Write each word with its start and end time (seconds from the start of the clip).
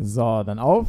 So, 0.00 0.44
dann 0.44 0.60
auf. 0.60 0.86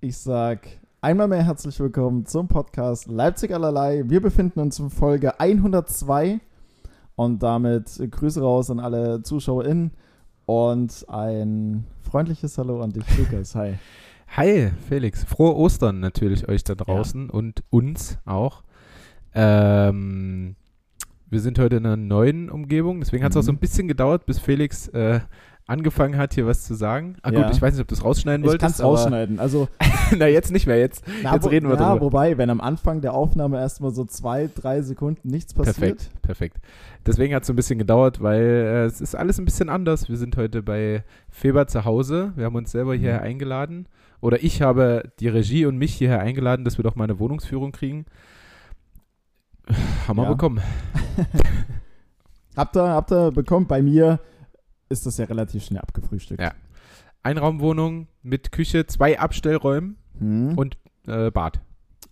Ich 0.00 0.16
sag 0.16 0.60
einmal 1.00 1.26
mehr 1.26 1.42
herzlich 1.42 1.80
willkommen 1.80 2.24
zum 2.24 2.46
Podcast 2.46 3.08
Leipzig 3.08 3.52
allerlei. 3.52 4.04
Wir 4.06 4.22
befinden 4.22 4.60
uns 4.60 4.78
in 4.78 4.90
Folge 4.90 5.40
102 5.40 6.38
und 7.16 7.42
damit 7.42 8.00
Grüße 8.08 8.40
raus 8.40 8.70
an 8.70 8.78
alle 8.78 9.24
ZuschauerInnen 9.24 9.90
und 10.46 11.04
ein 11.08 11.84
freundliches 12.00 12.56
Hallo 12.58 12.80
an 12.80 12.92
dich, 12.92 13.02
Lukas. 13.18 13.56
Hi. 13.56 13.74
Hi, 14.36 14.70
Felix. 14.88 15.24
Frohe 15.24 15.56
Ostern 15.56 15.98
natürlich 15.98 16.48
euch 16.48 16.62
da 16.62 16.76
draußen 16.76 17.26
ja. 17.26 17.32
und 17.32 17.64
uns 17.70 18.18
auch. 18.24 18.62
Ähm, 19.34 20.54
wir 21.26 21.40
sind 21.40 21.58
heute 21.58 21.78
in 21.78 21.86
einer 21.86 21.96
neuen 21.96 22.50
Umgebung, 22.50 23.00
deswegen 23.00 23.24
hat 23.24 23.32
es 23.32 23.34
mhm. 23.34 23.40
auch 23.40 23.46
so 23.46 23.52
ein 23.52 23.58
bisschen 23.58 23.88
gedauert, 23.88 24.26
bis 24.26 24.38
Felix 24.38 24.86
äh, 24.88 25.18
angefangen 25.68 26.16
hat, 26.16 26.34
hier 26.34 26.46
was 26.46 26.64
zu 26.64 26.74
sagen. 26.74 27.16
Ah 27.22 27.30
ja. 27.30 27.42
gut, 27.42 27.54
ich 27.54 27.62
weiß 27.62 27.74
nicht, 27.74 27.82
ob 27.82 27.88
du 27.88 27.94
es 27.94 28.02
rausschneiden 28.02 28.42
ich 28.42 28.50
wolltest. 28.50 28.76
Ich 28.78 28.82
kann 28.82 28.90
es 28.90 29.00
rausschneiden. 29.00 29.38
Also, 29.38 29.68
na, 30.18 30.26
jetzt 30.26 30.50
nicht 30.50 30.66
mehr. 30.66 30.78
Jetzt, 30.78 31.04
na, 31.22 31.34
jetzt 31.34 31.48
reden 31.50 31.68
wir 31.68 31.76
na, 31.76 31.92
drüber. 31.92 32.06
Wobei, 32.06 32.38
wenn 32.38 32.50
am 32.50 32.60
Anfang 32.60 33.02
der 33.02 33.12
Aufnahme 33.12 33.58
erstmal 33.58 33.92
so 33.92 34.04
zwei, 34.04 34.48
drei 34.52 34.80
Sekunden 34.80 35.28
nichts 35.28 35.52
passiert. 35.54 35.76
Perfekt, 35.76 36.22
perfekt. 36.22 36.56
Deswegen 37.06 37.34
hat 37.34 37.42
es 37.42 37.46
so 37.46 37.52
ein 37.52 37.56
bisschen 37.56 37.78
gedauert, 37.78 38.22
weil 38.22 38.40
äh, 38.40 38.84
es 38.86 39.00
ist 39.00 39.14
alles 39.14 39.38
ein 39.38 39.44
bisschen 39.44 39.68
anders. 39.68 40.08
Wir 40.08 40.16
sind 40.16 40.36
heute 40.36 40.62
bei 40.62 41.04
Feber 41.28 41.66
zu 41.66 41.84
Hause. 41.84 42.32
Wir 42.34 42.46
haben 42.46 42.56
uns 42.56 42.72
selber 42.72 42.94
mhm. 42.94 43.00
hierher 43.00 43.22
eingeladen. 43.22 43.86
Oder 44.20 44.42
ich 44.42 44.62
habe 44.62 45.12
die 45.20 45.28
Regie 45.28 45.66
und 45.66 45.76
mich 45.76 45.94
hierher 45.94 46.20
eingeladen, 46.20 46.64
dass 46.64 46.78
wir 46.78 46.82
doch 46.82 46.96
mal 46.96 47.04
eine 47.04 47.18
Wohnungsführung 47.18 47.72
kriegen. 47.72 48.06
Haben 50.08 50.16
wir 50.16 50.24
ja. 50.24 50.30
bekommen. 50.30 50.60
habt, 52.56 52.76
ihr, 52.76 52.88
habt 52.88 53.12
ihr 53.12 53.30
bekommen? 53.30 53.66
Bei 53.66 53.82
mir 53.82 54.18
ist 54.88 55.06
das 55.06 55.18
ja 55.18 55.26
relativ 55.26 55.64
schnell 55.64 55.80
abgefrühstückt. 55.80 56.40
Ja. 56.40 56.52
Einraumwohnung 57.22 58.08
mit 58.22 58.52
Küche, 58.52 58.86
zwei 58.86 59.18
Abstellräumen 59.18 59.96
hm. 60.18 60.56
und 60.56 60.78
äh, 61.06 61.30
Bad. 61.30 61.60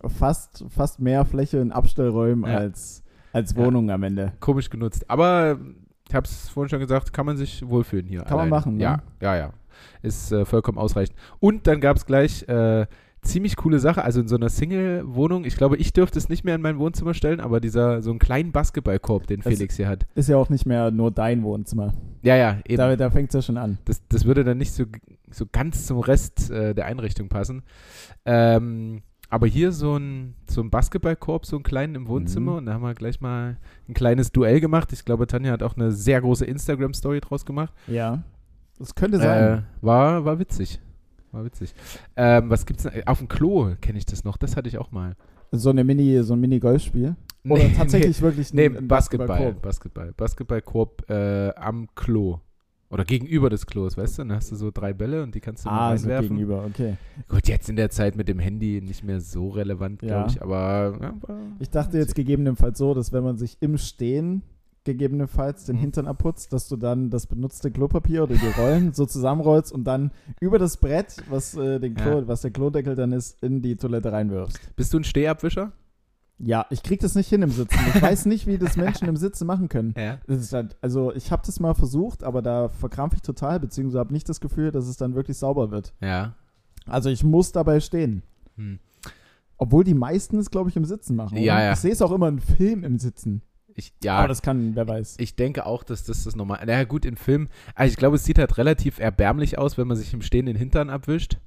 Fast, 0.05 0.65
fast 0.69 0.99
mehr 0.99 1.25
Fläche 1.25 1.57
in 1.57 1.71
Abstellräumen 1.71 2.49
ja. 2.49 2.57
als, 2.57 3.03
als 3.33 3.55
Wohnung 3.55 3.89
ja. 3.89 3.95
am 3.95 4.03
Ende. 4.03 4.33
Komisch 4.39 4.69
genutzt. 4.69 5.09
Aber 5.09 5.59
ich 6.07 6.15
habe 6.15 6.25
es 6.25 6.49
vorhin 6.49 6.69
schon 6.69 6.79
gesagt, 6.79 7.13
kann 7.13 7.25
man 7.25 7.37
sich 7.37 7.67
wohlfühlen 7.67 8.05
hier. 8.05 8.21
Kann 8.21 8.33
allein. 8.33 8.49
man 8.49 8.59
machen, 8.59 8.77
ne? 8.77 8.83
Ja, 8.83 9.01
ja, 9.21 9.35
ja. 9.35 9.53
Ist 10.01 10.31
äh, 10.31 10.45
vollkommen 10.45 10.77
ausreichend. 10.77 11.17
Und 11.39 11.67
dann 11.67 11.81
gab 11.81 11.97
es 11.97 12.05
gleich 12.05 12.47
äh, 12.47 12.85
ziemlich 13.21 13.55
coole 13.55 13.79
Sache. 13.79 14.03
Also 14.03 14.21
in 14.21 14.27
so 14.27 14.35
einer 14.35 14.49
Single-Wohnung, 14.49 15.45
ich 15.45 15.57
glaube, 15.57 15.77
ich 15.77 15.93
dürfte 15.93 16.17
es 16.19 16.29
nicht 16.29 16.43
mehr 16.43 16.55
in 16.55 16.61
mein 16.61 16.79
Wohnzimmer 16.79 17.13
stellen, 17.13 17.39
aber 17.39 17.59
dieser 17.59 18.01
so 18.01 18.09
einen 18.09 18.19
kleinen 18.19 18.51
Basketballkorb, 18.51 19.27
den 19.27 19.41
das 19.41 19.53
Felix 19.53 19.75
hier 19.75 19.87
hat. 19.87 20.05
Ist 20.15 20.29
ja 20.29 20.37
auch 20.37 20.49
nicht 20.49 20.65
mehr 20.65 20.91
nur 20.91 21.11
dein 21.11 21.43
Wohnzimmer. 21.43 21.93
Ja, 22.21 22.35
ja, 22.35 22.57
eben. 22.67 22.77
Da, 22.77 22.95
da 22.95 23.09
fängt 23.09 23.29
es 23.29 23.33
ja 23.33 23.41
schon 23.41 23.57
an. 23.57 23.77
Das, 23.85 24.01
das 24.07 24.25
würde 24.25 24.43
dann 24.43 24.57
nicht 24.57 24.71
so, 24.71 24.85
so 25.31 25.45
ganz 25.51 25.85
zum 25.85 25.99
Rest 25.99 26.49
äh, 26.49 26.73
der 26.73 26.85
Einrichtung 26.85 27.29
passen. 27.29 27.63
Ähm, 28.25 29.01
aber 29.29 29.47
hier 29.47 29.71
so 29.71 29.97
ein, 29.97 30.35
so 30.49 30.61
ein 30.61 30.69
Basketballkorb, 30.69 31.45
so 31.45 31.57
einen 31.57 31.63
kleinen 31.63 31.95
im 31.95 32.07
Wohnzimmer. 32.07 32.53
Mhm. 32.53 32.57
Und 32.59 32.65
da 32.67 32.73
haben 32.73 32.83
wir 32.83 32.93
gleich 32.93 33.19
mal 33.19 33.57
ein 33.87 33.93
kleines 33.93 34.31
Duell 34.31 34.61
gemacht. 34.61 34.93
Ich 34.93 35.03
glaube, 35.03 35.27
Tanja 35.27 35.51
hat 35.51 35.63
auch 35.63 35.75
eine 35.75 35.91
sehr 35.91 36.21
große 36.21 36.45
Instagram-Story 36.45 37.19
draus 37.19 37.45
gemacht. 37.45 37.73
Ja. 37.87 38.23
Das 38.79 38.95
könnte 38.95 39.17
sein. 39.17 39.59
Äh, 39.59 39.61
war, 39.81 40.23
war 40.23 40.39
witzig. 40.39 40.79
War 41.31 41.45
witzig. 41.45 41.73
Ähm, 42.15 42.49
was 42.49 42.65
gibt's 42.65 42.83
denn? 42.83 43.05
Auf 43.05 43.19
dem 43.19 43.27
Klo 43.27 43.75
kenne 43.81 43.97
ich 43.97 44.05
das 44.05 44.23
noch. 44.23 44.37
Das 44.37 44.55
hatte 44.55 44.69
ich 44.69 44.77
auch 44.77 44.91
mal. 44.91 45.15
So 45.51 45.69
eine 45.69 45.83
Mini, 45.83 46.21
so 46.23 46.33
ein 46.33 46.39
Mini-Golfspiel? 46.39 47.15
Oder 47.47 47.63
nee, 47.63 47.73
tatsächlich 47.75 48.17
nee, 48.17 48.23
wirklich 48.23 48.53
nee, 48.53 48.65
ein 48.65 48.87
Basketball. 48.87 49.53
Basketball. 49.53 50.13
Basketballkorb 50.13 51.09
äh, 51.09 51.53
am 51.55 51.87
Klo. 51.95 52.39
Oder 52.89 53.03
gegenüber 53.03 53.49
des 53.49 53.65
Klos, 53.65 53.97
weißt 53.97 54.17
du? 54.17 54.21
Dann 54.23 54.33
hast 54.37 54.51
du 54.51 54.55
so 54.55 54.71
drei 54.71 54.93
Bälle 54.93 55.21
und 55.23 55.35
die 55.35 55.41
kannst 55.41 55.65
du 55.65 55.69
ah, 55.69 55.89
reinwerfen. 55.89 56.27
So 56.27 56.33
gegenüber, 56.33 56.65
okay. 56.65 56.95
Gut, 57.27 57.47
jetzt 57.47 57.69
in 57.69 57.75
der 57.75 57.89
Zeit 57.89 58.15
mit 58.15 58.29
dem 58.29 58.39
Handy 58.39 58.81
nicht 58.81 59.03
mehr 59.03 59.19
so 59.19 59.49
relevant, 59.49 59.99
glaube 59.99 60.13
ja. 60.13 60.27
ich, 60.27 60.41
aber. 60.41 60.97
Ja, 61.01 61.13
ich 61.59 61.69
dachte 61.69 61.97
jetzt 61.97 62.15
gegebenenfalls 62.15 62.77
so, 62.77 62.93
dass 62.93 63.11
wenn 63.11 63.23
man 63.23 63.37
sich 63.37 63.57
im 63.59 63.77
Stehen 63.77 64.41
gegebenenfalls 64.87 65.65
den 65.65 65.75
mhm. 65.75 65.81
Hintern 65.81 66.07
abputzt, 66.07 66.53
dass 66.53 66.67
du 66.67 66.77
dann 66.77 67.09
das 67.09 67.27
benutzte 67.27 67.69
Klopapier 67.69 68.23
oder 68.23 68.35
die 68.35 68.59
Rollen 68.59 68.93
so 68.93 69.05
zusammenrollst 69.05 69.71
und 69.71 69.83
dann 69.83 70.11
über 70.39 70.57
das 70.57 70.77
Brett, 70.77 71.17
was, 71.29 71.55
äh, 71.55 71.79
den 71.79 71.93
Klo, 71.95 72.19
ja. 72.19 72.27
was 72.27 72.41
der 72.41 72.51
Klodeckel 72.51 72.95
dann 72.95 73.11
ist, 73.11 73.43
in 73.43 73.61
die 73.61 73.75
Toilette 73.75 74.11
reinwirfst. 74.11 74.75
Bist 74.75 74.93
du 74.93 74.99
ein 74.99 75.03
Stehabwischer? 75.03 75.73
Ja, 76.39 76.67
ich 76.69 76.83
krieg 76.83 76.99
das 76.99 77.15
nicht 77.15 77.29
hin 77.29 77.41
im 77.41 77.49
Sitzen. 77.49 77.79
Ich 77.93 78.01
weiß 78.01 78.27
nicht, 78.27 78.45
wie 78.45 78.57
das 78.57 78.77
Menschen 78.77 79.07
im 79.07 79.17
Sitzen 79.17 79.47
machen 79.47 79.69
können. 79.69 79.93
Ja. 79.97 80.19
Halt, 80.51 80.77
also 80.81 81.13
ich 81.13 81.31
habe 81.31 81.41
das 81.45 81.59
mal 81.59 81.73
versucht, 81.73 82.23
aber 82.23 82.41
da 82.41 82.69
verkrampfe 82.69 83.15
ich 83.17 83.23
total, 83.23 83.59
beziehungsweise 83.59 83.99
habe 83.99 84.13
nicht 84.13 84.29
das 84.29 84.39
Gefühl, 84.39 84.71
dass 84.71 84.87
es 84.87 84.97
dann 84.97 85.15
wirklich 85.15 85.37
sauber 85.37 85.71
wird. 85.71 85.93
Ja. 85.99 86.35
Also 86.85 87.09
ich 87.09 87.23
muss 87.23 87.51
dabei 87.51 87.79
stehen. 87.79 88.21
Hm. 88.55 88.79
Obwohl 89.57 89.83
die 89.83 89.95
meisten 89.95 90.37
es, 90.37 90.51
glaube 90.51 90.69
ich, 90.69 90.77
im 90.77 90.85
Sitzen 90.85 91.15
machen. 91.15 91.37
Ja, 91.37 91.61
ja. 91.61 91.73
Ich 91.73 91.79
sehe 91.79 91.91
es 91.91 92.01
auch 92.01 92.11
immer 92.11 92.27
im 92.27 92.39
Film 92.39 92.83
im 92.83 92.99
Sitzen. 92.99 93.41
Ich, 93.77 93.93
ja, 94.03 94.17
aber 94.17 94.27
das 94.27 94.41
kann, 94.41 94.75
wer 94.75 94.87
weiß. 94.87 95.17
Ich 95.19 95.35
denke 95.35 95.67
auch, 95.67 95.83
dass 95.83 96.03
das 96.03 96.23
das 96.23 96.35
normal. 96.35 96.65
Naja, 96.65 96.83
gut, 96.83 97.05
im 97.05 97.15
Film. 97.15 97.47
Also 97.75 97.91
ich 97.91 97.97
glaube, 97.97 98.15
es 98.15 98.23
sieht 98.23 98.39
halt 98.39 98.57
relativ 98.57 98.97
erbärmlich 98.97 99.59
aus, 99.59 99.77
wenn 99.77 99.87
man 99.87 99.95
sich 99.95 100.11
im 100.15 100.23
Stehen 100.23 100.47
den 100.47 100.55
Hintern 100.55 100.89
abwischt. 100.89 101.37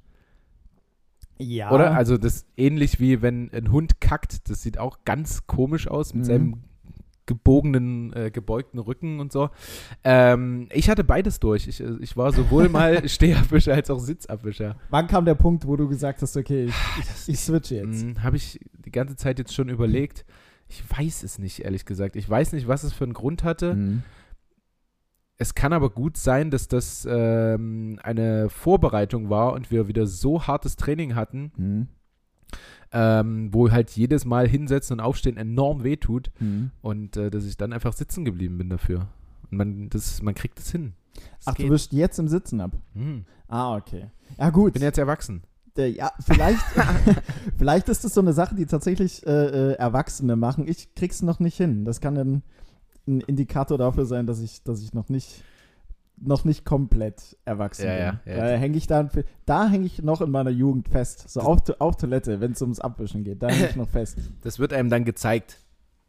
Ja. 1.37 1.71
Oder? 1.71 1.93
Also 1.93 2.17
das 2.17 2.45
ähnlich 2.55 3.01
wie 3.01 3.21
wenn 3.21 3.51
ein 3.51 3.69
Hund 3.73 3.99
kackt. 3.99 4.49
Das 4.49 4.61
sieht 4.61 4.77
auch 4.77 4.99
ganz 5.03 5.45
komisch 5.45 5.89
aus 5.89 6.13
mit 6.13 6.23
mhm. 6.23 6.27
seinem 6.27 6.63
gebogenen, 7.25 8.13
äh, 8.13 8.31
gebeugten 8.31 8.79
Rücken 8.79 9.19
und 9.19 9.33
so. 9.33 9.49
Ähm, 10.05 10.69
ich 10.71 10.89
hatte 10.89 11.03
beides 11.03 11.41
durch. 11.41 11.67
Ich, 11.67 11.81
äh, 11.81 11.97
ich 11.99 12.15
war 12.15 12.31
sowohl 12.31 12.69
mal 12.69 13.09
Stehabwischer 13.09 13.73
als 13.73 13.89
auch 13.89 13.99
Sitzabwischer. 13.99 14.77
Wann 14.89 15.07
kam 15.07 15.25
der 15.25 15.35
Punkt, 15.35 15.67
wo 15.67 15.75
du 15.75 15.89
gesagt 15.89 16.21
hast, 16.21 16.37
okay, 16.37 16.65
ich, 16.65 16.75
ich, 16.99 17.33
ich 17.33 17.39
switche 17.41 17.75
jetzt? 17.75 18.03
Hm, 18.03 18.23
Habe 18.23 18.37
ich 18.37 18.57
die 18.85 18.91
ganze 18.91 19.17
Zeit 19.17 19.37
jetzt 19.37 19.53
schon 19.53 19.67
überlegt. 19.67 20.23
Ich 20.71 20.83
weiß 20.89 21.23
es 21.23 21.37
nicht, 21.37 21.59
ehrlich 21.59 21.85
gesagt. 21.85 22.15
Ich 22.15 22.29
weiß 22.29 22.53
nicht, 22.53 22.65
was 22.65 22.83
es 22.83 22.93
für 22.93 23.03
einen 23.03 23.13
Grund 23.13 23.43
hatte. 23.43 23.75
Mhm. 23.75 24.03
Es 25.37 25.53
kann 25.53 25.73
aber 25.73 25.89
gut 25.89 26.15
sein, 26.15 26.49
dass 26.49 26.69
das 26.69 27.05
ähm, 27.09 27.99
eine 28.03 28.47
Vorbereitung 28.47 29.29
war 29.29 29.51
und 29.51 29.69
wir 29.69 29.89
wieder 29.89 30.07
so 30.07 30.47
hartes 30.47 30.77
Training 30.77 31.15
hatten, 31.15 31.51
mhm. 31.57 31.87
ähm, 32.93 33.53
wo 33.53 33.69
halt 33.69 33.91
jedes 33.91 34.23
Mal 34.23 34.47
hinsetzen 34.47 34.93
und 34.93 34.99
aufstehen 35.01 35.35
enorm 35.35 35.83
wehtut 35.83 36.31
mhm. 36.39 36.71
und 36.81 37.17
äh, 37.17 37.29
dass 37.29 37.45
ich 37.45 37.57
dann 37.57 37.73
einfach 37.73 37.91
sitzen 37.91 38.23
geblieben 38.23 38.57
bin 38.57 38.69
dafür. 38.69 39.09
Und 39.49 39.57
man, 39.57 39.89
das, 39.89 40.21
man 40.21 40.35
kriegt 40.35 40.57
es 40.59 40.71
hin. 40.71 40.93
Das 41.15 41.47
Ach, 41.47 41.55
geht. 41.55 41.67
du 41.67 41.73
wischst 41.73 41.91
jetzt 41.91 42.17
im 42.17 42.29
Sitzen 42.29 42.61
ab? 42.61 42.77
Mhm. 42.93 43.25
Ah, 43.49 43.75
okay. 43.75 44.09
Ja, 44.37 44.51
gut. 44.51 44.69
Ich 44.69 44.73
bin 44.73 44.83
jetzt 44.83 44.99
erwachsen. 44.99 45.43
Ja, 45.77 46.11
vielleicht, 46.19 46.63
vielleicht 47.57 47.89
ist 47.89 48.03
das 48.03 48.13
so 48.13 48.21
eine 48.21 48.33
Sache, 48.33 48.55
die 48.55 48.65
tatsächlich 48.65 49.25
äh, 49.25 49.31
äh, 49.31 49.73
Erwachsene 49.73 50.35
machen. 50.35 50.67
Ich 50.67 50.93
krieg's 50.95 51.21
noch 51.21 51.39
nicht 51.39 51.57
hin. 51.57 51.85
Das 51.85 52.01
kann 52.01 52.15
dann 52.15 52.43
ein 53.07 53.21
Indikator 53.21 53.77
dafür 53.77 54.05
sein, 54.05 54.27
dass 54.27 54.41
ich, 54.41 54.63
dass 54.63 54.81
ich 54.81 54.93
noch 54.93 55.09
nicht 55.09 55.43
noch 56.23 56.45
nicht 56.45 56.65
komplett 56.65 57.35
erwachsen 57.45 57.85
ja, 57.85 58.11
bin. 58.11 58.33
Ja, 58.33 58.37
ja. 58.37 58.51
Da 58.51 58.57
hänge 58.57 58.77
ich 58.77 58.87
dann, 58.87 59.09
da 59.45 59.67
hänge 59.67 59.85
ich 59.85 60.01
noch 60.03 60.21
in 60.21 60.29
meiner 60.29 60.51
Jugend 60.51 60.87
fest. 60.87 61.29
So 61.29 61.41
auf, 61.41 61.61
auf 61.79 61.95
Toilette, 61.97 62.39
wenn 62.39 62.51
es 62.51 62.61
ums 62.61 62.79
Abwischen 62.79 63.23
geht, 63.23 63.41
da 63.41 63.49
hänge 63.49 63.69
ich 63.69 63.75
noch 63.75 63.89
fest. 63.89 64.17
Das 64.43 64.59
wird 64.59 64.71
einem 64.71 64.89
dann 64.89 65.03
gezeigt, 65.03 65.57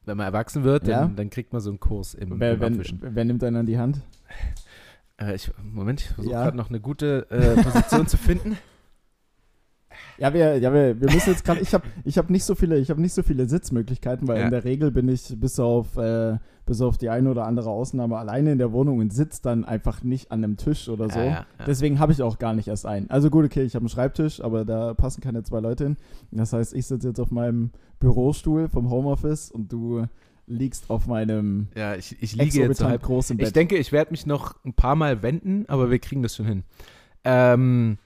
wenn 0.05 0.17
man 0.17 0.27
erwachsen 0.27 0.65
wird, 0.65 0.87
ja? 0.87 1.00
dann, 1.00 1.17
dann, 1.17 1.31
kriegt 1.31 1.53
man 1.53 1.62
so 1.62 1.71
einen 1.71 1.81
Kurs 1.81 2.15
im, 2.15 2.39
wer, 2.41 2.55
im 2.55 2.61
wenn, 2.61 2.73
Abwischen. 2.75 2.99
Wer 3.03 3.25
nimmt 3.25 3.43
einen 3.43 3.56
an 3.56 3.67
die 3.67 3.79
Hand? 3.79 4.03
Äh, 5.19 5.34
ich, 5.34 5.50
Moment, 5.62 6.03
ich 6.03 6.09
versuche 6.09 6.34
gerade 6.34 6.56
noch 6.56 6.69
eine 6.69 6.81
gute 6.81 7.31
äh, 7.31 7.62
Position 7.62 8.06
zu 8.06 8.17
finden. 8.17 8.59
Ja, 10.22 10.33
wir, 10.33 10.56
ja, 10.59 10.72
wir, 10.72 11.00
wir 11.00 11.10
müssen 11.10 11.31
jetzt 11.31 11.44
gerade. 11.44 11.59
Ich 11.59 11.75
habe 11.75 11.83
ich 12.05 12.16
hab 12.16 12.31
nicht 12.31 12.44
so 12.44 12.55
viele, 12.55 12.78
ich 12.78 12.91
habe 12.91 13.00
nicht 13.00 13.12
so 13.12 13.25
viele 13.25 13.49
Sitzmöglichkeiten, 13.49 14.28
weil 14.28 14.38
ja. 14.38 14.44
in 14.44 14.53
der 14.53 14.62
Regel 14.62 14.93
bin 14.93 15.09
ich 15.09 15.34
bis 15.41 15.59
auf, 15.59 15.97
äh, 15.97 16.38
bis 16.65 16.81
auf 16.81 16.97
die 16.97 17.09
eine 17.09 17.28
oder 17.28 17.44
andere 17.44 17.71
Ausnahme 17.71 18.16
alleine 18.16 18.53
in 18.53 18.59
der 18.59 18.71
Wohnung 18.71 19.00
und 19.00 19.12
sitze 19.12 19.43
dann 19.43 19.65
einfach 19.65 20.05
nicht 20.05 20.31
an 20.31 20.44
einem 20.44 20.56
Tisch 20.56 20.88
oder 20.88 21.11
so. 21.11 21.19
Ja, 21.19 21.44
Deswegen 21.67 21.99
habe 21.99 22.12
ich 22.12 22.23
auch 22.23 22.38
gar 22.38 22.55
nicht 22.55 22.69
erst 22.69 22.87
einen. 22.87 23.11
Also 23.11 23.31
gut, 23.31 23.47
okay, 23.47 23.64
ich 23.64 23.75
habe 23.75 23.82
einen 23.82 23.88
Schreibtisch, 23.88 24.41
aber 24.41 24.64
da 24.64 24.94
passen 24.94 25.20
keine 25.23 25.43
zwei 25.43 25.58
Leute 25.58 25.82
hin. 25.82 25.97
Das 26.31 26.52
heißt, 26.52 26.73
ich 26.73 26.87
sitze 26.87 27.08
jetzt 27.08 27.19
auf 27.19 27.32
meinem 27.32 27.73
Bürostuhl 27.99 28.69
vom 28.69 28.91
Homeoffice 28.91 29.50
und 29.50 29.73
du 29.73 30.06
liegst 30.47 30.88
auf 30.88 31.08
meinem 31.08 31.67
ja, 31.75 31.97
ich, 31.97 32.23
ich 32.23 32.37
liege 32.37 32.61
jetzt 32.61 32.85
halb 32.85 33.02
groß 33.02 33.31
im 33.31 33.38
Bett. 33.38 33.49
Ich 33.49 33.52
denke, 33.55 33.76
ich 33.76 33.91
werde 33.91 34.12
mich 34.12 34.25
noch 34.25 34.55
ein 34.64 34.75
paar 34.75 34.94
Mal 34.94 35.25
wenden, 35.25 35.64
aber 35.67 35.91
wir 35.91 35.99
kriegen 35.99 36.23
das 36.23 36.37
schon 36.37 36.47
hin. 36.47 36.62
Ähm, 37.25 37.99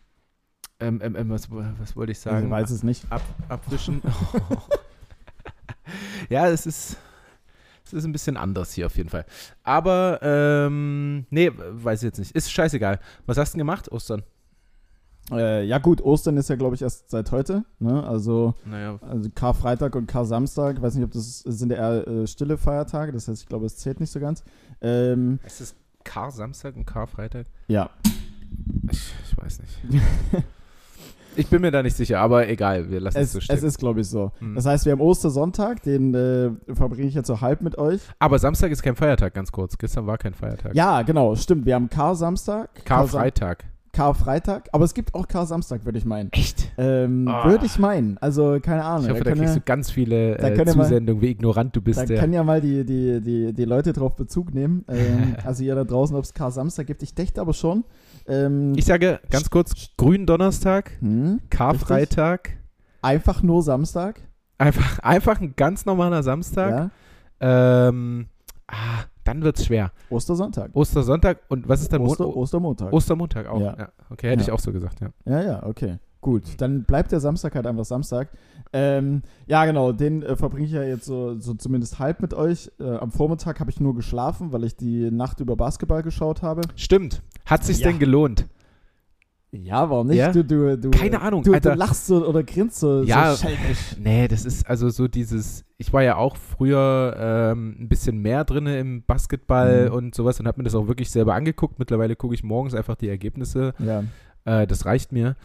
ähm, 0.81 1.01
ähm, 1.03 1.17
ähm, 1.17 1.31
was, 1.31 1.51
was 1.51 1.97
wollte 1.97 2.13
ich 2.13 2.19
sagen? 2.19 2.47
Ich 2.47 2.51
weiß 2.51 2.71
es 2.71 2.83
nicht. 2.83 3.11
Ab, 3.11 3.23
abwischen. 3.49 4.03
ja, 6.29 6.49
es 6.49 6.67
ist, 6.67 6.99
es 7.85 7.93
ist 7.93 8.05
ein 8.05 8.13
bisschen 8.13 8.37
anders 8.37 8.73
hier 8.73 8.87
auf 8.87 8.97
jeden 8.97 9.09
Fall. 9.09 9.25
Aber, 9.63 10.19
ähm, 10.23 11.27
nee, 11.31 11.51
weiß 11.55 12.03
ich 12.03 12.07
jetzt 12.07 12.19
nicht. 12.19 12.33
Ist 12.33 12.51
scheißegal. 12.51 13.01
Was 13.25 13.39
hast 13.39 13.53
du 13.53 13.57
denn 13.57 13.61
gemacht, 13.61 13.91
Ostern? 13.91 14.23
Äh, 15.31 15.65
ja 15.65 15.79
gut, 15.79 16.01
Ostern 16.03 16.37
ist 16.37 16.51
ja 16.51 16.55
glaube 16.55 16.77
ich 16.77 16.83
erst 16.83 17.11
seit 17.11 17.33
heute, 17.33 17.65
ne? 17.81 18.07
Also, 18.07 18.55
naja. 18.65 18.97
also 19.01 19.29
Karfreitag 19.35 19.97
und 19.97 20.07
Kar-Samstag, 20.07 20.77
ich 20.77 20.83
weiß 20.83 20.95
nicht, 20.95 21.05
ob 21.05 21.11
das, 21.11 21.43
das 21.43 21.59
sind 21.59 21.73
eher 21.73 22.07
äh, 22.07 22.27
stille 22.29 22.57
Feiertage, 22.57 23.11
das 23.11 23.27
heißt, 23.27 23.43
ich 23.43 23.49
glaube, 23.49 23.67
es 23.67 23.77
zählt 23.77 23.99
nicht 23.99 24.13
so 24.13 24.21
ganz. 24.21 24.45
Ähm, 24.81 25.41
ist 25.45 25.61
es 25.61 25.75
Kar-Samstag 26.05 26.77
und 26.77 26.87
Karfreitag? 26.87 27.47
Ja. 27.67 27.91
Ich, 28.89 29.13
ich 29.29 29.37
weiß 29.37 29.61
nicht. 29.63 30.05
Ich 31.37 31.49
bin 31.49 31.61
mir 31.63 31.71
da 31.71 31.83
nicht 31.83 31.97
sicher, 31.97 32.21
aber 32.21 32.49
egal, 32.49 32.91
wir 32.91 33.01
lassen 33.01 33.19
es, 33.19 33.25
es 33.29 33.33
so 33.33 33.41
stehen. 33.41 33.57
Es 33.57 33.63
ist, 33.63 33.79
glaube 33.79 34.01
ich, 34.01 34.09
so. 34.09 34.33
Hm. 34.39 34.55
Das 34.55 34.67
heißt, 34.67 34.85
wir 34.85 34.93
haben 34.93 35.01
Ostersonntag, 35.01 35.83
den 35.83 36.15
äh, 36.15 36.51
verbringe 36.75 37.09
ich 37.09 37.15
jetzt 37.15 37.27
so 37.29 37.41
halb 37.41 37.61
mit 37.63 37.79
euch. 37.79 38.01
aber 38.19 38.39
Samstag 38.39 38.71
ist 38.71 38.83
kein 38.83 38.97
Feiertag, 38.97 39.35
ganz 39.35 39.53
kurz. 39.53 39.77
Gestern 39.79 40.07
war 40.07 40.19
kein 40.19 40.35
Feiertag. 40.35 40.75
Ja, 40.75 41.03
genau, 41.03 41.35
stimmt. 41.37 41.67
Wir 41.67 41.75
haben 41.75 41.89
Kar-Samstag. 41.91 42.85
Karfreitag. 42.85 43.65
Kar-Freitag. 43.93 44.69
Aber 44.73 44.85
es 44.85 44.93
gibt 44.93 45.15
auch 45.15 45.27
Kar-Samstag, 45.27 45.87
würde 45.87 45.97
ich 45.97 46.05
meinen. 46.05 46.31
Echt? 46.33 46.71
Ähm, 46.77 47.27
Ah. 47.29 47.49
Würde 47.49 47.65
ich 47.65 47.79
meinen. 47.79 48.19
Also, 48.19 48.59
keine 48.61 48.85
Ahnung. 48.85 49.07
Ich 49.07 49.11
hoffe, 49.11 49.25
da 49.25 49.31
da 49.31 49.37
kriegst 49.37 49.55
ja- 49.55 49.61
du 49.61 49.65
ganz 49.65 49.91
viele 49.91 50.37
da 50.37 50.49
äh, 50.49 50.55
können 50.55 50.67
wir 50.67 50.77
mal- 50.77 50.83
Zusendungen, 50.85 51.23
wie 51.23 51.29
ignorant 51.31 51.75
du 51.75 51.81
bist. 51.81 51.99
Da 51.99 52.05
der- 52.05 52.21
können 52.21 52.35
ja 52.35 52.45
mal 52.45 52.61
die, 52.61 52.85
die, 52.85 53.23
die, 53.23 53.55
die 53.55 53.65
Leute 53.65 53.95
drauf 53.95 54.15
Bezug 54.15 54.53
nehmen. 54.53 54.85
Ähm, 54.89 55.37
also 55.47 55.65
ihr 55.65 55.75
da 55.75 55.85
draußen, 55.85 56.15
ob 56.15 56.25
es 56.25 56.35
Kar-Samstag 56.35 56.87
gibt. 56.87 57.03
Ich 57.03 57.15
dächte 57.15 57.41
aber 57.41 57.55
schon. 57.55 57.85
Ähm, 58.29 58.73
Ich 58.77 58.85
sage 58.85 59.21
ganz 59.31 59.51
kurz, 59.51 59.73
Gründonnerstag, 59.97 60.93
hm, 61.01 61.41
Karfreitag, 61.51 62.57
einfach 63.03 63.43
nur 63.43 63.63
Samstag. 63.63 64.21
einfach, 64.59 64.99
einfach 65.01 65.41
ein 65.41 65.55
ganz 65.57 65.87
normaler 65.87 66.23
Samstag. 66.23 66.91
Ja. 67.41 67.89
Ähm, 67.89 68.27
ah, 68.69 69.05
dann 69.25 69.43
wird's 69.43 69.65
schwer. 69.67 69.93
Ostersonntag. 70.11 70.71
Ostersonntag 70.75 71.39
und 71.49 71.69
was 71.69 71.83
ist 71.83 71.93
dann 71.93 72.01
Oster, 72.03 72.25
Mon- 72.25 72.35
Ostermontag. 72.35 72.93
Ostermontag 72.93 73.47
auch? 73.47 73.61
Ja. 73.61 73.77
Ja. 73.79 73.89
Okay, 74.11 74.29
hätte 74.31 74.41
Ja. 74.43 74.47
ich 74.49 74.53
auch 74.53 74.61
so 74.61 74.73
gesagt, 74.73 75.01
ja. 75.01 75.09
Ja, 75.25 75.43
ja, 75.43 75.63
okay. 75.67 75.99
Gut, 76.21 76.43
dann 76.59 76.85
bleibt 76.85 77.13
der 77.13 77.21
Samstag 77.21 77.55
halt 77.55 77.67
einfach 77.67 77.85
Samstag. 77.85 78.31
Ähm, 78.73 79.23
ja, 79.47 79.65
genau, 79.65 79.93
den 79.93 80.23
äh, 80.23 80.35
verbringe 80.35 80.67
ich 80.67 80.73
ja 80.73 80.83
jetzt 80.83 81.05
so, 81.05 81.39
so 81.39 81.55
zumindest 81.55 81.99
halb 82.01 82.21
mit 82.21 82.35
euch. 82.35 82.71
Äh, 82.81 82.97
am 82.97 83.13
Vormittag 83.13 83.61
habe 83.61 83.71
ich 83.71 83.79
nur 83.81 83.95
geschlafen, 83.95 84.51
weil 84.53 84.65
ich 84.65 84.77
die 84.77 85.11
Nacht 85.13 85.39
über 85.41 85.55
Basketball 85.57 86.03
geschaut 86.03 86.43
habe. 86.43 86.63
Stimmt. 86.75 87.23
Hat 87.45 87.65
sich 87.65 87.79
Ja. 87.81 87.89
denn 87.91 87.99
gelohnt? 88.01 88.47
Ja, 89.53 89.89
warum 89.89 90.09
nicht? 90.09 90.17
Ja? 90.19 90.33
Du, 90.33 90.45
du, 90.45 90.77
du, 90.77 90.91
Keine 90.91 91.21
Ahnung, 91.23 91.43
du, 91.43 91.51
du 91.51 91.55
Alter. 91.55 91.77
lachst 91.77 92.07
so 92.07 92.27
oder 92.27 92.43
grinst 92.43 92.81
so, 92.81 93.03
Ja. 93.03 93.35
so 93.35 93.47
schelmisch. 93.47 93.97
Nee, 93.99 94.27
das 94.29 94.45
ist 94.45 94.69
also 94.69 94.91
so 94.91 95.07
dieses, 95.09 95.65
ich 95.79 95.93
war 95.93 96.03
ja 96.03 96.17
auch 96.17 96.37
früher 96.37 97.15
ähm, 97.19 97.77
ein 97.79 97.89
bisschen 97.89 98.19
mehr 98.19 98.45
drin 98.45 98.67
im 98.67 99.05
Basketball 99.07 99.89
Mhm. 99.89 99.95
und 99.95 100.15
sowas 100.15 100.41
und 100.41 100.49
habe 100.49 100.59
mir 100.59 100.65
das 100.65 100.75
auch 100.75 100.89
wirklich 100.89 101.11
selber 101.11 101.35
angeguckt. 101.35 101.79
Mittlerweile 101.79 102.17
gucke 102.17 102.35
ich 102.35 102.43
morgens 102.43 102.75
einfach 102.75 102.97
die 102.97 103.09
Ergebnisse. 103.09 103.73
Ja. 103.79 104.03
Äh, 104.45 104.67
das 104.67 104.85
reicht 104.85 105.13
mir. 105.13 105.37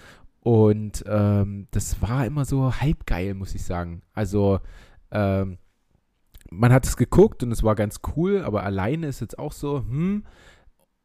Und 0.42 1.04
ähm, 1.08 1.68
das 1.72 2.02
war 2.02 2.26
immer 2.26 2.46
so 2.46 2.74
halb 2.82 3.06
geil, 3.06 3.34
muss 3.36 3.54
ich 3.56 3.64
sagen. 3.64 4.02
Also 4.14 4.60
ähm, 5.12 5.58
man 6.50 6.74
hat 6.74 6.86
es 6.86 6.98
geguckt 6.98 7.44
und 7.44 7.52
es 7.52 7.64
war 7.64 7.76
ganz 7.76 8.00
cool, 8.16 8.42
aber 8.44 8.64
alleine 8.64 9.08
ist 9.08 9.22
jetzt 9.22 9.38
auch 9.40 9.52
so, 9.52 9.80
hm. 9.88 10.24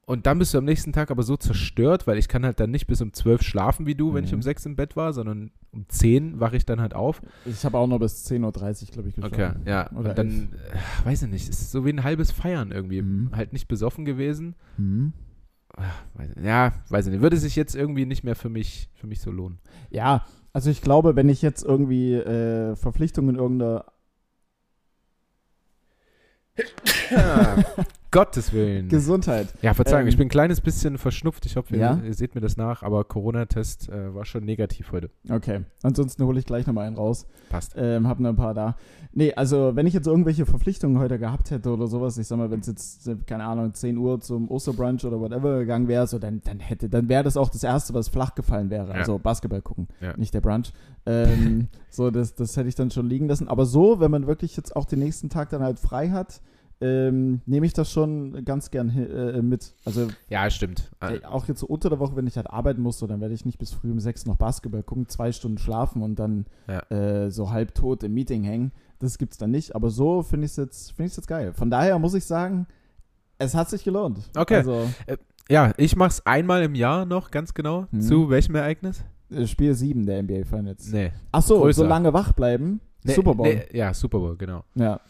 Und 0.08 0.26
dann 0.26 0.38
bist 0.38 0.54
du 0.54 0.58
am 0.58 0.64
nächsten 0.64 0.92
Tag 0.92 1.10
aber 1.10 1.24
so 1.24 1.36
zerstört, 1.36 2.06
weil 2.06 2.16
ich 2.16 2.28
kann 2.28 2.44
halt 2.44 2.60
dann 2.60 2.70
nicht 2.70 2.86
bis 2.86 3.02
um 3.02 3.12
12 3.12 3.42
schlafen 3.42 3.86
wie 3.86 3.96
du, 3.96 4.14
wenn 4.14 4.22
ich 4.22 4.30
Mhm. 4.30 4.36
um 4.36 4.42
6 4.42 4.64
im 4.66 4.76
Bett 4.76 4.94
war, 4.94 5.12
sondern 5.12 5.50
um 5.72 5.84
10 5.88 6.38
wache 6.38 6.56
ich 6.56 6.64
dann 6.64 6.80
halt 6.80 6.94
auf. 6.94 7.20
Ich 7.44 7.64
habe 7.64 7.76
auch 7.76 7.88
noch 7.88 7.98
bis 7.98 8.24
10.30 8.24 8.84
Uhr, 8.86 8.92
glaube 8.92 9.08
ich, 9.08 9.18
Okay, 9.18 9.28
geschlafen. 9.30 9.62
ja. 9.66 9.90
Oder 9.96 10.10
und 10.10 10.18
dann, 10.18 10.52
äh, 10.52 11.06
weiß 11.06 11.22
ich 11.24 11.28
nicht, 11.28 11.48
es 11.48 11.60
ist 11.60 11.72
so 11.72 11.84
wie 11.84 11.90
ein 11.92 12.04
halbes 12.04 12.30
Feiern 12.30 12.70
irgendwie. 12.70 13.02
Mhm. 13.02 13.30
Halt 13.34 13.52
nicht 13.52 13.66
besoffen 13.66 14.04
gewesen. 14.04 14.54
Hm. 14.76 15.12
Ja, 16.42 16.72
weiß 16.88 17.06
ich 17.06 17.12
nicht. 17.12 17.22
Würde 17.22 17.36
sich 17.36 17.56
jetzt 17.56 17.74
irgendwie 17.74 18.06
nicht 18.06 18.24
mehr 18.24 18.36
für 18.36 18.48
mich, 18.48 18.88
für 18.94 19.06
mich 19.06 19.20
so 19.20 19.30
lohnen. 19.30 19.58
Ja, 19.90 20.24
also 20.52 20.70
ich 20.70 20.80
glaube, 20.80 21.16
wenn 21.16 21.28
ich 21.28 21.42
jetzt 21.42 21.62
irgendwie 21.62 22.14
äh, 22.14 22.76
Verpflichtungen 22.76 23.36
in 23.36 23.40
irgendeiner 23.40 23.84
Gottes 28.16 28.52
Willen. 28.54 28.88
Gesundheit. 28.88 29.48
Ja, 29.60 29.74
Verzeihung, 29.74 30.02
Ähm, 30.02 30.08
ich 30.08 30.16
bin 30.16 30.26
ein 30.26 30.30
kleines 30.30 30.62
bisschen 30.62 30.96
verschnupft. 30.96 31.44
Ich 31.44 31.56
hoffe, 31.56 31.74
ihr, 31.74 31.80
Ja? 31.80 32.00
ihr 32.02 32.14
seht 32.14 32.34
mir 32.34 32.40
das 32.40 32.56
nach, 32.56 32.82
aber 32.82 33.04
Corona-Test 33.04 33.90
äh, 33.90 34.14
war 34.14 34.24
schon 34.24 34.44
negativ 34.44 34.90
heute. 34.92 35.10
Okay, 35.28 35.60
ansonsten 35.82 36.24
hole 36.24 36.38
ich 36.38 36.46
gleich 36.46 36.66
nochmal 36.66 36.86
einen 36.86 36.96
raus. 36.96 37.26
Passt. 37.50 37.74
Ähm, 37.76 38.08
hab 38.08 38.18
noch 38.18 38.30
ein 38.30 38.36
paar 38.36 38.54
da. 38.54 38.76
Nee, 39.12 39.34
also 39.34 39.76
wenn 39.76 39.86
ich 39.86 39.92
jetzt 39.92 40.06
irgendwelche 40.06 40.46
Verpflichtungen 40.46 40.98
heute 40.98 41.18
gehabt 41.18 41.50
hätte 41.50 41.70
oder 41.70 41.86
sowas, 41.88 42.16
ich 42.16 42.26
sag 42.26 42.38
mal, 42.38 42.50
wenn 42.50 42.60
es 42.60 42.66
jetzt, 42.68 43.06
äh, 43.06 43.16
keine 43.26 43.44
Ahnung, 43.44 43.74
10 43.74 43.98
Uhr 43.98 44.18
zum 44.20 44.50
Osterbrunch 44.50 45.04
oder 45.04 45.20
whatever 45.20 45.58
gegangen 45.58 45.86
wäre, 45.88 46.06
so 46.06 46.18
dann, 46.18 46.40
dann 46.42 46.58
hätte, 46.60 46.88
dann 46.88 47.10
wäre 47.10 47.22
das 47.22 47.36
auch 47.36 47.50
das 47.50 47.64
Erste, 47.64 47.92
was 47.92 48.08
flach 48.08 48.34
gefallen 48.34 48.70
wäre. 48.70 48.88
Ja. 48.88 48.94
Also 48.94 49.18
Basketball 49.18 49.60
gucken, 49.60 49.88
Ja. 50.00 50.16
nicht 50.16 50.32
der 50.32 50.40
Brunch. 50.40 50.72
Ähm, 51.04 51.68
so, 51.90 52.10
das, 52.10 52.34
das 52.34 52.56
hätte 52.56 52.68
ich 52.70 52.74
dann 52.74 52.90
schon 52.90 53.06
liegen 53.10 53.28
lassen. 53.28 53.48
Aber 53.48 53.66
so, 53.66 54.00
wenn 54.00 54.10
man 54.10 54.26
wirklich 54.26 54.56
jetzt 54.56 54.74
auch 54.74 54.86
den 54.86 55.00
nächsten 55.00 55.28
Tag 55.28 55.50
dann 55.50 55.62
halt 55.62 55.78
frei 55.78 56.08
hat, 56.10 56.40
ähm, 56.80 57.40
nehme 57.46 57.64
ich 57.66 57.72
das 57.72 57.90
schon 57.90 58.44
ganz 58.44 58.70
gern 58.70 58.90
äh, 58.90 59.40
mit. 59.42 59.72
Also 59.84 60.08
Ja, 60.28 60.50
stimmt. 60.50 60.90
Äh, 61.00 61.24
auch 61.24 61.48
jetzt 61.48 61.60
so 61.60 61.66
unter 61.66 61.88
der 61.88 61.98
Woche, 61.98 62.16
wenn 62.16 62.26
ich 62.26 62.36
halt 62.36 62.50
arbeiten 62.50 62.82
muss, 62.82 62.98
so, 62.98 63.06
dann 63.06 63.20
werde 63.20 63.34
ich 63.34 63.44
nicht 63.46 63.58
bis 63.58 63.72
früh 63.72 63.90
um 63.90 63.98
sechs 64.00 64.26
noch 64.26 64.36
Basketball 64.36 64.82
gucken, 64.82 65.08
zwei 65.08 65.32
Stunden 65.32 65.58
schlafen 65.58 66.02
und 66.02 66.18
dann 66.18 66.46
Ja. 66.68 66.80
äh, 66.90 67.30
so 67.30 67.50
halb 67.50 67.74
tot 67.74 68.02
im 68.02 68.12
Meeting 68.14 68.42
hängen. 68.44 68.72
Das 68.98 69.16
gibt's 69.18 69.38
dann 69.38 69.50
nicht. 69.50 69.74
Aber 69.74 69.90
so 69.90 70.22
finde 70.22 70.44
ich 70.46 70.52
es 70.52 70.56
jetzt, 70.56 70.92
finde 70.92 71.10
ich 71.10 71.16
jetzt 71.16 71.26
geil. 71.28 71.52
Von 71.54 71.70
daher 71.70 71.98
muss 71.98 72.14
ich 72.14 72.24
sagen, 72.24 72.66
es 73.38 73.54
hat 73.54 73.68
sich 73.70 73.84
gelohnt. 73.84 74.18
Okay. 74.36 74.56
Also 74.56 74.88
Ja, 75.48 75.72
ich 75.76 75.94
mach's 75.96 76.24
einmal 76.26 76.62
im 76.62 76.74
Jahr 76.74 77.04
noch, 77.06 77.30
ganz 77.30 77.54
genau. 77.54 77.86
Mhm. 77.90 78.00
Zu 78.00 78.30
welchem 78.30 78.54
Ereignis? 78.54 79.02
äh, 79.30 79.46
Spiel 79.46 79.74
7 79.74 80.04
der 80.06 80.22
NBA 80.22 80.44
Finals. 80.44 80.90
Nee. 80.92 81.12
Ach 81.32 81.42
so, 81.42 81.60
größer. 81.60 81.82
so 81.82 81.88
lange 81.88 82.12
wach 82.12 82.32
bleiben. 82.32 82.80
nee 83.04 83.12
Super 83.14 83.34
Bowl. 83.34 83.46
Nee, 83.48 83.64
ja, 83.72 83.92
Super 83.94 84.18
Bowl, 84.18 84.36
genau. 84.36 84.64
Ja. 84.74 85.00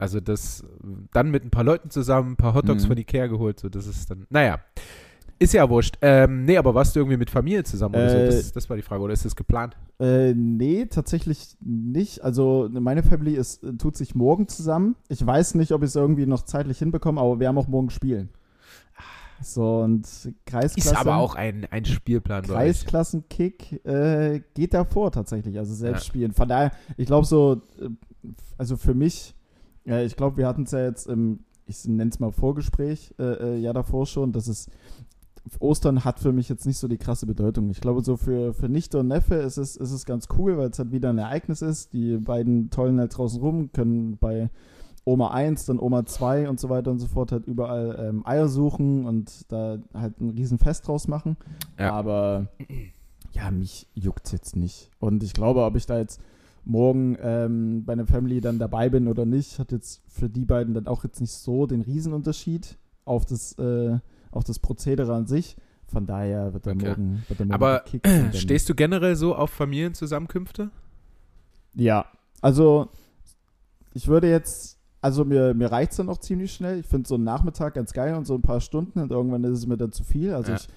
Also 0.00 0.20
das 0.20 0.64
dann 1.12 1.30
mit 1.30 1.44
ein 1.44 1.50
paar 1.50 1.64
Leuten 1.64 1.90
zusammen, 1.90 2.32
ein 2.32 2.36
paar 2.36 2.54
Hotdogs 2.54 2.84
Mhm. 2.84 2.88
von 2.88 2.96
Ikea 2.98 3.26
geholt, 3.26 3.60
so 3.60 3.68
das 3.68 3.86
ist 3.86 4.10
dann, 4.10 4.26
naja, 4.30 4.60
ist 5.38 5.54
ja 5.54 5.68
wurscht. 5.70 5.96
Ähm, 6.02 6.44
nee, 6.44 6.58
aber 6.58 6.74
warst 6.74 6.94
du 6.94 7.00
irgendwie 7.00 7.16
mit 7.16 7.30
Familie 7.30 7.64
zusammen 7.64 7.94
oder 7.94 8.08
so? 8.10 8.18
Äh, 8.18 8.24
Das, 8.26 8.52
das 8.52 8.68
war 8.68 8.76
die 8.76 8.82
Frage, 8.82 9.02
oder 9.02 9.12
ist 9.14 9.24
das 9.24 9.34
geplant? 9.36 9.74
Äh, 9.98 10.34
nee, 10.34 10.84
tatsächlich 10.86 11.56
nicht. 11.60 12.22
Also 12.22 12.68
meine 12.70 13.02
Family 13.02 13.34
ist, 13.34 13.64
tut 13.78 13.96
sich 13.96 14.14
morgen 14.14 14.48
zusammen. 14.48 14.96
Ich 15.08 15.24
weiß 15.26 15.54
nicht, 15.54 15.72
ob 15.72 15.82
ich 15.82 15.88
es 15.88 15.96
irgendwie 15.96 16.26
noch 16.26 16.42
zeitlich 16.42 16.78
hinbekomme, 16.78 17.20
aber 17.20 17.40
wir 17.40 17.48
haben 17.48 17.56
auch 17.58 17.68
morgen 17.68 17.88
Spielen. 17.90 18.28
So, 19.42 19.78
und 19.80 20.06
Kreisklasse. 20.44 20.90
Ist 20.90 20.96
aber 20.96 21.16
auch 21.16 21.34
ein, 21.34 21.66
ein 21.70 21.86
Spielplan. 21.86 22.42
Kreisklassenkick 22.42 23.84
äh, 23.86 24.42
geht 24.52 24.74
davor 24.74 25.10
tatsächlich, 25.12 25.56
also 25.58 25.72
selbst 25.74 26.02
Ja. 26.02 26.06
spielen. 26.06 26.32
Von 26.32 26.48
daher, 26.48 26.72
ich 26.98 27.06
glaube 27.06 27.26
so, 27.26 27.62
äh, 27.80 27.88
also 28.58 28.76
für 28.76 28.92
mich, 28.92 29.34
äh, 29.90 30.04
ich 30.04 30.16
glaube, 30.16 30.36
wir 30.36 30.46
hatten 30.46 30.62
es 30.62 30.70
ja 30.70 30.84
jetzt 30.84 31.06
im, 31.06 31.40
ich 31.66 31.84
nenne 31.86 32.10
es 32.10 32.20
mal 32.20 32.32
Vorgespräch, 32.32 33.14
äh, 33.18 33.22
äh, 33.22 33.58
ja 33.58 33.72
davor 33.72 34.06
schon, 34.06 34.32
dass 34.32 34.46
es 34.46 34.68
Ostern 35.58 36.04
hat 36.04 36.20
für 36.20 36.32
mich 36.32 36.48
jetzt 36.48 36.66
nicht 36.66 36.78
so 36.78 36.86
die 36.86 36.98
krasse 36.98 37.26
Bedeutung. 37.26 37.70
Ich 37.70 37.80
glaube, 37.80 38.02
so 38.02 38.16
für, 38.16 38.52
für 38.52 38.68
Nichte 38.68 38.98
und 38.98 39.08
Neffe 39.08 39.36
ist 39.36 39.56
es, 39.56 39.76
ist 39.76 39.90
es 39.90 40.04
ganz 40.04 40.28
cool, 40.38 40.58
weil 40.58 40.70
es 40.70 40.78
halt 40.78 40.92
wieder 40.92 41.10
ein 41.10 41.18
Ereignis 41.18 41.62
ist. 41.62 41.92
Die 41.92 42.18
beiden 42.18 42.70
tollen 42.70 43.00
halt 43.00 43.16
draußen 43.16 43.40
rum, 43.40 43.72
können 43.72 44.18
bei 44.18 44.50
Oma 45.04 45.30
1, 45.30 45.66
dann 45.66 45.78
Oma 45.78 46.04
2 46.04 46.48
und 46.48 46.60
so 46.60 46.68
weiter 46.68 46.90
und 46.90 46.98
so 46.98 47.06
fort 47.06 47.32
halt 47.32 47.46
überall 47.46 47.96
ähm, 47.98 48.26
Eier 48.26 48.48
suchen 48.48 49.06
und 49.06 49.50
da 49.50 49.78
halt 49.94 50.20
ein 50.20 50.30
Riesenfest 50.30 50.86
draus 50.86 51.08
machen. 51.08 51.36
Ja. 51.78 51.92
Aber 51.92 52.48
ja, 53.32 53.50
mich 53.50 53.88
juckt 53.94 54.32
jetzt 54.32 54.56
nicht. 54.56 54.90
Und 54.98 55.22
ich 55.22 55.32
glaube, 55.32 55.64
ob 55.64 55.76
ich 55.76 55.86
da 55.86 55.98
jetzt 55.98 56.20
morgen 56.64 57.16
ähm, 57.20 57.84
bei 57.84 57.94
einer 57.94 58.06
Family 58.06 58.40
dann 58.40 58.58
dabei 58.58 58.88
bin 58.88 59.08
oder 59.08 59.24
nicht, 59.24 59.58
hat 59.58 59.72
jetzt 59.72 60.02
für 60.08 60.28
die 60.28 60.44
beiden 60.44 60.74
dann 60.74 60.86
auch 60.86 61.04
jetzt 61.04 61.20
nicht 61.20 61.32
so 61.32 61.66
den 61.66 61.80
Riesenunterschied 61.80 62.76
auf 63.04 63.24
das, 63.26 63.58
äh, 63.58 63.98
auf 64.30 64.44
das 64.44 64.58
Prozedere 64.58 65.14
an 65.14 65.26
sich. 65.26 65.56
Von 65.86 66.06
daher 66.06 66.52
wird 66.52 66.66
er 66.66 66.74
Okay. 66.74 66.88
morgen, 66.88 67.24
wird 67.28 67.40
er 67.40 67.46
morgen 67.46 67.54
Aber 67.54 67.82
Stehst 68.32 68.68
du 68.68 68.74
generell 68.74 69.16
so 69.16 69.34
auf 69.34 69.50
Familienzusammenkünfte? 69.50 70.70
Ja, 71.74 72.06
also 72.40 72.88
ich 73.92 74.06
würde 74.08 74.28
jetzt, 74.30 74.78
also 75.00 75.24
mir, 75.24 75.54
mir 75.54 75.72
reicht 75.72 75.92
es 75.92 75.96
dann 75.96 76.08
auch 76.08 76.18
ziemlich 76.18 76.52
schnell. 76.52 76.78
Ich 76.80 76.86
finde 76.86 77.08
so 77.08 77.16
einen 77.16 77.24
Nachmittag 77.24 77.74
ganz 77.74 77.92
geil 77.92 78.14
und 78.14 78.26
so 78.26 78.34
ein 78.34 78.42
paar 78.42 78.60
Stunden 78.60 79.00
und 79.00 79.10
irgendwann 79.10 79.42
ist 79.44 79.58
es 79.58 79.66
mir 79.66 79.76
dann 79.76 79.92
zu 79.92 80.04
viel. 80.04 80.32
Also 80.34 80.52
Ja. 80.52 80.58
ich, 80.58 80.68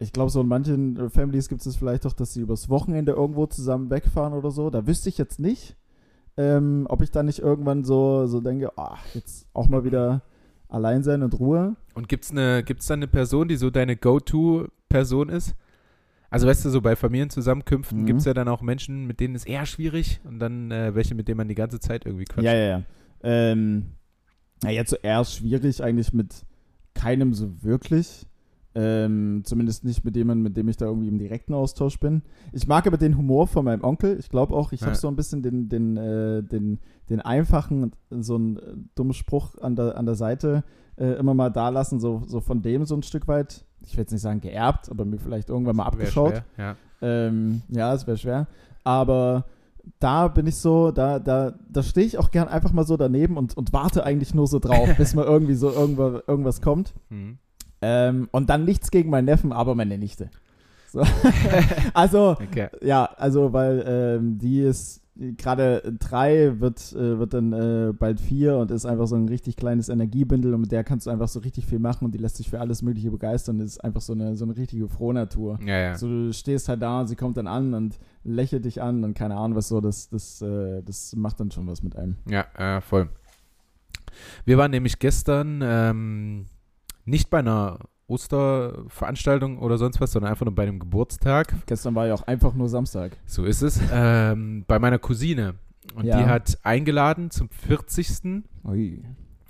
ich 0.00 0.12
glaube, 0.12 0.30
so 0.30 0.40
in 0.40 0.48
manchen 0.48 0.96
äh, 0.96 1.10
Families 1.10 1.48
gibt 1.48 1.64
es 1.64 1.76
vielleicht 1.76 2.04
doch, 2.04 2.12
dass 2.14 2.32
sie 2.32 2.40
übers 2.40 2.68
Wochenende 2.68 3.12
irgendwo 3.12 3.46
zusammen 3.46 3.90
wegfahren 3.90 4.32
oder 4.32 4.50
so. 4.50 4.70
Da 4.70 4.86
wüsste 4.86 5.08
ich 5.10 5.18
jetzt 5.18 5.38
nicht, 5.38 5.76
ähm, 6.36 6.86
ob 6.88 7.02
ich 7.02 7.10
dann 7.10 7.26
nicht 7.26 7.38
irgendwann 7.40 7.84
so, 7.84 8.26
so 8.26 8.40
denke, 8.40 8.76
ah, 8.78 8.96
jetzt 9.14 9.46
auch 9.52 9.68
mal 9.68 9.84
wieder 9.84 10.22
allein 10.68 11.02
sein 11.02 11.22
und 11.22 11.38
Ruhe. 11.38 11.76
Und 11.94 12.08
gibt's 12.08 12.30
eine, 12.30 12.62
gibt's 12.64 12.86
da 12.86 12.94
eine 12.94 13.08
Person, 13.08 13.48
die 13.48 13.56
so 13.56 13.70
deine 13.70 13.96
Go-To-Person 13.96 15.28
ist? 15.28 15.54
Also 16.30 16.46
weißt 16.46 16.64
du, 16.64 16.70
so 16.70 16.80
bei 16.80 16.94
Familienzusammenkünften 16.96 18.02
Mhm. 18.02 18.06
gibt 18.06 18.20
es 18.20 18.24
ja 18.24 18.34
dann 18.34 18.48
auch 18.48 18.62
Menschen, 18.62 19.06
mit 19.06 19.20
denen 19.20 19.34
ist 19.34 19.46
eher 19.48 19.66
schwierig 19.66 20.20
und 20.24 20.38
dann 20.38 20.70
äh, 20.70 20.94
welche, 20.94 21.14
mit 21.14 21.28
denen 21.28 21.38
man 21.38 21.48
die 21.48 21.56
ganze 21.56 21.80
Zeit 21.80 22.06
irgendwie 22.06 22.24
quatscht. 22.24 22.46
Ja, 22.46 22.54
ja, 22.54 22.68
ja. 22.68 22.82
Ähm, 23.22 23.86
na, 24.62 24.70
jetzt 24.70 24.90
zuerst 24.90 25.34
schwierig, 25.34 25.82
eigentlich 25.82 26.12
mit 26.12 26.46
keinem 26.94 27.34
so 27.34 27.62
wirklich. 27.62 28.26
Ähm, 28.72 29.42
zumindest 29.44 29.84
nicht 29.84 30.04
mit 30.04 30.14
jemandem, 30.14 30.44
mit 30.44 30.56
dem 30.56 30.68
ich 30.68 30.76
da 30.76 30.86
irgendwie 30.86 31.08
im 31.08 31.18
direkten 31.18 31.54
Austausch 31.54 31.98
bin. 31.98 32.22
Ich 32.52 32.68
mag 32.68 32.86
aber 32.86 32.98
den 32.98 33.16
Humor 33.16 33.48
von 33.48 33.64
meinem 33.64 33.82
Onkel. 33.82 34.16
Ich 34.18 34.28
glaube 34.28 34.54
auch, 34.54 34.72
ich 34.72 34.80
ja. 34.80 34.86
habe 34.86 34.96
so 34.96 35.08
ein 35.08 35.16
bisschen 35.16 35.42
den, 35.42 35.68
den, 35.68 35.96
äh, 35.96 36.42
den, 36.42 36.78
den 37.08 37.20
einfachen, 37.20 37.92
so 38.10 38.36
einen 38.36 38.56
äh, 38.58 38.74
dummen 38.94 39.12
Spruch 39.12 39.58
an 39.58 39.74
der, 39.74 39.96
an 39.96 40.06
der 40.06 40.14
Seite 40.14 40.62
äh, 40.96 41.14
immer 41.14 41.34
mal 41.34 41.50
da 41.50 41.70
lassen, 41.70 41.98
so, 41.98 42.22
so 42.26 42.40
von 42.40 42.62
dem 42.62 42.84
so 42.84 42.94
ein 42.94 43.02
Stück 43.02 43.26
weit. 43.26 43.64
Ich 43.82 43.96
will 43.96 44.02
jetzt 44.02 44.12
nicht 44.12 44.20
sagen 44.20 44.40
geerbt, 44.40 44.90
aber 44.90 45.04
mir 45.04 45.18
vielleicht 45.18 45.48
irgendwann 45.48 45.76
mal 45.76 45.86
abgeschaut. 45.86 46.30
Schwer, 46.32 46.44
ja, 46.58 46.76
ähm, 47.00 47.62
ja 47.68 47.94
es 47.94 48.06
wäre 48.06 48.18
schwer. 48.18 48.46
Aber 48.84 49.46
da 49.98 50.28
bin 50.28 50.46
ich 50.46 50.56
so, 50.56 50.90
da, 50.90 51.18
da, 51.18 51.54
da 51.68 51.82
stehe 51.82 52.06
ich 52.06 52.18
auch 52.18 52.30
gern 52.30 52.48
einfach 52.48 52.72
mal 52.72 52.84
so 52.84 52.96
daneben 52.96 53.36
und, 53.36 53.56
und 53.56 53.72
warte 53.72 54.04
eigentlich 54.04 54.34
nur 54.34 54.46
so 54.46 54.58
drauf, 54.58 54.88
bis 54.96 55.14
mal 55.14 55.24
irgendwie 55.24 55.54
so 55.54 55.70
irgendwo, 55.70 56.20
irgendwas 56.26 56.60
kommt. 56.60 56.94
Mhm. 57.08 57.38
Ähm, 57.82 58.28
und 58.32 58.50
dann 58.50 58.64
nichts 58.64 58.90
gegen 58.90 59.10
meinen 59.10 59.24
Neffen, 59.24 59.52
aber 59.52 59.74
meine 59.74 59.98
Nichte. 59.98 60.30
So. 60.92 61.02
also, 61.94 62.32
okay. 62.32 62.68
ja, 62.82 63.04
also, 63.16 63.52
weil 63.52 63.84
ähm, 63.86 64.38
die 64.38 64.60
ist 64.60 65.00
gerade 65.36 65.82
drei, 65.98 66.60
wird, 66.60 66.92
äh, 66.92 67.18
wird 67.18 67.34
dann 67.34 67.52
äh, 67.52 67.92
bald 67.92 68.20
vier 68.20 68.56
und 68.56 68.70
ist 68.70 68.86
einfach 68.86 69.06
so 69.06 69.16
ein 69.16 69.28
richtig 69.28 69.56
kleines 69.56 69.88
Energiebündel 69.88 70.54
und 70.54 70.62
mit 70.62 70.72
der 70.72 70.82
kannst 70.82 71.06
du 71.06 71.10
einfach 71.10 71.28
so 71.28 71.40
richtig 71.40 71.66
viel 71.66 71.78
machen 71.78 72.06
und 72.06 72.12
die 72.12 72.18
lässt 72.18 72.36
sich 72.36 72.48
für 72.48 72.60
alles 72.60 72.80
Mögliche 72.82 73.10
begeistern. 73.10 73.58
Das 73.58 73.66
ist 73.66 73.84
einfach 73.84 74.00
so 74.00 74.14
eine, 74.14 74.36
so 74.36 74.44
eine 74.44 74.56
richtige 74.56 74.88
Frohnatur. 74.88 75.58
Ja, 75.64 75.78
ja. 75.78 75.98
So, 75.98 76.08
du 76.08 76.32
stehst 76.32 76.68
halt 76.68 76.80
da 76.80 77.00
und 77.00 77.08
sie 77.08 77.16
kommt 77.16 77.36
dann 77.36 77.46
an 77.46 77.74
und 77.74 77.98
lächelt 78.24 78.64
dich 78.64 78.80
an 78.80 79.04
und 79.04 79.14
keine 79.14 79.36
Ahnung 79.36 79.56
was 79.56 79.68
so, 79.68 79.80
das, 79.80 80.08
das, 80.08 80.40
äh, 80.42 80.82
das 80.82 81.14
macht 81.16 81.38
dann 81.40 81.50
schon 81.50 81.66
was 81.66 81.82
mit 81.82 81.96
einem. 81.96 82.16
Ja, 82.28 82.46
äh, 82.56 82.80
voll. 82.80 83.08
Wir 84.44 84.58
waren 84.58 84.70
nämlich 84.70 84.98
gestern 84.98 85.60
ähm, 85.62 86.46
nicht 87.10 87.28
bei 87.28 87.40
einer 87.40 87.78
Osterveranstaltung 88.06 89.58
oder 89.58 89.78
sonst 89.78 90.00
was, 90.00 90.12
sondern 90.12 90.30
einfach 90.32 90.44
nur 90.44 90.54
bei 90.54 90.64
einem 90.64 90.78
Geburtstag. 90.78 91.54
Gestern 91.66 91.94
war 91.94 92.06
ja 92.06 92.14
auch 92.14 92.22
einfach 92.22 92.54
nur 92.54 92.68
Samstag. 92.68 93.16
So 93.26 93.44
ist 93.44 93.62
es. 93.62 93.80
Ähm, 93.92 94.64
bei 94.66 94.78
meiner 94.78 94.98
Cousine. 94.98 95.54
Und 95.94 96.06
ja. 96.06 96.18
die 96.18 96.26
hat 96.26 96.58
eingeladen 96.62 97.30
zum 97.30 97.48
40. 97.48 98.44
Ui. 98.64 99.04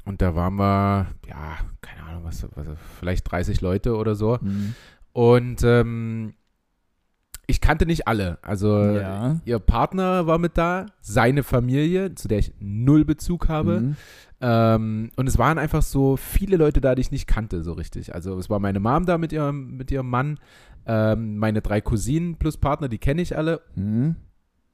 Und 0.05 0.23
da 0.23 0.35
waren 0.35 0.57
wir, 0.57 1.07
ja, 1.29 1.59
keine 1.81 2.03
Ahnung, 2.05 2.25
was, 2.25 2.47
was 2.55 2.67
vielleicht 2.99 3.31
30 3.31 3.61
Leute 3.61 3.97
oder 3.97 4.15
so. 4.15 4.39
Mhm. 4.41 4.75
Und 5.13 5.63
ähm, 5.65 6.35
ich 7.47 7.61
kannte 7.61 7.85
nicht 7.85 8.07
alle. 8.07 8.39
Also 8.43 8.83
ja. 8.83 9.41
ihr 9.45 9.59
Partner 9.59 10.27
war 10.27 10.39
mit 10.39 10.57
da, 10.57 10.87
seine 11.01 11.43
Familie, 11.43 12.15
zu 12.15 12.29
der 12.29 12.39
ich 12.39 12.53
null 12.61 13.05
Bezug 13.05 13.49
habe. 13.49 13.81
Mhm. 13.81 13.97
Ähm, 14.41 15.11
und 15.17 15.29
es 15.29 15.39
waren 15.39 15.59
einfach 15.59 15.83
so 15.83 16.17
viele 16.17 16.57
Leute 16.57 16.81
da, 16.81 16.95
die 16.95 17.03
ich 17.03 17.11
nicht 17.11 17.27
kannte, 17.27 17.63
so 17.63 17.73
richtig. 17.73 18.15
Also 18.15 18.39
es 18.39 18.49
war 18.49 18.59
meine 18.59 18.81
Mom 18.81 19.05
da 19.05 19.19
mit 19.19 19.33
ihrem, 19.33 19.77
mit 19.77 19.91
ihrem 19.91 20.09
Mann, 20.09 20.39
ähm, 20.87 21.37
meine 21.37 21.61
drei 21.61 21.81
Cousinen 21.81 22.37
plus 22.37 22.57
Partner, 22.57 22.89
die 22.89 22.99
kenne 22.99 23.23
ich 23.23 23.37
alle. 23.37 23.61
Mhm. 23.75 24.17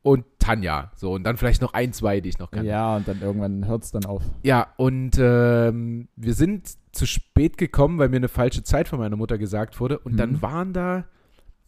Und 0.02 0.24
Tanja. 0.38 0.92
So, 0.94 1.14
und 1.14 1.24
dann 1.24 1.36
vielleicht 1.36 1.60
noch 1.62 1.74
ein, 1.74 1.92
zwei, 1.92 2.20
die 2.20 2.28
ich 2.28 2.38
noch 2.38 2.52
kannte. 2.52 2.68
Ja, 2.68 2.96
und 2.96 3.08
dann 3.08 3.20
irgendwann 3.20 3.66
hört 3.66 3.82
es 3.82 3.90
dann 3.90 4.04
auf. 4.04 4.22
Ja, 4.44 4.68
und 4.76 5.18
ähm, 5.18 6.06
wir 6.14 6.34
sind 6.34 6.68
zu 6.92 7.06
spät 7.06 7.58
gekommen, 7.58 7.98
weil 7.98 8.08
mir 8.08 8.16
eine 8.16 8.28
falsche 8.28 8.62
Zeit 8.62 8.86
von 8.86 9.00
meiner 9.00 9.16
Mutter 9.16 9.36
gesagt 9.36 9.80
wurde. 9.80 9.98
Und 9.98 10.12
mhm. 10.12 10.16
dann 10.16 10.42
waren 10.42 10.72
da 10.72 11.06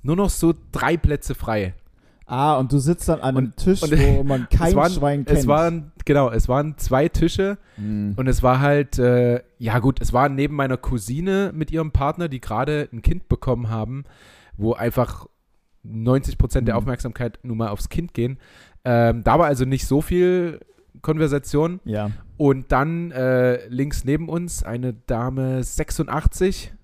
nur 0.02 0.14
noch 0.14 0.31
so 0.31 0.55
drei 0.71 0.97
Plätze 0.97 1.35
frei. 1.35 1.75
Ah, 2.30 2.58
und 2.58 2.70
du 2.73 2.78
sitzt 2.78 3.08
dann 3.08 3.20
an 3.20 3.37
einem 3.37 3.47
und, 3.47 3.56
Tisch, 3.56 3.82
und, 3.82 3.90
wo 3.90 4.23
man 4.25 4.49
kein 4.50 4.76
waren, 4.76 4.92
Schwein 4.92 5.25
kennt. 5.25 5.38
Es 5.38 5.47
waren, 5.47 5.92
genau, 6.04 6.30
es 6.30 6.47
waren 6.47 6.76
zwei 6.76 7.08
Tische 7.08 7.56
mm. 7.78 8.12
und 8.16 8.26
es 8.26 8.42
war 8.42 8.61
halt, 8.61 8.99
äh, 8.99 9.42
ja 9.56 9.78
gut, 9.78 9.99
es 10.02 10.12
war 10.12 10.28
neben 10.28 10.54
meiner 10.54 10.76
Cousine 10.76 11.52
mit 11.54 11.70
ihrem 11.70 11.90
Partner, 11.90 12.28
die 12.28 12.40
gerade 12.40 12.87
ein 12.92 13.00
Kind 13.00 13.30
bekommen 13.30 13.70
haben, 13.70 14.04
wo 14.58 14.75
einfach 14.75 15.26
90 15.85 16.37
Prozent 16.37 16.64
mm. 16.64 16.66
der 16.66 16.75
mhm. 16.75 16.80
Aufmerksamkeit 16.80 17.38
nur 17.44 17.56
mal 17.56 17.68
aufs 17.68 17.88
Kind 17.88 18.12
gehen. 18.12 18.38
Ähm, 18.85 19.25
da 19.25 19.38
war 19.38 19.47
also 19.47 19.64
nicht 19.64 19.87
so 19.87 20.02
viel 20.02 20.61
Konversation. 21.00 21.80
Ja. 21.85 22.11
Und 22.37 22.73
dann 22.73 23.11
äh, 23.11 23.66
links 23.68 24.04
neben 24.04 24.28
uns 24.28 24.62
eine 24.62 24.92
Dame 24.92 25.64
86 25.64 26.75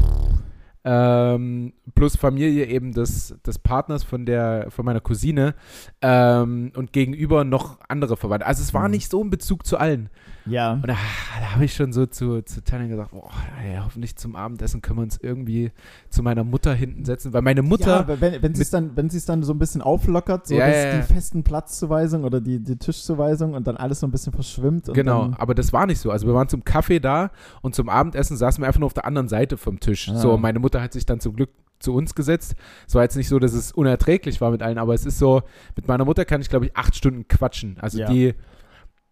ähm, 0.85 1.73
plus 1.95 2.17
Familie 2.17 2.67
eben 2.67 2.93
des, 2.93 3.35
des 3.47 3.59
Partners 3.59 4.05
von 4.05 4.27
der 4.27 4.67
von 4.71 4.85
meiner 4.85 5.01
Cousine 5.01 5.55
ähm, 6.03 6.73
und 6.77 6.93
gegenüber 6.93 7.45
noch 7.45 7.79
andere 7.89 8.17
Verwandte. 8.17 8.47
Also 8.47 8.63
es 8.63 8.75
war 8.75 8.85
mhm. 8.85 8.93
nicht 8.93 9.11
so 9.11 9.23
ein 9.25 9.31
Bezug 9.31 9.67
zu 9.67 9.79
allen. 9.79 10.11
Ja. 10.47 10.75
Und 10.75 10.87
da, 10.87 10.97
da 11.41 11.55
habe 11.55 11.65
ich 11.65 11.75
schon 11.75 11.93
so 11.93 12.07
zu, 12.07 12.43
zu 12.43 12.63
Tanja 12.63 12.89
gesagt, 12.89 13.13
boah, 13.13 13.31
ey, 13.65 13.79
hoffentlich 13.83 14.17
zum 14.17 14.37
Abendessen 14.37 14.83
können 14.83 14.99
wir 14.99 15.03
uns 15.03 15.19
irgendwie 15.21 15.73
zu 16.11 16.23
meiner 16.23 16.45
Mutter 16.45 16.75
hinten 16.75 17.05
setzen, 17.05 17.33
weil 17.33 17.43
meine 17.43 17.63
Mutter. 17.63 18.07
Ja, 18.07 18.21
wenn, 18.21 18.43
wenn 18.43 18.55
sie 18.55 18.63
es 18.63 18.71
dann, 18.71 18.97
wenn 18.97 19.09
sie 19.09 19.17
es 19.17 19.25
dann 19.25 19.43
so 19.43 19.53
ein 19.55 19.59
bisschen 19.59 19.81
auflockert, 19.81 20.47
so 20.47 20.55
ja, 20.55 20.69
ja, 20.69 20.97
die 20.97 21.03
festen 21.03 21.45
Platzzuweisung 21.45 22.25
oder 22.25 22.41
die, 22.41 22.59
die 22.61 22.77
Tischzuweisung 22.77 23.55
und 23.55 23.67
dann 23.67 23.77
alles 23.77 24.01
so 24.01 24.07
ein 24.07 24.11
bisschen 24.11 24.33
verschwimmt. 24.33 24.93
genau, 24.93 25.33
aber 25.39 25.55
das 25.55 25.73
war 25.73 25.87
nicht 25.87 25.99
so. 25.99 26.11
Also 26.11 26.27
wir 26.27 26.35
waren 26.35 26.49
zum 26.49 26.65
Kaffee 26.65 27.01
da 27.01 27.31
und 27.63 27.75
zum 27.75 27.89
Abendessen 27.89 28.37
saßen 28.37 28.63
wir 28.63 28.67
einfach 28.67 28.81
nur 28.81 28.87
auf 28.87 28.95
der 28.95 29.07
anderen 29.07 29.29
Seite 29.29 29.57
vom 29.57 29.81
Tisch. 29.81 30.11
Ah. 30.11 30.17
So, 30.17 30.37
meine 30.37 30.59
Mutter 30.59 30.74
Mutter 30.75 30.83
hat 30.83 30.93
sich 30.93 31.07
dann 31.07 31.21
zum 31.21 31.37
Glück 31.37 31.51
zu 31.79 31.95
uns 31.95 32.15
gesetzt. 32.15 32.55
Es 32.87 32.95
war 32.95 33.03
jetzt 33.03 33.17
nicht 33.17 33.29
so, 33.29 33.39
dass 33.39 33.53
es 33.53 33.73
unerträglich 33.73 34.41
war 34.41 34.51
mit 34.51 34.63
allen, 34.63 34.79
aber 34.79 34.95
es 34.95 35.07
ist 35.07 35.19
so, 35.19 35.43
mit 35.77 35.87
meiner 35.87 36.05
Mutter 36.05 36.25
kann 36.25 36.41
ich, 36.41 36.49
glaube 36.49 36.67
ich, 36.67 36.77
acht 36.77 36.97
Stunden 36.97 37.29
quatschen. 37.29 37.77
Also 37.81 38.01
ja. 38.01 38.11
die, 38.11 38.35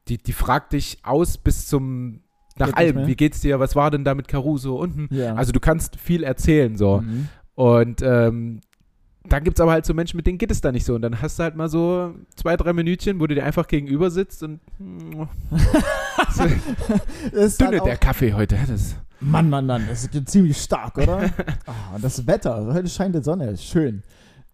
die, 0.08 0.18
die 0.18 0.32
fragt 0.32 0.72
dich 0.72 0.98
aus 1.02 1.38
bis 1.38 1.66
zum 1.66 2.20
nach 2.58 2.66
Geht 2.66 2.76
allem, 2.76 3.06
wie 3.06 3.16
geht's 3.16 3.40
dir, 3.40 3.60
was 3.60 3.74
war 3.76 3.90
denn 3.90 4.04
da 4.04 4.14
mit 4.14 4.28
Caruso 4.28 4.76
unten? 4.76 5.08
Ja. 5.14 5.34
Also 5.34 5.52
du 5.52 5.60
kannst 5.60 5.96
viel 5.96 6.22
erzählen 6.22 6.76
so. 6.76 7.00
Mhm. 7.00 7.28
Und 7.54 8.02
ähm, 8.02 8.60
dann 9.24 9.44
gibt 9.44 9.56
es 9.56 9.60
aber 9.62 9.72
halt 9.72 9.86
so 9.86 9.94
Menschen, 9.94 10.16
mit 10.16 10.26
denen 10.26 10.36
geht 10.36 10.50
es 10.50 10.60
da 10.60 10.70
nicht 10.72 10.84
so. 10.84 10.94
Und 10.94 11.02
dann 11.02 11.22
hast 11.22 11.38
du 11.38 11.44
halt 11.44 11.56
mal 11.56 11.68
so 11.68 12.14
zwei, 12.36 12.56
drei 12.56 12.72
Minütchen, 12.72 13.20
wo 13.20 13.26
du 13.26 13.34
dir 13.34 13.44
einfach 13.44 13.68
gegenüber 13.68 14.10
sitzt 14.10 14.42
und 14.42 14.60
ist 17.32 17.60
dünne 17.60 17.80
der 17.80 17.96
Kaffee 17.96 18.34
heute. 18.34 18.58
Das 18.66 18.96
Mann, 19.22 19.48
Mann, 19.50 19.66
Mann, 19.66 19.86
das 19.88 20.04
ist 20.04 20.30
ziemlich 20.30 20.56
stark, 20.58 20.98
oder? 20.98 21.30
oh, 21.66 21.98
das 22.02 22.26
Wetter, 22.26 22.72
heute 22.72 22.88
scheint 22.88 23.14
die 23.14 23.22
Sonne, 23.22 23.50
ist 23.50 23.64
schön. 23.64 24.02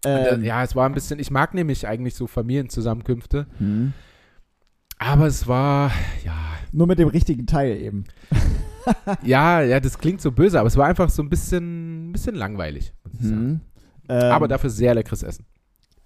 Ähm, 0.05 0.43
ja, 0.43 0.63
es 0.63 0.75
war 0.75 0.85
ein 0.85 0.93
bisschen, 0.93 1.19
ich 1.19 1.31
mag 1.31 1.53
nämlich 1.53 1.87
eigentlich 1.87 2.15
so 2.15 2.27
Familienzusammenkünfte. 2.27 3.47
Mhm. 3.59 3.93
Aber 4.97 5.27
es 5.27 5.47
war, 5.47 5.91
ja. 6.25 6.35
Nur 6.71 6.85
mit 6.85 6.99
dem 6.99 7.07
richtigen 7.07 7.47
Teil 7.47 7.77
eben. 7.77 8.03
ja, 9.23 9.61
ja, 9.61 9.79
das 9.79 9.97
klingt 9.97 10.21
so 10.21 10.31
böse, 10.31 10.59
aber 10.59 10.67
es 10.67 10.77
war 10.77 10.87
einfach 10.87 11.09
so 11.09 11.23
ein 11.23 11.29
bisschen, 11.29 12.11
bisschen 12.11 12.35
langweilig. 12.35 12.93
Mhm. 13.19 13.61
Ähm, 14.07 14.31
aber 14.31 14.47
dafür 14.47 14.69
sehr 14.69 14.93
leckeres 14.93 15.23
Essen. 15.23 15.45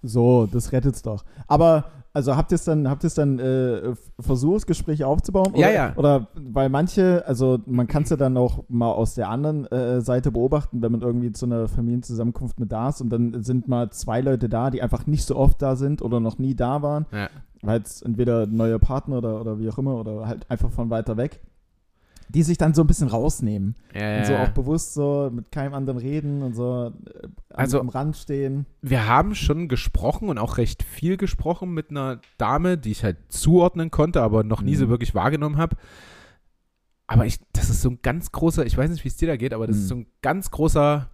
So, 0.02 0.46
das 0.46 0.72
rettet's 0.72 1.02
doch. 1.02 1.24
Aber 1.46 1.90
also 2.14 2.36
habt 2.36 2.52
ihr 2.52 2.54
es 2.54 2.64
dann, 2.64 2.88
habt 2.88 3.02
ihr 3.02 3.08
es 3.08 3.14
dann 3.14 3.40
äh, 3.40 3.92
versucht, 4.20 4.58
das 4.58 4.66
Gespräch 4.66 5.02
aufzubauen? 5.02 5.52
Oder, 5.52 5.58
ja, 5.58 5.70
ja. 5.70 5.96
Oder 5.96 6.28
weil 6.34 6.68
manche, 6.68 7.24
also 7.26 7.58
man 7.66 7.88
kann 7.88 8.04
es 8.04 8.10
ja 8.10 8.16
dann 8.16 8.36
auch 8.36 8.62
mal 8.68 8.92
aus 8.92 9.16
der 9.16 9.28
anderen 9.28 9.66
äh, 9.66 10.00
Seite 10.00 10.30
beobachten, 10.30 10.80
wenn 10.80 10.92
man 10.92 11.02
irgendwie 11.02 11.32
zu 11.32 11.46
einer 11.46 11.66
Familienzusammenkunft 11.66 12.60
mit 12.60 12.70
da 12.70 12.90
ist 12.90 13.00
und 13.00 13.10
dann 13.10 13.42
sind 13.42 13.66
mal 13.66 13.90
zwei 13.90 14.20
Leute 14.20 14.48
da, 14.48 14.70
die 14.70 14.80
einfach 14.80 15.08
nicht 15.08 15.24
so 15.24 15.34
oft 15.34 15.60
da 15.60 15.74
sind 15.74 16.02
oder 16.02 16.20
noch 16.20 16.38
nie 16.38 16.54
da 16.54 16.82
waren. 16.82 17.06
Ja. 17.10 17.28
Weil 17.62 17.80
es 17.80 18.00
entweder 18.00 18.46
neue 18.46 18.78
Partner 18.78 19.18
oder, 19.18 19.40
oder 19.40 19.58
wie 19.58 19.68
auch 19.68 19.78
immer 19.78 19.96
oder 19.96 20.28
halt 20.28 20.48
einfach 20.48 20.70
von 20.70 20.90
weiter 20.90 21.16
weg 21.16 21.40
die 22.30 22.42
sich 22.42 22.58
dann 22.58 22.74
so 22.74 22.82
ein 22.82 22.86
bisschen 22.86 23.08
rausnehmen. 23.08 23.76
Ja, 23.94 24.18
und 24.18 24.26
so 24.26 24.34
auch 24.36 24.48
bewusst 24.48 24.94
so 24.94 25.30
mit 25.32 25.52
keinem 25.52 25.74
anderen 25.74 25.98
reden 25.98 26.42
und 26.42 26.54
so 26.54 26.86
äh, 26.86 27.28
am, 27.54 27.60
also, 27.60 27.80
am 27.80 27.88
Rand 27.88 28.16
stehen. 28.16 28.66
Wir 28.82 29.06
haben 29.06 29.34
schon 29.34 29.68
gesprochen 29.68 30.28
und 30.28 30.38
auch 30.38 30.58
recht 30.58 30.82
viel 30.82 31.16
gesprochen 31.16 31.72
mit 31.72 31.90
einer 31.90 32.20
Dame, 32.36 32.76
die 32.76 32.90
ich 32.90 33.04
halt 33.04 33.16
zuordnen 33.28 33.90
konnte, 33.90 34.22
aber 34.22 34.42
noch 34.42 34.60
nie 34.60 34.74
mhm. 34.74 34.78
so 34.78 34.88
wirklich 34.88 35.14
wahrgenommen 35.14 35.56
habe. 35.56 35.76
Aber 37.06 37.26
ich, 37.26 37.38
das 37.52 37.70
ist 37.70 37.82
so 37.82 37.90
ein 37.90 37.98
ganz 38.02 38.32
großer, 38.32 38.66
ich 38.66 38.76
weiß 38.76 38.90
nicht, 38.90 39.04
wie 39.04 39.08
es 39.08 39.16
dir 39.16 39.28
da 39.28 39.36
geht, 39.36 39.54
aber 39.54 39.66
das 39.66 39.76
mhm. 39.76 39.82
ist 39.82 39.88
so 39.88 39.94
ein 39.96 40.06
ganz 40.22 40.50
großer 40.50 41.10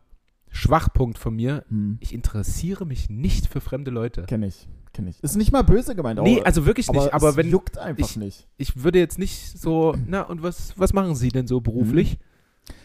Schwachpunkt 0.49 1.19
von 1.19 1.37
mir. 1.37 1.65
Mhm. 1.69 1.99
Ich 2.01 2.15
interessiere 2.15 2.87
mich 2.87 3.11
nicht 3.11 3.47
für 3.47 3.61
fremde 3.61 3.91
Leute. 3.91 4.23
Kenne 4.23 4.47
ich 4.47 4.69
kenne 4.93 5.11
ich. 5.11 5.23
Ist 5.23 5.37
nicht 5.37 5.53
mal 5.53 5.63
böse 5.63 5.95
gemeint. 5.95 6.21
Nee, 6.21 6.43
also 6.43 6.67
wirklich 6.67 6.91
nicht. 6.91 7.01
Aber, 7.01 7.15
aber 7.15 7.37
wenn 7.37 7.49
juckt 7.49 7.79
einfach 7.79 8.09
ich, 8.09 8.17
nicht. 8.17 8.49
Ich 8.57 8.83
würde 8.83 8.99
jetzt 8.99 9.19
nicht 9.19 9.59
so, 9.59 9.95
na 10.07 10.23
und 10.23 10.43
was, 10.43 10.75
was 10.77 10.93
machen 10.93 11.15
Sie 11.15 11.29
denn 11.29 11.47
so 11.47 11.61
beruflich? 11.61 12.19
Mhm. 12.19 12.25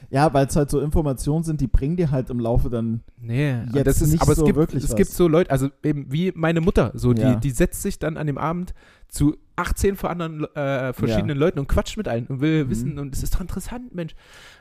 Ja, 0.10 0.34
weil 0.34 0.48
es 0.48 0.56
halt 0.56 0.70
so 0.70 0.80
Informationen 0.80 1.44
sind, 1.44 1.62
die 1.62 1.68
bringen 1.68 1.98
dir 1.98 2.12
halt 2.12 2.30
im 2.30 2.40
Laufe 2.40 2.70
dann 2.70 3.02
nee, 3.20 3.56
jetzt 3.74 3.88
das 3.88 4.02
ist, 4.02 4.12
nicht 4.12 4.22
aber 4.22 4.36
so 4.36 4.42
es 4.42 4.46
gibt, 4.46 4.58
wirklich 4.58 4.84
es 4.84 4.90
was. 4.90 4.96
gibt 4.96 5.12
so 5.12 5.28
Leute, 5.28 5.52
also 5.52 5.70
eben 5.84 6.12
wie 6.12 6.32
meine 6.36 6.62
Mutter, 6.62 6.92
so 6.96 7.14
die, 7.14 7.22
ja. 7.22 7.36
die 7.36 7.52
setzt 7.52 7.82
sich 7.82 8.00
dann 8.00 8.18
an 8.18 8.28
dem 8.28 8.38
Abend 8.38 8.74
zu 9.08 9.38
18 9.56 9.98
anderen, 10.00 10.44
äh, 10.56 10.92
verschiedenen 10.94 11.38
ja. 11.38 11.46
Leuten 11.46 11.60
und 11.60 11.68
quatscht 11.68 11.96
mit 11.96 12.08
allen 12.08 12.28
und 12.28 12.42
will 12.42 12.66
mhm. 12.66 12.70
wissen 12.70 13.00
und 13.00 13.16
es 13.16 13.24
ist 13.24 13.36
doch 13.36 13.42
interessant, 13.42 13.96
Mensch. 13.96 14.16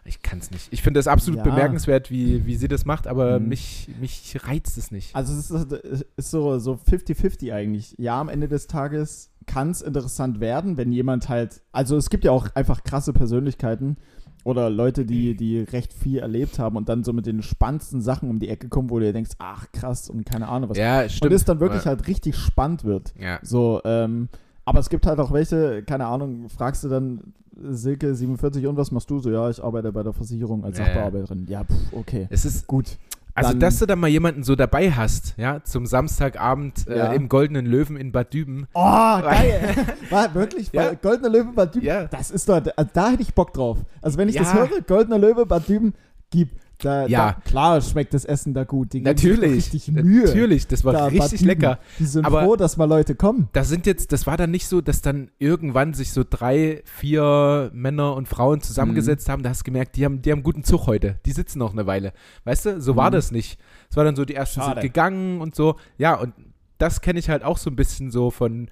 Ich 0.04 0.22
kann 0.22 0.38
es 0.38 0.50
nicht. 0.50 0.68
Ich 0.70 0.82
finde 0.82 1.00
es 1.00 1.08
absolut 1.08 1.38
ja. 1.38 1.44
bemerkenswert, 1.44 2.10
wie, 2.10 2.46
wie 2.46 2.54
sie 2.56 2.68
das 2.68 2.84
macht, 2.84 3.06
aber 3.06 3.40
mhm. 3.40 3.48
mich, 3.48 3.90
mich 4.00 4.36
reizt 4.44 4.78
es 4.78 4.90
nicht. 4.90 5.14
Also 5.16 5.32
es 5.34 5.50
ist, 5.50 6.06
ist 6.16 6.30
so 6.30 6.50
50-50 6.50 7.46
so 7.46 7.52
eigentlich. 7.52 7.94
Ja, 7.98 8.20
am 8.20 8.28
Ende 8.28 8.48
des 8.48 8.66
Tages 8.68 9.32
kann 9.46 9.70
es 9.70 9.82
interessant 9.82 10.40
werden, 10.40 10.76
wenn 10.76 10.92
jemand 10.92 11.28
halt, 11.28 11.62
also 11.72 11.96
es 11.96 12.08
gibt 12.08 12.24
ja 12.24 12.30
auch 12.30 12.48
einfach 12.54 12.84
krasse 12.84 13.12
Persönlichkeiten, 13.12 13.96
oder 14.44 14.70
Leute, 14.70 15.04
die, 15.04 15.34
die 15.34 15.60
recht 15.60 15.92
viel 15.92 16.18
erlebt 16.18 16.58
haben 16.58 16.76
und 16.76 16.88
dann 16.88 17.02
so 17.02 17.12
mit 17.12 17.26
den 17.26 17.42
spannendsten 17.42 18.00
Sachen 18.00 18.30
um 18.30 18.38
die 18.38 18.48
Ecke 18.48 18.68
kommen, 18.68 18.90
wo 18.90 18.98
du 18.98 19.06
dir 19.06 19.12
denkst, 19.12 19.32
ach 19.38 19.66
krass 19.72 20.08
und 20.08 20.24
keine 20.24 20.48
Ahnung 20.48 20.70
was. 20.70 20.78
Ja, 20.78 21.08
stimmt. 21.08 21.30
Und 21.30 21.36
es 21.36 21.44
dann 21.44 21.60
wirklich 21.60 21.86
halt 21.86 22.06
richtig 22.06 22.36
spannend 22.36 22.84
wird. 22.84 23.14
Ja. 23.18 23.38
So, 23.42 23.80
ähm, 23.84 24.28
aber 24.66 24.78
es 24.78 24.90
gibt 24.90 25.06
halt 25.06 25.18
auch 25.18 25.32
welche, 25.32 25.82
keine 25.82 26.06
Ahnung, 26.06 26.48
fragst 26.48 26.84
du 26.84 26.88
dann 26.88 27.34
Silke 27.56 28.14
47 28.14 28.66
und 28.66 28.76
was 28.76 28.90
machst 28.90 29.10
du? 29.10 29.18
So, 29.18 29.30
ja, 29.30 29.48
ich 29.48 29.62
arbeite 29.62 29.92
bei 29.92 30.02
der 30.02 30.12
Versicherung 30.12 30.64
als 30.64 30.78
Ja, 30.78 30.84
Sachbearbeiterin. 30.86 31.46
Ja, 31.48 31.64
pff, 31.64 31.92
okay. 31.92 32.26
Es 32.30 32.44
ist, 32.44 32.66
Gut. 32.66 32.98
Also, 33.34 33.50
Dann- 33.50 33.60
dass 33.60 33.78
du 33.80 33.86
dann 33.86 33.98
mal 33.98 34.08
jemanden 34.08 34.42
so 34.44 34.54
dabei 34.56 34.90
hast, 34.92 35.34
ja, 35.36 35.62
zum 35.64 35.86
Samstagabend 35.86 36.86
äh, 36.88 36.98
Ja. 36.98 37.12
im 37.12 37.28
Goldenen 37.28 37.66
Löwen 37.66 37.96
in 37.96 38.12
Bad 38.12 38.32
Düben. 38.32 38.66
Oh, 38.74 38.82
geil. 39.20 39.74
War 40.10 40.32
wirklich 40.34 40.70
Ja. 40.72 40.94
Goldener 40.94 41.28
Löwe 41.30 41.52
Bad 41.52 41.74
Düben. 41.74 41.86
Ja. 41.86 42.04
Das 42.04 42.30
ist 42.30 42.48
doch, 42.48 42.62
also 42.76 42.90
da 42.92 43.10
hätte 43.10 43.22
ich 43.22 43.34
Bock 43.34 43.52
drauf. 43.52 43.78
Also 44.02 44.18
wenn 44.18 44.28
ich 44.28 44.36
das 44.36 44.52
Ja. 44.52 44.58
höre, 44.68 44.80
Goldener 44.82 45.18
Löwe 45.18 45.46
Bad 45.46 45.68
Düben, 45.68 45.94
gib. 46.30 46.50
Da, 46.78 47.06
Ja. 47.06 47.32
da, 47.32 47.40
klar 47.48 47.80
schmeckt 47.80 48.12
das 48.14 48.24
Essen 48.24 48.52
da 48.52 48.64
gut. 48.64 48.92
Die 48.92 49.00
Natürlich. 49.00 49.52
richtig 49.72 49.88
Mühe. 49.92 50.24
Natürlich, 50.26 50.66
das 50.66 50.84
war 50.84 50.92
Da, 50.92 51.06
richtig 51.06 51.38
Düben. 51.40 51.46
lecker. 51.46 51.78
Die 51.98 52.04
sind 52.04 52.24
Aber- 52.26 52.42
froh, 52.42 52.56
dass 52.56 52.76
mal 52.76 52.84
Leute 52.86 53.14
kommen. 53.14 53.48
Da 53.52 53.62
sind 53.64 53.86
jetzt, 53.86 54.12
das 54.12 54.26
war 54.26 54.36
dann 54.36 54.50
nicht 54.50 54.66
so, 54.66 54.80
dass 54.80 55.00
dann 55.00 55.30
irgendwann 55.38 55.94
sich 55.94 56.12
so 56.12 56.24
drei, 56.28 56.82
vier 56.84 57.70
Männer 57.72 58.14
und 58.16 58.26
Frauen 58.28 58.60
zusammengesetzt 58.60 59.28
haben. 59.28 59.42
Da 59.42 59.50
hast 59.50 59.60
du 59.60 59.64
gemerkt, 59.64 59.96
die 59.96 60.04
haben, 60.04 60.20
die 60.20 60.32
haben 60.32 60.42
guten 60.42 60.64
Zug 60.64 60.86
heute. 60.86 61.20
Die 61.26 61.32
sitzen 61.32 61.58
noch 61.60 61.72
eine 61.72 61.86
Weile. 61.86 62.12
Weißt 62.44 62.66
du, 62.66 62.80
so 62.80 62.96
war 62.96 63.10
Mhm. 63.10 63.14
das 63.14 63.30
nicht. 63.30 63.58
Es 63.90 63.96
war 63.96 64.04
dann 64.04 64.16
so, 64.16 64.24
die 64.24 64.34
ersten 64.34 64.60
Schade. 64.60 64.80
sind 64.80 64.82
gegangen 64.82 65.40
und 65.40 65.54
so. 65.54 65.76
Ja, 65.96 66.14
und 66.16 66.34
das 66.78 67.00
kenne 67.00 67.20
ich 67.20 67.30
halt 67.30 67.44
auch 67.44 67.56
so 67.58 67.70
ein 67.70 67.76
bisschen 67.76 68.10
so 68.10 68.30
von, 68.32 68.68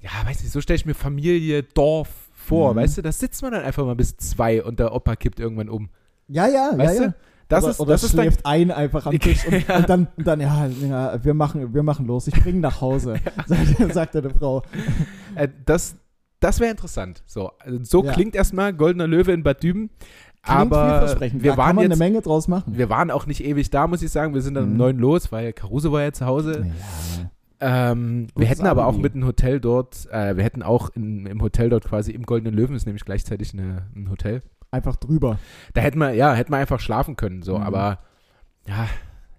ja, 0.00 0.10
weiß 0.26 0.42
nicht, 0.42 0.52
so 0.52 0.60
stelle 0.60 0.76
ich 0.76 0.86
mir 0.86 0.94
Familie, 0.94 1.62
Dorf 1.62 2.08
vor. 2.32 2.72
Mhm. 2.72 2.78
Weißt 2.78 2.98
du, 2.98 3.02
da 3.02 3.12
sitzt 3.12 3.42
man 3.42 3.52
dann 3.52 3.62
einfach 3.62 3.84
mal 3.86 3.94
bis 3.94 4.16
zwei 4.16 4.62
und 4.64 4.80
der 4.80 4.92
Opa 4.92 5.14
kippt 5.14 5.38
irgendwann 5.38 5.68
um. 5.68 5.88
Ja, 6.32 6.46
ja, 6.48 6.72
Weißt 6.76 6.96
ja, 6.96 7.02
ja. 7.02 7.08
du? 7.08 7.14
Das 7.48 7.64
oder, 7.64 7.70
ist, 7.72 7.80
oder 7.80 7.92
das 7.92 8.02
ist 8.04 8.10
schläft 8.12 8.46
ein 8.46 8.70
einfach 8.70 9.04
am 9.06 9.18
Tisch 9.18 9.46
und, 9.46 9.52
Ja. 9.68 9.76
und, 9.76 9.88
dann, 9.90 10.08
dann, 10.16 10.40
ja, 10.40 10.66
ja, 10.66 11.22
wir 11.24 11.34
machen, 11.34 11.74
wir 11.74 11.82
machen 11.82 12.06
los. 12.06 12.26
Ich 12.26 12.34
bringe 12.42 12.60
nach 12.60 12.80
Hause, 12.80 13.16
sagt, 13.46 13.92
sagt 13.92 14.16
eine 14.16 14.30
Frau. 14.30 14.62
äh, 15.34 15.48
das, 15.66 15.96
das 16.40 16.60
wäre 16.60 16.70
interessant. 16.70 17.22
So, 17.26 17.50
also 17.58 17.78
so 17.84 18.04
Ja. 18.04 18.12
klingt 18.12 18.34
erstmal 18.34 18.72
Goldener 18.72 19.06
Löwe 19.06 19.32
in 19.32 19.42
Bad 19.42 19.62
Düben. 19.62 19.90
Klingt 20.44 20.72
aber 20.72 21.06
wir 21.32 21.52
da 21.52 21.56
waren 21.56 21.66
kann 21.66 21.76
man 21.76 21.84
jetzt 21.84 21.92
eine 21.92 21.98
Menge 21.98 22.20
draus 22.22 22.48
machen. 22.48 22.76
Wir 22.76 22.88
waren 22.88 23.10
auch 23.12 23.26
nicht 23.26 23.44
ewig 23.44 23.70
da, 23.70 23.86
muss 23.86 24.02
ich 24.02 24.10
sagen. 24.10 24.34
Wir 24.34 24.40
sind 24.42 24.54
dann 24.54 24.64
um 24.64 24.70
Mhm. 24.72 24.76
neun 24.76 24.98
los, 24.98 25.30
weil 25.30 25.52
Caruso 25.52 25.92
war 25.92 26.02
ja 26.02 26.12
zu 26.12 26.26
Hause. 26.26 26.66
Ja. 27.60 27.92
Ähm, 27.92 28.26
wir 28.34 28.46
hätten 28.48 28.66
aber 28.66 28.86
auch 28.86 28.96
mit 28.96 29.14
einem 29.14 29.24
Hotel 29.24 29.60
dort, 29.60 30.08
äh, 30.10 30.36
wir 30.36 30.42
hätten 30.42 30.64
auch 30.64 30.90
in, 30.96 31.26
im 31.26 31.40
Hotel 31.42 31.68
dort 31.70 31.84
quasi 31.84 32.10
im 32.10 32.24
Goldenen 32.24 32.54
Löwen, 32.54 32.74
ist 32.74 32.86
nämlich 32.86 33.04
gleichzeitig 33.04 33.52
eine, 33.52 33.86
ein 33.94 34.10
Hotel. 34.10 34.40
Einfach 34.72 34.96
drüber. 34.96 35.38
Da 35.74 35.80
hätten 35.82 35.98
wir, 35.98 36.12
ja, 36.14 36.34
hätten 36.34 36.50
wir 36.50 36.56
einfach 36.56 36.80
schlafen 36.80 37.14
können, 37.14 37.42
so, 37.42 37.58
Mhm. 37.58 37.62
aber 37.64 37.98
ja, 38.66 38.88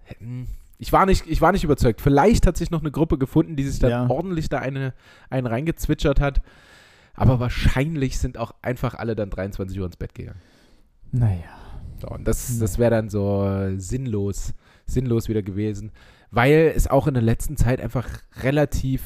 hätten, 0.04 0.48
ich 0.78 0.92
war 0.92 1.04
nicht, 1.06 1.26
ich 1.26 1.40
war 1.40 1.52
nicht 1.52 1.64
überzeugt. 1.64 2.00
Vielleicht 2.00 2.46
hat 2.46 2.56
sich 2.56 2.70
noch 2.70 2.80
eine 2.80 2.90
Gruppe 2.90 3.18
gefunden, 3.18 3.56
die 3.56 3.64
sich 3.64 3.80
dann 3.80 3.90
Ja. 3.90 4.06
ordentlich 4.08 4.48
da 4.48 4.58
eine, 4.60 4.94
einen 5.30 5.46
reingezwitschert 5.46 6.20
hat. 6.20 6.40
Aber 7.16 7.38
wahrscheinlich 7.40 8.18
sind 8.18 8.38
auch 8.38 8.54
einfach 8.62 8.94
alle 8.94 9.14
dann 9.14 9.30
23 9.30 9.78
Uhr 9.78 9.86
ins 9.86 9.96
Bett 9.96 10.14
gegangen. 10.14 10.40
Naja. 11.12 11.44
So, 12.00 12.08
und 12.08 12.26
das, 12.26 12.58
das 12.58 12.78
wäre 12.78 12.90
dann 12.90 13.08
so 13.08 13.46
äh, 13.46 13.78
sinnlos, 13.78 14.52
sinnlos 14.84 15.28
wieder 15.28 15.42
gewesen, 15.42 15.92
weil 16.32 16.72
es 16.74 16.88
auch 16.88 17.06
in 17.06 17.14
der 17.14 17.22
letzten 17.22 17.56
Zeit 17.56 17.80
einfach 17.80 18.08
relativ 18.42 19.02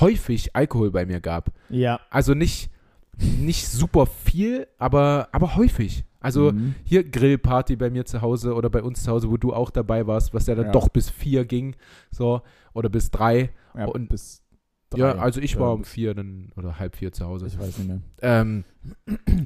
häufig 0.00 0.56
Alkohol 0.56 0.90
bei 0.90 1.04
mir 1.04 1.20
gab. 1.20 1.50
Ja. 1.68 2.00
Also 2.10 2.32
nicht, 2.34 2.70
nicht 3.18 3.66
super 3.68 4.06
viel, 4.06 4.66
aber, 4.78 5.28
aber 5.32 5.56
häufig. 5.56 6.04
Also 6.20 6.50
Mhm. 6.52 6.74
hier 6.84 7.04
Grillparty 7.04 7.76
bei 7.76 7.90
mir 7.90 8.04
zu 8.04 8.22
Hause 8.22 8.54
oder 8.54 8.70
bei 8.70 8.82
uns 8.82 9.02
zu 9.04 9.10
Hause, 9.12 9.30
wo 9.30 9.36
du 9.36 9.52
auch 9.54 9.70
dabei 9.70 10.06
warst, 10.06 10.34
was 10.34 10.46
ja 10.46 10.54
dann 10.54 10.66
Ja. 10.66 10.72
doch 10.72 10.88
bis 10.88 11.10
vier 11.10 11.44
ging, 11.44 11.76
so, 12.10 12.42
oder 12.74 12.88
bis 12.88 13.10
drei. 13.10 13.50
ja, 13.76 13.84
und- 13.86 14.08
bis 14.08 14.42
drei. 14.90 14.98
Ja, 15.00 15.12
also 15.18 15.40
ich 15.40 15.56
war 15.60 15.72
um 15.74 15.84
vier 15.84 16.14
dann, 16.14 16.50
oder 16.56 16.78
halb 16.80 16.96
vier 16.96 17.12
zu 17.12 17.24
Hause. 17.26 17.46
Ich 17.46 17.56
weiß 17.58 17.78
nicht 17.78 17.86
mehr. 17.88 18.00
Ähm, 18.22 18.64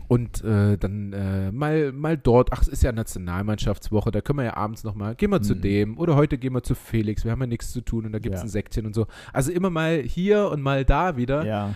und 0.09 0.43
äh, 0.45 0.79
dann 0.79 1.13
äh, 1.13 1.53
mal, 1.53 1.93
mal 1.93 2.17
dort, 2.17 2.53
ach, 2.53 2.63
es 2.63 2.69
ist 2.69 2.83
ja 2.83 2.93
Nationalmannschaftswoche, 2.93 4.11
da 4.11 4.21
können 4.23 4.39
wir 4.39 4.45
ja 4.47 4.57
abends 4.57 4.85
nochmal, 4.85 5.15
gehen 5.17 5.31
wir 5.31 5.43
zu 5.43 5.55
Mhm. 5.57 5.61
dem 5.61 5.99
oder 5.99 6.17
heute 6.17 6.39
gehen 6.39 6.55
wir 6.55 6.63
zu 6.63 6.75
Felix, 6.75 7.25
wir 7.25 7.33
haben 7.33 7.41
ja 7.41 7.47
nichts 7.49 7.73
zu 7.73 7.81
tun 7.83 8.07
und 8.07 8.13
da 8.13 8.19
gibt 8.19 8.35
es 8.35 8.41
Ja. 8.41 8.45
ein 8.47 8.49
Säckchen 8.49 8.87
und 8.87 8.95
so. 8.95 9.07
Also 9.33 9.53
immer 9.53 9.69
mal 9.71 10.01
hier 10.01 10.49
und 10.51 10.63
mal 10.63 10.85
da 10.85 11.17
wieder. 11.17 11.45
Ja. 11.45 11.75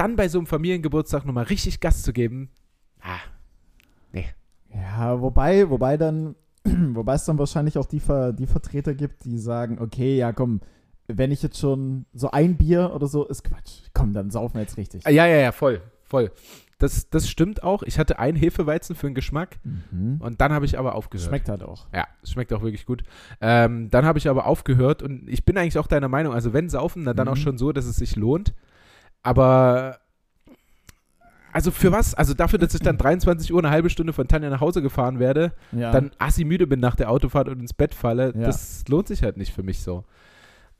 Dann 0.00 0.16
bei 0.16 0.28
so 0.28 0.38
einem 0.38 0.46
Familiengeburtstag 0.46 1.26
nochmal 1.26 1.44
richtig 1.44 1.80
Gas 1.80 2.02
zu 2.02 2.12
geben. 2.12 2.50
Ah, 3.02 3.18
Ja, 4.72 5.20
wobei, 5.20 5.68
wobei 5.68 5.96
dann, 5.96 6.36
wobei 6.64 7.14
es 7.14 7.24
dann 7.24 7.38
wahrscheinlich 7.38 7.76
auch 7.76 7.86
die, 7.86 8.00
Ver, 8.00 8.32
die 8.32 8.46
Vertreter 8.46 8.94
gibt, 8.94 9.24
die 9.24 9.38
sagen, 9.38 9.78
okay, 9.80 10.16
ja 10.16 10.32
komm, 10.32 10.60
wenn 11.08 11.32
ich 11.32 11.42
jetzt 11.42 11.58
schon 11.58 12.06
so 12.14 12.30
ein 12.30 12.56
Bier 12.56 12.92
oder 12.94 13.06
so, 13.08 13.26
ist 13.26 13.42
Quatsch. 13.42 13.82
Komm, 13.94 14.12
dann 14.12 14.30
saufen 14.30 14.54
wir 14.54 14.60
jetzt 14.62 14.76
richtig. 14.76 15.04
ja, 15.04 15.26
ja, 15.26 15.36
ja, 15.36 15.52
voll, 15.52 15.82
voll. 16.04 16.30
Das, 16.78 17.10
das 17.10 17.28
stimmt 17.28 17.62
auch. 17.62 17.82
Ich 17.82 17.98
hatte 17.98 18.18
einen 18.18 18.38
Hefeweizen 18.38 18.94
für 18.96 19.06
den 19.08 19.14
Geschmack 19.14 19.58
Mhm. 19.64 20.16
und 20.20 20.40
dann 20.40 20.52
habe 20.52 20.64
ich 20.64 20.78
aber 20.78 20.94
aufgehört. 20.94 21.28
Schmeckt 21.28 21.48
halt 21.48 21.62
auch. 21.62 21.88
Ja, 21.92 22.06
schmeckt 22.24 22.52
auch 22.54 22.62
wirklich 22.62 22.86
gut. 22.86 23.02
Ähm, 23.40 23.90
dann 23.90 24.06
habe 24.06 24.18
ich 24.18 24.28
aber 24.30 24.46
aufgehört 24.46 25.02
und 25.02 25.28
ich 25.28 25.44
bin 25.44 25.58
eigentlich 25.58 25.78
auch 25.78 25.88
deiner 25.88 26.08
Meinung, 26.08 26.32
also 26.32 26.52
wenn 26.54 26.70
saufen, 26.70 27.04
dann, 27.04 27.16
dann 27.16 27.28
auch 27.28 27.34
Mhm. 27.36 27.40
schon 27.40 27.58
so, 27.58 27.72
dass 27.72 27.84
es 27.84 27.96
sich 27.96 28.16
lohnt. 28.16 28.54
Aber 29.22 29.98
also 31.52 31.70
für 31.70 31.90
was? 31.90 32.14
Also 32.14 32.32
dafür, 32.34 32.58
dass 32.58 32.74
ich 32.74 32.80
dann 32.80 32.96
23 32.98 33.52
Uhr 33.52 33.58
eine 33.60 33.70
halbe 33.70 33.90
Stunde 33.90 34.12
von 34.12 34.28
Tanja 34.28 34.50
nach 34.50 34.60
Hause 34.60 34.82
gefahren 34.82 35.18
werde, 35.18 35.52
Ja. 35.72 35.90
dann 35.90 36.12
assi 36.18 36.44
müde 36.44 36.66
bin 36.66 36.80
nach 36.80 36.94
der 36.96 37.10
Autofahrt 37.10 37.48
und 37.48 37.60
ins 37.60 37.72
Bett 37.72 37.94
falle, 37.94 38.32
Ja. 38.36 38.46
das 38.46 38.84
lohnt 38.88 39.08
sich 39.08 39.22
halt 39.22 39.36
nicht 39.36 39.52
für 39.52 39.62
mich 39.62 39.80
so. 39.82 40.04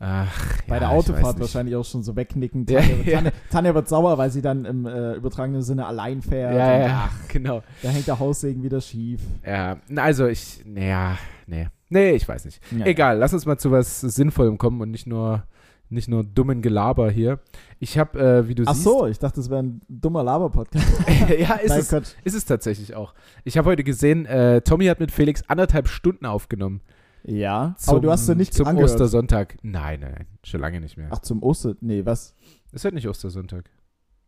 Ach, 0.02 0.32
bei 0.66 0.76
ja, 0.76 0.80
der 0.80 0.90
Autofahrt 0.90 1.38
wahrscheinlich 1.40 1.76
auch 1.76 1.84
schon 1.84 2.02
so 2.02 2.16
wegnicken. 2.16 2.64
Ja, 2.70 2.80
Tanja, 2.80 2.94
ja. 3.04 3.14
Tanja, 3.16 3.30
Tanja 3.50 3.74
wird 3.74 3.86
sauer, 3.88 4.16
weil 4.16 4.30
sie 4.30 4.40
dann 4.40 4.64
im 4.64 4.86
äh, 4.86 5.12
übertragenen 5.12 5.60
Sinne 5.60 5.84
allein 5.86 6.22
fährt. 6.22 6.54
Ja, 6.54 6.78
ja, 6.78 7.10
ach, 7.10 7.28
genau. 7.28 7.62
da 7.82 7.90
hängt 7.90 8.06
der 8.06 8.18
Haussegen 8.18 8.62
wieder 8.62 8.80
schief. 8.80 9.20
Ja, 9.44 9.76
also 9.96 10.26
ich, 10.26 10.62
naja, 10.64 11.18
nee. 11.46 11.68
Nee, 11.90 12.12
ich 12.12 12.26
weiß 12.26 12.46
nicht. 12.46 12.62
Egal, 12.84 13.18
lass 13.18 13.34
uns 13.34 13.44
mal 13.44 13.58
zu 13.58 13.72
was 13.72 14.00
Sinnvollem 14.00 14.56
kommen 14.56 14.80
und 14.80 14.90
nicht 14.90 15.06
nur, 15.06 15.42
nicht 15.90 16.08
nur 16.08 16.24
dummen 16.24 16.62
Gelaber 16.62 17.10
hier. 17.10 17.40
Ich 17.78 17.98
habe, 17.98 18.18
äh, 18.18 18.48
wie 18.48 18.54
du 18.54 18.64
Ach 18.66 18.74
siehst. 18.74 18.84
so, 18.84 19.06
ich 19.06 19.18
dachte, 19.18 19.36
das 19.36 19.50
wäre 19.50 19.62
ein 19.62 19.82
dummer 19.88 20.22
Laber-Podcast. 20.22 20.86
ja, 21.38 21.56
ist 21.56 21.92
Nein, 21.92 22.02
es, 22.02 22.16
ist 22.24 22.34
es 22.34 22.44
tatsächlich 22.44 22.94
auch. 22.94 23.14
Ich 23.44 23.58
habe 23.58 23.68
heute 23.68 23.84
gesehen, 23.84 24.26
äh, 24.26 24.60
Tommy 24.62 24.86
hat 24.86 25.00
mit 25.00 25.10
Felix 25.10 25.42
anderthalb 25.48 25.88
Stunden 25.88 26.26
aufgenommen. 26.26 26.80
Ja, 27.24 27.74
Zum, 27.76 27.92
aber 27.92 28.00
du 28.00 28.10
hast 28.10 28.28
ja 28.28 28.34
nicht 28.34 28.54
Zum 28.54 28.66
angehört. 28.66 28.90
Ostersonntag. 28.90 29.56
Nein, 29.62 30.00
nein, 30.00 30.26
schon 30.42 30.60
lange 30.60 30.80
nicht 30.80 30.96
mehr. 30.96 31.08
Ach, 31.10 31.18
zum 31.18 31.42
Oster... 31.42 31.74
Nee, 31.80 32.04
was? 32.06 32.34
Ist 32.72 32.84
heute 32.84 32.94
nicht 32.94 33.08
Ostersonntag. 33.08 33.68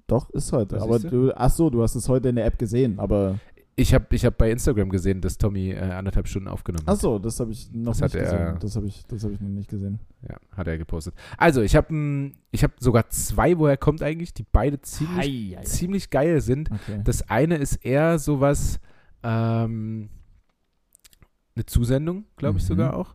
Doch, 0.07 0.29
ist 0.31 0.53
heute. 0.53 0.77
Was 0.77 0.83
aber 0.83 0.99
du, 0.99 1.33
ach 1.35 1.51
so, 1.51 1.71
du 1.71 1.83
hast 1.83 1.95
es 1.95 2.09
heute 2.09 2.29
in 2.29 2.37
der 2.37 2.45
App 2.45 2.59
gesehen, 2.59 2.99
aber 2.99 3.39
Ich 3.75 3.95
habe 3.95 4.05
ich 4.11 4.25
hab 4.27 4.37
bei 4.37 4.51
Instagram 4.51 4.91
gesehen, 4.91 5.23
dass 5.23 5.39
Tommy 5.39 5.71
äh, 5.71 5.79
anderthalb 5.81 6.29
Stunden 6.29 6.49
aufgenommen 6.49 6.85
ach 6.87 6.93
hat. 6.93 7.01
so, 7.01 7.19
das 7.19 7.41
habe 7.41 7.53
ich 7.53 7.71
noch 7.73 7.93
Das 7.93 8.01
nicht 8.03 8.15
hat 8.15 8.15
er- 8.15 8.23
gesehen. 8.25 8.59
Das 8.61 8.77
habe 8.77 8.87
ich, 8.87 9.07
das 9.07 9.25
habe 9.25 9.33
ich 9.33 9.41
noch 9.41 9.49
nicht 9.49 9.71
gesehen. 9.71 9.99
Ja, 10.29 10.37
hat 10.55 10.67
er 10.67 10.77
gepostet. 10.77 11.15
Also, 11.39 11.63
ich 11.63 11.75
habe 11.75 12.33
ich 12.51 12.63
hab 12.65 12.73
sogar 12.81 13.09
zwei, 13.09 13.57
woher 13.59 13.79
kommt 13.79 14.03
eigentlich, 14.03 14.35
die 14.35 14.45
beide 14.51 14.81
ziemlich, 14.83 15.55
Ei, 15.57 15.59
ei. 15.59 15.63
ziemlich 15.63 16.11
geil 16.11 16.43
sind. 16.43 16.71
Okay. 16.71 17.01
Das 17.05 17.31
eine 17.31 17.57
ist 17.57 17.77
eher 17.77 18.19
sowas, 18.19 18.79
ähm, 19.23 20.11
eine 21.55 21.67
Zusendung, 21.67 22.25
glaube 22.37 22.59
ich 22.59 22.65
Mhm. 22.65 22.69
sogar 22.69 22.97
auch. 22.97 23.15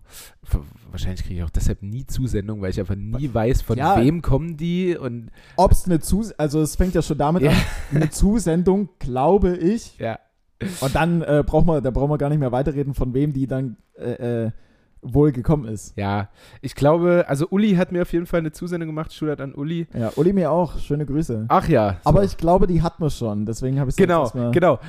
Wahrscheinlich 0.92 1.24
kriege 1.24 1.40
ich 1.40 1.44
auch 1.44 1.50
deshalb 1.50 1.82
nie 1.84 2.06
Zusendung, 2.06 2.62
weil 2.62 2.70
ich 2.72 2.80
einfach 2.80 2.96
nie 2.96 3.32
weiß, 3.34 3.62
von 3.64 3.78
Ja. 3.78 4.00
wem 4.00 4.22
kommen 4.22 4.58
die 4.58 4.96
und 4.98 5.32
Ob 5.56 5.72
es 5.72 5.86
eine 5.86 6.00
Zus 6.00 6.32
also 6.34 6.62
es 6.62 6.76
fängt 6.76 6.94
ja 6.96 7.02
schon 7.02 7.18
damit 7.18 7.44
Ja. 7.44 7.52
an, 7.52 7.58
eine 7.96 8.10
Zusendung, 8.12 8.90
glaube 9.00 9.56
ich. 9.58 9.98
ja. 9.98 10.20
Und 10.82 10.96
dann 10.96 11.22
äh, 11.22 11.44
braucht 11.46 11.66
man, 11.66 11.84
da 11.84 11.92
brauchen 11.92 12.10
wir 12.10 12.18
gar 12.18 12.30
nicht 12.30 12.40
mehr 12.40 12.52
weiterreden, 12.52 12.94
von 12.94 13.14
wem 13.14 13.32
die 13.34 13.46
dann 13.48 13.78
äh, 13.98 14.46
äh, 14.46 14.52
wohl 15.04 15.32
gekommen 15.32 15.66
ist. 15.66 15.94
Ja, 15.96 16.30
ich 16.62 16.74
glaube, 16.74 17.26
also 17.28 17.48
Uli 17.52 17.76
hat 17.76 17.92
mir 17.92 18.02
auf 18.02 18.12
jeden 18.12 18.26
Fall 18.26 18.40
eine 18.40 18.52
Zusendung 18.52 18.90
gemacht, 18.90 19.14
Schulert 19.14 19.40
an 19.40 19.54
Uli. 19.54 19.88
Ja, 19.94 20.12
Uli 20.16 20.34
mir 20.34 20.50
auch, 20.52 20.80
schöne 20.80 21.06
Grüße. 21.06 21.46
Ach 21.50 21.70
ja. 21.70 21.98
so. 22.04 22.10
Aber 22.10 22.24
ich 22.24 22.36
glaube, 22.38 22.66
die 22.66 22.82
hatten 22.82 23.04
wir 23.04 23.12
schon, 23.12 23.46
deswegen 23.46 23.80
habe 23.80 23.92
ich 23.92 23.96
Genau, 23.96 24.30
genau. 24.52 24.80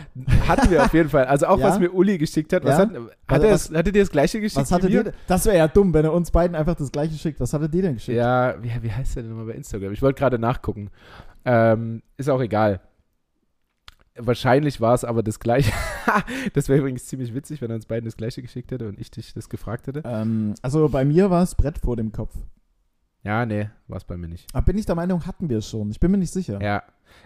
Hatten 0.49 0.71
wir 0.71 0.83
auf 0.83 0.95
jeden 0.95 1.11
Fall. 1.11 1.27
Also 1.27 1.47
auch 1.47 1.59
Ja? 1.61 1.67
was 1.69 1.79
mir 1.79 1.93
Uli 1.93 2.17
geschickt 2.17 2.53
hat. 2.55 2.65
Was 2.65 2.79
Ja? 2.79 2.79
hat, 2.79 2.91
hat 2.95 3.01
Also 3.29 3.47
er 3.47 3.53
was- 3.53 3.69
das, 3.69 3.77
hattet 3.79 3.95
ihr 3.97 4.03
das 4.03 4.11
gleiche 4.11 4.41
geschickt 4.41 4.63
Was 4.63 4.73
hattet 4.73 4.91
ihr? 4.91 5.13
Das 5.27 5.45
wäre 5.45 5.59
ja 5.59 5.69
dumm, 5.69 5.93
wenn 5.93 6.07
er 6.07 6.15
uns 6.15 6.31
beiden 6.31 6.57
einfach 6.57 6.75
das 6.75 6.91
gleiche 6.91 7.15
schickt. 7.15 7.39
Was 7.41 7.53
hattet 7.53 7.75
ihr 7.75 7.83
denn 7.83 7.95
geschickt? 7.95 8.17
Ja, 8.17 8.55
wie, 8.63 8.71
wie 8.81 8.91
heißt 8.91 9.15
der 9.17 9.23
denn 9.25 9.31
nochmal 9.33 9.53
bei 9.53 9.59
Instagram? 9.59 9.93
Ich 9.93 10.01
wollte 10.01 10.19
gerade 10.19 10.39
nachgucken. 10.39 10.89
Ähm, 11.45 12.03
ist 12.17 12.31
auch 12.31 12.41
egal. 12.41 12.81
Wahrscheinlich 14.19 14.81
war 14.81 14.95
es 14.95 15.05
aber 15.05 15.23
das 15.23 15.39
gleiche. 15.41 15.73
das 16.53 16.69
wäre 16.69 16.81
übrigens 16.81 17.07
ziemlich 17.07 17.35
witzig, 17.35 17.63
wenn 17.63 17.71
er 17.71 17.77
uns 17.77 17.87
beiden 17.87 18.05
das 18.05 18.17
gleiche 18.17 18.43
geschickt 18.43 18.71
hätte 18.71 18.89
und 18.89 18.99
ich 18.99 19.11
dich 19.11 19.33
das 19.35 19.49
gefragt 19.49 19.87
hätte. 19.87 20.03
Ähm, 20.05 20.55
also 20.63 20.89
bei 20.89 21.05
mir 21.05 21.31
war 21.31 21.43
es 21.43 21.55
Brett 21.55 21.79
vor 21.79 21.97
dem 21.97 22.13
Kopf. 22.13 22.35
Ja, 23.25 23.45
nee, 23.45 23.69
war 23.89 23.99
es 23.99 24.05
bei 24.05 24.17
mir 24.17 24.29
nicht. 24.29 24.47
Aber 24.53 24.65
bin 24.65 24.79
ich 24.79 24.87
der 24.87 24.95
Meinung, 24.95 25.27
hatten 25.27 25.49
wir 25.49 25.59
es 25.59 25.69
schon. 25.69 25.91
Ich 25.91 26.01
bin 26.01 26.11
mir 26.11 26.19
nicht 26.19 26.33
sicher. 26.33 26.61
Ja, 26.63 26.83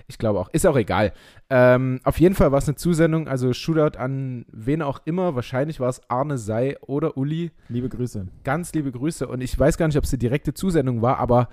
ich 0.06 0.18
glaube 0.18 0.40
auch. 0.40 0.48
Ist 0.50 0.66
auch 0.66 0.76
egal. 0.76 1.12
Ähm, 1.50 2.00
auf 2.04 2.18
jeden 2.18 2.34
Fall 2.34 2.50
war 2.50 2.58
es 2.58 2.68
eine 2.68 2.76
Zusendung, 2.76 3.28
also 3.28 3.52
Shootout 3.52 3.98
an 3.98 4.46
wen 4.50 4.82
auch 4.82 5.00
immer. 5.04 5.34
Wahrscheinlich 5.34 5.80
war 5.80 5.88
es 5.88 6.00
Arne 6.08 6.38
Sei 6.38 6.76
oder 6.80 7.16
Uli. 7.16 7.52
Liebe 7.68 7.88
Grüße. 7.88 8.26
Ganz 8.42 8.72
liebe 8.72 8.90
Grüße. 8.90 9.28
Und 9.28 9.42
ich 9.42 9.58
weiß 9.58 9.76
gar 9.76 9.86
nicht, 9.86 9.98
ob 9.98 10.04
es 10.04 10.12
eine 10.12 10.18
direkte 10.18 10.54
Zusendung 10.54 11.02
war, 11.02 11.18
aber 11.18 11.48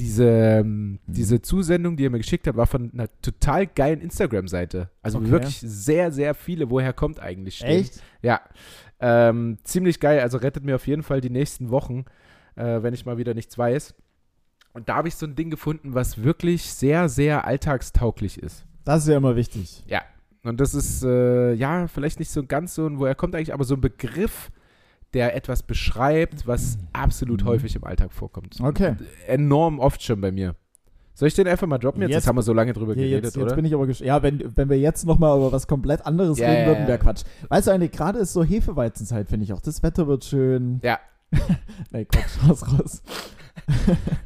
diese, 0.00 0.24
ähm, 0.24 0.92
Mhm. 0.92 0.98
diese 1.06 1.42
Zusendung, 1.42 1.96
die 1.96 2.06
er 2.06 2.10
mir 2.10 2.18
geschickt 2.18 2.46
hat, 2.46 2.56
war 2.56 2.66
von 2.66 2.90
einer 2.92 3.08
total 3.20 3.66
geilen 3.66 4.00
Instagram-Seite. 4.00 4.90
Also 5.02 5.18
Okay. 5.18 5.30
wirklich 5.30 5.60
sehr, 5.60 6.10
sehr 6.10 6.34
viele. 6.34 6.70
Woher 6.70 6.92
kommt 6.92 7.20
eigentlich? 7.20 7.56
stehen. 7.58 7.68
Echt? 7.82 8.02
Ja. 8.22 8.40
Ähm, 8.98 9.58
ziemlich 9.64 10.00
geil. 10.00 10.20
Also 10.20 10.38
rettet 10.38 10.64
mir 10.64 10.74
auf 10.76 10.86
jeden 10.86 11.02
Fall 11.02 11.20
die 11.20 11.30
nächsten 11.30 11.70
Wochen, 11.70 12.04
äh, 12.56 12.82
wenn 12.82 12.94
ich 12.94 13.04
mal 13.06 13.18
wieder 13.18 13.34
nichts 13.34 13.56
weiß. 13.58 13.94
Und 14.72 14.88
da 14.88 14.96
habe 14.96 15.08
ich 15.08 15.16
so 15.16 15.26
ein 15.26 15.34
Ding 15.34 15.50
gefunden, 15.50 15.94
was 15.94 16.22
wirklich 16.22 16.62
sehr, 16.64 17.08
sehr 17.08 17.44
alltagstauglich 17.44 18.42
ist. 18.42 18.64
Das 18.84 19.02
ist 19.02 19.08
ja 19.08 19.16
immer 19.16 19.36
wichtig. 19.36 19.82
Ja. 19.86 20.02
Und 20.42 20.60
das 20.60 20.74
ist, 20.74 21.02
äh, 21.04 21.52
ja, 21.52 21.86
vielleicht 21.88 22.18
nicht 22.18 22.30
so 22.30 22.44
ganz 22.44 22.74
so 22.74 22.86
ein, 22.86 22.98
woher 22.98 23.14
kommt 23.14 23.34
eigentlich, 23.34 23.52
aber 23.52 23.64
so 23.64 23.74
ein 23.74 23.80
Begriff, 23.80 24.50
der 25.14 25.34
etwas 25.34 25.62
beschreibt, 25.62 26.46
was 26.46 26.78
absolut 26.92 27.42
Mhm. 27.42 27.48
häufig 27.48 27.76
im 27.76 27.84
Alltag 27.84 28.12
vorkommt. 28.12 28.56
Okay. 28.60 28.94
Enorm 29.26 29.78
oft 29.80 30.02
schon 30.02 30.20
bei 30.20 30.30
mir. 30.32 30.54
Soll 31.14 31.28
ich 31.28 31.34
den 31.34 31.48
einfach 31.48 31.66
mal 31.66 31.76
droppen? 31.78 32.00
Jetzt, 32.02 32.10
Jetzt- 32.12 32.26
haben 32.28 32.36
wir 32.36 32.42
so 32.42 32.52
lange 32.54 32.72
drüber 32.72 32.92
Ja, 32.92 33.02
geredet, 33.02 33.24
jetzt, 33.24 33.36
jetzt 33.36 33.42
oder? 33.44 33.54
bin 33.56 33.64
ich 33.64 33.74
aber 33.74 33.86
gespannt. 33.86 34.06
Ja, 34.06 34.22
wenn, 34.22 34.56
wenn 34.56 34.70
wir 34.70 34.78
jetzt 34.78 35.04
nochmal 35.04 35.36
über 35.36 35.52
was 35.52 35.66
komplett 35.66 36.06
anderes 36.06 36.38
Ja, 36.38 36.48
reden 36.48 36.66
würden, 36.68 36.86
wäre 36.86 36.98
Quatsch. 36.98 37.22
Weißt 37.48 37.66
du 37.66 37.72
eigentlich, 37.72 37.90
gerade 37.92 38.18
ist 38.20 38.32
so 38.32 38.42
Hefeweizenzeit, 38.42 39.28
finde 39.28 39.44
ich 39.44 39.52
auch. 39.52 39.60
Das 39.60 39.82
Wetter 39.82 40.06
wird 40.06 40.24
schön. 40.24 40.80
Ja. 40.82 40.98
nee, 41.92 42.06
Quatsch, 42.06 42.48
raus, 42.48 42.64
raus. 42.78 43.02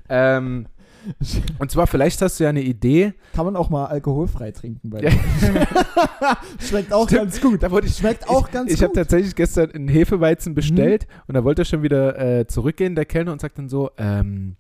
ähm, 0.09 0.67
und 1.59 1.71
zwar, 1.71 1.87
vielleicht 1.87 2.21
hast 2.23 2.39
du 2.41 2.45
ja 2.45 2.51
eine 2.51 2.63
Idee. 2.63 3.15
Kann 3.35 3.45
man 3.47 3.57
auch 3.57 3.71
mal 3.71 3.87
alkoholfrei 3.87 4.51
trinken 4.53 4.91
bei 4.91 5.01
Ja. 5.03 5.11
Schmeckt 6.61 6.93
auch 6.93 7.07
Stimmt. 7.09 7.23
ganz 7.23 7.41
gut. 7.41 7.63
Da 7.63 7.71
wurde 7.71 7.87
ich, 7.87 7.97
Schmeckt 7.97 8.29
auch 8.29 8.51
ganz 8.51 8.71
ich 8.71 8.79
habe 8.81 8.89
gut. 8.89 8.97
tatsächlich 8.97 9.35
gestern 9.35 9.71
einen 9.73 9.89
Hefeweizen 9.89 10.53
Mhm. 10.53 10.55
bestellt 10.55 11.07
und 11.27 11.35
da 11.35 11.45
wollte 11.45 11.63
er 11.63 11.65
schon 11.67 11.83
wieder 11.83 12.19
äh, 12.19 12.47
zurückgehen, 12.47 12.95
der 12.95 13.05
Kellner, 13.05 13.33
und 13.33 13.41
sagt 13.41 13.59
dann 13.59 13.69
so, 13.69 13.91
ähm, 13.99 14.57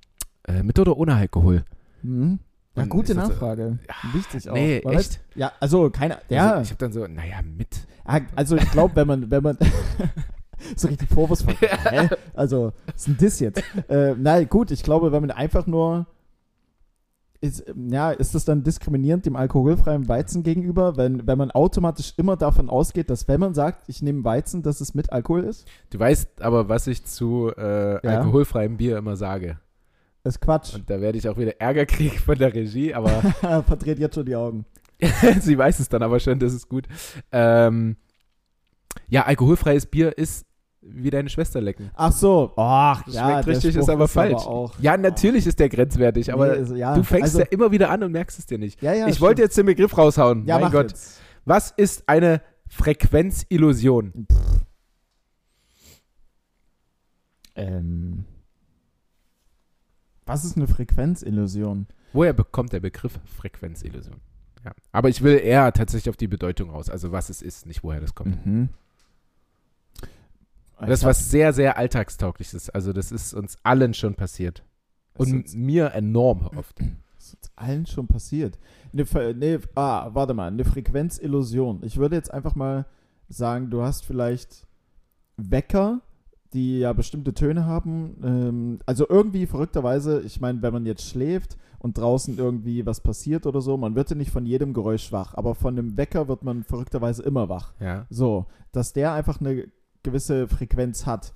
äh, 0.46 0.62
mit 0.62 0.78
oder 0.78 0.96
ohne 0.96 1.14
Alkohol? 1.14 1.64
Mhm. 2.02 2.38
Ja, 2.76 2.84
gute 2.86 3.14
das 3.14 3.26
so- 3.26 3.32
Nachfrage. 3.32 3.78
Wichtig 4.12 4.48
auch. 4.50 4.54
Nee, 4.54 4.80
Man 4.84 4.94
echt? 4.94 5.20
Ja, 5.36 5.52
also 5.60 5.90
keine. 5.90 6.18
Ja, 6.28 6.52
Also 6.54 6.62
ich 6.62 6.70
habe 6.70 6.78
dann 6.78 6.92
so, 6.92 7.06
naja, 7.06 7.36
mit. 7.56 7.68
Ah, 8.04 8.20
also 8.34 8.56
ich 8.56 8.70
glaube, 8.72 8.96
wenn 8.96 9.06
man, 9.06 9.30
wenn 9.30 9.42
man 9.44 9.56
so 10.76 10.88
richtig 10.88 11.08
vorwurfsvoll. 11.08 11.54
Hä? 11.60 12.08
Also, 12.34 12.72
ist 12.96 13.06
denn 13.06 13.16
das 13.20 13.38
jetzt? 13.40 13.62
Äh, 13.88 14.14
na 14.18 14.42
gut, 14.44 14.72
ich 14.72 14.82
glaube, 14.82 15.12
wenn 15.12 15.20
man 15.20 15.30
einfach 15.30 15.66
nur 15.68 16.06
ist, 17.44 17.64
ja, 17.76 18.10
ist 18.10 18.34
das 18.34 18.44
dann 18.46 18.62
diskriminierend 18.62 19.26
dem 19.26 19.36
alkoholfreien 19.36 20.08
Weizen 20.08 20.42
gegenüber, 20.42 20.96
wenn, 20.96 21.26
wenn 21.26 21.36
man 21.36 21.50
automatisch 21.50 22.14
immer 22.16 22.36
davon 22.36 22.70
ausgeht, 22.70 23.10
dass 23.10 23.28
wenn 23.28 23.38
man 23.40 23.52
sagt, 23.54 23.88
ich 23.88 24.00
nehme 24.00 24.24
Weizen, 24.24 24.62
dass 24.62 24.80
es 24.80 24.94
mit 24.94 25.12
Alkohol 25.12 25.44
ist? 25.44 25.66
Du 25.90 25.98
weißt 25.98 26.40
aber, 26.40 26.68
was 26.70 26.86
ich 26.86 27.04
zu 27.04 27.52
äh, 27.56 27.94
Ja. 27.94 28.20
alkoholfreiem 28.20 28.78
Bier 28.78 28.96
immer 28.96 29.16
sage. 29.16 29.58
Das 30.22 30.36
ist 30.36 30.40
Quatsch. 30.40 30.74
Und 30.74 30.88
da 30.88 31.02
werde 31.02 31.18
ich 31.18 31.28
auch 31.28 31.36
wieder 31.36 31.60
Ärger 31.60 31.84
kriegen 31.84 32.16
von 32.18 32.38
der 32.38 32.54
Regie, 32.54 32.94
aber 32.94 33.10
Verdreht 33.66 33.98
jetzt 33.98 34.14
schon 34.14 34.24
die 34.24 34.36
Augen. 34.36 34.64
sie 35.40 35.58
weiß 35.58 35.80
es 35.80 35.90
dann 35.90 36.02
aber 36.02 36.18
schon, 36.20 36.38
das 36.38 36.54
ist 36.54 36.68
gut. 36.68 36.86
Ähm, 37.30 37.96
ja, 39.08 39.24
alkoholfreies 39.26 39.84
Bier 39.86 40.16
ist 40.16 40.46
wie 40.86 41.10
deine 41.10 41.28
Schwester 41.28 41.60
lecken. 41.60 41.90
Ach 41.94 42.12
so. 42.12 42.52
Ach, 42.56 43.02
Das 43.04 43.14
ja, 43.14 43.30
schmeckt 43.42 43.46
richtig, 43.48 43.76
ist 43.76 43.88
aber 43.88 44.06
falsch. 44.08 44.34
auch, 44.46 44.78
Ja, 44.80 44.96
natürlich 44.96 45.46
ist 45.46 45.58
der 45.58 45.68
grenzwertig, 45.68 46.32
aber 46.32 46.48
Nee, 46.48 46.58
also, 46.58 46.74
ja, 46.74 46.94
du 46.94 47.02
fängst 47.02 47.24
also, 47.34 47.40
ja 47.40 47.46
immer 47.50 47.70
wieder 47.72 47.90
an 47.90 48.02
und 48.02 48.12
merkst 48.12 48.38
es 48.38 48.46
dir 48.46 48.58
nicht. 48.58 48.80
ja, 48.82 48.92
ja, 48.92 49.08
ich 49.08 49.20
wollte 49.20 49.42
jetzt 49.42 49.56
den 49.56 49.66
Begriff 49.66 49.96
raushauen. 49.96 50.44
Ja, 50.46 50.58
mein 50.58 50.70
Gott. 50.72 50.90
Jetzt. 50.90 51.20
Was 51.44 51.70
ist 51.70 52.08
eine 52.08 52.42
Frequenzillusion? 52.68 54.26
Ähm, 57.54 58.24
was 60.26 60.44
ist 60.44 60.56
eine 60.56 60.66
Frequenzillusion? 60.66 61.86
Woher 62.12 62.32
bekommt 62.32 62.72
der 62.72 62.80
Begriff 62.80 63.18
Frequenzillusion? 63.24 64.16
Ja. 64.64 64.72
Aber 64.92 65.08
ich 65.08 65.22
will 65.22 65.38
eher 65.38 65.72
tatsächlich 65.72 66.08
auf 66.10 66.16
die 66.16 66.28
Bedeutung 66.28 66.70
raus, 66.70 66.88
also 66.88 67.12
was 67.12 67.28
es 67.28 67.42
ist, 67.42 67.66
nicht 67.66 67.84
woher 67.84 68.00
das 68.00 68.14
kommt. 68.14 68.44
Mhm. 68.46 68.70
Das 70.80 71.00
ist 71.00 71.04
was 71.04 71.30
sehr, 71.30 71.52
sehr 71.52 71.76
alltagstaugliches. 71.78 72.70
Also 72.70 72.92
das 72.92 73.12
ist 73.12 73.34
uns 73.34 73.56
allen 73.62 73.94
schon 73.94 74.14
passiert. 74.14 74.64
Und 75.16 75.54
mir 75.54 75.92
enorm 75.92 76.48
oft. 76.56 76.80
das 76.80 77.26
ist 77.26 77.34
uns 77.34 77.50
allen 77.56 77.86
schon 77.86 78.06
passiert. 78.08 78.58
Fre- 78.94 79.34
nee, 79.34 79.58
ah, 79.76 80.10
warte 80.12 80.34
mal, 80.34 80.48
eine 80.48 80.64
Frequenzillusion. 80.64 81.82
Ich 81.84 81.96
würde 81.96 82.16
jetzt 82.16 82.32
einfach 82.32 82.54
mal 82.54 82.86
sagen, 83.28 83.70
du 83.70 83.82
hast 83.82 84.04
vielleicht 84.04 84.66
Wecker, 85.36 86.00
die 86.52 86.80
ja 86.80 86.92
bestimmte 86.92 87.34
Töne 87.34 87.66
haben. 87.66 88.16
Ähm, 88.22 88.78
also 88.86 89.06
irgendwie 89.08 89.46
verrückterweise, 89.46 90.20
ich 90.22 90.40
meine, 90.40 90.62
wenn 90.62 90.72
man 90.72 90.86
jetzt 90.86 91.04
schläft 91.08 91.56
und 91.78 91.98
draußen 91.98 92.38
irgendwie 92.38 92.86
was 92.86 93.00
passiert 93.00 93.46
oder 93.46 93.60
so, 93.60 93.76
man 93.76 93.94
wird 93.94 94.10
ja 94.10 94.16
nicht 94.16 94.30
von 94.30 94.46
jedem 94.46 94.72
Geräusch 94.72 95.10
wach, 95.12 95.34
aber 95.34 95.54
von 95.54 95.76
dem 95.76 95.96
Wecker 95.96 96.28
wird 96.28 96.42
man 96.44 96.62
verrückterweise 96.64 97.22
immer 97.22 97.48
wach. 97.48 97.74
Ja. 97.80 98.06
So, 98.10 98.46
dass 98.72 98.92
der 98.92 99.12
einfach 99.12 99.40
eine 99.40 99.66
gewisse 100.04 100.46
Frequenz 100.46 101.04
hat. 101.06 101.32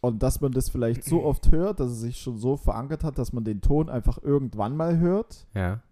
Und 0.00 0.22
dass 0.22 0.40
man 0.40 0.52
das 0.52 0.70
vielleicht 0.70 1.04
so 1.04 1.24
oft 1.24 1.50
hört, 1.50 1.80
dass 1.80 1.90
es 1.90 2.00
sich 2.00 2.18
schon 2.18 2.38
so 2.38 2.56
verankert 2.56 3.02
hat, 3.04 3.18
dass 3.18 3.32
man 3.32 3.44
den 3.44 3.60
Ton 3.60 3.90
einfach 3.90 4.22
irgendwann 4.22 4.74
mal 4.76 4.98
hört 4.98 5.46
Ja. 5.54 5.82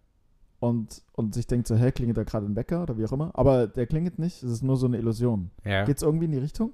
und, 0.61 1.03
und 1.13 1.35
sich 1.35 1.47
denkt 1.47 1.67
so, 1.67 1.77
hä, 1.77 1.93
klingelt 1.93 2.17
da 2.17 2.23
gerade 2.25 2.47
ein 2.47 2.57
Wecker 2.57 2.83
oder 2.85 2.97
wie 2.97 3.05
auch 3.05 3.13
immer. 3.13 3.31
Aber 3.35 3.67
der 3.67 3.87
klingelt 3.87 4.19
nicht, 4.19 4.43
es 4.43 4.51
ist 4.51 4.63
nur 4.63 4.77
so 4.79 4.87
eine 4.87 4.97
Illusion. 4.97 5.51
Ja. 5.65 5.85
Geht's 5.85 6.03
irgendwie 6.03 6.25
in 6.27 6.33
die 6.33 6.39
Richtung? 6.39 6.73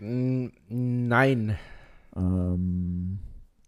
N- 0.00 0.52
Nein. 0.68 1.56
Ähm, 2.16 3.18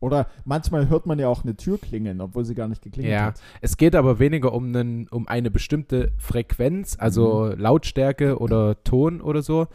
oder 0.00 0.28
manchmal 0.44 0.88
hört 0.88 1.06
man 1.06 1.18
ja 1.18 1.28
auch 1.28 1.42
eine 1.44 1.56
Tür 1.56 1.78
klingeln, 1.78 2.20
obwohl 2.20 2.44
sie 2.44 2.54
gar 2.54 2.68
nicht 2.68 2.82
geklingelt 2.82 3.12
Ja. 3.14 3.26
hat. 3.26 3.40
Es 3.61 3.76
geht 3.76 3.94
aber 3.94 4.18
weniger 4.18 4.52
um, 4.52 4.66
einen, 4.74 5.08
um 5.08 5.26
eine 5.28 5.50
bestimmte 5.50 6.12
Frequenz, 6.18 6.96
also 6.98 7.52
Lautstärke 7.56 8.38
oder 8.38 8.82
Ton 8.84 9.20
oder 9.20 9.42
so. 9.42 9.66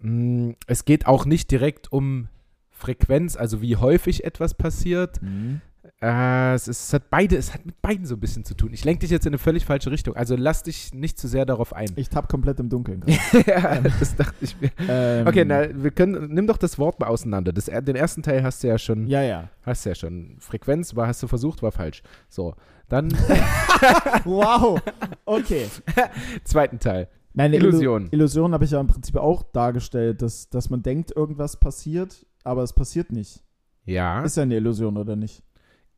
Mm, 0.00 0.50
Es 0.66 0.84
geht 0.84 1.06
auch 1.06 1.24
nicht 1.26 1.50
direkt 1.50 1.92
um 1.92 2.28
Frequenz, 2.70 3.36
also 3.36 3.62
wie 3.62 3.76
häufig 3.76 4.24
etwas 4.24 4.54
passiert. 4.54 5.20
Mhm. 5.22 5.60
Äh, 6.02 6.52
es, 6.54 6.68
ist, 6.68 6.88
es 6.88 6.92
hat 6.92 7.08
beide, 7.08 7.36
es 7.36 7.54
hat 7.54 7.64
mit 7.64 7.80
beiden 7.80 8.04
so 8.04 8.16
ein 8.16 8.20
bisschen 8.20 8.44
zu 8.44 8.54
tun. 8.54 8.70
Ich 8.74 8.84
lenke 8.84 9.00
dich 9.00 9.10
jetzt 9.10 9.24
in 9.24 9.30
eine 9.30 9.38
völlig 9.38 9.64
falsche 9.64 9.90
Richtung. 9.90 10.14
Also 10.14 10.36
lass 10.36 10.62
dich 10.62 10.92
nicht 10.92 11.18
zu 11.18 11.26
sehr 11.26 11.46
darauf 11.46 11.72
ein. 11.72 11.90
Ich 11.96 12.10
tapp 12.10 12.28
komplett 12.28 12.60
im 12.60 12.68
Dunkeln. 12.68 13.02
ja, 13.46 13.80
das 13.80 14.14
dachte 14.14 14.34
ich 14.42 14.60
mir. 14.60 14.70
ähm, 14.88 15.26
Okay, 15.26 15.44
na, 15.46 15.68
wir 15.82 15.90
können, 15.90 16.34
nimm 16.34 16.46
doch 16.46 16.58
das 16.58 16.78
Wort 16.78 17.00
mal 17.00 17.06
auseinander. 17.06 17.52
Das, 17.52 17.64
den 17.64 17.96
ersten 17.96 18.22
Teil 18.22 18.42
hast 18.42 18.62
du 18.62 18.68
ja 18.68 18.76
schon, 18.76 19.06
Ja, 19.06 19.22
ja. 19.22 19.48
hast 19.62 19.86
du 19.86 19.88
ja 19.88 19.94
schon. 19.94 20.36
Frequenz 20.38 20.94
war, 20.96 21.06
hast 21.06 21.22
du 21.22 21.28
versucht, 21.28 21.62
war 21.62 21.72
falsch. 21.72 22.02
So, 22.28 22.54
dann 22.90 23.08
Wow. 24.24 24.80
Okay. 25.24 25.66
zweiten 26.44 26.78
Teil. 26.78 27.08
Nein. 27.32 27.52
Illusion. 27.54 28.08
Illusion 28.10 28.52
habe 28.52 28.64
ich 28.64 28.70
ja 28.70 28.80
im 28.80 28.86
Prinzip 28.86 29.16
auch 29.16 29.42
dargestellt, 29.42 30.20
dass, 30.22 30.48
dass 30.50 30.68
man 30.70 30.82
denkt, 30.82 31.12
irgendwas 31.16 31.58
passiert, 31.58 32.26
aber 32.44 32.62
es 32.62 32.72
passiert 32.74 33.12
nicht. 33.12 33.42
Ja, 33.84 34.22
Ist 34.22 34.36
ja 34.36 34.42
eine 34.42 34.56
Illusion, 34.56 34.96
oder 34.96 35.16
nicht? 35.16 35.42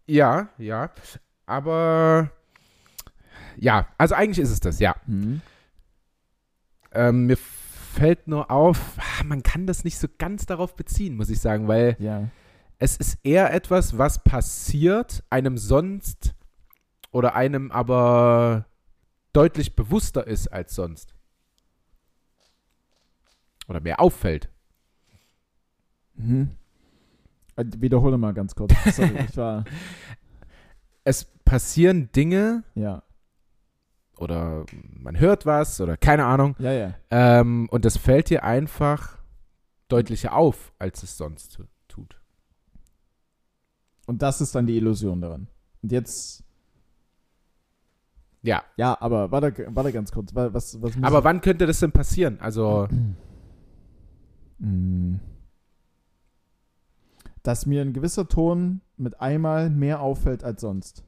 Ja, 0.08 0.48
ja. 0.58 0.90
Aber 1.46 2.30
ja, 3.56 3.86
also 3.96 4.14
eigentlich 4.14 4.38
ist 4.40 4.50
es 4.50 4.60
das, 4.60 4.80
ja. 4.80 4.96
Mhm. 5.06 5.40
Ähm, 6.92 7.26
mir 7.26 7.36
fällt 7.36 8.26
nur 8.28 8.50
auf, 8.50 8.78
ah, 8.98 9.24
man 9.24 9.42
kann 9.42 9.66
das 9.66 9.84
nicht 9.84 9.98
so 9.98 10.08
ganz 10.18 10.46
darauf 10.46 10.74
beziehen, 10.76 11.16
muss 11.16 11.30
ich 11.30 11.40
sagen, 11.40 11.68
weil 11.68 11.96
Ja. 11.98 12.28
es 12.78 12.96
ist 12.96 13.18
eher 13.22 13.52
etwas, 13.52 13.98
was 13.98 14.22
passiert, 14.22 15.22
einem 15.30 15.58
sonst 15.58 16.34
oder 17.10 17.34
einem 17.34 17.70
aber 17.72 18.66
deutlich 19.32 19.74
bewusster 19.76 20.26
ist 20.26 20.48
als 20.48 20.74
sonst. 20.74 21.14
Oder 23.68 23.80
mehr 23.80 24.00
auffällt. 24.00 24.48
Mhm. 26.14 26.50
Äh, 27.58 27.64
Wiederhole 27.78 28.16
mal 28.18 28.32
ganz 28.34 28.54
kurz. 28.54 28.72
Sorry, 28.94 29.24
ich 29.28 29.36
war. 29.36 29.64
Es 31.04 31.24
passieren 31.44 32.10
Dinge 32.12 32.64
Ja. 32.74 33.02
oder 34.18 34.66
man 34.72 35.18
hört 35.18 35.46
was 35.46 35.80
oder 35.80 35.96
keine 35.96 36.26
Ahnung 36.26 36.54
Ja, 36.58 36.72
ja. 36.72 36.94
ähm, 37.10 37.66
und 37.70 37.86
das 37.86 37.96
fällt 37.96 38.28
dir 38.28 38.44
einfach 38.44 39.16
deutlicher 39.88 40.34
auf, 40.34 40.70
als 40.78 41.02
es 41.02 41.16
sonst 41.16 41.54
tu- 41.54 41.64
tut. 41.88 42.20
Und 44.06 44.20
das 44.20 44.42
ist 44.42 44.54
dann 44.54 44.66
die 44.66 44.76
Illusion 44.76 45.22
daran. 45.22 45.46
Und 45.82 45.92
jetzt. 45.92 46.44
Ja, 48.42 48.62
Ja, 48.76 49.00
aber 49.00 49.30
warte, 49.30 49.54
warte 49.74 49.92
ganz 49.92 50.12
kurz. 50.12 50.34
wa- 50.34 50.52
Was, 50.52 50.82
was 50.82 50.92
aber 51.00 51.24
wann 51.24 51.40
könnte 51.40 51.66
das 51.66 51.80
denn 51.80 51.92
passieren? 51.92 52.38
Also, 52.40 52.86
Mm. 54.58 55.14
Dass 57.48 57.64
mir 57.64 57.80
ein 57.80 57.94
gewisser 57.94 58.28
Ton 58.28 58.82
mit 58.98 59.22
einmal 59.22 59.70
mehr 59.70 60.02
auffällt 60.02 60.44
als 60.44 60.60
sonst. 60.60 61.02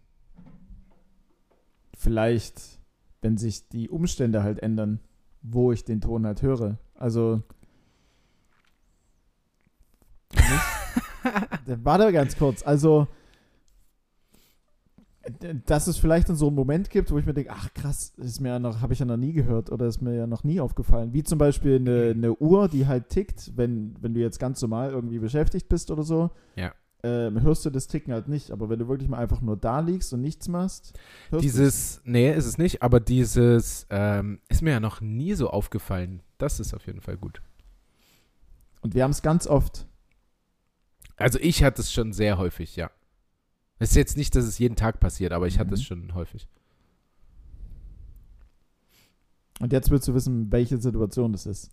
Vielleicht, 1.94 2.80
wenn 3.20 3.36
sich 3.36 3.68
die 3.68 3.90
Umstände 3.90 4.42
halt 4.42 4.58
ändern, 4.58 5.00
wo 5.42 5.70
ich 5.70 5.84
den 5.84 6.00
Ton 6.00 6.24
halt 6.24 6.40
höre. 6.40 6.78
Also. 6.94 7.42
Warte 11.66 12.10
ganz 12.10 12.38
kurz. 12.38 12.62
Also, 12.62 13.06
dass 15.66 15.86
es 15.86 15.98
vielleicht 15.98 16.28
dann 16.28 16.36
so 16.36 16.46
einen 16.46 16.56
Moment 16.56 16.88
gibt, 16.88 17.10
wo 17.10 17.18
ich 17.18 17.26
mir 17.26 17.34
denke, 17.34 17.50
ach 17.52 17.72
krass, 17.74 18.14
ist 18.16 18.40
mir 18.40 18.50
ja 18.50 18.58
noch, 18.58 18.80
habe 18.80 18.94
ich 18.94 18.98
ja 19.00 19.04
noch 19.04 19.18
nie 19.18 19.32
gehört 19.32 19.70
oder 19.70 19.86
ist 19.86 20.00
mir 20.00 20.14
ja 20.14 20.26
noch 20.26 20.44
nie 20.44 20.60
aufgefallen. 20.60 21.12
Wie 21.12 21.22
zum 21.22 21.38
Beispiel 21.38 21.76
eine, 21.76 22.10
eine 22.10 22.34
Uhr, 22.36 22.68
die 22.68 22.86
halt 22.86 23.10
tickt, 23.10 23.52
wenn, 23.56 23.94
wenn 24.00 24.14
du 24.14 24.20
jetzt 24.20 24.38
ganz 24.38 24.62
normal 24.62 24.90
irgendwie 24.90 25.18
beschäftigt 25.18 25.68
bist 25.68 25.90
oder 25.90 26.04
so. 26.04 26.30
Ja. 26.56 26.72
Ähm, 27.02 27.40
hörst 27.42 27.64
du 27.64 27.70
das 27.70 27.86
Ticken 27.86 28.12
halt 28.12 28.28
nicht, 28.28 28.50
aber 28.50 28.68
wenn 28.68 28.78
du 28.78 28.88
wirklich 28.88 29.08
mal 29.08 29.18
einfach 29.18 29.40
nur 29.40 29.56
da 29.56 29.80
liegst 29.80 30.12
und 30.12 30.20
nichts 30.20 30.48
machst, 30.48 30.98
Dieses, 31.40 32.02
nee, 32.04 32.32
ist 32.32 32.44
es 32.44 32.58
nicht, 32.58 32.82
aber 32.82 33.00
dieses 33.00 33.86
ähm, 33.88 34.40
ist 34.48 34.60
mir 34.60 34.72
ja 34.72 34.80
noch 34.80 35.00
nie 35.00 35.32
so 35.34 35.48
aufgefallen. 35.48 36.22
Das 36.36 36.60
ist 36.60 36.74
auf 36.74 36.86
jeden 36.86 37.00
Fall 37.00 37.16
gut. 37.16 37.40
Und 38.82 38.94
wir 38.94 39.02
haben 39.02 39.12
es 39.12 39.22
ganz 39.22 39.46
oft. 39.46 39.86
Also 41.16 41.38
ich 41.40 41.62
hatte 41.62 41.82
es 41.82 41.92
schon 41.92 42.12
sehr 42.12 42.38
häufig, 42.38 42.76
ja. 42.76 42.90
Es 43.80 43.90
ist 43.90 43.96
jetzt 43.96 44.16
nicht, 44.16 44.36
dass 44.36 44.44
es 44.44 44.58
jeden 44.58 44.76
Tag 44.76 45.00
passiert, 45.00 45.32
aber 45.32 45.46
ich 45.46 45.58
hatte 45.58 45.74
es 45.74 45.80
mhm. 45.80 45.84
schon 45.84 46.14
häufig. 46.14 46.46
Und 49.58 49.72
jetzt 49.72 49.90
willst 49.90 50.06
du 50.06 50.14
wissen, 50.14 50.52
welche 50.52 50.78
Situation 50.78 51.32
das 51.32 51.46
ist. 51.46 51.70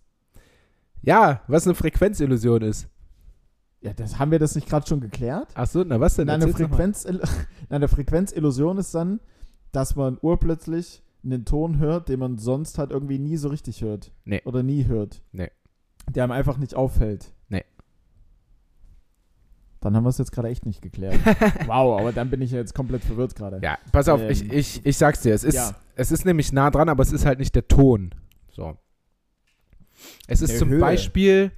Ja, 1.02 1.42
was 1.46 1.66
eine 1.66 1.74
Frequenzillusion 1.74 2.62
ist. 2.62 2.88
Ja, 3.82 3.92
das 3.92 4.18
haben 4.18 4.30
wir 4.30 4.38
das 4.38 4.54
nicht 4.54 4.68
gerade 4.68 4.86
schon 4.86 5.00
geklärt? 5.00 5.48
Ach 5.54 5.66
so, 5.66 5.84
na 5.84 6.00
was 6.00 6.16
denn? 6.16 6.26
Nein, 6.26 6.42
eine, 6.42 6.52
Frequenz, 6.52 7.06
eine 7.68 7.88
Frequenzillusion 7.88 8.78
ist 8.78 8.94
dann, 8.94 9.20
dass 9.70 9.94
man 9.94 10.18
urplötzlich 10.20 11.02
einen 11.22 11.44
Ton 11.44 11.78
hört, 11.78 12.08
den 12.08 12.20
man 12.20 12.38
sonst 12.38 12.78
halt 12.78 12.90
irgendwie 12.90 13.18
nie 13.18 13.36
so 13.36 13.48
richtig 13.48 13.82
hört. 13.82 14.12
Nee. 14.24 14.42
Oder 14.44 14.62
nie 14.62 14.86
hört. 14.86 15.22
Nee. 15.32 15.50
Der 16.08 16.24
einem 16.24 16.32
einfach 16.32 16.56
nicht 16.56 16.74
auffällt. 16.74 17.32
Nee. 17.48 17.64
Dann 19.80 19.94
haben 19.94 20.04
wir 20.04 20.08
es 20.08 20.18
jetzt 20.18 20.32
gerade 20.32 20.48
echt 20.48 20.66
nicht 20.66 20.82
geklärt. 20.82 21.18
wow, 21.66 22.00
aber 22.00 22.12
dann 22.12 22.30
bin 22.30 22.42
ich 22.42 22.50
jetzt 22.50 22.74
komplett 22.74 23.04
verwirrt 23.04 23.36
gerade. 23.36 23.60
Ja, 23.62 23.78
pass 23.92 24.08
auf, 24.08 24.20
ähm, 24.20 24.30
ich, 24.30 24.52
ich, 24.52 24.84
ich 24.84 24.96
sag's 24.96 25.20
dir, 25.20 25.34
es 25.34 25.44
ist, 25.44 25.54
ja. 25.54 25.70
es 25.94 26.10
ist 26.10 26.24
nämlich 26.24 26.52
nah 26.52 26.70
dran, 26.70 26.88
aber 26.88 27.02
es 27.02 27.12
ist 27.12 27.24
halt 27.24 27.38
nicht 27.38 27.54
der 27.54 27.68
Ton. 27.68 28.10
So. 28.50 28.76
Es 30.26 30.42
ist 30.42 30.52
der 30.52 30.58
zum 30.58 30.70
Höhe. 30.70 30.80
Beispiel, 30.80 31.52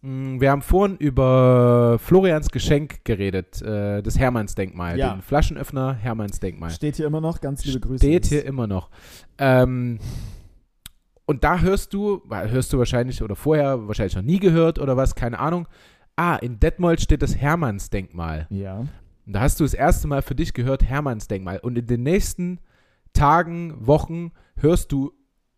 mh, 0.00 0.08
hm, 0.08 0.40
wir 0.40 0.50
haben 0.50 0.62
vorhin 0.62 0.96
über 0.96 1.98
Florians 1.98 2.50
Geschenk 2.50 3.04
geredet, 3.04 3.60
äh, 3.60 4.02
das 4.02 4.18
Hermannsdenkmal, 4.18 4.98
ja. 4.98 5.12
den 5.12 5.22
Flaschenöffner 5.22 5.92
Hermannsdenkmal. 5.92 6.70
Steht 6.70 6.96
hier 6.96 7.06
immer 7.06 7.20
noch, 7.20 7.42
ganz 7.42 7.66
liebe 7.66 7.80
Grüße. 7.80 7.98
Steht 7.98 8.26
hier 8.26 8.46
immer 8.46 8.66
noch. 8.66 8.88
Ähm, 9.36 9.98
und 11.26 11.44
da 11.44 11.58
hörst 11.60 11.92
du, 11.92 12.22
hörst 12.30 12.72
du 12.72 12.78
wahrscheinlich 12.78 13.22
oder 13.22 13.36
vorher 13.36 13.86
wahrscheinlich 13.86 14.16
noch 14.16 14.22
nie 14.22 14.38
gehört 14.38 14.78
oder 14.78 14.96
was, 14.96 15.14
keine 15.14 15.38
Ahnung, 15.38 15.68
ah, 16.18 16.36
in 16.36 16.58
Detmold 16.58 17.00
steht 17.00 17.22
das 17.22 17.36
Hermannsdenkmal. 17.36 18.46
Ja. 18.50 18.78
Und 18.78 19.32
da 19.32 19.40
hast 19.40 19.60
du 19.60 19.64
das 19.64 19.74
erste 19.74 20.08
Mal 20.08 20.22
für 20.22 20.34
dich 20.34 20.52
gehört 20.52 20.82
Hermannsdenkmal. 20.82 21.58
Und 21.58 21.78
in 21.78 21.86
den 21.86 22.02
nächsten 22.02 22.60
Tagen, 23.12 23.74
Wochen 23.86 24.32
hörst 24.56 24.90
du 24.92 25.12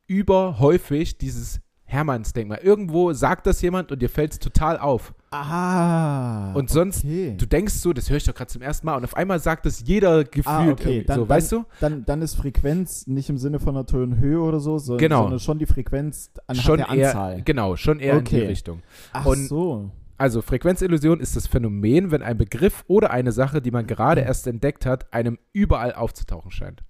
überhäufig 0.07 1.19
dieses 1.19 1.61
Hermannsdenkmal. 1.85 2.59
Irgendwo 2.63 3.13
sagt 3.13 3.47
das 3.47 3.63
jemand 3.63 3.91
und 3.91 4.01
dir 4.01 4.09
fällt 4.09 4.33
es 4.33 4.39
total 4.39 4.79
auf. 4.79 5.15
Ah. 5.33 6.53
Und 6.55 6.71
sonst, 6.71 7.05
okay. 7.05 7.35
du 7.37 7.47
denkst 7.47 7.75
so, 7.75 7.93
das 7.93 8.11
höre 8.11 8.17
ich 8.17 8.25
doch 8.25 8.35
gerade 8.35 8.51
zum 8.51 8.63
ersten 8.63 8.87
Mal 8.87 8.97
und 8.97 9.05
auf 9.05 9.17
einmal 9.17 9.41
sagt 9.41 9.67
das 9.67 9.83
jeder 9.87 10.25
gefühlt. 10.25 10.47
Ah, 10.47 10.71
okay. 10.71 11.05
Dann, 11.05 11.17
so, 11.17 11.23
dann, 11.23 11.29
weißt 11.29 11.53
du? 11.53 11.65
Dann, 11.81 12.05
dann 12.05 12.23
ist 12.23 12.35
Frequenz 12.35 13.07
nicht 13.07 13.29
im 13.29 13.39
Sinne 13.39 13.61
von 13.61 13.77
einer 13.77 13.87
Tonhöhe 13.87 14.41
oder 14.41 14.61
so, 14.61 14.79
sondern, 14.79 14.99
genau. 14.99 15.23
sondern 15.23 15.41
schon 15.41 15.59
die 15.59 15.67
Frequenz 15.67 16.31
anhand 16.47 16.65
schon 16.65 16.77
der 16.79 16.91
Anzahl. 16.91 17.37
Eher, 17.39 17.43
genau, 17.43 17.77
schon 17.77 18.01
eher 18.01 18.17
okay. 18.17 18.37
in 18.37 18.41
die 18.43 18.47
Richtung. 18.49 18.83
Ach 19.13 19.27
und 19.27 19.47
so. 19.47 19.91
Also 20.21 20.43
Frequenzillusion 20.43 21.19
ist 21.19 21.35
das 21.35 21.47
Phänomen, 21.47 22.11
wenn 22.11 22.23
ein 22.23 22.37
Begriff 22.37 22.85
oder 22.89 23.11
eine 23.11 23.33
Sache, 23.33 23.63
die 23.63 23.71
man 23.71 23.87
gerade 23.87 24.21
erst 24.21 24.47
entdeckt 24.47 24.85
hat, 24.85 25.11
einem 25.15 25.39
überall 25.55 25.95
aufzutauchen 25.95 26.51
scheint. 26.51 26.85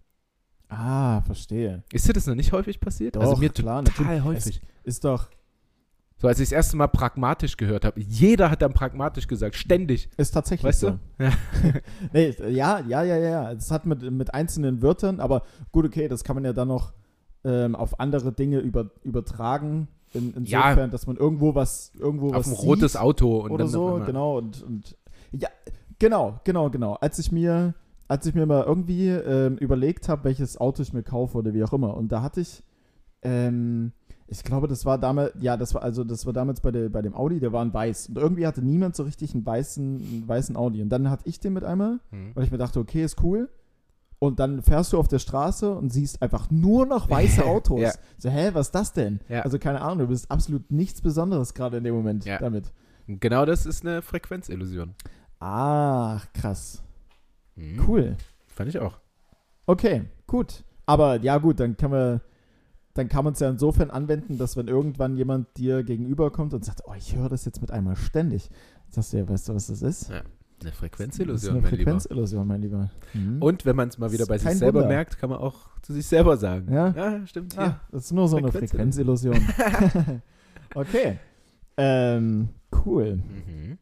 Ah, 0.68 1.22
verstehe. 1.22 1.84
Ist 1.92 2.08
dir 2.08 2.12
das 2.12 2.26
noch 2.26 2.34
nicht 2.34 2.50
häufig 2.50 2.80
passiert? 2.80 3.16
Also 3.16 3.26
doch, 3.26 3.30
also 3.34 3.40
mir 3.40 3.50
klar, 3.50 3.84
total 3.84 4.24
häufig. 4.24 4.60
Es 4.82 4.96
ist 4.96 5.04
doch. 5.04 5.30
So, 6.16 6.26
als 6.26 6.40
ich 6.40 6.48
das 6.48 6.52
erste 6.52 6.76
Mal 6.76 6.88
pragmatisch 6.88 7.56
gehört 7.56 7.84
habe, 7.84 8.00
jeder 8.00 8.50
hat 8.50 8.62
dann 8.62 8.72
pragmatisch 8.72 9.28
gesagt, 9.28 9.54
ständig. 9.54 10.08
Ist 10.16 10.32
tatsächlich 10.32 10.64
weißt 10.64 10.80
so. 10.80 10.90
Du? 10.90 11.24
Ja. 11.24 11.32
nee, 12.12 12.34
ja, 12.48 12.80
ja, 12.80 13.04
ja, 13.04 13.16
ja. 13.16 13.52
Es 13.52 13.70
hat 13.70 13.86
mit, 13.86 14.10
mit 14.10 14.34
einzelnen 14.34 14.82
Wörtern, 14.82 15.20
aber 15.20 15.44
gut, 15.70 15.86
okay, 15.86 16.08
das 16.08 16.24
kann 16.24 16.34
man 16.34 16.44
ja 16.44 16.52
dann 16.52 16.66
noch 16.66 16.94
ähm, 17.44 17.76
auf 17.76 18.00
andere 18.00 18.32
Dinge 18.32 18.58
über, 18.58 18.90
übertragen. 19.04 19.86
In, 20.12 20.35
insofern, 20.35 20.79
ja, 20.79 20.87
dass 20.88 21.07
man 21.07 21.16
irgendwo 21.16 21.55
was 21.55 21.92
irgendwo 21.99 22.29
auf 22.29 22.35
was 22.35 22.49
ein 22.49 22.55
rotes 22.55 22.96
Auto 22.96 23.38
und 23.42 23.53
oder 23.53 23.68
so, 23.68 24.03
genau 24.05 24.38
und, 24.38 24.62
und 24.62 24.96
ja, 25.31 25.49
genau, 25.99 26.40
genau, 26.44 26.68
genau. 26.70 26.94
Als 26.94 27.18
ich 27.18 27.31
mir 27.31 27.75
als 28.09 28.27
ich 28.27 28.35
mir 28.35 28.44
mal 28.44 28.64
irgendwie 28.64 29.09
ähm, 29.09 29.57
überlegt 29.59 30.09
habe, 30.09 30.25
welches 30.25 30.61
Auto 30.61 30.83
ich 30.83 30.92
mir 30.92 31.05
kaufe 31.05 31.38
oder 31.38 31.55
wie 31.55 31.62
auch 31.62 31.73
immer. 31.73 31.96
Und 31.96 32.11
da 32.11 32.23
hatte 32.23 32.40
ich 32.40 32.64
ähm, 33.23 33.92
ich 34.27 34.42
glaube, 34.42 34.66
das 34.66 34.85
war 34.85 34.99
damals, 34.99 35.33
ja, 35.40 35.57
das 35.57 35.75
war 35.75 35.83
also 35.83 36.03
das 36.03 36.27
war 36.27 36.33
damals 36.33 36.61
bei, 36.61 36.73
der, 36.73 36.88
bei 36.88 37.03
dem 37.03 37.14
Audi, 37.14 37.38
der 37.38 37.53
war 37.53 37.64
ein 37.64 37.73
weiß. 37.73 38.09
Und 38.09 38.18
irgendwie 38.18 38.46
hatte 38.46 38.62
niemand 38.62 38.96
so 38.96 39.05
richtig 39.05 39.35
einen 39.35 39.46
weißen, 39.46 39.96
einen 39.96 40.25
weißen 40.27 40.57
Audi. 40.57 40.83
Und 40.83 40.88
dann 40.88 41.09
hatte 41.09 41.29
ich 41.29 41.38
den 41.38 41.53
mit 41.53 41.62
einmal, 41.62 42.01
mhm. 42.11 42.33
weil 42.35 42.44
ich 42.44 42.51
mir 42.51 42.59
dachte, 42.59 42.81
okay, 42.81 43.05
ist 43.05 43.23
cool 43.23 43.49
und 44.20 44.38
dann 44.38 44.62
fährst 44.62 44.92
du 44.92 44.98
auf 44.98 45.09
der 45.09 45.18
Straße 45.18 45.74
und 45.74 45.90
siehst 45.90 46.22
einfach 46.22 46.50
nur 46.50 46.87
noch 46.87 47.11
weiße 47.11 47.44
Autos. 47.46 47.80
ja. 47.80 47.92
So, 48.18 48.28
hä, 48.28 48.50
was 48.52 48.68
ist 48.68 48.74
das 48.74 48.92
denn? 48.92 49.18
Ja. 49.28 49.40
Also 49.40 49.59
keine 49.59 49.80
Ahnung, 49.80 49.98
du 49.98 50.06
bist 50.09 50.30
absolut 50.30 50.70
nichts 50.70 51.00
Besonderes 51.00 51.54
gerade 51.54 51.78
in 51.78 51.85
dem 51.85 51.94
Moment 51.94 52.26
ja. 52.26 52.38
damit. 52.38 52.72
Genau 53.09 53.46
das 53.46 53.66
ist 53.66 53.85
eine 53.85 54.02
Frequenzillusion. 54.02 54.94
Ach, 55.40 56.30
krass. 56.35 56.83
Mhm. 57.56 57.80
Cool. 57.88 58.16
Fand 58.46 58.68
ich 58.68 58.78
auch. 58.78 59.00
Okay, 59.64 60.04
gut. 60.26 60.64
Aber 60.85 61.18
ja 61.20 61.38
gut, 61.38 61.59
dann 61.59 61.76
kann 61.76 61.90
man 61.90 62.20
dann 62.92 63.09
kann 63.09 63.24
man 63.24 63.33
es 63.33 63.40
ja 63.40 63.48
insofern 63.48 63.90
anwenden, 63.90 64.37
dass 64.37 64.56
wenn 64.56 64.68
irgendwann 64.68 65.16
jemand 65.16 65.56
dir 65.56 65.83
gegenüberkommt 65.83 66.52
und 66.52 66.64
sagt, 66.64 66.83
oh, 66.87 66.94
ich 66.94 67.16
höre 67.16 67.28
das 67.28 67.46
jetzt 67.46 67.62
mit 67.62 67.70
einmal 67.70 67.96
ständig, 67.96 68.50
sagst 68.90 69.12
du 69.12 69.18
ja, 69.18 69.28
weißt 69.28 69.48
du, 69.48 69.54
was 69.54 69.68
das 69.68 69.80
ist? 69.80 70.11
Ja. 70.11 70.22
Eine 70.61 70.73
Frequenzillusion, 70.73 71.59
eine 71.59 71.66
Frequenzillusion, 71.66 72.46
mein 72.46 72.61
Lieber. 72.61 72.90
Mhm. 73.14 73.40
Und 73.40 73.64
wenn 73.64 73.77
man 73.77 73.88
es 73.88 73.99
mal 73.99 74.12
wieder 74.12 74.27
bei 74.27 74.37
sich 74.37 74.51
selber 74.59 74.81
Wunder. 74.81 74.88
merkt, 74.88 75.18
kann 75.18 75.31
man 75.31 75.38
auch 75.38 75.70
zu 75.81 75.94
sich 75.94 76.07
selber 76.07 76.37
sagen. 76.37 76.73
Ja, 76.73 76.90
ja 76.90 77.27
stimmt. 77.27 77.57
Ah, 77.59 77.62
ja. 77.62 77.81
Das 77.90 78.05
ist 78.05 78.12
nur 78.12 78.29
so 78.29 78.37
eine 78.37 78.53
Frequenzillusion. 78.53 79.38
okay. 80.75 81.18
Ähm, 81.79 82.51
cool. 82.85 83.16
Mhm. 83.16 83.79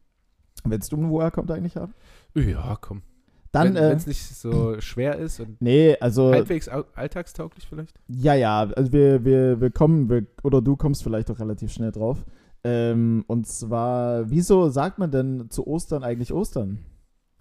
Willst 0.65 0.93
du, 0.93 1.09
wo 1.09 1.21
er 1.21 1.31
kommt 1.31 1.51
eigentlich 1.51 1.77
ab? 1.77 1.91
Ja, 2.35 2.77
komm. 2.81 3.03
Dann, 3.51 3.75
wenn 3.75 3.97
es 3.97 4.07
äh, 4.07 4.11
nicht 4.11 4.23
so 4.23 4.81
schwer 4.81 5.17
ist 5.17 5.41
und 5.41 5.61
nee, 5.63 5.97
also, 6.01 6.31
halbwegs 6.31 6.69
alltagstauglich 6.69 7.67
vielleicht? 7.67 7.99
Ja, 8.07 8.35
ja, 8.35 8.61
also 8.61 8.93
wir, 8.93 9.25
wir, 9.25 9.61
wir 9.61 9.71
kommen, 9.71 10.11
wir, 10.11 10.27
oder 10.43 10.61
du 10.61 10.77
kommst 10.77 11.03
vielleicht 11.03 11.31
auch 11.31 11.39
relativ 11.39 11.73
schnell 11.73 11.91
drauf. 11.91 12.25
Ähm, 12.65 13.25
und 13.27 13.47
zwar, 13.47 14.31
wieso 14.31 14.69
sagt 14.69 14.99
man 14.99 15.11
denn 15.11 15.51
zu 15.51 15.67
Ostern 15.67 16.03
eigentlich 16.03 16.33
Ostern? 16.33 16.79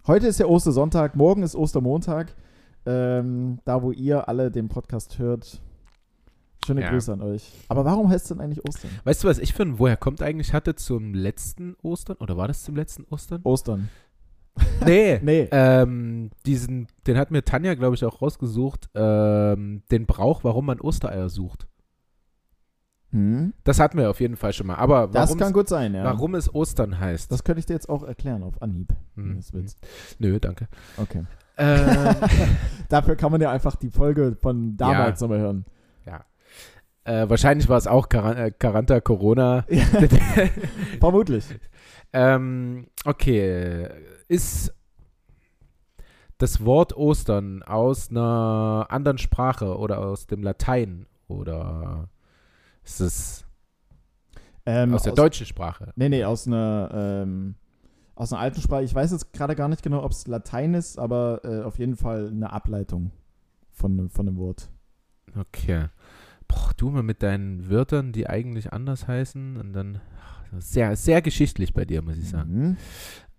Heute 0.06 0.26
ist 0.26 0.40
ja 0.40 0.46
Ostersonntag, 0.46 1.16
morgen 1.16 1.42
ist 1.42 1.54
Ostermontag. 1.54 2.34
Ähm, 2.86 3.58
da, 3.64 3.82
wo 3.82 3.92
ihr 3.92 4.28
alle 4.28 4.50
den 4.50 4.68
Podcast 4.68 5.18
hört, 5.18 5.60
schöne 6.64 6.82
ja. 6.82 6.90
Grüße 6.90 7.12
an 7.12 7.20
euch. 7.20 7.52
Aber 7.68 7.84
warum 7.84 8.08
heißt 8.08 8.24
es 8.24 8.28
denn 8.28 8.40
eigentlich 8.40 8.66
Ostern? 8.66 8.90
Weißt 9.04 9.22
du, 9.22 9.28
was 9.28 9.38
ich 9.38 9.52
finde, 9.52 9.78
woher 9.78 9.96
kommt 9.96 10.22
eigentlich 10.22 10.54
hatte 10.54 10.74
zum 10.74 11.12
letzten 11.12 11.76
Ostern? 11.82 12.16
Oder 12.20 12.36
war 12.36 12.48
das 12.48 12.62
zum 12.62 12.76
letzten 12.76 13.04
Ostern? 13.10 13.42
Ostern. 13.42 13.90
Nee, 14.84 15.18
nee. 15.22 15.48
Ähm, 15.50 16.30
diesen, 16.46 16.88
den 17.06 17.18
hat 17.18 17.30
mir 17.30 17.44
Tanja, 17.44 17.74
glaube 17.74 17.94
ich, 17.94 18.04
auch 18.04 18.22
rausgesucht, 18.22 18.88
ähm, 18.94 19.82
den 19.90 20.06
Brauch, 20.06 20.44
warum 20.44 20.66
man 20.66 20.80
Ostereier 20.80 21.28
sucht. 21.28 21.66
Hm? 23.10 23.54
Das 23.64 23.80
hatten 23.80 23.96
wir 23.96 24.10
auf 24.10 24.20
jeden 24.20 24.36
Fall 24.36 24.52
schon 24.52 24.66
mal. 24.66 24.74
Aber 24.74 25.08
das 25.08 25.36
kann 25.36 25.52
gut 25.52 25.68
sein, 25.68 25.94
ja. 25.94 26.04
Warum 26.04 26.34
es 26.34 26.54
Ostern 26.54 27.00
heißt. 27.00 27.32
Das 27.32 27.42
könnte 27.42 27.60
ich 27.60 27.66
dir 27.66 27.72
jetzt 27.72 27.88
auch 27.88 28.02
erklären 28.02 28.42
auf 28.42 28.60
Anhieb, 28.60 28.90
hm. 29.14 29.24
wenn 29.24 29.32
du 29.32 29.38
es 29.38 29.52
willst. 29.52 29.78
Nö, 30.18 30.38
danke. 30.38 30.68
Okay. 30.98 31.24
Ähm. 31.56 32.16
Dafür 32.88 33.16
kann 33.16 33.32
man 33.32 33.40
ja 33.40 33.50
einfach 33.50 33.76
die 33.76 33.90
Folge 33.90 34.36
von 34.40 34.76
damals 34.76 35.20
ja. 35.20 35.26
nochmal 35.26 35.40
hören. 35.40 35.64
Ja. 36.06 36.24
Äh, 37.04 37.30
wahrscheinlich 37.30 37.68
war 37.68 37.78
es 37.78 37.86
auch 37.86 38.08
Caranta 38.08 38.96
äh, 38.96 39.00
Corona. 39.00 39.64
Ja. 39.68 39.84
Vermutlich. 41.00 41.46
ähm, 42.12 42.88
okay. 43.06 43.88
Ist 44.28 44.74
das 46.36 46.64
Wort 46.64 46.96
Ostern 46.96 47.62
aus 47.62 48.10
einer 48.10 48.86
anderen 48.90 49.18
Sprache 49.18 49.76
oder 49.76 49.98
aus 49.98 50.26
dem 50.26 50.42
Latein 50.42 51.06
oder 51.26 52.08
ist 52.88 53.00
es 53.00 53.44
ähm, 54.66 54.94
aus 54.94 55.02
der 55.02 55.12
aus, 55.12 55.16
deutschen 55.16 55.46
Sprache? 55.46 55.92
Nee, 55.96 56.08
nee, 56.08 56.24
aus 56.24 56.46
einer, 56.46 56.90
ähm, 56.92 57.54
aus 58.14 58.32
einer 58.32 58.40
alten 58.40 58.60
Sprache. 58.60 58.82
Ich 58.82 58.94
weiß 58.94 59.12
jetzt 59.12 59.32
gerade 59.32 59.54
gar 59.54 59.68
nicht 59.68 59.82
genau, 59.82 60.02
ob 60.02 60.12
es 60.12 60.26
Latein 60.26 60.74
ist, 60.74 60.98
aber 60.98 61.40
äh, 61.44 61.62
auf 61.62 61.78
jeden 61.78 61.96
Fall 61.96 62.28
eine 62.28 62.52
Ableitung 62.52 63.12
von, 63.70 64.08
von 64.08 64.28
einem 64.28 64.38
Wort. 64.38 64.70
Okay. 65.38 65.86
Boah, 66.48 66.72
du 66.76 66.90
mal 66.90 67.02
mit 67.02 67.22
deinen 67.22 67.68
Wörtern, 67.68 68.12
die 68.12 68.26
eigentlich 68.26 68.72
anders 68.72 69.06
heißen 69.06 69.58
und 69.58 69.72
dann 69.74 70.00
sehr, 70.58 70.96
sehr 70.96 71.20
geschichtlich 71.20 71.74
bei 71.74 71.84
dir, 71.84 72.00
muss 72.00 72.16
ich 72.16 72.30
sagen. 72.30 72.70
Mhm. 72.70 72.76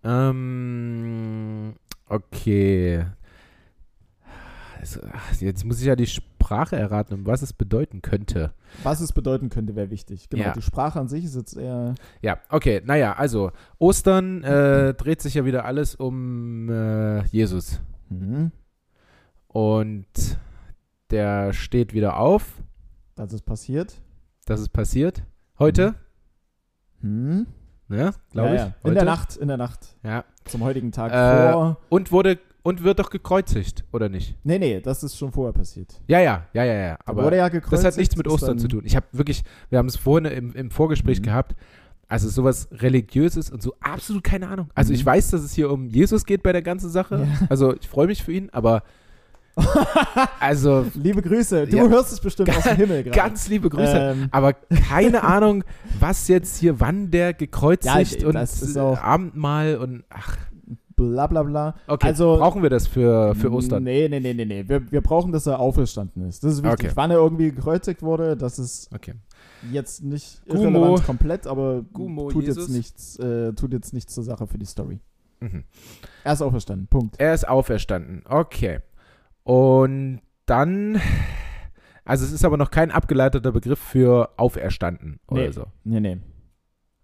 Ähm, 0.03 1.75
okay. 2.05 3.05
Also, 4.79 5.01
jetzt 5.39 5.65
muss 5.65 5.81
ich 5.81 5.87
ja 5.87 5.95
die 5.95 6.07
Sprache 6.07 6.38
erraten, 6.51 7.13
um 7.13 7.25
was 7.25 7.41
es 7.41 7.53
bedeuten 7.53 8.01
könnte. 8.01 8.53
Was 8.83 9.01
es 9.01 9.11
bedeuten 9.13 9.49
könnte, 9.49 9.75
wäre 9.75 9.89
wichtig. 9.89 10.29
Genau, 10.29 10.43
Ja. 10.43 10.53
die 10.53 10.61
Sprache 10.61 10.99
an 10.99 11.07
sich 11.07 11.25
ist 11.25 11.35
jetzt 11.35 11.55
eher. 11.57 11.95
Ja, 12.21 12.39
okay, 12.49 12.81
naja, 12.85 13.13
also 13.13 13.51
Ostern 13.77 14.43
äh, 14.43 14.93
dreht 14.93 15.21
sich 15.21 15.33
ja 15.35 15.45
wieder 15.45 15.65
alles 15.65 15.95
um 15.95 16.69
äh, 16.69 17.23
Jesus. 17.27 17.79
Mhm. 18.09 18.51
Und 19.47 20.05
der 21.11 21.53
steht 21.53 21.93
wieder 21.93 22.17
auf. 22.17 22.61
Das 23.15 23.33
ist 23.33 23.43
passiert. 23.45 24.01
Das 24.45 24.59
ist 24.61 24.69
passiert. 24.69 25.23
Heute, 25.57 25.95
Mhm. 27.01 27.47
ne, 27.87 28.13
glaube 28.31 28.49
ja, 28.49 28.53
ich. 28.53 28.59
ja. 28.61 28.65
In 28.67 28.73
Heute. 28.83 28.93
der 28.93 29.03
Nacht, 29.05 29.37
in 29.37 29.47
der 29.47 29.57
Nacht. 29.57 29.95
Ja. 30.03 30.23
Zum 30.49 30.63
heutigen 30.63 30.91
Tag 30.91 31.11
Äh, 31.11 31.53
vor. 31.53 31.77
Und 31.89 32.11
wurde 32.11 32.39
und 32.61 32.83
wird 32.83 32.99
doch 32.99 33.09
gekreuzigt, 33.09 33.85
oder 33.93 34.09
nicht? 34.09 34.35
Nee, 34.43 34.59
nee, 34.59 34.81
das 34.81 35.01
ist 35.03 35.17
schon 35.17 35.31
vorher 35.31 35.53
passiert. 35.53 36.01
Ja, 36.07 36.19
ja, 36.19 36.45
ja, 36.53 36.63
ja, 36.65 36.73
ja. 36.73 36.89
Da 36.97 37.03
Aber 37.05 37.23
wurde 37.23 37.37
ja 37.37 37.47
gekreuzigt. 37.47 37.85
das 37.85 37.93
hat 37.93 37.97
nichts 37.97 38.15
mit 38.17 38.27
Ostern 38.27 38.59
zu 38.59 38.67
tun. 38.67 38.81
Ich 38.83 38.95
habe 38.97 39.05
wirklich, 39.13 39.43
wir 39.69 39.79
haben 39.79 39.87
es 39.87 39.95
vorhin 39.95 40.25
im, 40.31 40.53
im 40.53 40.69
Vorgespräch 40.69 41.19
Mhm. 41.19 41.23
gehabt, 41.23 41.55
also 42.09 42.27
sowas 42.27 42.67
Religiöses 42.71 43.49
und 43.49 43.61
so 43.61 43.73
absolut 43.79 44.23
keine 44.23 44.49
Ahnung. 44.49 44.69
Also 44.75 44.93
ich 44.93 45.03
Mhm. 45.03 45.09
weiß, 45.09 45.29
dass 45.31 45.41
es 45.41 45.53
hier 45.53 45.71
um 45.71 45.87
Jesus 45.87 46.25
geht 46.25 46.43
bei 46.43 46.51
der 46.51 46.61
ganzen 46.61 46.89
Sache. 46.89 47.27
Ja. 47.39 47.47
Also 47.49 47.75
ich 47.75 47.87
freue 47.87 48.07
mich 48.07 48.23
für 48.23 48.33
ihn, 48.33 48.49
aber 48.51 48.83
also 50.39 50.85
Liebe 50.95 51.21
Grüße. 51.21 51.67
Du 51.67 51.77
Ja. 51.77 51.87
hörst 51.87 52.11
es 52.13 52.19
bestimmt 52.19 52.49
aus 52.55 52.63
dem 52.63 52.75
Himmel 52.77 53.03
gerade. 53.03 53.15
ganz 53.17 53.47
liebe 53.47 53.69
Grüße. 53.69 53.97
Ähm, 53.97 54.27
Aber 54.31 54.53
keine 54.53 55.23
Ahnung, 55.23 55.63
was 55.99 56.27
jetzt 56.27 56.57
hier, 56.57 56.79
wann 56.79 57.11
der 57.11 57.33
gekreuzigt 57.33 58.21
Ja, 58.21 58.27
und 58.27 58.33
das 58.35 58.61
ist 58.61 58.75
äh, 58.75 58.79
auch- 58.79 58.97
Abendmahl 59.01 59.77
und 59.77 60.03
ach, 60.09 60.37
bla 60.95 61.27
bla 61.27 61.43
bla. 61.43 61.75
okay, 61.87 62.07
Also- 62.07 62.37
brauchen 62.37 62.61
wir 62.61 62.69
das 62.69 62.87
für, 62.87 63.33
für 63.35 63.51
Ostern? 63.51 63.83
Nee, 63.83 64.07
nee, 64.09 64.19
nee, 64.19 64.33
nee, 64.33 64.45
nee. 64.45 64.63
Wir, 64.67 64.91
wir 64.91 65.01
brauchen, 65.01 65.31
dass 65.31 65.45
er 65.47 65.59
auferstanden 65.59 66.27
ist. 66.27 66.43
Das 66.43 66.53
ist 66.53 66.63
wichtig. 66.63 66.87
Okay. 66.87 66.91
Wann 66.95 67.11
er 67.11 67.17
irgendwie 67.17 67.51
gekreuzigt 67.51 68.01
wurde, 68.01 68.35
das 68.35 68.59
ist 68.59 68.89
Okay. 68.93 69.13
jetzt 69.71 70.03
nicht 70.03 70.41
Gumo. 70.47 70.63
irrelevant 70.63 71.05
komplett, 71.05 71.47
aber 71.47 71.83
Gumo 71.93 72.29
tut, 72.29 72.43
Jesus. 72.43 72.67
jetzt 72.67 72.75
nichts, 72.75 73.15
äh, 73.19 73.53
tut 73.53 73.71
jetzt 73.73 73.93
nichts 73.93 74.13
zur 74.13 74.23
Sache 74.23 74.45
für 74.47 74.57
die 74.57 74.65
Story. 74.65 74.99
Mhm. 75.41 75.63
Er 76.25 76.33
ist 76.33 76.41
auferstanden. 76.41 76.87
Punkt. 76.87 77.15
Er 77.17 77.33
ist 77.33 77.47
auferstanden. 77.47 78.23
Okay. 78.27 78.79
Und 79.43 80.21
dann, 80.45 81.01
also 82.05 82.25
es 82.25 82.31
ist 82.31 82.45
aber 82.45 82.57
noch 82.57 82.71
kein 82.71 82.91
abgeleiteter 82.91 83.51
Begriff 83.51 83.79
für 83.79 84.29
auferstanden 84.37 85.19
oder 85.27 85.41
Nee. 85.43 85.51
so. 85.51 85.65
Nee, 85.83 85.99
nee. 85.99 86.17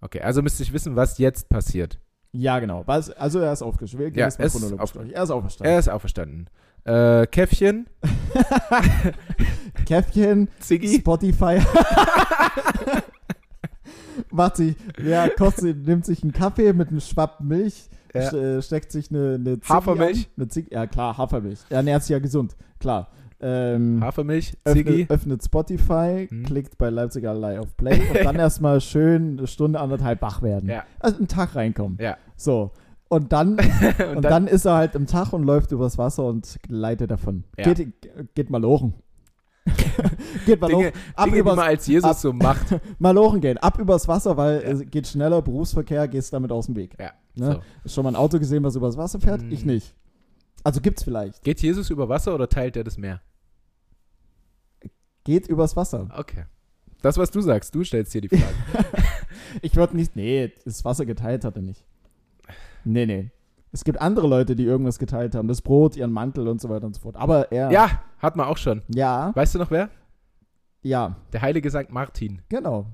Okay, 0.01 0.21
also 0.21 0.41
müsste 0.41 0.63
ich 0.63 0.73
wissen, 0.73 0.95
was 0.95 1.17
jetzt 1.17 1.49
passiert. 1.49 1.99
Ja, 2.31 2.59
genau. 2.59 2.83
Was, 2.85 3.09
also 3.11 3.39
er 3.39 3.53
ist 3.53 3.61
aufgestanden. 3.61 4.13
Ja, 4.13 4.27
es 4.27 4.35
ist 4.37 4.55
auf-. 4.79 4.95
Er 4.95 5.23
ist 5.23 5.31
auferstanden. 5.31 5.71
Er 5.73 5.79
ist 5.79 5.89
auferstanden. 5.89 6.49
Äh, 6.83 7.25
Käffchen, 7.27 7.87
Käffchen, 9.87 10.49
Ziggy, 10.59 10.99
Spotify. 10.99 11.59
Macht 14.31 14.57
sich, 14.57 14.75
ja, 15.03 15.27
sie, 15.57 15.73
nimmt 15.73 16.05
sich 16.05 16.21
einen 16.23 16.31
Kaffee 16.31 16.73
mit 16.73 16.89
einem 16.89 16.99
Schwapp 16.99 17.41
Milch, 17.41 17.89
Ja. 18.15 18.33
äh, 18.57 18.61
steckt 18.61 18.91
sich 18.91 19.09
eine, 19.11 19.35
eine 19.35 19.59
Ziggy 19.59 19.67
Hafermilch? 19.69 20.17
An, 20.17 20.31
eine 20.37 20.47
Ziggy, 20.47 20.73
ja, 20.73 20.87
klar, 20.87 21.17
Hafermilch. 21.17 21.59
Er 21.69 21.77
ernährt 21.77 22.03
sich 22.03 22.09
ja 22.11 22.19
gesund, 22.19 22.55
klar. 22.79 23.09
Ähm, 23.41 24.01
Hafermilch, 24.03 24.57
Ziggy. 24.65 24.89
öffnet, 25.03 25.11
öffnet 25.11 25.43
Spotify, 25.43 26.27
Mhm. 26.31 26.43
klickt 26.45 26.77
bei 26.77 26.89
Leipziger 26.89 27.33
Live 27.33 27.59
auf 27.59 27.77
Play 27.77 27.99
und 28.09 28.23
dann 28.23 28.35
erstmal 28.37 28.79
schön 28.81 29.37
eine 29.39 29.47
Stunde, 29.47 29.79
anderthalb 29.79 30.21
wach 30.21 30.41
werden. 30.41 30.69
Ja. 30.69 30.83
Also 30.99 31.17
einen 31.17 31.27
Tag 31.27 31.55
reinkommen. 31.55 31.97
Ja. 32.01 32.17
So. 32.37 32.71
Und 33.07 33.33
dann, 33.33 33.57
und, 34.15 34.23
dann, 34.23 34.47
ist 34.47 34.65
er 34.65 34.75
halt 34.75 34.95
im 34.95 35.05
Tag 35.05 35.31
und 35.33 35.43
läuft 35.43 35.71
übers 35.71 35.97
Wasser 35.97 36.25
und 36.25 36.57
gleitet 36.63 37.11
davon. 37.11 37.43
Ja. 37.57 37.71
Geht, 37.73 37.91
geht 38.35 38.49
mal 38.49 38.61
lochen. 38.61 38.93
geht 40.45 40.61
mal 40.61 40.67
Dinge. 40.67 40.91
Ab 41.15 41.25
Dinge 41.25 41.35
die 41.35 41.39
übers, 41.41 41.55
man 41.55 41.65
als 41.67 41.87
Jesus 41.87 42.09
ab- 42.09 42.15
so 42.17 42.33
macht. 42.33 42.67
mal 42.99 43.11
lochen 43.11 43.41
gehen. 43.41 43.57
Ab 43.57 43.79
übers 43.79 44.07
Wasser, 44.07 44.37
weil 44.37 44.61
Ja. 44.63 44.69
es 44.69 44.89
geht 44.89 45.07
schneller, 45.07 45.41
Berufsverkehr, 45.41 46.07
gehst 46.07 46.33
damit 46.33 46.51
aus 46.51 46.67
dem 46.67 46.75
Weg. 46.75 46.95
Ja. 46.99 47.11
Ne? 47.35 47.61
So. 47.83 47.89
Schon 47.89 48.03
mal 48.03 48.11
ein 48.11 48.15
Auto 48.15 48.39
gesehen, 48.39 48.63
was 48.63 48.75
übers 48.75 48.97
Wasser 48.97 49.19
fährt? 49.19 49.41
Mhm. 49.41 49.51
Ich 49.51 49.65
nicht. 49.65 49.95
Also 50.63 50.81
gibt's 50.81 51.03
vielleicht. 51.03 51.43
Geht 51.43 51.61
Jesus 51.61 51.89
über 51.89 52.09
Wasser 52.09 52.33
oder 52.33 52.49
teilt 52.49 52.75
er 52.75 52.83
das 52.83 52.97
Meer? 52.97 53.21
Geht 55.23 55.47
übers 55.47 55.75
Wasser. 55.75 56.07
Okay. 56.15 56.45
Das, 57.01 57.17
was 57.17 57.29
du 57.29 57.41
sagst, 57.41 57.75
du 57.75 57.83
stellst 57.83 58.13
dir 58.13 58.21
die 58.21 58.29
Frage. 58.29 58.53
Ich 59.61 59.75
würde 59.75 59.95
nicht, 59.95 60.15
nee, 60.15 60.51
das 60.65 60.83
Wasser 60.83 61.05
geteilt 61.05 61.45
hat 61.45 61.55
er 61.55 61.61
nicht. 61.61 61.85
Nee, 62.83 63.05
nee. 63.05 63.31
Es 63.71 63.83
gibt 63.83 63.99
andere 63.99 64.27
Leute, 64.27 64.55
die 64.55 64.63
irgendwas 64.63 64.99
geteilt 64.99 65.35
haben. 65.35 65.47
Das 65.47 65.61
Brot, 65.61 65.95
ihren 65.97 66.11
Mantel 66.11 66.47
und 66.47 66.61
so 66.61 66.69
weiter 66.69 66.85
und 66.85 66.95
so 66.95 67.01
fort. 67.01 67.15
Aber 67.15 67.51
er. 67.51 67.71
ja, 67.71 68.01
hat 68.19 68.35
man 68.35 68.47
auch 68.47 68.57
schon. 68.57 68.81
Ja. 68.87 69.35
Weißt 69.35 69.55
du 69.55 69.59
noch 69.59 69.71
wer? 69.71 69.89
Ja. 70.81 71.17
Der 71.33 71.41
heilige 71.41 71.69
Sankt 71.69 71.91
Martin. 71.91 72.41
Genau. 72.47 72.87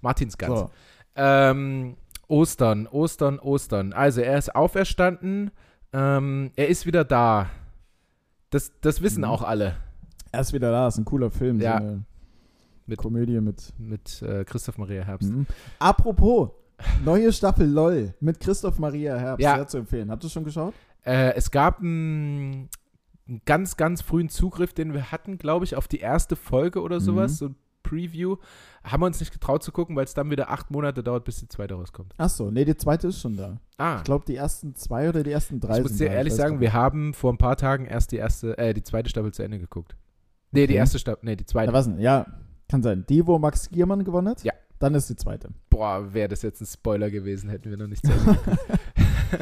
Martinsgans. 0.00 0.60
So. 0.60 0.70
Ähm, 1.16 1.96
Ostern, 2.30 2.86
Ostern, 2.86 3.38
Ostern. 3.38 3.92
Also 3.92 4.20
er 4.20 4.38
ist 4.38 4.54
auferstanden. 4.54 5.50
Ähm, 5.92 6.52
er 6.56 6.68
ist 6.68 6.86
wieder 6.86 7.04
da. 7.04 7.50
Das, 8.50 8.72
das 8.80 9.02
wissen 9.02 9.20
Mhm. 9.22 9.26
auch 9.30 9.42
alle. 9.42 9.76
Er 10.32 10.40
ist 10.40 10.52
wieder 10.52 10.70
da. 10.70 10.88
Ist 10.88 10.98
ein 10.98 11.04
cooler 11.04 11.30
Film. 11.30 11.60
Ja. 11.60 11.78
So 11.78 11.84
eine 11.84 12.04
Mit- 12.86 12.98
Komödie 12.98 13.40
mit. 13.40 13.72
Mit 13.78 14.22
äh, 14.22 14.44
Christoph 14.44 14.78
Maria 14.78 15.02
Herbst. 15.02 15.30
Mhm. 15.30 15.46
Apropos. 15.78 16.50
Neue 17.04 17.30
Staffel 17.32 17.68
LOL 17.68 18.14
mit 18.20 18.40
Christoph 18.40 18.78
Maria 18.78 19.16
Herbst. 19.16 19.42
Ja. 19.44 19.56
Sehr 19.56 19.66
zu 19.68 19.78
empfehlen. 19.78 20.10
Habt 20.10 20.24
ihr 20.24 20.30
schon 20.30 20.44
geschaut? 20.44 20.72
Äh, 21.04 21.34
es 21.34 21.50
gab 21.50 21.80
einen, 21.80 22.68
ganz, 23.44 23.76
ganz 23.76 24.00
frühen 24.02 24.28
Zugriff, 24.30 24.72
den 24.72 24.94
wir 24.94 25.12
hatten, 25.12 25.36
glaube 25.36 25.64
ich, 25.66 25.76
auf 25.76 25.88
die 25.88 25.98
erste 26.00 26.36
Folge 26.36 26.80
oder 26.80 27.00
sowas. 27.00 27.32
Mhm. 27.32 27.36
So 27.36 27.46
ein 27.48 27.56
Preview. 27.82 28.36
Haben 28.84 29.02
wir 29.02 29.06
uns 29.06 29.20
nicht 29.20 29.32
getraut 29.32 29.62
zu 29.62 29.72
gucken, 29.72 29.96
weil 29.96 30.04
es 30.04 30.14
dann 30.14 30.30
wieder 30.30 30.50
acht 30.50 30.70
Monate 30.70 31.02
dauert, 31.02 31.24
bis 31.24 31.38
die 31.40 31.48
zweite 31.48 31.74
rauskommt. 31.74 32.14
Achso, 32.18 32.50
nee, 32.50 32.64
die 32.64 32.76
zweite 32.76 33.08
ist 33.08 33.20
schon 33.20 33.36
da. 33.36 33.60
Ah. 33.78 33.96
Ich 33.98 34.04
glaube, 34.04 34.24
die 34.26 34.36
ersten 34.36 34.74
zwei 34.74 35.08
oder 35.08 35.22
die 35.22 35.32
ersten 35.32 35.60
drei 35.60 35.78
Ich 35.78 35.82
muss 35.82 35.96
dir 35.96 36.08
da. 36.08 36.14
ehrlich 36.14 36.34
sagen, 36.34 36.60
wir 36.60 36.72
haben 36.72 37.14
vor 37.14 37.32
ein 37.32 37.38
paar 37.38 37.56
Tagen 37.56 37.86
erst 37.86 38.12
die 38.12 38.16
erste, 38.16 38.56
äh, 38.58 38.72
die 38.74 38.82
zweite 38.82 39.08
Staffel 39.10 39.32
zu 39.32 39.42
Ende 39.42 39.58
geguckt. 39.58 39.96
Nee, 40.52 40.66
die 40.66 40.72
Okay. 40.74 40.78
erste 40.78 40.98
Staffel, 40.98 41.20
nee, 41.22 41.36
die 41.36 41.46
zweite. 41.46 41.68
Ja, 41.70 41.72
was 41.78 41.86
denn? 41.86 41.98
Ja, 42.00 42.26
kann 42.68 42.82
sein. 42.82 43.04
Die, 43.08 43.26
wo 43.26 43.38
Max 43.38 43.68
Giermann 43.70 44.04
gewonnen 44.04 44.28
hat? 44.28 44.42
Ja. 44.44 44.52
Dann 44.78 44.94
ist 44.94 45.10
die 45.10 45.16
zweite. 45.16 45.50
Boah, 45.68 46.14
wäre 46.14 46.28
das 46.28 46.40
jetzt 46.40 46.62
ein 46.62 46.66
Spoiler 46.66 47.10
gewesen, 47.10 47.50
hätten 47.50 47.68
wir 47.68 47.76
noch 47.76 47.86
nicht 47.86 48.04
zu 48.06 48.12
Ende. 48.12 48.38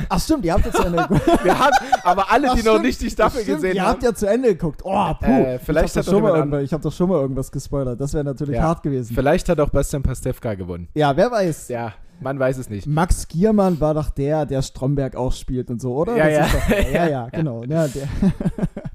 Ach 0.09 0.20
stimmt, 0.20 0.44
ihr 0.44 0.53
habt 0.55 0.64
ja 0.66 0.72
zu 0.72 0.83
Ende 0.85 0.98
geguckt. 1.03 1.27
Wir 1.44 1.59
haben, 1.59 1.74
aber 2.05 2.31
alle, 2.31 2.51
Ach, 2.51 2.55
die 2.55 2.62
noch 2.62 2.72
stimmt, 2.72 2.85
nicht 2.87 3.01
die 3.01 3.11
Staffel 3.11 3.42
Stimmt, 3.42 3.57
gesehen 3.62 3.77
ihr 3.77 3.83
haben. 3.83 3.88
habt 3.90 4.03
ja 4.03 4.14
zu 4.14 4.27
Ende 4.29 4.48
geguckt. 4.48 4.81
Oh, 4.85 5.14
puh. 5.20 5.24
Äh, 5.27 5.59
vielleicht 5.59 5.96
ich 5.96 6.07
habe 6.07 6.20
doch, 6.20 6.44
mal 6.46 6.62
ich 6.62 6.72
hab 6.72 6.83
doch 6.83 6.92
schon 6.92 7.09
mal 7.09 7.20
irgendwas 7.20 7.51
gespoilert. 7.53 8.01
Das 8.01 8.12
wäre 8.14 8.24
natürlich 8.24 8.57
Ja. 8.57 8.62
hart 8.62 8.83
gewesen. 8.83 9.14
Vielleicht 9.14 9.48
hat 9.48 9.61
auch 9.61 9.70
Bastian 9.70 10.03
Pastewka 10.03 10.55
gewonnen. 10.55 10.88
Ja, 10.94 11.16
wer 11.16 11.31
weiß. 11.31 11.68
Ja, 11.68 11.92
man 12.20 12.38
weiß 12.38 12.59
es 12.59 12.68
nicht. 12.68 12.87
Max 12.87 13.29
Giermann 13.29 13.81
war 13.81 13.94
doch 13.94 14.11
der, 14.11 14.44
der 14.46 14.62
Stromberg 14.62 15.14
auch 15.14 15.33
spielt 15.33 15.70
und 15.70 15.81
so, 15.81 15.94
oder? 15.94 16.16
Ja, 16.16 16.29
ja. 16.29 16.46
Doch, 16.46 16.68
ja, 16.92 17.09
ja, 17.09 17.29
genau. 17.31 17.62
Ja. 17.64 17.87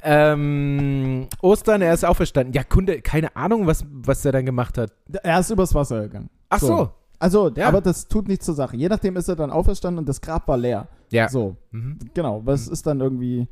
Ähm, 0.05 1.27
Ostern, 1.41 1.81
er 1.81 1.93
ist 1.93 2.03
auferstanden. 2.03 2.53
Ja, 2.53 2.63
Kunde, 2.63 3.01
keine 3.01 3.35
Ahnung, 3.37 3.67
was, 3.67 3.85
was 3.89 4.21
der 4.21 4.33
dann 4.33 4.45
gemacht 4.45 4.77
hat. 4.77 4.91
er 5.23 5.39
ist 5.39 5.49
übers 5.49 5.73
Wasser 5.73 6.01
gegangen. 6.01 6.29
Ach 6.49 6.59
so. 6.59 6.67
So. 6.67 6.89
Also, 7.19 7.49
Ja. 7.55 7.67
aber 7.67 7.81
das 7.81 8.07
tut 8.07 8.27
nichts 8.27 8.45
zur 8.45 8.55
Sache. 8.55 8.75
Je 8.75 8.89
nachdem 8.89 9.15
ist 9.15 9.27
er 9.29 9.35
dann 9.35 9.51
auferstanden 9.51 9.99
und 9.99 10.09
das 10.09 10.19
Grab 10.21 10.47
war 10.47 10.57
leer. 10.57 10.87
Ja. 11.11 11.29
So, 11.29 11.55
Mhm. 11.71 11.99
genau. 12.13 12.41
Was 12.45 12.67
ist 12.67 12.85
dann 12.87 12.99
irgendwie. 13.01 13.47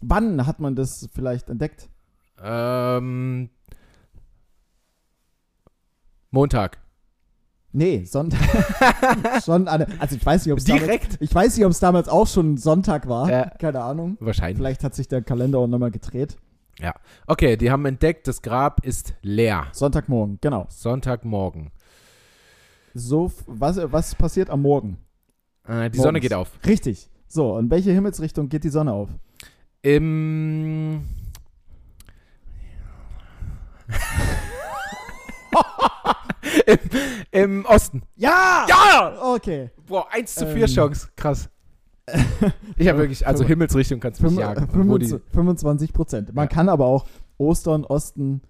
Wann 0.00 0.46
hat 0.46 0.60
man 0.60 0.74
das 0.76 1.08
vielleicht 1.14 1.50
entdeckt? 1.50 1.88
Ähm, 2.42 3.50
Montag. 6.30 6.78
Nee, 7.72 8.04
Sonntag. 8.04 8.40
schon 9.44 9.66
an, 9.66 9.84
also 9.98 10.14
ich 10.14 10.24
weiß 10.24 10.46
nicht, 10.46 10.52
ob 10.52 10.58
es 10.58 10.64
damals, 10.64 10.84
Direkt? 10.84 11.16
ich 11.20 11.34
weiß 11.34 11.56
nicht, 11.56 11.64
ob 11.66 11.72
es 11.72 11.80
damals 11.80 12.08
auch 12.08 12.26
schon 12.28 12.56
Sonntag 12.56 13.08
war. 13.08 13.28
Ja. 13.30 13.50
Keine 13.50 13.82
Ahnung. 13.82 14.16
Wahrscheinlich. 14.20 14.58
Vielleicht 14.58 14.84
hat 14.84 14.94
sich 14.94 15.08
der 15.08 15.22
Kalender 15.22 15.58
auch 15.58 15.66
nochmal 15.66 15.90
gedreht. 15.90 16.36
Okay, 17.26 17.56
die 17.56 17.70
haben 17.70 17.84
entdeckt, 17.86 18.26
das 18.28 18.42
Grab 18.42 18.84
ist 18.84 19.14
leer. 19.22 19.66
Sonntagmorgen, 19.72 20.38
genau. 20.40 20.66
Sonntagmorgen. 20.68 21.70
So, 22.94 23.32
was, 23.46 23.76
was 23.90 24.14
passiert 24.14 24.48
am 24.50 24.62
Morgen? 24.62 24.98
Äh, 25.64 25.90
die 25.90 25.96
Morgens. 25.96 26.02
Sonne 26.02 26.20
geht 26.20 26.32
auf. 26.32 26.52
Richtig. 26.64 27.10
So, 27.26 27.58
in 27.58 27.68
welche 27.68 27.90
Himmelsrichtung 27.90 28.48
geht 28.48 28.62
die 28.62 28.68
Sonne 28.68 28.92
auf? 28.92 29.08
Im. 29.82 31.02
Im, 36.66 36.78
Im 37.32 37.64
Osten. 37.66 38.02
Ja! 38.14 38.64
Ja! 38.68 39.16
Okay. 39.34 39.70
Boah, 39.86 40.06
1 40.12 40.36
zu 40.36 40.46
4 40.46 40.56
Ähm. 40.56 40.66
Chance. 40.66 41.08
Krass. 41.16 41.50
ich 42.76 42.86
habe 42.86 43.00
wirklich, 43.00 43.26
also 43.26 43.44
Himmelsrichtung 43.44 43.98
kannst 43.98 44.20
du 44.20 44.26
mich 44.26 44.36
jagen. 44.36 44.68
25 44.68 45.92
Prozent. 45.92 46.32
Man 46.32 46.44
ja. 46.44 46.48
kann 46.48 46.68
aber 46.68 46.86
auch 46.86 47.06
Ostern, 47.38 47.84
Osten, 47.84 48.40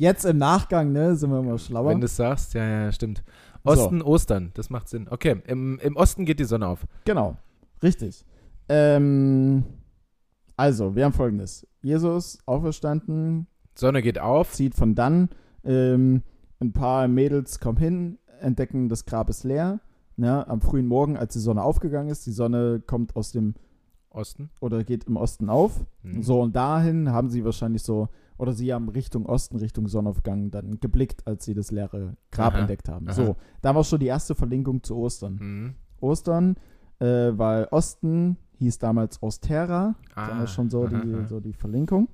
jetzt 0.00 0.24
im 0.24 0.38
Nachgang, 0.38 0.92
ne, 0.92 1.14
sind 1.14 1.30
wir 1.30 1.40
immer 1.40 1.58
schlauer. 1.58 1.90
Wenn 1.90 2.00
du 2.00 2.06
es 2.06 2.16
sagst, 2.16 2.54
ja, 2.54 2.66
ja, 2.66 2.92
stimmt. 2.92 3.22
Osten, 3.62 4.00
so. 4.00 4.06
Ostern, 4.06 4.50
das 4.54 4.70
macht 4.70 4.88
Sinn. 4.88 5.06
Okay, 5.10 5.42
im, 5.46 5.78
im 5.80 5.96
Osten 5.96 6.24
geht 6.24 6.40
die 6.40 6.44
Sonne 6.44 6.66
auf. 6.66 6.86
Genau, 7.04 7.36
richtig. 7.82 8.24
Ähm, 8.68 9.64
also, 10.56 10.96
wir 10.96 11.04
haben 11.04 11.12
folgendes. 11.12 11.66
Jesus 11.82 12.38
auferstanden. 12.46 13.46
Sonne 13.74 14.00
geht 14.00 14.18
auf. 14.18 14.52
Zieht 14.52 14.74
von 14.74 14.94
dann. 14.94 15.28
Ähm, 15.64 16.22
ein 16.60 16.72
paar 16.72 17.06
Mädels 17.06 17.60
kommen 17.60 17.78
hin, 17.78 18.18
entdecken, 18.40 18.88
das 18.88 19.04
Grab 19.04 19.28
ist 19.28 19.44
leer. 19.44 19.80
Ja, 20.16 20.46
am 20.48 20.60
frühen 20.60 20.86
Morgen, 20.86 21.16
als 21.16 21.34
die 21.34 21.38
Sonne 21.38 21.62
aufgegangen 21.62 22.10
ist, 22.10 22.26
die 22.26 22.32
Sonne 22.32 22.82
kommt 22.86 23.16
aus 23.16 23.32
dem 23.32 23.54
Osten 24.10 24.50
oder 24.60 24.82
geht 24.84 25.04
im 25.04 25.16
Osten 25.16 25.48
auf. 25.48 25.84
Mhm. 26.02 26.22
So 26.22 26.40
und 26.40 26.56
dahin 26.56 27.10
haben 27.10 27.30
sie 27.30 27.44
wahrscheinlich 27.44 27.82
so 27.82 28.08
oder 28.40 28.54
sie 28.54 28.72
haben 28.72 28.88
Richtung 28.88 29.26
Osten, 29.26 29.58
Richtung 29.58 29.86
Sonnenaufgang 29.86 30.50
dann 30.50 30.80
geblickt, 30.80 31.26
als 31.26 31.44
sie 31.44 31.52
das 31.52 31.70
leere 31.70 32.16
Grab 32.30 32.54
aha, 32.54 32.60
entdeckt 32.60 32.88
haben. 32.88 33.06
Aha. 33.06 33.14
So, 33.14 33.36
da 33.60 33.74
war 33.74 33.84
schon 33.84 34.00
die 34.00 34.06
erste 34.06 34.34
Verlinkung 34.34 34.82
zu 34.82 34.96
Ostern. 34.96 35.34
Mhm. 35.34 35.74
Ostern, 36.00 36.56
äh, 37.00 37.32
weil 37.32 37.68
Osten 37.70 38.38
hieß 38.54 38.78
damals 38.78 39.22
Ostera, 39.22 39.94
ah, 40.14 40.28
da 40.28 40.38
war 40.38 40.46
schon 40.46 40.70
so, 40.70 40.86
aha, 40.86 41.02
die, 41.02 41.28
so 41.28 41.40
die 41.40 41.52
Verlinkung. 41.52 42.08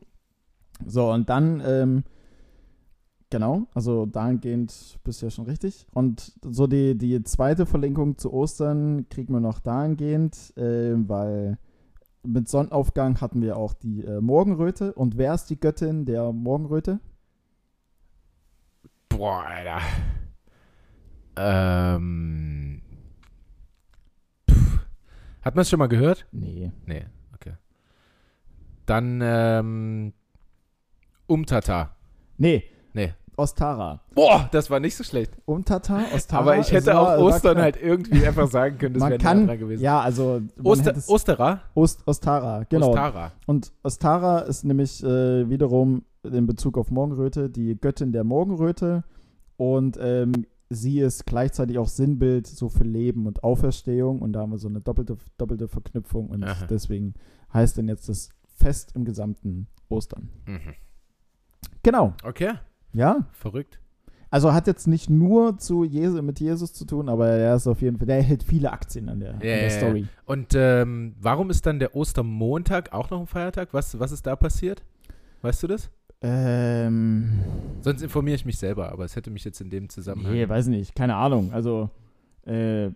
So, 0.85 1.13
und 1.13 1.31
dann, 1.31 1.63
ähm, 1.65 2.03
genau, 3.31 3.69
also 3.73 4.05
dahingehend 4.05 4.99
bist 5.05 5.23
du 5.23 5.27
ja 5.27 5.31
schon 5.31 5.47
richtig. 5.47 5.87
Und 5.95 6.33
so 6.43 6.67
die, 6.67 6.99
die 6.99 7.23
zweite 7.23 7.67
Verlinkung 7.67 8.19
zu 8.19 8.33
Ostern 8.33 9.09
kriegen 9.09 9.33
wir 9.33 9.41
noch 9.41 9.61
dahingehend, 9.61 10.57
äh, 10.57 10.95
weil 11.09 11.59
mit 12.27 12.49
Sonnenaufgang 12.49 13.21
hatten 13.21 13.41
wir 13.43 13.57
auch 13.57 13.73
die 13.73 14.05
äh, 14.05 14.21
Morgenröte. 14.21 14.93
Und 14.93 15.17
wer 15.17 15.35
ist 15.35 15.47
die 15.47 15.59
Göttin 15.59 16.05
der 16.05 16.33
Morgenröte? 16.33 17.01
Boah, 19.09 19.45
Alter. 19.45 19.81
Ähm. 21.37 22.83
Pff. 24.51 24.79
Hat 25.43 25.55
man 25.55 25.63
es 25.63 25.71
schon 25.71 25.79
mal 25.79 25.87
gehört? 25.87 26.27
Nee. 26.33 26.73
Nee, 26.87 27.07
okay. 27.35 27.55
Dann, 28.87 29.21
ähm. 29.23 30.13
Umtata. 31.27 31.97
Nee. 32.39 32.65
Ostara. 33.37 34.01
Boah, 34.15 34.49
das 34.51 34.71
war 34.71 34.81
nicht 34.81 34.97
so 34.97 35.05
schlecht. 35.05 35.37
Umtata, 35.45 36.05
Ostara. 36.15 36.41
Aber 36.41 36.59
ich 36.59 36.73
hätte 36.73 36.99
auch 36.99 37.19
Ostern 37.19 37.59
halt 37.59 37.77
irgendwie 37.81 38.27
einfach 38.27 38.49
sagen 38.51 38.79
können, 38.79 38.95
das 38.95 39.09
wäre 39.09 39.19
kann, 39.19 39.47
gewesen. 39.47 39.83
Ja, 39.83 40.01
also. 40.01 40.41
Oster, 40.63 40.95
Ostera? 41.07 41.61
Ost, 41.75 42.03
Ostara, 42.07 42.65
genau. 42.65 42.89
Ostara. 42.89 43.33
Und 43.47 43.73
Ostara 43.83 44.41
ist 44.41 44.65
nämlich 44.65 45.05
äh, 45.05 45.49
wiederum 45.51 46.05
in 46.23 46.47
Bezug 46.47 46.79
auf 46.79 46.91
Morgenröte 46.91 47.51
die 47.51 47.79
Göttin 47.79 48.13
der 48.13 48.25
Morgenröte. 48.25 49.05
Und 49.59 49.99
ähm, 50.01 50.47
sie 50.71 51.01
ist 51.01 51.27
gleichzeitig 51.27 51.79
auch 51.79 51.89
Sinnbild 51.89 52.47
so 52.47 52.69
für 52.69 52.85
Leben 52.85 53.27
und 53.27 53.45
Auferstehung. 53.45 54.23
Und 54.23 54.33
da 54.33 54.41
haben 54.41 54.51
wir 54.51 54.59
so 54.59 54.69
eine 54.69 54.81
doppelte, 54.81 55.19
doppelte 55.37 55.69
Verknüpfung. 55.69 56.31
Und 56.31 56.43
Aha. 56.43 56.67
deswegen 56.67 57.15
heißt 57.53 57.77
denn 57.77 57.89
jetzt 57.89 58.09
das 58.09 58.31
Fest 58.55 58.93
im 58.95 59.05
gesamten 59.05 59.69
Ostern. 59.89 60.31
Mhm. 60.47 60.75
Genau. 61.83 62.15
Okay. 62.25 62.55
Ja. 62.97 63.27
Verrückt. 63.33 63.79
Also 64.31 64.53
hat 64.53 64.67
jetzt 64.67 64.89
nicht 64.89 65.09
nur 65.09 65.59
zu 65.59 65.85
Jesus, 65.85 66.21
mit 66.21 66.41
Jesus 66.41 66.73
zu 66.73 66.85
tun, 66.85 67.09
aber 67.09 67.29
er 67.29 67.55
ist 67.55 67.67
auf 67.67 67.81
jeden 67.81 67.97
Fall, 67.97 68.07
der 68.07 68.23
hält 68.23 68.43
viele 68.43 68.73
Aktien 68.73 69.09
an 69.09 69.21
der, 69.21 69.31
yeah. 69.35 69.37
an 69.37 69.61
der 69.61 69.71
Story. 69.71 70.07
Und 70.25 70.55
ähm, 70.55 71.15
warum 71.21 71.51
ist 71.51 71.65
dann 71.65 71.79
der 71.79 71.95
Ostermontag 71.95 72.93
auch 72.93 73.11
noch 73.11 73.21
ein 73.21 73.27
Feiertag? 73.27 73.69
Was, 73.73 73.99
was 74.01 74.11
ist 74.11 74.27
da 74.27 74.35
passiert? 74.35 74.83
Weißt 75.43 75.63
du 75.63 75.69
das? 75.69 75.91
Ähm, 76.23 77.39
Sonst 77.83 78.03
informiere 78.03 78.35
ich 78.35 78.45
mich 78.45 78.59
selber, 78.59 78.91
aber 78.91 79.05
es 79.05 79.15
hätte 79.15 79.31
mich 79.31 79.45
jetzt 79.45 79.61
in 79.61 79.71
dem 79.71 79.89
Zusammenhang. 79.89 80.33
Nee, 80.33 80.49
weiß 80.49 80.67
nicht, 80.67 80.97
keine 80.97 81.15
Ahnung. 81.15 81.53
Also, 81.53 81.91
äh, 82.47 82.89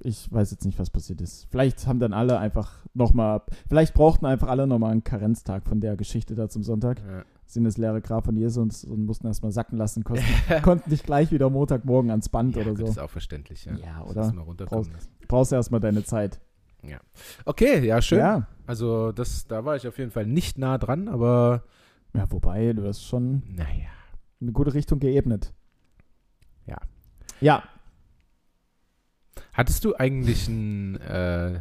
ich 0.00 0.32
weiß 0.32 0.50
jetzt 0.50 0.64
nicht, 0.64 0.78
was 0.78 0.90
passiert 0.90 1.20
ist. 1.20 1.46
Vielleicht 1.50 1.86
haben 1.86 2.00
dann 2.00 2.12
alle 2.12 2.38
einfach 2.38 2.84
nochmal, 2.92 3.42
vielleicht 3.68 3.94
brauchten 3.94 4.26
einfach 4.26 4.48
alle 4.48 4.66
nochmal 4.66 4.92
einen 4.92 5.04
Karenztag 5.04 5.64
von 5.66 5.80
der 5.80 5.96
Geschichte 5.96 6.34
da 6.34 6.48
zum 6.48 6.64
Sonntag. 6.64 7.00
Ja 7.06 7.24
sind 7.46 7.64
das 7.64 7.76
leere 7.76 8.00
Grab 8.00 8.24
von 8.24 8.36
Jesus 8.36 8.84
und, 8.84 9.06
mussten 9.06 9.26
erstmal 9.26 9.52
sacken 9.52 9.78
lassen, 9.78 10.04
konnten, 10.04 10.24
konnten 10.62 10.90
nicht 10.90 11.04
gleich 11.04 11.30
wieder 11.30 11.48
Montagmorgen 11.48 12.10
ans 12.10 12.28
Band 12.28 12.56
ja, 12.56 12.62
oder 12.62 12.76
so. 12.76 12.82
Das 12.82 12.90
ist 12.90 12.98
auch 12.98 13.10
verständlich, 13.10 13.64
ja. 13.64 13.76
Ja, 13.76 14.02
oder? 14.02 14.32
Brauchst, 14.66 14.90
brauchst 15.28 15.52
du 15.52 15.56
erstmal 15.56 15.80
deine 15.80 16.04
Zeit. 16.04 16.40
Ja. 16.82 16.98
Okay, 17.44 17.84
ja, 17.86 18.02
schön. 18.02 18.18
Ja. 18.18 18.46
Also, 18.66 19.12
das, 19.12 19.46
da 19.46 19.64
war 19.64 19.76
ich 19.76 19.86
auf 19.86 19.98
jeden 19.98 20.10
Fall 20.10 20.26
nicht 20.26 20.58
nah 20.58 20.78
dran, 20.78 21.08
aber. 21.08 21.64
Ja, 22.14 22.30
wobei, 22.30 22.72
du 22.72 22.86
hast 22.86 23.04
schon 23.04 23.42
naja. 23.46 23.88
eine 24.40 24.52
gute 24.52 24.74
Richtung 24.74 24.98
geebnet. 24.98 25.52
Ja. 26.66 26.78
Ja. 27.40 27.62
Hattest 29.52 29.84
du 29.84 29.94
eigentlich 29.94 30.48
ein 30.48 30.96
äh, 31.00 31.60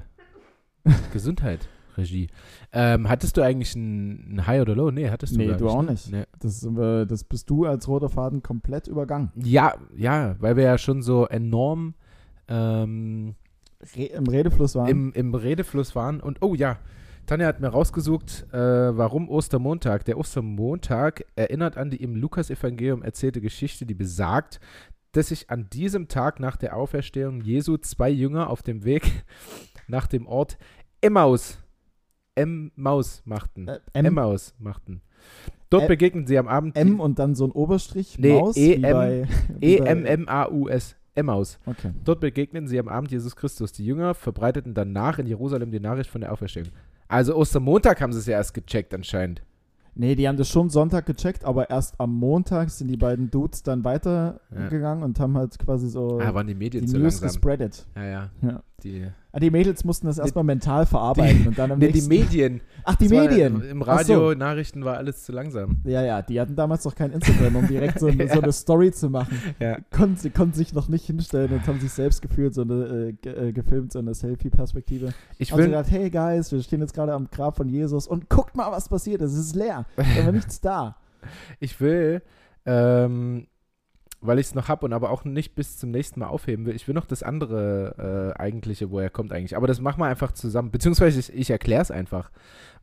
Gesundheit? 1.13 1.67
Regie. 1.97 2.27
Ähm, 2.71 3.09
hattest 3.09 3.37
du 3.37 3.41
eigentlich 3.41 3.75
ein, 3.75 4.35
ein, 4.35 4.47
High 4.47 4.61
oder 4.61 4.75
Low? 4.75 4.91
Nee, 4.91 5.09
hattest 5.09 5.35
du 5.35 5.39
Nee, 5.39 5.55
du 5.55 5.69
auch 5.69 5.81
ne? 5.81 5.91
nicht. 5.91 6.11
Nee. 6.11 6.23
Das, 6.39 6.63
äh, 6.63 7.05
das 7.05 7.23
bist 7.23 7.49
du 7.49 7.65
als 7.65 7.87
roter 7.87 8.09
Faden 8.09 8.43
komplett 8.43 8.87
übergangen. 8.87 9.31
Ja, 9.35 9.75
ja, 9.95 10.35
weil 10.39 10.55
wir 10.57 10.63
ja 10.63 10.77
schon 10.77 11.01
so 11.01 11.25
enorm 11.25 11.95
ähm, 12.47 13.35
Re 13.95 14.05
im 14.05 14.27
Redefluss 14.27 14.75
waren. 14.75 14.87
Im, 14.87 15.13
Im 15.13 15.35
Redefluss 15.35 15.95
waren. 15.95 16.19
Und 16.19 16.41
oh 16.41 16.55
ja, 16.55 16.77
Tanja 17.25 17.47
hat 17.47 17.59
mir 17.59 17.69
rausgesucht, 17.69 18.45
äh, 18.53 18.57
warum 18.57 19.29
Ostermontag. 19.29 20.05
Der 20.05 20.17
Ostermontag 20.17 21.25
erinnert 21.35 21.77
an 21.77 21.89
die 21.89 22.01
im 22.01 22.15
Lukas-Evangelium 22.15 23.01
erzählte 23.01 23.41
Geschichte, 23.41 23.85
die 23.85 23.95
besagt, 23.95 24.59
dass 25.11 25.29
sich 25.29 25.49
an 25.49 25.69
diesem 25.69 26.07
Tag 26.07 26.39
nach 26.39 26.57
der 26.57 26.75
Auferstehung 26.75 27.41
Jesu 27.41 27.77
zwei 27.77 28.09
Jünger 28.09 28.49
auf 28.49 28.61
dem 28.61 28.83
Weg 28.83 29.23
nach 29.87 30.07
dem 30.07 30.27
Ort 30.27 30.57
Emmaus 31.01 31.57
M-Maus 32.35 33.23
machten. 33.25 33.67
Äh, 33.67 33.79
M-Maus 33.93 34.53
machten. 34.59 35.01
Dort 35.69 35.87
begegnen 35.87 36.27
sie 36.27 36.37
am 36.37 36.47
Abend. 36.47 36.77
M 36.77 36.99
und 36.99 37.19
dann 37.19 37.35
so 37.35 37.45
ein 37.45 37.51
Oberstrich. 37.51 38.19
Nee, 38.19 38.39
Maus, 38.39 38.57
E-M-M-A-U-S. 38.57 40.95
Emmaus. 41.15 41.59
Okay. 41.65 41.91
Dort 42.03 42.19
begegneten 42.19 42.67
sie 42.67 42.77
am 42.77 42.89
Abend 42.89 43.09
Jesus 43.09 43.35
Christus. 43.35 43.71
Die 43.71 43.85
Jünger 43.85 44.13
verbreiteten 44.13 44.73
danach 44.73 45.17
in 45.17 45.27
Jerusalem 45.27 45.71
die 45.71 45.79
Nachricht 45.79 46.09
von 46.09 46.21
der 46.21 46.31
Auferstehung. 46.31 46.69
Also 47.07 47.35
Ostermontag 47.35 48.01
haben 48.01 48.11
sie 48.11 48.19
es 48.19 48.25
ja 48.25 48.37
erst 48.37 48.53
gecheckt 48.53 48.93
anscheinend. 48.93 49.41
Nee, 49.97 50.15
die 50.15 50.27
haben 50.27 50.35
das 50.35 50.49
schon 50.49 50.69
Sonntag 50.69 51.05
gecheckt, 51.05 51.45
aber 51.45 51.69
erst 51.69 51.97
am 52.01 52.13
Montag 52.13 52.69
sind 52.69 52.89
die 52.89 52.97
beiden 52.97 53.31
Dudes 53.31 53.63
dann 53.63 53.85
weitergegangen 53.85 54.99
ja. 54.99 55.05
und 55.05 55.17
haben 55.21 55.37
halt 55.37 55.57
quasi 55.57 55.87
so 55.87 56.19
ah, 56.19 56.33
waren 56.33 56.47
die, 56.47 56.53
Medien 56.53 56.85
die 56.85 56.97
News 56.97 57.21
gespreadet. 57.21 57.87
Ja, 57.95 58.03
ja. 58.03 58.29
ja. 58.41 58.63
Die 58.83 59.07
Ah, 59.35 59.39
die 59.41 59.51
Mädels 59.51 59.83
mussten 59.83 60.07
das 60.07 60.17
erstmal 60.17 60.45
mental 60.45 60.85
verarbeiten 60.85 61.41
die, 61.41 61.47
und 61.49 61.59
dann 61.59 61.69
am 61.69 61.77
nee, 61.77 61.87
nächsten, 61.87 62.09
die 62.09 62.19
Medien. 62.19 62.61
Ach, 62.85 62.95
die 62.95 63.09
Medien. 63.09 63.61
Im 63.69 63.81
Radio, 63.81 64.29
so. 64.29 64.33
Nachrichten 64.33 64.85
war 64.85 64.95
alles 64.95 65.25
zu 65.25 65.33
langsam. 65.33 65.81
Ja, 65.83 66.01
ja, 66.01 66.21
die 66.21 66.39
hatten 66.39 66.55
damals 66.55 66.85
noch 66.85 66.95
kein 66.95 67.11
Instagram, 67.11 67.57
um 67.57 67.67
direkt 67.67 67.99
so, 67.99 68.07
ja. 68.09 68.33
so 68.33 68.39
eine 68.39 68.53
Story 68.53 68.93
zu 68.93 69.09
machen. 69.09 69.37
Ja. 69.59 69.79
Konnten, 69.91 70.15
sie 70.15 70.29
konnten 70.29 70.53
sich 70.53 70.73
noch 70.73 70.87
nicht 70.87 71.05
hinstellen 71.05 71.51
und 71.51 71.67
haben 71.67 71.81
sich 71.81 71.91
selbst 71.91 72.21
gefühlt, 72.21 72.53
so 72.53 72.61
eine, 72.61 73.13
äh, 73.25 73.29
äh 73.29 73.51
gefilmt, 73.51 73.91
so 73.91 73.99
eine 73.99 74.13
Selfie-Perspektive. 74.13 75.13
Ich 75.37 75.53
will. 75.53 75.65
gedacht, 75.65 75.91
hey 75.91 76.09
Guys, 76.09 76.53
wir 76.53 76.63
stehen 76.63 76.79
jetzt 76.79 76.93
gerade 76.93 77.11
am 77.11 77.27
Grab 77.29 77.57
von 77.57 77.67
Jesus 77.67 78.07
und 78.07 78.29
guckt 78.29 78.55
mal, 78.55 78.71
was 78.71 78.87
passiert 78.87 79.21
ist. 79.21 79.33
Es 79.33 79.47
ist 79.47 79.55
leer. 79.57 79.85
Da 79.97 80.25
war 80.25 80.31
nichts 80.31 80.61
da. 80.61 80.95
Ich 81.59 81.81
will 81.81 82.21
ähm, 82.65 83.47
weil 84.21 84.39
ich 84.39 84.47
es 84.47 84.55
noch 84.55 84.67
habe 84.67 84.85
und 84.85 84.93
aber 84.93 85.11
auch 85.11 85.23
nicht 85.23 85.55
bis 85.55 85.77
zum 85.77 85.91
nächsten 85.91 86.19
Mal 86.19 86.27
aufheben 86.27 86.65
will. 86.65 86.75
Ich 86.75 86.87
will 86.87 86.95
noch 86.95 87.05
das 87.05 87.23
andere 87.23 88.33
äh, 88.35 88.39
eigentliche, 88.39 88.89
wo 88.89 88.99
er 88.99 89.09
kommt 89.09 89.31
eigentlich. 89.31 89.55
Aber 89.55 89.67
das 89.67 89.79
machen 89.81 89.99
wir 89.99 90.05
einfach 90.05 90.31
zusammen. 90.31 90.71
Beziehungsweise 90.71 91.19
ich, 91.19 91.33
ich 91.33 91.49
erkläre 91.49 91.81
es 91.81 91.91
einfach. 91.91 92.31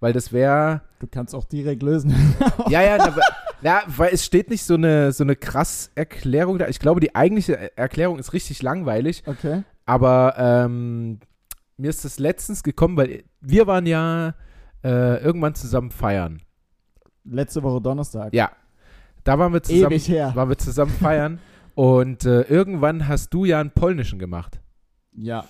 Weil 0.00 0.12
das 0.12 0.32
wäre. 0.32 0.82
Du 1.00 1.06
kannst 1.06 1.34
auch 1.34 1.44
direkt 1.44 1.82
lösen. 1.82 2.14
ja, 2.68 2.82
ja, 2.82 2.96
na, 2.98 3.16
na, 3.62 3.82
weil 3.86 4.12
es 4.12 4.24
steht 4.24 4.50
nicht 4.50 4.64
so 4.64 4.74
eine, 4.74 5.12
so 5.12 5.24
eine 5.24 5.36
krass 5.36 5.90
Erklärung 5.94 6.58
da. 6.58 6.68
Ich 6.68 6.78
glaube, 6.78 7.00
die 7.00 7.14
eigentliche 7.14 7.76
Erklärung 7.76 8.18
ist 8.18 8.32
richtig 8.32 8.62
langweilig. 8.62 9.22
Okay. 9.26 9.62
Aber 9.84 10.34
ähm, 10.36 11.20
mir 11.76 11.90
ist 11.90 12.04
das 12.04 12.18
letztens 12.18 12.62
gekommen, 12.62 12.96
weil 12.96 13.24
wir 13.40 13.66
waren 13.66 13.86
ja 13.86 14.34
äh, 14.84 15.22
irgendwann 15.22 15.54
zusammen 15.54 15.90
feiern. 15.90 16.42
Letzte 17.24 17.62
Woche 17.62 17.80
Donnerstag. 17.80 18.34
Ja, 18.34 18.50
da 19.24 19.38
waren 19.38 19.52
wir 19.52 19.62
zusammen, 19.62 19.92
Ewig 19.92 20.08
her. 20.08 20.34
Waren 20.34 20.48
wir 20.48 20.58
zusammen 20.58 20.92
feiern. 20.92 21.38
und 21.74 22.24
äh, 22.24 22.42
irgendwann 22.42 23.08
hast 23.08 23.30
du 23.34 23.44
ja 23.44 23.60
einen 23.60 23.70
polnischen 23.70 24.18
gemacht. 24.18 24.60
Ja. 25.12 25.46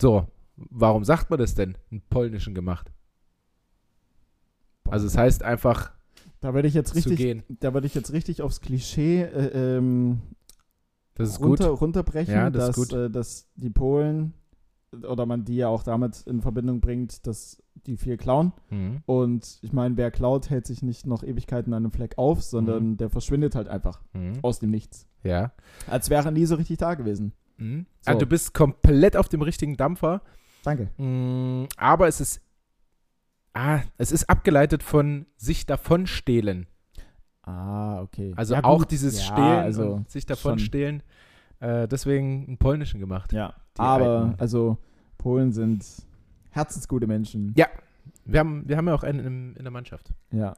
So, 0.00 0.26
warum 0.56 1.04
sagt 1.04 1.30
man 1.30 1.38
das 1.38 1.54
denn? 1.54 1.76
Einen 1.90 2.02
polnischen 2.08 2.54
gemacht. 2.54 2.92
Also 4.88 5.06
es 5.06 5.16
heißt 5.16 5.42
einfach. 5.42 5.92
Da 6.40 6.54
werde 6.54 6.66
ich 6.66 6.74
jetzt 6.74 6.94
richtig, 6.96 7.44
da 7.60 7.72
werde 7.72 7.86
ich 7.86 7.94
jetzt 7.94 8.12
richtig 8.12 8.42
aufs 8.42 8.60
Klischee 8.60 9.22
äh, 9.22 9.76
ähm, 9.76 10.20
das 11.14 11.28
ist 11.30 11.40
runter, 11.40 11.70
gut. 11.70 11.80
runterbrechen, 11.80 12.34
ja, 12.34 12.50
das 12.50 12.76
dass. 12.76 12.92
Äh, 12.92 13.10
dass 13.10 13.48
die 13.54 13.70
Polen 13.70 14.34
oder 14.92 15.26
man 15.26 15.44
die 15.44 15.56
ja 15.56 15.68
auch 15.68 15.82
damit 15.82 16.22
in 16.26 16.40
Verbindung 16.40 16.80
bringt, 16.80 17.26
dass 17.26 17.62
die 17.86 17.96
viel 17.96 18.16
klauen. 18.16 18.52
Mhm. 18.70 19.02
Und 19.06 19.58
ich 19.62 19.72
meine, 19.72 19.96
wer 19.96 20.10
klaut, 20.10 20.50
hält 20.50 20.66
sich 20.66 20.82
nicht 20.82 21.06
noch 21.06 21.22
Ewigkeiten 21.22 21.72
an 21.72 21.84
einem 21.84 21.92
Fleck 21.92 22.18
auf, 22.18 22.42
sondern 22.42 22.90
mhm. 22.90 22.96
der 22.98 23.10
verschwindet 23.10 23.54
halt 23.54 23.68
einfach 23.68 24.02
mhm. 24.12 24.38
aus 24.42 24.58
dem 24.58 24.70
Nichts. 24.70 25.08
Ja. 25.22 25.52
Als 25.88 26.10
wäre 26.10 26.24
er 26.24 26.30
nie 26.30 26.46
so 26.46 26.56
richtig 26.56 26.78
da 26.78 26.94
gewesen. 26.94 27.32
Mhm. 27.56 27.86
So. 28.00 28.10
Also 28.10 28.20
du 28.20 28.26
bist 28.26 28.54
komplett 28.54 29.16
auf 29.16 29.28
dem 29.28 29.42
richtigen 29.42 29.76
Dampfer. 29.76 30.22
Danke. 30.62 30.90
Mm, 30.96 31.66
aber 31.76 32.06
es 32.06 32.20
ist, 32.20 32.40
ah, 33.54 33.80
es 33.98 34.12
ist 34.12 34.28
abgeleitet 34.28 34.82
von 34.82 35.26
sich 35.36 35.66
davon 35.66 36.06
stehlen. 36.06 36.66
Ah, 37.42 38.00
okay. 38.00 38.32
Also 38.36 38.54
ja, 38.54 38.62
auch 38.62 38.84
dieses 38.84 39.18
ja, 39.18 39.24
Stehlen, 39.24 39.58
also 39.58 40.04
sich 40.06 40.26
davon 40.26 40.58
schon. 40.58 40.66
stehlen. 40.66 41.02
Äh, 41.58 41.88
deswegen 41.88 42.46
einen 42.46 42.58
polnischen 42.58 43.00
gemacht. 43.00 43.32
Ja, 43.32 43.54
aber 43.78 44.20
alten. 44.20 44.34
also 44.38 44.78
Polen 45.18 45.52
sind 45.52 45.84
herzensgute 46.50 47.06
Menschen. 47.06 47.54
Ja, 47.56 47.66
wir 48.24 48.40
haben, 48.40 48.64
wir 48.66 48.76
haben 48.76 48.88
ja 48.88 48.94
auch 48.94 49.02
einen 49.02 49.20
in, 49.20 49.56
in 49.56 49.62
der 49.62 49.72
Mannschaft. 49.72 50.12
Ja. 50.30 50.54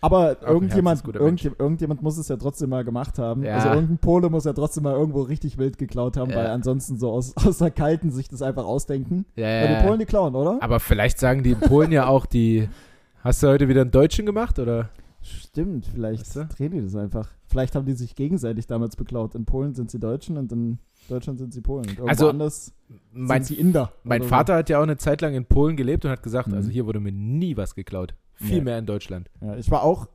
Aber 0.00 0.42
irgendjemand, 0.42 1.02
irgendjemand, 1.04 1.60
irgendjemand, 1.60 2.02
muss 2.02 2.18
es 2.18 2.28
ja 2.28 2.36
trotzdem 2.36 2.70
mal 2.70 2.84
gemacht 2.84 3.18
haben. 3.18 3.42
Ja. 3.42 3.54
Also 3.54 3.68
irgendein 3.70 3.98
Pole 3.98 4.30
muss 4.30 4.44
ja 4.44 4.52
trotzdem 4.52 4.84
mal 4.84 4.92
irgendwo 4.92 5.22
richtig 5.22 5.58
wild 5.58 5.78
geklaut 5.78 6.16
haben, 6.16 6.30
ja. 6.30 6.36
weil 6.36 6.46
ansonsten 6.48 6.98
so 6.98 7.10
aus, 7.10 7.36
aus 7.44 7.58
der 7.58 7.70
Kalten 7.70 8.10
sich 8.10 8.28
das 8.28 8.42
einfach 8.42 8.64
ausdenken. 8.64 9.24
Ja, 9.36 9.48
ja. 9.48 9.62
Weil 9.62 9.76
die 9.76 9.86
Polen 9.86 9.98
die 9.98 10.06
klauen, 10.06 10.34
oder? 10.34 10.58
Aber 10.62 10.80
vielleicht 10.80 11.18
sagen 11.18 11.42
die 11.42 11.54
Polen 11.54 11.92
ja 11.92 12.06
auch 12.06 12.26
die. 12.26 12.68
Hast 13.24 13.42
du 13.42 13.48
heute 13.48 13.68
wieder 13.68 13.80
einen 13.80 13.90
Deutschen 13.90 14.24
gemacht, 14.24 14.58
oder? 14.60 14.90
Stimmt, 15.20 15.86
vielleicht 15.86 16.20
weißt 16.20 16.36
du? 16.36 16.44
drehen 16.44 16.70
die 16.70 16.82
das 16.82 16.94
einfach. 16.94 17.28
Vielleicht 17.48 17.74
haben 17.74 17.86
die 17.86 17.94
sich 17.94 18.14
gegenseitig 18.14 18.66
damals 18.66 18.96
beklaut. 18.96 19.34
In 19.34 19.44
Polen 19.44 19.74
sind 19.74 19.90
sie 19.90 20.00
Deutschen 20.00 20.36
und 20.36 20.50
in 20.52 20.78
Deutschland 21.08 21.38
sind 21.38 21.52
sie 21.52 21.60
Polen. 21.60 21.86
Und 21.98 22.08
also 22.08 22.28
anders 22.28 22.72
mein, 23.12 23.44
sind 23.44 23.56
sie 23.56 23.60
Inder. 23.60 23.92
Mein 24.02 24.22
Vater 24.24 24.54
so. 24.54 24.58
hat 24.58 24.68
ja 24.68 24.78
auch 24.78 24.82
eine 24.82 24.96
Zeit 24.96 25.20
lang 25.20 25.34
in 25.34 25.44
Polen 25.44 25.76
gelebt 25.76 26.04
und 26.04 26.10
hat 26.10 26.22
gesagt, 26.22 26.48
mhm. 26.48 26.54
also 26.54 26.70
hier 26.70 26.86
wurde 26.86 27.00
mir 27.00 27.12
nie 27.12 27.56
was 27.56 27.74
geklaut. 27.74 28.14
Viel 28.34 28.58
ja. 28.58 28.64
mehr 28.64 28.78
in 28.78 28.86
Deutschland. 28.86 29.30
Ja, 29.40 29.56
ich 29.56 29.70
war 29.70 29.82
auch 29.82 30.08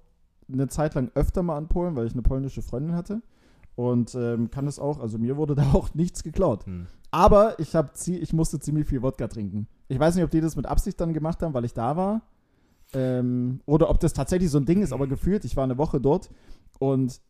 eine 0.52 0.68
Zeit 0.68 0.94
lang 0.96 1.10
öfter 1.16 1.44
mal 1.44 1.58
in 1.58 1.68
Polen, 1.68 1.96
weil 1.96 2.06
ich 2.06 2.14
eine 2.14 2.22
polnische 2.22 2.62
Freundin 2.62 2.96
hatte. 2.96 3.22
Und 3.76 4.14
ähm, 4.16 4.52
kann 4.52 4.68
es 4.68 4.80
auch, 4.80 5.00
also 5.00 5.18
mir 5.18 5.38
wurde 5.38 5.56
da 5.56 5.72
auch 5.74 5.94
nichts 5.94 6.24
geklaut. 6.24 6.66
Hm. 6.66 6.88
Aber 7.12 7.60
ich, 7.60 7.76
hab, 7.76 7.94
ich 8.08 8.34
musste 8.34 8.60
ziemlich 8.60 8.88
viel 8.88 9.02
Wodka 9.02 9.28
trinken. 9.28 9.68
Ich 9.88 10.00
weiß 10.00 10.16
nicht, 10.16 10.24
ob 10.24 10.32
die 10.32 10.42
das 10.42 10.56
mit 10.56 10.66
Absicht 10.66 11.00
dann 11.00 11.14
gemacht 11.14 11.42
haben, 11.42 11.54
weil 11.54 11.66
ich 11.66 11.74
da 11.74 11.98
war. 11.98 12.22
Ähm, 12.94 13.62
oder 13.66 13.90
ob 13.90 14.00
das 14.00 14.14
tatsächlich 14.14 14.50
so 14.50 14.58
ein 14.58 14.66
Ding 14.66 14.82
ist, 14.82 14.94
aber 14.94 15.08
gefühlt, 15.08 15.46
ich 15.46 15.56
war 15.56 15.64
eine 15.64 15.78
Woche 15.78 16.02
dort 16.02 16.30
und 16.80 17.22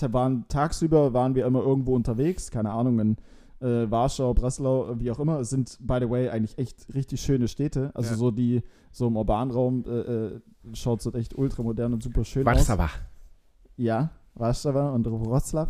waren, 0.00 0.46
tagsüber 0.48 1.12
waren 1.12 1.34
wir 1.34 1.46
immer 1.46 1.62
irgendwo 1.62 1.94
unterwegs, 1.94 2.50
keine 2.50 2.70
Ahnung, 2.70 2.98
in 2.98 3.16
äh, 3.60 3.90
Warschau, 3.90 4.34
Breslau, 4.34 4.98
wie 4.98 5.10
auch 5.10 5.18
immer, 5.18 5.44
sind, 5.44 5.78
by 5.80 5.98
the 6.00 6.10
way, 6.10 6.28
eigentlich 6.28 6.58
echt 6.58 6.94
richtig 6.94 7.20
schöne 7.20 7.48
Städte. 7.48 7.90
Also 7.94 8.10
ja. 8.10 8.16
so 8.16 8.30
die, 8.30 8.62
so 8.92 9.06
im 9.08 9.16
urbanen 9.16 9.52
Raum 9.52 9.84
äh, 9.86 9.90
äh, 9.90 10.40
schaut 10.72 11.04
es 11.04 11.14
echt 11.14 11.36
ultramodern 11.36 11.92
und 11.92 12.02
super 12.02 12.24
schön 12.24 12.44
Warschau. 12.44 12.74
aus. 12.74 12.90
Ja, 13.76 14.10
Warschau 14.34 14.94
und 14.94 15.06
Wroclaw. 15.06 15.68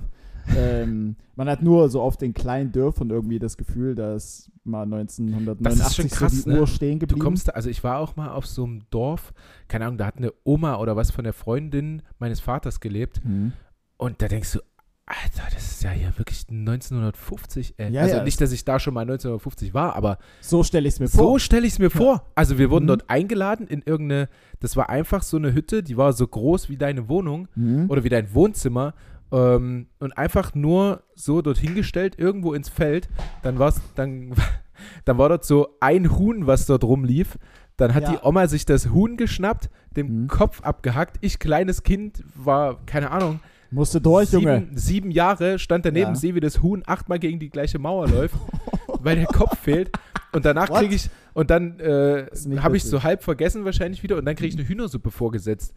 Ähm, 0.57 1.17
man 1.35 1.49
hat 1.49 1.63
nur 1.63 1.89
so 1.89 2.01
auf 2.01 2.17
den 2.17 2.35
kleinen 2.35 2.73
Dörfern 2.73 3.11
irgendwie 3.11 3.39
das 3.39 3.57
Gefühl, 3.57 3.95
dass 3.95 4.51
mal 4.65 4.83
1989 4.83 6.11
krass, 6.11 6.33
so 6.33 6.43
die 6.45 6.55
ne? 6.55 6.61
Uhr 6.61 6.67
stehen 6.67 6.99
geblieben. 6.99 7.19
Du 7.19 7.25
kommst 7.25 7.49
da, 7.49 7.53
also 7.53 7.71
ich 7.71 7.83
war 7.85 7.99
auch 7.99 8.17
mal 8.17 8.31
auf 8.31 8.47
so 8.47 8.65
einem 8.65 8.83
Dorf, 8.91 9.33
keine 9.69 9.87
Ahnung, 9.87 9.99
da 9.99 10.07
hat 10.07 10.19
eine 10.19 10.33
Oma 10.45 10.77
oder 10.77 10.97
was 10.97 11.11
von 11.11 11.25
der 11.25 11.33
Freundin 11.33 12.03
meines 12.19 12.41
Vaters 12.41 12.81
gelebt. 12.81 13.21
Mhm. 13.25 13.53
Und 13.97 14.21
da 14.23 14.29
denkst 14.29 14.53
du, 14.53 14.61
Alter, 15.09 15.47
das 15.55 15.71
ist 15.71 15.85
ja 15.85 15.91
hier 15.91 16.19
wirklich 16.19 16.47
1950. 16.49 17.79
Äh. 17.79 17.91
Ja, 17.91 18.03
also 18.03 18.17
ja. 18.17 18.25
nicht, 18.25 18.41
dass 18.41 18.51
ich 18.51 18.65
da 18.65 18.81
schon 18.81 18.93
mal 18.93 19.03
1950 19.03 19.73
war, 19.73 19.95
aber 19.95 20.19
so 20.41 20.65
stelle 20.65 20.89
ich 20.89 20.95
es 20.95 21.01
mir 21.01 21.09
vor. 21.09 21.25
So 21.25 21.39
stelle 21.39 21.65
ich 21.65 21.75
es 21.75 21.79
mir 21.79 21.91
ja. 21.91 21.97
vor. 21.97 22.27
Also 22.35 22.59
wir 22.59 22.71
wurden 22.71 22.87
mhm. 22.87 22.89
dort 22.89 23.09
eingeladen 23.09 23.69
in 23.69 23.83
irgendeine, 23.83 24.29
das 24.59 24.77
war 24.77 24.91
einfach 24.91 25.23
so 25.23 25.37
eine 25.37 25.55
Hütte, 25.55 25.85
die 25.85 25.97
war 25.97 26.13
so 26.13 26.27
groß 26.27 26.69
wie 26.71 26.77
deine 26.77 27.09
Wohnung 27.09 27.47
mhm. 27.55 27.89
oder 27.89 28.03
wie 28.03 28.09
dein 28.09 28.35
Wohnzimmer 28.35 28.95
ähm, 29.33 29.89
und 29.99 30.17
einfach 30.17 30.55
nur 30.55 31.03
so 31.15 31.43
dorthin 31.43 31.75
gestellt, 31.75 32.19
irgendwo 32.19 32.55
ins 32.55 32.69
Feld. 32.69 33.09
Dann 33.43 33.59
war's, 33.59 33.81
dann, 33.95 34.35
dann 35.05 35.19
war 35.19 35.29
dort 35.29 35.45
so 35.45 35.77
ein 35.81 36.17
Huhn, 36.17 36.47
was 36.47 36.67
dort 36.67 36.85
rumlief. 36.85 37.39
Dann 37.77 37.95
hat 37.95 38.09
die 38.09 38.17
Oma 38.23 38.49
sich 38.49 38.65
das 38.65 38.89
Huhn 38.89 39.19
geschnappt, 39.19 39.69
den 39.97 40.23
mhm. 40.23 40.29
Kopf 40.29 40.63
abgehackt. 40.63 41.19
Ich, 41.21 41.39
kleines 41.39 41.83
Kind, 41.83 42.25
war, 42.35 42.79
keine 42.87 43.11
Ahnung, 43.11 43.41
Musste 43.71 44.01
durch, 44.01 44.31
sieben, 44.31 44.43
Junge. 44.43 44.67
Sieben 44.75 45.11
Jahre 45.11 45.59
stand 45.59 45.85
daneben, 45.85 46.11
ja. 46.11 46.15
sehe, 46.15 46.35
wie 46.35 46.41
das 46.41 46.63
Huhn 46.63 46.83
achtmal 46.87 47.19
gegen 47.19 47.39
die 47.39 47.51
gleiche 47.51 47.79
Mauer 47.79 48.09
läuft, 48.09 48.37
weil 49.01 49.17
der 49.17 49.27
Kopf 49.27 49.59
fehlt. 49.59 49.91
Und 50.33 50.45
danach 50.45 50.71
kriege 50.71 50.95
ich, 50.95 51.11
und 51.35 51.51
dann 51.51 51.81
äh, 51.81 52.27
habe 52.59 52.77
ich 52.77 52.85
so 52.85 53.03
halb 53.03 53.23
vergessen 53.23 53.65
wahrscheinlich 53.65 54.03
wieder, 54.03 54.17
und 54.17 54.25
dann 54.25 54.37
kriege 54.37 54.49
ich 54.49 54.59
eine 54.59 54.69
Hühnersuppe 54.69 55.11
vorgesetzt. 55.11 55.75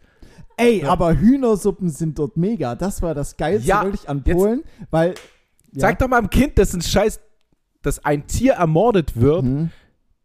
Ey, 0.56 0.82
ja. 0.82 0.88
aber 0.88 1.18
Hühnersuppen 1.18 1.88
sind 1.88 2.18
dort 2.18 2.36
mega. 2.36 2.74
Das 2.74 3.02
war 3.02 3.14
das 3.14 3.36
Geilste 3.36 3.68
ja, 3.68 3.82
wirklich 3.82 4.08
an 4.08 4.22
Polen, 4.22 4.62
weil. 4.90 5.14
Ja. 5.72 5.82
Sag 5.82 5.98
doch 6.00 6.08
mal 6.08 6.18
einem 6.18 6.30
Kind, 6.30 6.58
dass 6.58 6.74
ein 6.74 6.82
Scheiß, 6.82 7.20
dass 7.82 8.04
ein 8.04 8.26
Tier 8.26 8.54
ermordet 8.54 9.20
wird. 9.20 9.44
Mhm. 9.44 9.70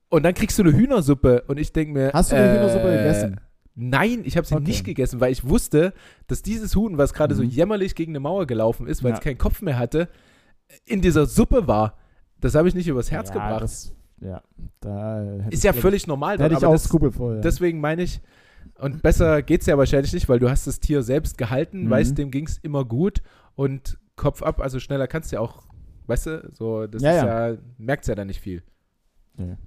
Und 0.09 0.23
dann 0.23 0.33
kriegst 0.33 0.57
du 0.57 0.63
eine 0.63 0.73
Hühnersuppe. 0.73 1.43
Und 1.47 1.59
ich 1.59 1.71
denke 1.71 1.93
mir. 1.93 2.11
Hast 2.13 2.31
du 2.31 2.35
eine 2.35 2.47
äh, 2.47 2.55
Hühnersuppe 2.55 2.91
gegessen? 2.97 3.41
Nein, 3.75 4.21
ich 4.23 4.37
habe 4.37 4.47
sie 4.47 4.55
okay. 4.55 4.63
nicht 4.63 4.85
gegessen, 4.85 5.19
weil 5.19 5.33
ich 5.33 5.47
wusste, 5.47 5.93
dass 6.27 6.41
dieses 6.41 6.75
Huhn, 6.75 6.97
was 6.97 7.13
gerade 7.13 7.35
mhm. 7.35 7.39
so 7.39 7.43
jämmerlich 7.43 7.93
gegen 7.93 8.13
eine 8.13 8.21
Mauer 8.21 8.47
gelaufen 8.47 8.87
ist, 8.87 9.03
weil 9.03 9.13
es 9.13 9.19
keinen 9.19 9.37
Kopf 9.37 9.61
mehr 9.61 9.77
hatte, 9.77 10.07
in 10.85 11.01
dieser 11.01 11.25
Suppe 11.25 11.67
war. 11.67 11.97
Das 12.39 12.55
habe 12.55 12.67
ich 12.67 12.75
nicht 12.75 12.87
übers 12.87 13.11
Herz 13.11 13.29
ja, 13.29 13.33
gebracht. 13.33 13.61
Das, 13.61 13.93
ja, 14.21 14.41
da 14.79 15.39
ist 15.49 15.63
ja 15.63 15.73
völlig 15.73 16.07
normal. 16.07 16.37
Da 16.37 16.45
hätte 16.45 16.55
ich 16.55 16.65
auch 16.65 16.71
das, 16.71 16.87
voll. 16.87 17.41
Deswegen 17.41 17.81
meine 17.81 18.03
ich, 18.03 18.21
und 18.79 19.01
besser 19.01 19.41
geht 19.41 19.61
es 19.61 19.67
ja 19.67 19.77
wahrscheinlich 19.77 20.13
nicht, 20.13 20.29
weil 20.29 20.39
du 20.39 20.49
hast 20.49 20.67
das 20.67 20.79
Tier 20.79 21.03
selbst 21.03 21.37
gehalten, 21.37 21.85
mhm. 21.85 21.89
weißt, 21.89 22.17
dem 22.17 22.31
ging 22.31 22.47
es 22.47 22.57
immer 22.59 22.85
gut 22.85 23.21
und 23.55 23.97
Kopf 24.15 24.41
ab, 24.41 24.59
also 24.59 24.79
schneller 24.79 25.07
kannst 25.07 25.31
du 25.31 25.37
ja 25.37 25.41
auch, 25.41 25.63
weißt 26.07 26.25
du, 26.27 26.49
so, 26.53 26.87
das 26.87 27.01
ja, 27.01 27.11
ist 27.11 27.17
ja, 27.17 27.49
ja 27.49 27.57
merkt 27.77 28.07
ja 28.07 28.15
dann 28.15 28.27
nicht 28.27 28.41
viel. 28.41 28.63
Ja. 29.37 29.57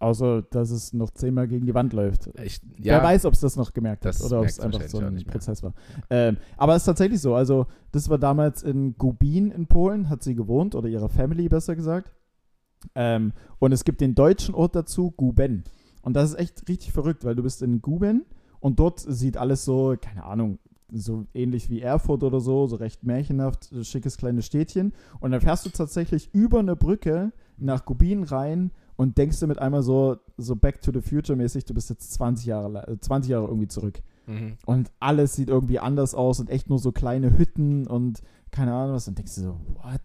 Außer, 0.00 0.42
dass 0.42 0.70
es 0.70 0.92
noch 0.92 1.10
zehnmal 1.10 1.48
gegen 1.48 1.66
die 1.66 1.74
Wand 1.74 1.92
läuft. 1.92 2.30
Ich, 2.44 2.60
ja, 2.78 2.94
Wer 2.94 3.02
weiß, 3.02 3.24
ob 3.24 3.34
es 3.34 3.40
das 3.40 3.56
noch 3.56 3.72
gemerkt 3.72 4.06
hat 4.06 4.20
oder 4.20 4.40
ob 4.40 4.46
es 4.46 4.60
einfach 4.60 4.82
so 4.82 4.98
ein 5.00 5.24
Prozess 5.24 5.62
war. 5.64 5.74
Ähm, 6.08 6.36
aber 6.56 6.76
es 6.76 6.82
ist 6.82 6.86
tatsächlich 6.86 7.20
so. 7.20 7.34
Also, 7.34 7.66
das 7.90 8.08
war 8.08 8.16
damals 8.16 8.62
in 8.62 8.96
Gubin 8.96 9.50
in 9.50 9.66
Polen, 9.66 10.08
hat 10.08 10.22
sie 10.22 10.36
gewohnt, 10.36 10.76
oder 10.76 10.88
ihre 10.88 11.08
Family 11.08 11.48
besser 11.48 11.74
gesagt. 11.74 12.12
Ähm, 12.94 13.32
und 13.58 13.72
es 13.72 13.84
gibt 13.84 14.00
den 14.00 14.14
deutschen 14.14 14.54
Ort 14.54 14.76
dazu, 14.76 15.10
Guben. 15.10 15.64
Und 16.02 16.14
das 16.14 16.30
ist 16.30 16.38
echt 16.38 16.68
richtig 16.68 16.92
verrückt, 16.92 17.24
weil 17.24 17.34
du 17.34 17.42
bist 17.42 17.60
in 17.62 17.82
Guben 17.82 18.24
und 18.60 18.78
dort 18.78 19.00
sieht 19.00 19.36
alles 19.36 19.64
so, 19.64 19.94
keine 20.00 20.24
Ahnung, 20.24 20.58
so 20.90 21.26
ähnlich 21.34 21.68
wie 21.70 21.82
Erfurt 21.82 22.22
oder 22.22 22.40
so, 22.40 22.66
so 22.66 22.76
recht 22.76 23.04
märchenhaft, 23.04 23.70
schickes 23.82 24.16
kleines 24.16 24.46
Städtchen. 24.46 24.92
Und 25.20 25.32
dann 25.32 25.40
fährst 25.40 25.66
du 25.66 25.70
tatsächlich 25.70 26.30
über 26.32 26.60
eine 26.60 26.76
Brücke 26.76 27.32
nach 27.58 27.84
Gubin 27.84 28.22
rein 28.24 28.70
und 28.96 29.18
denkst 29.18 29.38
du 29.40 29.46
mit 29.46 29.58
einmal 29.58 29.82
so, 29.82 30.16
so 30.36 30.56
Back 30.56 30.80
to 30.80 30.92
the 30.92 31.02
Future 31.02 31.36
mäßig, 31.36 31.64
du 31.64 31.74
bist 31.74 31.90
jetzt 31.90 32.12
20 32.14 32.46
Jahre, 32.46 32.98
20 33.00 33.30
Jahre 33.30 33.46
irgendwie 33.46 33.68
zurück. 33.68 34.00
Mhm. 34.26 34.56
Und 34.66 34.90
alles 34.98 35.34
sieht 35.34 35.48
irgendwie 35.48 35.78
anders 35.78 36.14
aus 36.14 36.40
und 36.40 36.50
echt 36.50 36.68
nur 36.68 36.78
so 36.78 36.92
kleine 36.92 37.36
Hütten 37.36 37.86
und 37.86 38.22
keine 38.50 38.72
Ahnung 38.74 38.94
was. 38.94 39.08
Und 39.08 39.18
denkst 39.18 39.34
du 39.36 39.40
so, 39.42 39.60
what? 39.74 40.00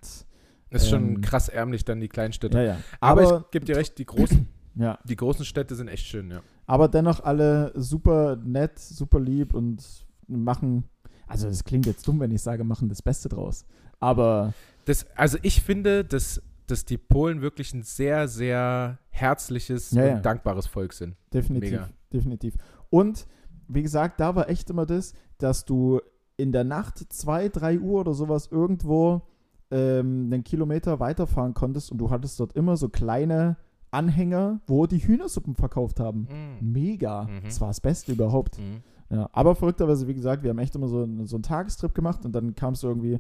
Das 0.70 0.84
ist 0.84 0.92
ähm, 0.92 1.14
schon 1.14 1.22
krass 1.22 1.50
ärmlich 1.50 1.86
dann 1.86 2.02
die 2.02 2.10
kleinen 2.10 2.34
Städte. 2.34 2.58
Ja, 2.58 2.64
ja. 2.64 2.78
Aber, 3.00 3.22
Aber 3.22 3.38
ich 3.46 3.52
gebe 3.52 3.66
dir 3.66 3.76
recht, 3.76 3.98
die 3.98 4.06
großen, 4.06 4.48
ja. 4.76 5.00
die 5.04 5.16
großen 5.16 5.46
Städte 5.46 5.76
sind 5.76 5.88
echt 5.88 6.06
schön, 6.06 6.32
ja. 6.32 6.42
Aber 6.66 6.88
dennoch 6.88 7.24
alle 7.24 7.72
super 7.76 8.36
nett, 8.38 8.80
super 8.80 9.20
lieb 9.20 9.54
und 9.54 9.84
machen, 10.28 10.86
also 11.28 11.48
das 11.48 11.64
klingt 11.64 11.86
jetzt 11.86 12.08
dumm, 12.08 12.20
wenn 12.20 12.32
ich 12.32 12.42
sage, 12.42 12.64
machen 12.64 12.90
das 12.90 13.02
Beste 13.02 13.30
draus. 13.30 13.66
Aber. 14.00 14.54
Das, 14.86 15.06
also 15.16 15.38
ich 15.42 15.62
finde, 15.62 16.04
dass 16.04 16.42
dass 16.68 16.86
die 16.86 16.98
Polen 16.98 17.42
wirklich 17.42 17.74
ein 17.74 17.84
sehr, 17.84 18.28
sehr 18.28 19.00
herzliches 19.10 19.92
ja, 19.92 20.04
und 20.04 20.10
ja. 20.10 20.20
dankbares 20.20 20.68
Volk 20.68 20.94
sind. 20.94 21.16
Definitiv, 21.34 21.72
Mega. 21.72 21.90
definitiv. 22.12 22.56
Und 22.90 23.28
wie 23.68 23.84
gesagt, 23.84 24.20
da 24.20 24.36
war 24.36 24.50
echt 24.50 24.70
immer 24.70 24.86
das, 24.86 25.14
dass 25.38 25.66
du 25.66 26.00
in 26.38 26.52
der 26.52 26.64
Nacht 26.64 27.00
zwei, 27.12 27.50
drei 27.50 27.80
Uhr 27.80 28.02
oder 28.02 28.14
sowas 28.14 28.48
irgendwo 28.48 29.28
ähm, 29.72 30.30
einen 30.32 30.44
Kilometer 30.44 31.00
weiterfahren 31.00 31.54
konntest 31.54 31.92
und 31.92 31.98
du 31.98 32.10
hattest 32.10 32.40
dort 32.40 32.54
immer 32.54 32.78
so 32.78 32.90
kleine 32.90 33.58
Anhänger, 33.94 34.60
wo 34.68 34.86
die 34.88 35.00
Hühnersuppen 35.00 35.56
verkauft 35.56 36.00
haben. 36.00 36.28
Mm. 36.30 36.72
Mega. 36.72 37.24
Mhm. 37.24 37.44
Das 37.46 37.62
war 37.62 37.70
das 37.70 37.82
Beste 37.82 38.12
überhaupt. 38.12 38.60
Mhm. 38.60 38.82
Ja, 39.10 39.30
aber 39.32 39.56
verrückterweise, 39.56 40.08
wie 40.08 40.14
gesagt, 40.14 40.44
wir 40.44 40.50
haben 40.50 40.60
echt 40.60 40.76
immer 40.76 40.88
so, 40.88 41.08
so 41.26 41.36
einen 41.36 41.44
Tagestrip 41.44 41.94
gemacht 41.94 42.26
und 42.26 42.34
dann 42.34 42.56
kamst 42.56 42.84
du 42.84 42.88
irgendwie 42.88 43.20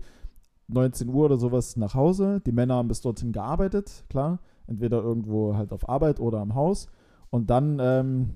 19 0.67 1.09
Uhr 1.09 1.25
oder 1.25 1.37
sowas 1.37 1.75
nach 1.77 1.93
Hause. 1.93 2.41
Die 2.45 2.51
Männer 2.51 2.75
haben 2.75 2.87
bis 2.87 3.01
dorthin 3.01 3.31
gearbeitet, 3.31 4.03
klar. 4.09 4.39
Entweder 4.65 5.01
irgendwo 5.01 5.55
halt 5.55 5.71
auf 5.71 5.87
Arbeit 5.87 6.19
oder 6.19 6.39
am 6.39 6.55
Haus. 6.55 6.87
Und 7.29 7.49
dann 7.49 7.79
ähm, 7.79 8.29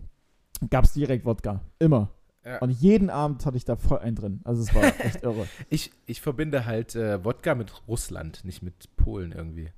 gab 0.69 0.85
es 0.85 0.93
direkt 0.93 1.25
Wodka. 1.25 1.61
Immer. 1.79 2.11
Ja. 2.45 2.59
Und 2.59 2.69
jeden 2.69 3.09
Abend 3.09 3.45
hatte 3.45 3.57
ich 3.57 3.65
da 3.65 3.75
voll 3.75 3.99
einen 3.99 4.15
drin. 4.15 4.41
Also 4.43 4.61
es 4.61 4.73
war 4.75 4.83
echt 4.99 5.23
irre. 5.23 5.47
ich, 5.69 5.91
ich 6.05 6.21
verbinde 6.21 6.65
halt 6.65 6.95
äh, 6.95 7.23
Wodka 7.23 7.55
mit 7.55 7.87
Russland, 7.87 8.45
nicht 8.45 8.61
mit 8.61 8.95
Polen 8.97 9.31
irgendwie. 9.31 9.71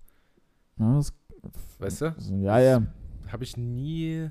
Ja, 0.78 0.95
das 0.95 1.14
Weißt 1.79 2.01
du? 2.01 2.15
Ja, 2.41 2.59
ja. 2.59 2.83
Habe 3.31 3.43
ich 3.43 3.57
nie, 3.57 4.29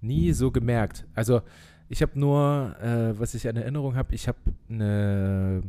nie 0.00 0.32
so 0.32 0.50
gemerkt. 0.50 1.06
Also 1.14 1.42
ich 1.88 2.02
habe 2.02 2.18
nur, 2.18 2.76
äh, 2.80 3.18
was 3.18 3.34
ich 3.34 3.48
an 3.48 3.56
Erinnerung 3.56 3.96
habe, 3.96 4.14
ich 4.14 4.28
habe 4.28 4.38
eine 4.68 5.62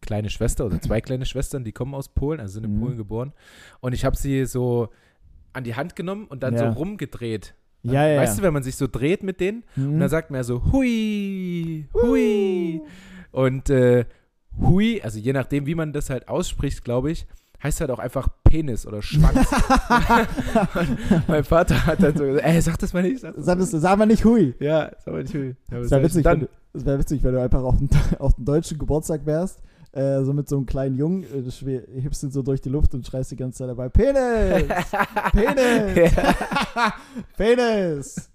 kleine 0.00 0.30
Schwester 0.30 0.66
oder 0.66 0.80
zwei 0.80 1.00
kleine 1.00 1.26
Schwestern, 1.26 1.64
die 1.64 1.72
kommen 1.72 1.94
aus 1.94 2.08
Polen, 2.08 2.40
also 2.40 2.54
sind 2.54 2.64
in 2.64 2.76
mhm. 2.76 2.80
Polen 2.80 2.96
geboren. 2.96 3.32
Und 3.80 3.94
ich 3.94 4.04
habe 4.04 4.16
sie 4.16 4.44
so 4.46 4.90
an 5.52 5.64
die 5.64 5.74
Hand 5.74 5.96
genommen 5.96 6.26
und 6.26 6.42
dann 6.42 6.54
ja. 6.54 6.72
so 6.72 6.78
rumgedreht. 6.78 7.54
Ja, 7.82 8.06
ja. 8.06 8.20
Weißt 8.20 8.38
du, 8.38 8.42
wenn 8.42 8.52
man 8.52 8.62
sich 8.62 8.76
so 8.76 8.86
dreht 8.86 9.22
mit 9.22 9.40
denen 9.40 9.64
mhm. 9.76 9.94
und 9.94 10.00
dann 10.00 10.08
sagt 10.08 10.30
man 10.30 10.42
so 10.44 10.72
hui, 10.72 11.88
hui. 11.94 12.80
Und 13.30 13.70
äh, 13.70 14.04
hui, 14.60 15.00
also 15.02 15.18
je 15.18 15.32
nachdem, 15.32 15.66
wie 15.66 15.74
man 15.74 15.92
das 15.92 16.10
halt 16.10 16.28
ausspricht, 16.28 16.84
glaube 16.84 17.10
ich, 17.10 17.26
heißt 17.62 17.80
halt 17.80 17.90
auch 17.90 17.98
einfach 17.98 18.28
Penis 18.44 18.86
oder 18.86 19.02
Schwanz. 19.02 19.48
mein 21.26 21.44
Vater 21.44 21.86
hat 21.86 22.02
dann 22.02 22.16
so 22.16 22.24
gesagt, 22.24 22.46
ey, 22.46 22.60
sag 22.60 22.78
das 22.78 22.92
mal 22.92 23.02
nicht. 23.02 23.20
Sag, 23.20 23.34
sag, 23.36 23.58
das, 23.58 23.70
sag 23.70 23.98
mal 23.98 24.06
nicht 24.06 24.24
hui. 24.24 24.54
Ja, 24.60 24.90
sag 25.04 25.14
mal 25.14 25.22
nicht 25.22 25.34
hui. 25.34 25.56
Ja, 25.70 25.80
das 25.80 25.90
wäre 25.90 26.02
witzig, 26.02 26.24
wär 26.24 26.98
witzig, 26.98 27.22
wenn 27.24 27.34
du 27.34 27.40
einfach 27.40 27.62
auf 27.62 27.76
den, 27.76 27.90
auf 28.18 28.34
den 28.34 28.44
deutschen 28.44 28.78
Geburtstag 28.78 29.26
wärst 29.26 29.60
äh, 29.92 30.22
so 30.22 30.32
mit 30.32 30.48
so 30.48 30.56
einem 30.56 30.66
kleinen 30.66 30.96
Jungen, 30.96 31.24
äh, 31.24 32.00
hebst 32.00 32.22
ihn 32.22 32.30
so 32.30 32.42
durch 32.42 32.60
die 32.60 32.68
Luft 32.68 32.94
und 32.94 33.06
schreist 33.06 33.30
die 33.30 33.36
ganze 33.36 33.58
Zeit 33.58 33.70
dabei, 33.70 33.88
Penis! 33.88 34.64
Penis! 35.32 36.14
Penis! 37.36 38.30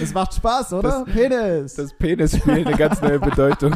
Das 0.00 0.12
macht 0.12 0.34
Spaß, 0.34 0.74
oder? 0.74 1.04
Das, 1.04 1.14
Penis! 1.14 1.74
Das 1.74 1.92
Penis 1.94 2.36
spielt 2.36 2.66
eine 2.66 2.76
ganz 2.76 3.00
neue 3.00 3.18
Bedeutung. 3.18 3.74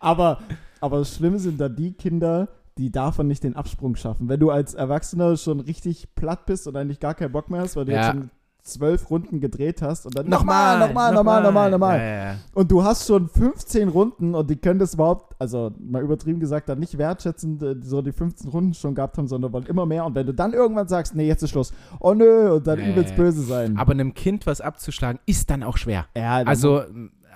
aber, 0.00 0.40
aber 0.80 1.04
schlimm 1.04 1.38
sind 1.38 1.60
da 1.60 1.68
die 1.68 1.92
Kinder, 1.92 2.48
die 2.78 2.90
davon 2.90 3.26
nicht 3.28 3.44
den 3.44 3.56
Absprung 3.56 3.96
schaffen. 3.96 4.28
Wenn 4.28 4.40
du 4.40 4.50
als 4.50 4.74
Erwachsener 4.74 5.36
schon 5.36 5.60
richtig 5.60 6.14
platt 6.14 6.46
bist 6.46 6.66
und 6.66 6.76
eigentlich 6.76 7.00
gar 7.00 7.14
keinen 7.14 7.32
Bock 7.32 7.50
mehr 7.50 7.60
hast, 7.60 7.76
weil 7.76 7.84
du 7.84 7.92
ja. 7.92 7.98
jetzt 7.98 8.12
schon 8.12 8.30
zwölf 8.64 9.10
Runden 9.10 9.40
gedreht 9.40 9.82
hast 9.82 10.06
und 10.06 10.16
dann 10.16 10.26
nochmal, 10.26 10.78
nochmal, 10.78 11.12
nochmal, 11.12 11.42
nochmal, 11.42 11.70
nochmal. 11.70 11.98
Ja, 11.98 12.04
ja. 12.04 12.34
Und 12.54 12.70
du 12.70 12.82
hast 12.82 13.06
schon 13.06 13.28
15 13.28 13.88
Runden 13.88 14.34
und 14.34 14.48
die 14.48 14.56
können 14.56 14.78
das 14.78 14.94
überhaupt, 14.94 15.36
also 15.38 15.70
mal 15.78 16.02
übertrieben 16.02 16.40
gesagt, 16.40 16.70
dann 16.70 16.80
nicht 16.80 16.96
wertschätzend 16.96 17.62
äh, 17.62 17.76
so 17.82 18.00
die 18.00 18.12
15 18.12 18.48
Runden 18.48 18.72
schon 18.72 18.94
gehabt 18.94 19.18
haben, 19.18 19.28
sondern 19.28 19.52
wollen 19.52 19.66
immer 19.66 19.84
mehr. 19.84 20.06
Und 20.06 20.14
wenn 20.14 20.26
du 20.26 20.32
dann 20.32 20.54
irgendwann 20.54 20.88
sagst, 20.88 21.14
nee, 21.14 21.26
jetzt 21.26 21.42
ist 21.42 21.50
Schluss, 21.50 21.74
oh 22.00 22.14
nö, 22.14 22.54
und 22.54 22.66
dann 22.66 22.78
nee. 22.78 22.90
übelst 22.90 23.14
böse 23.16 23.42
sein. 23.42 23.76
Aber 23.76 23.92
einem 23.92 24.14
Kind 24.14 24.46
was 24.46 24.62
abzuschlagen, 24.62 25.20
ist 25.26 25.50
dann 25.50 25.62
auch 25.62 25.76
schwer. 25.76 26.06
Ja, 26.16 26.36
also 26.36 26.84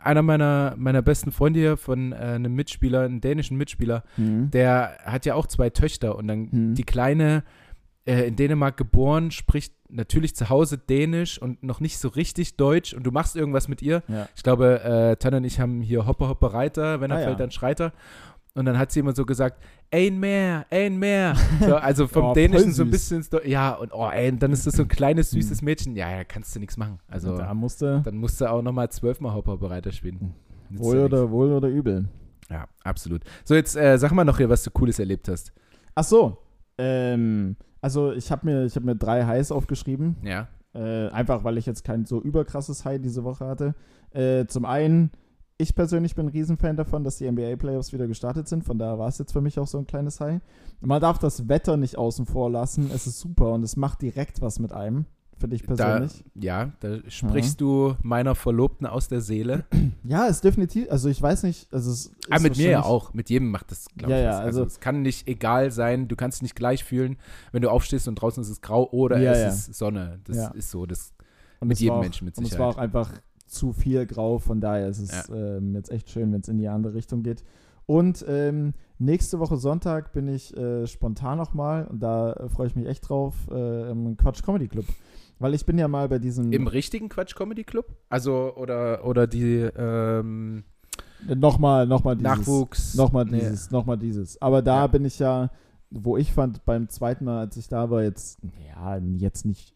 einer 0.04 0.22
meiner, 0.22 0.74
meiner 0.76 1.02
besten 1.02 1.32
Freunde 1.32 1.60
hier 1.60 1.76
von 1.76 2.12
äh, 2.12 2.16
einem 2.16 2.54
Mitspieler, 2.54 3.02
einem 3.02 3.20
dänischen 3.20 3.56
Mitspieler, 3.56 4.04
mhm. 4.16 4.50
der 4.50 4.98
hat 5.04 5.26
ja 5.26 5.34
auch 5.34 5.46
zwei 5.46 5.70
Töchter 5.70 6.16
und 6.16 6.28
dann 6.28 6.48
mhm. 6.50 6.74
die 6.74 6.84
Kleine 6.84 7.44
äh, 8.04 8.28
in 8.28 8.36
Dänemark 8.36 8.76
geboren, 8.76 9.30
spricht 9.30 9.74
natürlich 9.90 10.34
zu 10.34 10.48
Hause 10.48 10.78
Dänisch 10.78 11.40
und 11.40 11.62
noch 11.62 11.80
nicht 11.80 11.98
so 11.98 12.08
richtig 12.08 12.56
Deutsch 12.56 12.94
und 12.94 13.04
du 13.04 13.10
machst 13.10 13.36
irgendwas 13.36 13.68
mit 13.68 13.82
ihr. 13.82 14.02
Ja. 14.08 14.28
Ich 14.34 14.42
glaube, 14.42 14.82
äh, 14.82 15.16
Tanne 15.16 15.38
und 15.38 15.44
ich 15.44 15.60
haben 15.60 15.80
hier 15.80 16.06
Hoppe 16.06 16.28
Hoppe 16.28 16.52
Reiter, 16.52 17.00
wenn 17.00 17.10
er 17.10 17.18
ah, 17.18 17.20
fällt, 17.20 17.38
ja. 17.38 17.38
dann 17.38 17.50
schreit 17.50 17.80
er. 17.80 17.92
Und 18.58 18.64
dann 18.64 18.76
hat 18.76 18.90
sie 18.90 18.98
immer 18.98 19.14
so 19.14 19.24
gesagt, 19.24 19.62
ein 19.92 20.18
mehr, 20.18 20.66
ein 20.68 20.98
mehr. 20.98 21.36
So, 21.60 21.76
also 21.76 22.08
vom 22.08 22.24
oh, 22.24 22.34
Dänischen 22.34 22.72
so 22.72 22.82
ein 22.82 22.90
bisschen, 22.90 23.24
ja, 23.44 23.74
und 23.74 23.92
oh, 23.92 24.08
ey, 24.10 24.36
dann 24.36 24.50
ist 24.50 24.66
das 24.66 24.74
so 24.74 24.82
ein 24.82 24.88
kleines, 24.88 25.30
hm. 25.32 25.40
süßes 25.40 25.62
Mädchen. 25.62 25.94
Ja, 25.94 26.10
ja, 26.10 26.24
kannst 26.24 26.56
du 26.56 26.58
nichts 26.58 26.76
machen. 26.76 26.98
Also 27.06 27.36
da 27.36 27.54
musste, 27.54 28.02
dann 28.04 28.16
musst 28.16 28.40
du 28.40 28.50
auch 28.50 28.60
nochmal 28.60 28.90
zwölfmal 28.90 29.32
Hoppe 29.32 29.52
Hoppe 29.52 29.70
Reiter 29.70 29.92
spielen. 29.92 30.34
Wohl 30.70 30.98
oder, 30.98 31.30
wohl 31.30 31.52
oder 31.52 31.68
übel. 31.68 32.08
Ja, 32.50 32.66
absolut. 32.82 33.22
So, 33.44 33.54
jetzt 33.54 33.76
äh, 33.76 33.96
sag 33.96 34.10
mal 34.10 34.24
noch 34.24 34.38
hier, 34.38 34.48
was 34.48 34.64
du 34.64 34.72
Cooles 34.72 34.98
erlebt 34.98 35.28
hast. 35.28 35.52
Ach 35.94 36.02
so, 36.02 36.38
ähm, 36.78 37.54
also 37.80 38.10
ich 38.10 38.32
habe 38.32 38.44
mir, 38.44 38.68
hab 38.68 38.82
mir 38.82 38.96
drei 38.96 39.24
Highs 39.24 39.52
aufgeschrieben. 39.52 40.16
Ja. 40.24 40.48
Äh, 40.74 41.10
einfach, 41.10 41.44
weil 41.44 41.58
ich 41.58 41.66
jetzt 41.66 41.84
kein 41.84 42.06
so 42.06 42.20
überkrasses 42.20 42.84
High 42.84 43.00
diese 43.00 43.22
Woche 43.22 43.46
hatte. 43.46 43.76
Äh, 44.10 44.46
zum 44.46 44.64
einen, 44.64 45.12
ich 45.58 45.74
persönlich 45.74 46.14
bin 46.14 46.26
ein 46.26 46.30
Riesenfan 46.30 46.76
davon, 46.76 47.02
dass 47.02 47.18
die 47.18 47.30
NBA-Playoffs 47.30 47.92
wieder 47.92 48.06
gestartet 48.06 48.48
sind. 48.48 48.64
Von 48.64 48.78
daher 48.78 48.98
war 48.98 49.08
es 49.08 49.18
jetzt 49.18 49.32
für 49.32 49.40
mich 49.40 49.58
auch 49.58 49.66
so 49.66 49.78
ein 49.78 49.86
kleines 49.86 50.20
High. 50.20 50.40
Man 50.80 51.00
darf 51.00 51.18
das 51.18 51.48
Wetter 51.48 51.76
nicht 51.76 51.98
außen 51.98 52.26
vor 52.26 52.48
lassen. 52.48 52.90
Es 52.94 53.08
ist 53.08 53.18
super 53.18 53.52
und 53.52 53.64
es 53.64 53.76
macht 53.76 54.00
direkt 54.00 54.40
was 54.40 54.60
mit 54.60 54.72
einem 54.72 55.06
für 55.36 55.48
dich 55.48 55.64
persönlich. 55.64 56.24
Da, 56.34 56.40
ja, 56.40 56.72
da 56.80 56.98
sprichst 57.08 57.60
ja. 57.60 57.66
du 57.66 57.96
meiner 58.02 58.34
Verlobten 58.34 58.86
aus 58.86 59.08
der 59.08 59.20
Seele. 59.20 59.64
Ja, 60.04 60.26
ist 60.26 60.42
definitiv, 60.42 60.90
also 60.90 61.10
ich 61.10 61.20
weiß 61.20 61.42
nicht, 61.42 61.70
also 61.70 61.90
es 61.90 62.12
ah, 62.30 62.38
mit 62.38 62.56
mir 62.56 62.70
ja 62.70 62.82
auch, 62.82 63.12
mit 63.12 63.28
jedem 63.28 63.50
macht 63.50 63.70
das, 63.70 63.88
glaube 63.94 64.14
ja, 64.14 64.18
ich. 64.18 64.24
Ja, 64.24 64.30
also, 64.38 64.60
also, 64.60 64.64
es 64.64 64.80
kann 64.80 65.02
nicht 65.02 65.28
egal 65.28 65.70
sein, 65.70 66.08
du 66.08 66.16
kannst 66.16 66.40
nicht 66.40 66.56
gleich 66.56 66.82
fühlen, 66.82 67.18
wenn 67.52 67.60
du 67.60 67.70
aufstehst 67.70 68.08
und 68.08 68.14
draußen 68.14 68.42
ist 68.42 68.48
es 68.48 68.62
grau 68.62 68.88
oder 68.90 69.18
ja, 69.18 69.32
es 69.32 69.68
ist 69.68 69.74
Sonne. 69.74 70.20
Das 70.24 70.54
ist 70.54 70.70
so, 70.70 70.86
das 70.86 71.12
und 71.60 71.68
mit 71.68 71.78
jedem 71.78 71.96
auch, 71.96 72.00
Menschen 72.00 72.24
mit 72.24 72.36
Sicherheit. 72.36 72.52
Und 72.52 72.54
es 72.54 72.58
war 72.58 72.68
auch 72.68 72.78
einfach 72.78 73.12
zu 73.48 73.72
viel 73.72 74.06
grau, 74.06 74.38
von 74.38 74.60
daher 74.60 74.88
ist 74.88 75.00
es 75.00 75.28
ähm, 75.30 75.74
jetzt 75.74 75.90
echt 75.90 76.10
schön, 76.10 76.32
wenn 76.32 76.40
es 76.40 76.48
in 76.48 76.58
die 76.58 76.68
andere 76.68 76.94
Richtung 76.94 77.22
geht. 77.22 77.44
Und 77.86 78.24
ähm, 78.28 78.74
nächste 78.98 79.38
Woche 79.38 79.56
Sonntag 79.56 80.12
bin 80.12 80.28
ich 80.28 80.56
äh, 80.56 80.86
spontan 80.86 81.38
nochmal 81.38 81.86
und 81.86 82.00
da 82.00 82.32
äh, 82.34 82.48
freue 82.48 82.66
ich 82.66 82.76
mich 82.76 82.86
echt 82.86 83.08
drauf 83.08 83.34
äh, 83.50 83.90
im 83.90 84.16
Quatsch 84.16 84.42
Comedy 84.42 84.68
Club. 84.68 84.84
Weil 85.38 85.54
ich 85.54 85.64
bin 85.64 85.78
ja 85.78 85.88
mal 85.88 86.08
bei 86.08 86.18
diesem. 86.18 86.52
Im 86.52 86.66
richtigen 86.66 87.08
Quatsch 87.08 87.34
Comedy 87.34 87.64
Club? 87.64 87.94
Also, 88.08 88.54
oder, 88.56 89.04
oder 89.04 89.26
die, 89.26 89.68
ähm, 89.76 90.64
Nochmal, 91.26 91.86
nochmal 91.86 92.16
dieses. 92.16 92.38
Nachwuchs. 92.38 92.94
Nochmal 92.94 93.24
dieses, 93.24 93.70
nee. 93.70 93.76
nochmal 93.76 93.98
dieses. 93.98 94.40
Aber 94.40 94.62
da 94.62 94.80
ja. 94.80 94.86
bin 94.86 95.04
ich 95.04 95.18
ja, 95.18 95.50
wo 95.90 96.16
ich 96.16 96.32
fand, 96.32 96.64
beim 96.64 96.88
zweiten 96.88 97.24
Mal, 97.24 97.40
als 97.40 97.56
ich 97.56 97.68
da 97.68 97.90
war, 97.90 98.02
jetzt, 98.02 98.38
ja, 98.66 98.96
jetzt 99.16 99.44
nicht 99.44 99.74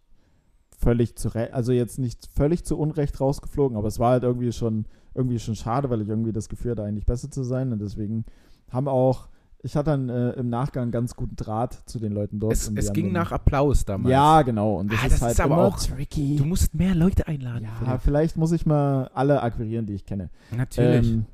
völlig 0.82 1.16
zu, 1.16 1.30
also 1.52 1.72
jetzt 1.72 1.98
nicht 1.98 2.28
völlig 2.34 2.64
zu 2.64 2.78
Unrecht 2.78 3.20
rausgeflogen, 3.20 3.76
aber 3.76 3.88
es 3.88 3.98
war 3.98 4.10
halt 4.10 4.24
irgendwie 4.24 4.52
schon, 4.52 4.86
irgendwie 5.14 5.38
schon 5.38 5.54
schade, 5.54 5.88
weil 5.90 6.02
ich 6.02 6.08
irgendwie 6.08 6.32
das 6.32 6.48
Gefühl 6.48 6.72
hatte, 6.72 6.84
eigentlich 6.84 7.06
besser 7.06 7.30
zu 7.30 7.42
sein. 7.42 7.72
Und 7.72 7.80
deswegen 7.80 8.24
haben 8.70 8.88
auch 8.88 9.28
ich 9.64 9.76
hatte 9.76 9.90
dann 9.90 10.08
äh, 10.08 10.30
im 10.32 10.48
Nachgang 10.48 10.90
ganz 10.90 11.14
guten 11.14 11.36
Draht 11.36 11.88
zu 11.88 12.00
den 12.00 12.12
Leuten 12.12 12.40
dort. 12.40 12.52
Es, 12.52 12.68
es 12.74 12.92
ging 12.92 13.12
nach 13.12 13.30
Applaus 13.30 13.84
damals. 13.84 14.10
Ja, 14.10 14.42
genau. 14.42 14.80
Und 14.80 14.92
das, 14.92 15.00
ah, 15.00 15.06
ist, 15.06 15.12
das 15.12 15.22
halt 15.22 15.32
ist 15.32 15.40
aber 15.40 15.58
auch 15.58 15.78
tricky. 15.78 16.36
Du 16.36 16.44
musst 16.44 16.74
mehr 16.74 16.96
Leute 16.96 17.28
einladen. 17.28 17.64
Ja, 17.64 17.70
vielleicht. 17.78 18.02
vielleicht 18.02 18.36
muss 18.36 18.50
ich 18.50 18.66
mal 18.66 19.08
alle 19.14 19.40
akquirieren, 19.40 19.86
die 19.86 19.94
ich 19.94 20.04
kenne. 20.04 20.30
Natürlich. 20.50 21.12
Ähm, 21.12 21.26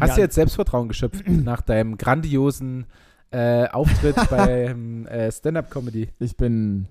Hast 0.00 0.10
ja, 0.10 0.14
du 0.16 0.20
jetzt 0.22 0.34
Selbstvertrauen 0.34 0.88
geschöpft 0.88 1.24
nach 1.28 1.60
deinem 1.60 1.96
grandiosen 1.96 2.86
äh, 3.30 3.68
Auftritt 3.68 4.16
beim 4.30 5.06
äh, 5.06 5.30
Stand-Up-Comedy? 5.30 6.08
Ich 6.18 6.36
bin 6.36 6.86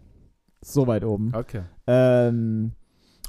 so 0.61 0.87
weit 0.87 1.03
oben. 1.03 1.31
Okay. 1.33 1.63
Ähm, 1.87 2.71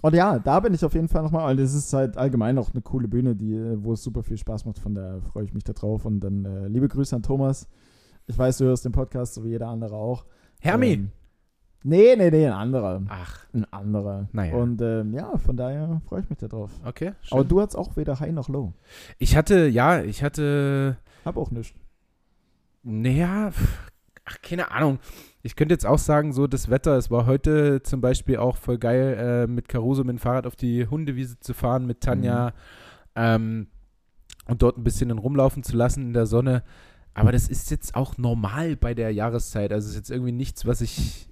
und 0.03 0.15
ja, 0.15 0.39
da 0.39 0.61
bin 0.61 0.73
ich 0.73 0.85
auf 0.85 0.95
jeden 0.95 1.09
Fall 1.09 1.23
nochmal, 1.23 1.47
weil 1.47 1.57
das 1.57 1.75
ist 1.75 1.93
halt 1.93 2.17
allgemein 2.17 2.59
auch 2.59 2.71
eine 2.73 2.83
coole 2.83 3.09
Bühne, 3.09 3.37
die, 3.37 3.55
wo 3.85 3.93
es 3.93 4.03
super 4.03 4.23
viel 4.23 4.39
Spaß 4.39 4.65
macht. 4.65 4.79
Von 4.79 4.95
daher 4.95 5.21
freue 5.21 5.45
ich 5.45 5.53
mich 5.53 5.65
da 5.65 5.73
drauf. 5.73 6.05
Und 6.07 6.21
dann 6.21 6.45
äh, 6.45 6.69
liebe 6.69 6.89
Grüße 6.89 7.15
an 7.15 7.23
Thomas. 7.23 7.69
Ich 8.27 8.39
weiß, 8.39 8.59
du 8.59 8.65
hörst 8.65 8.85
den 8.85 8.93
Podcast, 8.93 9.35
so 9.35 9.45
wie 9.45 9.51
jeder 9.51 9.69
andere 9.69 9.97
auch. 9.97 10.25
Hermi! 10.61 10.93
Ähm, 10.93 11.13
nee, 11.83 12.15
nee, 12.17 12.31
nee, 12.31 12.47
ein 12.47 12.53
anderer. 12.53 13.03
Ach. 13.09 13.47
Ein 13.53 13.71
anderer. 13.73 14.29
Naja. 14.33 14.55
Und 14.55 14.81
ähm, 14.81 15.13
ja, 15.13 15.37
von 15.37 15.57
daher 15.57 16.01
freue 16.07 16.21
ich 16.21 16.31
mich 16.31 16.39
da 16.39 16.49
drauf. 16.49 16.71
Okay. 16.85 17.13
Schön. 17.23 17.39
Aber 17.39 17.45
du 17.45 17.61
hattest 17.61 17.77
auch 17.77 17.97
weder 17.97 18.19
High 18.21 18.33
noch 18.33 18.49
Low. 18.49 18.73
Ich 19.19 19.37
hatte, 19.37 19.67
ja, 19.67 20.01
ich 20.01 20.23
hatte. 20.23 20.97
Hab 21.25 21.37
auch 21.37 21.51
nichts. 21.51 21.77
Naja, 22.83 23.51
ach, 24.25 24.37
keine 24.43 24.71
Ahnung. 24.71 24.99
Ich 25.43 25.57
könnte 25.57 25.75
jetzt 25.75 25.87
auch 25.87 25.99
sagen, 25.99 26.33
so 26.33 26.47
das 26.47 26.69
Wetter, 26.69 26.97
es 26.97 27.11
war 27.11 27.27
heute 27.27 27.83
zum 27.83 28.01
Beispiel 28.01 28.37
auch 28.37 28.57
voll 28.57 28.79
geil, 28.79 29.17
äh, 29.19 29.47
mit 29.47 29.69
Caruso 29.69 30.05
mit 30.05 30.17
dem 30.17 30.19
Fahrrad 30.19 30.47
auf 30.47 30.57
die 30.57 30.87
Hundewiese 30.87 31.41
zu 31.41 31.55
fahren, 31.55 31.87
mit 31.87 32.03
Tanja 32.03 32.49
mhm. 32.49 32.53
ähm, 33.15 33.67
und 34.47 34.63
dort 34.63 34.77
ein 34.77 34.85
bisschen 34.85 35.11
rumlaufen 35.11 35.63
zu 35.63 35.77
lassen 35.77 36.09
in 36.09 36.13
der 36.13 36.27
Sonne. 36.27 36.63
Aber 37.15 37.33
das 37.33 37.49
ist 37.49 37.71
jetzt 37.71 37.95
auch 37.95 38.19
normal 38.19 38.77
bei 38.77 38.95
der 38.95 39.13
Jahreszeit. 39.13 39.73
Also 39.73 39.87
es 39.87 39.93
ist 39.93 39.97
jetzt 39.97 40.11
irgendwie 40.11 40.33
nichts, 40.33 40.67
was 40.67 40.81
ich 40.81 41.29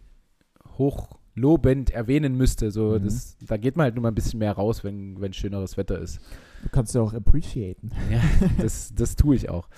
hochlobend 0.77 1.91
erwähnen 1.91 2.37
müsste. 2.37 2.71
So, 2.71 2.99
mhm. 2.99 3.05
das, 3.05 3.37
da 3.47 3.57
geht 3.59 3.77
man 3.77 3.85
halt 3.85 3.95
nur 3.95 4.03
mal 4.03 4.09
ein 4.09 4.15
bisschen 4.15 4.39
mehr 4.39 4.53
raus, 4.53 4.85
wenn, 4.85 5.21
wenn 5.21 5.33
schöneres 5.33 5.77
Wetter 5.77 5.99
ist. 5.99 6.21
Du 6.63 6.69
kannst 6.71 6.95
ja 6.95 7.03
auch 7.03 7.13
appreciaten. 7.13 7.93
Ja, 8.11 8.21
das, 8.59 8.93
das 8.95 9.17
tue 9.17 9.37
ich 9.37 9.49
auch. 9.49 9.69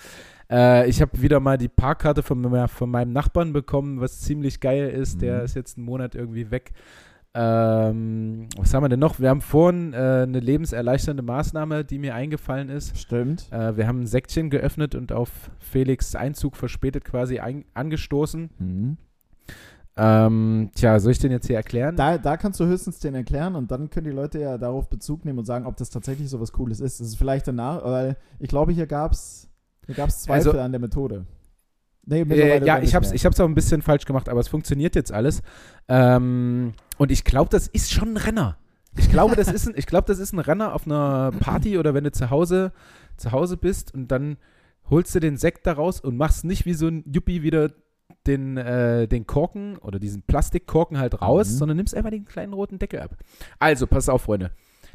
Äh, 0.51 0.89
ich 0.89 1.01
habe 1.01 1.21
wieder 1.21 1.39
mal 1.39 1.57
die 1.57 1.69
Parkkarte 1.69 2.21
von, 2.21 2.67
von 2.67 2.89
meinem 2.89 3.13
Nachbarn 3.13 3.53
bekommen, 3.53 4.01
was 4.01 4.19
ziemlich 4.19 4.59
geil 4.59 4.89
ist. 4.89 5.15
Mhm. 5.15 5.19
Der 5.19 5.43
ist 5.43 5.55
jetzt 5.55 5.77
einen 5.77 5.85
Monat 5.85 6.13
irgendwie 6.13 6.51
weg. 6.51 6.73
Ähm, 7.33 8.47
was 8.57 8.73
haben 8.73 8.83
wir 8.83 8.89
denn 8.89 8.99
noch? 8.99 9.21
Wir 9.21 9.29
haben 9.29 9.39
vorhin 9.39 9.93
äh, 9.93 10.23
eine 10.23 10.41
lebenserleichternde 10.41 11.23
Maßnahme, 11.23 11.85
die 11.85 11.97
mir 11.97 12.13
eingefallen 12.13 12.67
ist. 12.67 12.97
Stimmt. 12.97 13.47
Äh, 13.51 13.77
wir 13.77 13.87
haben 13.87 14.01
ein 14.01 14.07
Säckchen 14.07 14.49
geöffnet 14.49 14.95
und 14.95 15.13
auf 15.13 15.29
Felix 15.59 16.13
Einzug 16.13 16.57
verspätet 16.57 17.05
quasi 17.05 17.39
ein, 17.39 17.63
angestoßen. 17.73 18.49
Mhm. 18.59 18.97
Ähm, 19.95 20.71
tja, 20.75 20.99
soll 20.99 21.13
ich 21.13 21.19
den 21.19 21.31
jetzt 21.31 21.47
hier 21.47 21.57
erklären? 21.57 21.95
Da, 21.95 22.17
da 22.17 22.35
kannst 22.35 22.59
du 22.59 22.65
höchstens 22.65 22.99
den 22.99 23.13
erklären 23.15 23.55
und 23.55 23.71
dann 23.71 23.89
können 23.89 24.05
die 24.05 24.15
Leute 24.15 24.39
ja 24.39 24.57
darauf 24.57 24.89
Bezug 24.89 25.23
nehmen 25.23 25.39
und 25.39 25.45
sagen, 25.45 25.65
ob 25.65 25.77
das 25.77 25.89
tatsächlich 25.89 26.29
so 26.29 26.39
was 26.41 26.51
Cooles 26.51 26.81
ist. 26.81 26.99
Das 26.99 27.07
ist 27.07 27.17
vielleicht 27.17 27.47
danach, 27.47 27.83
weil 27.83 28.17
ich 28.39 28.49
glaube, 28.49 28.73
hier 28.73 28.87
gab 28.87 29.13
es 29.13 29.50
hier 29.85 29.95
gab 29.95 30.09
es 30.09 30.21
Zweifel 30.21 30.49
also, 30.49 30.59
an 30.59 30.71
der 30.71 30.81
Methode. 30.81 31.25
Nee, 32.05 32.21
äh, 32.21 32.65
ja, 32.65 32.79
ich 32.79 32.95
habe 32.95 33.05
es 33.05 33.11
ich 33.11 33.25
hab's 33.25 33.39
auch 33.39 33.45
ein 33.45 33.55
bisschen 33.55 33.81
falsch 33.81 34.05
gemacht, 34.05 34.27
aber 34.27 34.39
es 34.39 34.47
funktioniert 34.47 34.95
jetzt 34.95 35.11
alles. 35.11 35.41
Ähm, 35.87 36.73
und 36.97 37.11
ich 37.11 37.23
glaube, 37.23 37.49
das 37.49 37.67
ist 37.67 37.91
schon 37.91 38.13
ein 38.13 38.17
Renner. 38.17 38.57
Ich 38.97 39.09
glaube, 39.09 39.35
das 39.35 39.47
ist 39.47 39.67
ein, 39.67 39.73
ich 39.77 39.85
glaube, 39.85 40.07
das 40.07 40.19
ist 40.19 40.33
ein 40.33 40.39
Renner 40.39 40.73
auf 40.73 40.85
einer 40.85 41.31
Party 41.39 41.77
oder 41.77 41.93
wenn 41.93 42.03
du 42.03 42.11
zu 42.11 42.29
Hause, 42.29 42.73
zu 43.17 43.31
Hause 43.31 43.55
bist 43.55 43.93
und 43.93 44.09
dann 44.09 44.37
holst 44.89 45.15
du 45.15 45.19
den 45.19 45.37
Sekt 45.37 45.65
daraus 45.65 46.01
und 46.01 46.17
machst 46.17 46.43
nicht 46.43 46.65
wie 46.65 46.73
so 46.73 46.87
ein 46.87 47.03
Yuppie 47.05 47.43
wieder 47.43 47.71
den, 48.27 48.57
äh, 48.57 49.07
den 49.07 49.25
Korken 49.25 49.77
oder 49.77 49.99
diesen 49.99 50.23
Plastikkorken 50.23 50.99
halt 50.99 51.21
raus, 51.21 51.49
mhm. 51.49 51.57
sondern 51.57 51.77
nimmst 51.77 51.95
einfach 51.95 52.11
den 52.11 52.25
kleinen 52.25 52.53
roten 52.53 52.79
Deckel 52.79 52.99
ab. 52.99 53.15
Also, 53.59 53.87
pass 53.87 54.09
auf, 54.09 54.23
Freunde. 54.23 54.51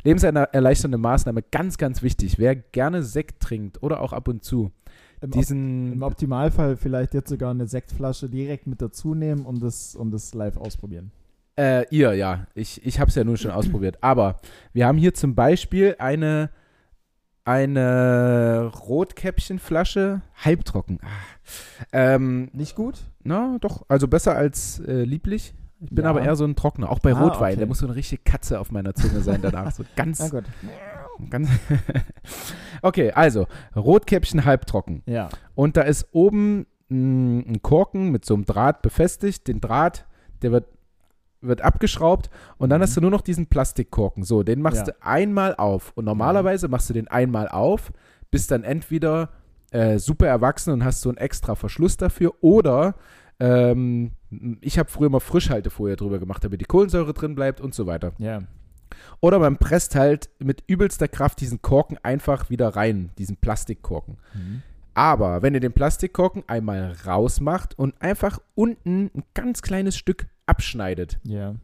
Lebenserleichternde 0.06 0.98
Maßnahme, 0.98 1.42
ganz, 1.50 1.78
ganz 1.78 2.02
wichtig. 2.02 2.38
Wer 2.38 2.54
gerne 2.54 3.02
Sekt 3.02 3.42
trinkt 3.42 3.82
oder 3.82 4.00
auch 4.00 4.12
ab 4.12 4.28
und 4.28 4.44
zu, 4.44 4.70
Im, 5.20 5.32
diesen, 5.32 5.88
Op 5.88 5.94
Im 5.94 6.02
Optimalfall 6.02 6.76
vielleicht 6.76 7.12
jetzt 7.12 7.28
sogar 7.28 7.50
eine 7.50 7.66
Sektflasche 7.66 8.28
direkt 8.28 8.66
mit 8.68 8.80
dazu 8.80 9.14
nehmen 9.14 9.44
und 9.44 9.62
das, 9.62 9.96
und 9.96 10.12
das 10.12 10.32
live 10.32 10.56
ausprobieren. 10.56 11.10
Äh, 11.58 11.86
ihr, 11.90 12.14
ja. 12.14 12.46
Ich, 12.54 12.86
ich 12.86 13.00
habe 13.00 13.08
es 13.08 13.14
ja 13.16 13.24
nur 13.24 13.36
schon 13.36 13.50
ausprobiert. 13.50 13.98
Aber 14.02 14.40
wir 14.72 14.86
haben 14.86 14.98
hier 14.98 15.14
zum 15.14 15.34
Beispiel 15.34 15.96
eine, 15.98 16.50
eine 17.44 18.70
Rotkäppchenflasche, 18.72 20.22
halbtrocken. 20.36 21.00
Ah. 21.02 21.08
Ähm, 21.92 22.50
Nicht 22.52 22.76
gut? 22.76 23.00
Na, 23.24 23.56
doch. 23.60 23.84
Also 23.88 24.06
besser 24.06 24.36
als 24.36 24.78
äh, 24.80 25.02
lieblich. 25.02 25.54
Ich 25.80 25.90
bin 25.90 26.04
ja. 26.04 26.10
aber 26.10 26.22
eher 26.22 26.36
so 26.36 26.44
ein 26.44 26.56
Trockner. 26.56 26.90
Auch 26.90 27.00
bei 27.00 27.14
ah, 27.14 27.20
Rotwein. 27.20 27.52
Okay. 27.52 27.58
Der 27.58 27.66
muss 27.66 27.78
so 27.78 27.86
eine 27.86 27.96
richtige 27.96 28.22
Katze 28.22 28.60
auf 28.60 28.72
meiner 28.72 28.94
Zunge 28.94 29.20
sein 29.20 29.40
danach. 29.42 29.72
So 29.72 29.84
ganz. 29.94 30.20
Na 30.20 30.28
gut. 30.28 30.44
ganz 31.30 31.48
okay, 32.82 33.12
also 33.12 33.46
Rotkäppchen 33.74 34.44
halbtrocken. 34.44 35.02
Ja. 35.06 35.28
Und 35.54 35.76
da 35.76 35.82
ist 35.82 36.08
oben 36.12 36.66
ein 36.88 37.60
Korken 37.62 38.10
mit 38.10 38.24
so 38.24 38.34
einem 38.34 38.46
Draht 38.46 38.80
befestigt. 38.82 39.48
Den 39.48 39.60
Draht, 39.60 40.06
der 40.42 40.52
wird 40.52 40.66
wird 41.42 41.62
abgeschraubt 41.62 42.30
und 42.58 42.70
dann 42.70 42.80
mhm. 42.80 42.82
hast 42.84 42.96
du 42.96 43.00
nur 43.00 43.10
noch 43.10 43.20
diesen 43.20 43.46
Plastikkorken. 43.46 44.24
So, 44.24 44.42
den 44.42 44.62
machst 44.62 44.78
ja. 44.78 44.84
du 44.84 45.02
einmal 45.02 45.54
auf. 45.54 45.92
Und 45.94 46.04
normalerweise 46.04 46.68
machst 46.68 46.88
du 46.88 46.94
den 46.94 47.08
einmal 47.08 47.48
auf, 47.48 47.92
bist 48.30 48.50
dann 48.50 48.64
entweder 48.64 49.30
äh, 49.70 49.98
super 49.98 50.26
erwachsen 50.26 50.72
und 50.72 50.84
hast 50.84 51.00
so 51.00 51.08
einen 51.08 51.18
extra 51.18 51.54
Verschluss 51.54 51.96
dafür 51.96 52.34
oder 52.40 52.94
ähm, 53.38 54.12
ich 54.60 54.78
habe 54.78 54.90
früher 54.90 55.10
mal 55.10 55.20
Frischhaltefolie 55.20 55.96
drüber 55.96 56.18
gemacht, 56.18 56.44
damit 56.44 56.60
die 56.60 56.66
Kohlensäure 56.66 57.12
drin 57.12 57.34
bleibt 57.34 57.60
und 57.60 57.74
so 57.74 57.86
weiter. 57.86 58.12
Ja. 58.18 58.42
Oder 59.20 59.38
man 59.38 59.56
presst 59.56 59.94
halt 59.94 60.30
mit 60.38 60.62
übelster 60.66 61.08
Kraft 61.08 61.40
diesen 61.40 61.62
Korken 61.62 61.98
einfach 62.02 62.50
wieder 62.50 62.68
rein, 62.70 63.10
diesen 63.18 63.36
Plastikkorken. 63.36 64.18
Mhm. 64.34 64.62
Aber 64.94 65.42
wenn 65.42 65.52
ihr 65.52 65.60
den 65.60 65.72
Plastikkorken 65.72 66.44
einmal 66.46 66.96
rausmacht 67.04 67.78
und 67.78 68.00
einfach 68.00 68.40
unten 68.54 69.10
ein 69.14 69.24
ganz 69.34 69.60
kleines 69.60 69.96
Stück 69.96 70.26
abschneidet, 70.46 71.18
ja. 71.24 71.54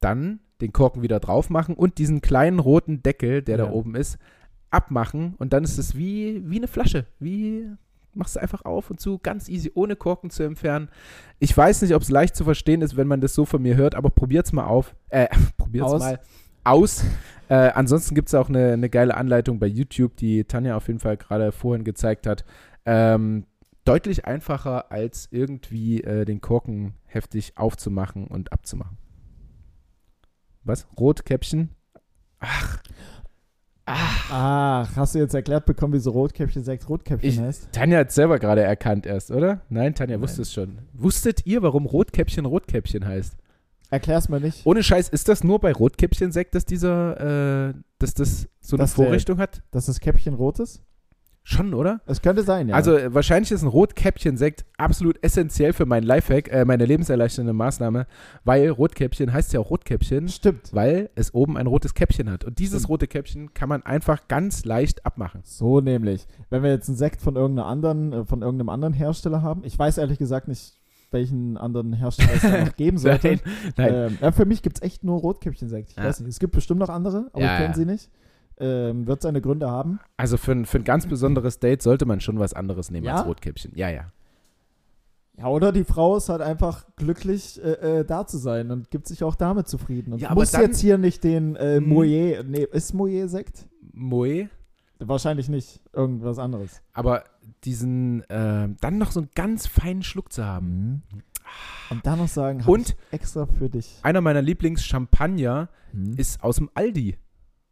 dann 0.00 0.40
den 0.62 0.72
Korken 0.72 1.02
wieder 1.02 1.20
drauf 1.20 1.50
machen 1.50 1.74
und 1.74 1.98
diesen 1.98 2.22
kleinen 2.22 2.58
roten 2.58 3.02
Deckel, 3.02 3.42
der 3.42 3.58
ja. 3.58 3.66
da 3.66 3.72
oben 3.72 3.94
ist, 3.94 4.16
abmachen 4.70 5.34
und 5.36 5.52
dann 5.52 5.64
ist 5.64 5.76
es 5.76 5.96
wie, 5.96 6.42
wie 6.48 6.56
eine 6.56 6.68
Flasche, 6.68 7.06
wie 7.18 7.68
machst 8.16 8.36
du 8.36 8.40
einfach 8.40 8.64
auf 8.64 8.90
und 8.90 9.00
zu, 9.00 9.18
ganz 9.18 9.48
easy, 9.48 9.70
ohne 9.74 9.96
Korken 9.96 10.30
zu 10.30 10.42
entfernen. 10.42 10.88
Ich 11.38 11.56
weiß 11.56 11.82
nicht, 11.82 11.94
ob 11.94 12.02
es 12.02 12.10
leicht 12.10 12.36
zu 12.36 12.44
verstehen 12.44 12.82
ist, 12.82 12.96
wenn 12.96 13.06
man 13.06 13.20
das 13.20 13.34
so 13.34 13.44
von 13.44 13.62
mir 13.62 13.76
hört, 13.76 13.94
aber 13.94 14.10
probiert's 14.10 14.52
mal 14.52 14.66
auf. 14.66 14.94
Äh, 15.08 15.28
probiert's 15.56 15.92
aus. 15.92 16.00
mal 16.00 16.20
aus. 16.64 17.04
Äh, 17.48 17.54
ansonsten 17.54 18.14
gibt 18.14 18.28
es 18.28 18.34
auch 18.34 18.48
eine, 18.48 18.72
eine 18.72 18.90
geile 18.90 19.16
Anleitung 19.16 19.58
bei 19.58 19.66
YouTube, 19.66 20.16
die 20.16 20.44
Tanja 20.44 20.76
auf 20.76 20.88
jeden 20.88 20.98
Fall 20.98 21.16
gerade 21.16 21.52
vorhin 21.52 21.84
gezeigt 21.84 22.26
hat. 22.26 22.44
Ähm, 22.84 23.46
deutlich 23.84 24.24
einfacher, 24.24 24.90
als 24.90 25.28
irgendwie 25.30 26.02
äh, 26.02 26.24
den 26.24 26.40
Korken 26.40 26.94
heftig 27.04 27.52
aufzumachen 27.56 28.26
und 28.26 28.52
abzumachen. 28.52 28.98
Was? 30.64 30.86
Rotkäppchen? 30.98 31.70
Ach. 32.40 32.82
Ach. 33.86 34.30
Ach, 34.30 34.96
hast 34.96 35.14
du 35.14 35.20
jetzt 35.20 35.34
erklärt 35.34 35.64
bekommen, 35.64 35.92
wie 35.94 36.00
so 36.00 36.10
Rotkäppchen 36.10 36.64
sechs 36.64 36.88
Rotkäppchen 36.88 37.30
ich, 37.30 37.40
heißt? 37.40 37.68
Tanja 37.72 38.00
hat 38.00 38.08
es 38.08 38.16
selber 38.16 38.40
gerade 38.40 38.62
erkannt 38.62 39.06
erst, 39.06 39.30
oder? 39.30 39.60
Nein, 39.68 39.94
Tanja 39.94 40.16
Nein. 40.16 40.22
wusste 40.22 40.42
es 40.42 40.52
schon. 40.52 40.78
Wusstet 40.92 41.46
ihr, 41.46 41.62
warum 41.62 41.86
Rotkäppchen 41.86 42.46
Rotkäppchen 42.46 43.06
heißt? 43.06 43.36
Erklär's 43.88 44.28
mal 44.28 44.40
nicht. 44.40 44.66
Ohne 44.66 44.82
Scheiß, 44.82 45.08
ist 45.08 45.28
das 45.28 45.44
nur 45.44 45.60
bei 45.60 45.72
Rotkäppchen-Sekt, 45.72 46.56
dass 46.56 46.64
dieser, 46.64 47.68
äh, 47.68 47.74
dass 48.00 48.14
das 48.14 48.48
so 48.60 48.76
dass 48.76 48.98
eine 48.98 49.06
Vorrichtung 49.06 49.36
der, 49.36 49.44
hat? 49.44 49.62
Dass 49.70 49.86
das 49.86 50.00
Käppchen 50.00 50.34
rot 50.34 50.58
ist? 50.58 50.82
Schon, 51.48 51.74
oder? 51.74 52.00
Es 52.06 52.22
könnte 52.22 52.42
sein, 52.42 52.68
ja. 52.68 52.74
Also 52.74 52.96
äh, 52.96 53.14
wahrscheinlich 53.14 53.52
ist 53.52 53.62
ein 53.62 53.68
Rotkäppchen-Sekt 53.68 54.64
absolut 54.78 55.22
essentiell 55.22 55.72
für 55.72 55.86
meinen 55.86 56.02
Lifehack, 56.02 56.50
äh, 56.50 56.64
meine 56.64 56.86
lebenserleichternde 56.86 57.52
Maßnahme, 57.52 58.08
weil 58.42 58.68
Rotkäppchen 58.68 59.32
heißt 59.32 59.52
ja 59.52 59.60
auch 59.60 59.70
Rotkäppchen. 59.70 60.28
Stimmt. 60.28 60.74
Weil 60.74 61.08
es 61.14 61.34
oben 61.34 61.56
ein 61.56 61.68
rotes 61.68 61.94
Käppchen 61.94 62.28
hat. 62.32 62.42
Und 62.42 62.58
dieses 62.58 62.80
Stimmt. 62.80 62.88
rote 62.88 63.06
Käppchen 63.06 63.54
kann 63.54 63.68
man 63.68 63.84
einfach 63.84 64.26
ganz 64.26 64.64
leicht 64.64 65.06
abmachen. 65.06 65.42
So 65.44 65.80
nämlich. 65.80 66.26
Wenn 66.50 66.64
wir 66.64 66.70
jetzt 66.70 66.88
einen 66.88 66.98
Sekt 66.98 67.20
von 67.20 67.36
irgendeiner 67.36 67.68
anderen, 67.68 68.12
äh, 68.12 68.24
von 68.24 68.42
irgendeinem 68.42 68.70
anderen 68.70 68.92
Hersteller 68.92 69.40
haben, 69.40 69.62
ich 69.62 69.78
weiß 69.78 69.98
ehrlich 69.98 70.18
gesagt 70.18 70.48
nicht, 70.48 70.74
welchen 71.12 71.56
anderen 71.58 71.92
Hersteller 71.92 72.34
es 72.34 72.42
da 72.42 72.64
noch 72.64 72.76
geben 72.76 72.98
sollte. 72.98 73.28
nein, 73.28 73.40
nein. 73.76 73.94
Ähm, 73.94 74.18
ja, 74.20 74.32
für 74.32 74.46
mich 74.46 74.62
gibt 74.62 74.78
es 74.78 74.82
echt 74.82 75.04
nur 75.04 75.20
Rotkäppchen-Sekt. 75.20 75.90
Ich 75.90 75.96
ja. 75.96 76.02
weiß 76.02 76.18
nicht. 76.18 76.30
Es 76.30 76.40
gibt 76.40 76.54
bestimmt 76.54 76.80
noch 76.80 76.88
andere, 76.88 77.30
aber 77.32 77.44
ja, 77.44 77.54
ich 77.54 77.62
kenne 77.62 77.74
sie 77.76 77.86
nicht. 77.86 78.10
Ähm, 78.58 79.06
wird 79.06 79.20
seine 79.20 79.42
Gründe 79.42 79.70
haben. 79.70 80.00
Also 80.16 80.38
für 80.38 80.52
ein, 80.52 80.64
für 80.64 80.78
ein 80.78 80.84
ganz 80.84 81.06
besonderes 81.06 81.58
Date 81.58 81.82
sollte 81.82 82.06
man 82.06 82.20
schon 82.20 82.38
was 82.38 82.54
anderes 82.54 82.90
nehmen 82.90 83.04
ja? 83.04 83.16
als 83.16 83.26
Rotkäppchen. 83.26 83.72
Ja, 83.74 83.90
ja. 83.90 84.12
Ja, 85.38 85.48
oder 85.48 85.70
die 85.70 85.84
Frau 85.84 86.16
ist 86.16 86.30
halt 86.30 86.40
einfach 86.40 86.86
glücklich, 86.96 87.62
äh, 87.62 87.98
äh, 87.98 88.04
da 88.04 88.26
zu 88.26 88.38
sein 88.38 88.70
und 88.70 88.90
gibt 88.90 89.06
sich 89.06 89.22
auch 89.22 89.34
damit 89.34 89.68
zufrieden. 89.68 90.14
Und 90.14 90.20
ja, 90.20 90.34
muss 90.34 90.52
dann, 90.52 90.62
jetzt 90.62 90.80
hier 90.80 90.96
nicht 90.96 91.24
den 91.24 91.56
äh, 91.56 91.76
hm. 91.76 91.88
Moe, 91.88 92.44
nee, 92.44 92.66
ist 92.72 92.94
Moe 92.94 93.28
Sekt? 93.28 93.68
Moe? 93.92 94.48
Wahrscheinlich 94.98 95.50
nicht. 95.50 95.82
Irgendwas 95.92 96.38
anderes. 96.38 96.80
Aber 96.94 97.24
diesen, 97.64 98.22
äh, 98.30 98.68
dann 98.80 98.96
noch 98.96 99.12
so 99.12 99.20
einen 99.20 99.28
ganz 99.34 99.66
feinen 99.66 100.02
Schluck 100.02 100.32
zu 100.32 100.46
haben. 100.46 101.02
Mhm. 101.12 101.22
Und 101.90 102.06
dann 102.06 102.18
noch 102.18 102.28
sagen, 102.28 102.64
und 102.66 102.96
extra 103.10 103.46
für 103.46 103.68
dich. 103.68 104.00
Einer 104.02 104.20
meiner 104.20 104.42
Lieblings-Champagner 104.42 105.68
mhm. 105.92 106.14
ist 106.16 106.42
aus 106.42 106.56
dem 106.56 106.70
Aldi 106.74 107.16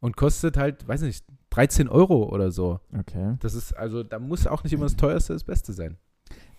und 0.04 0.18
kostet 0.18 0.58
halt, 0.58 0.86
weiß 0.86 1.00
nicht, 1.00 1.24
13 1.48 1.88
Euro 1.88 2.24
oder 2.24 2.50
so. 2.50 2.78
Okay. 2.94 3.36
Das 3.40 3.54
ist, 3.54 3.72
also, 3.72 4.02
da 4.02 4.18
muss 4.18 4.46
auch 4.46 4.62
nicht 4.62 4.74
immer 4.74 4.84
das 4.84 4.96
teuerste 4.96 5.32
das 5.32 5.44
Beste 5.44 5.72
sein. 5.72 5.96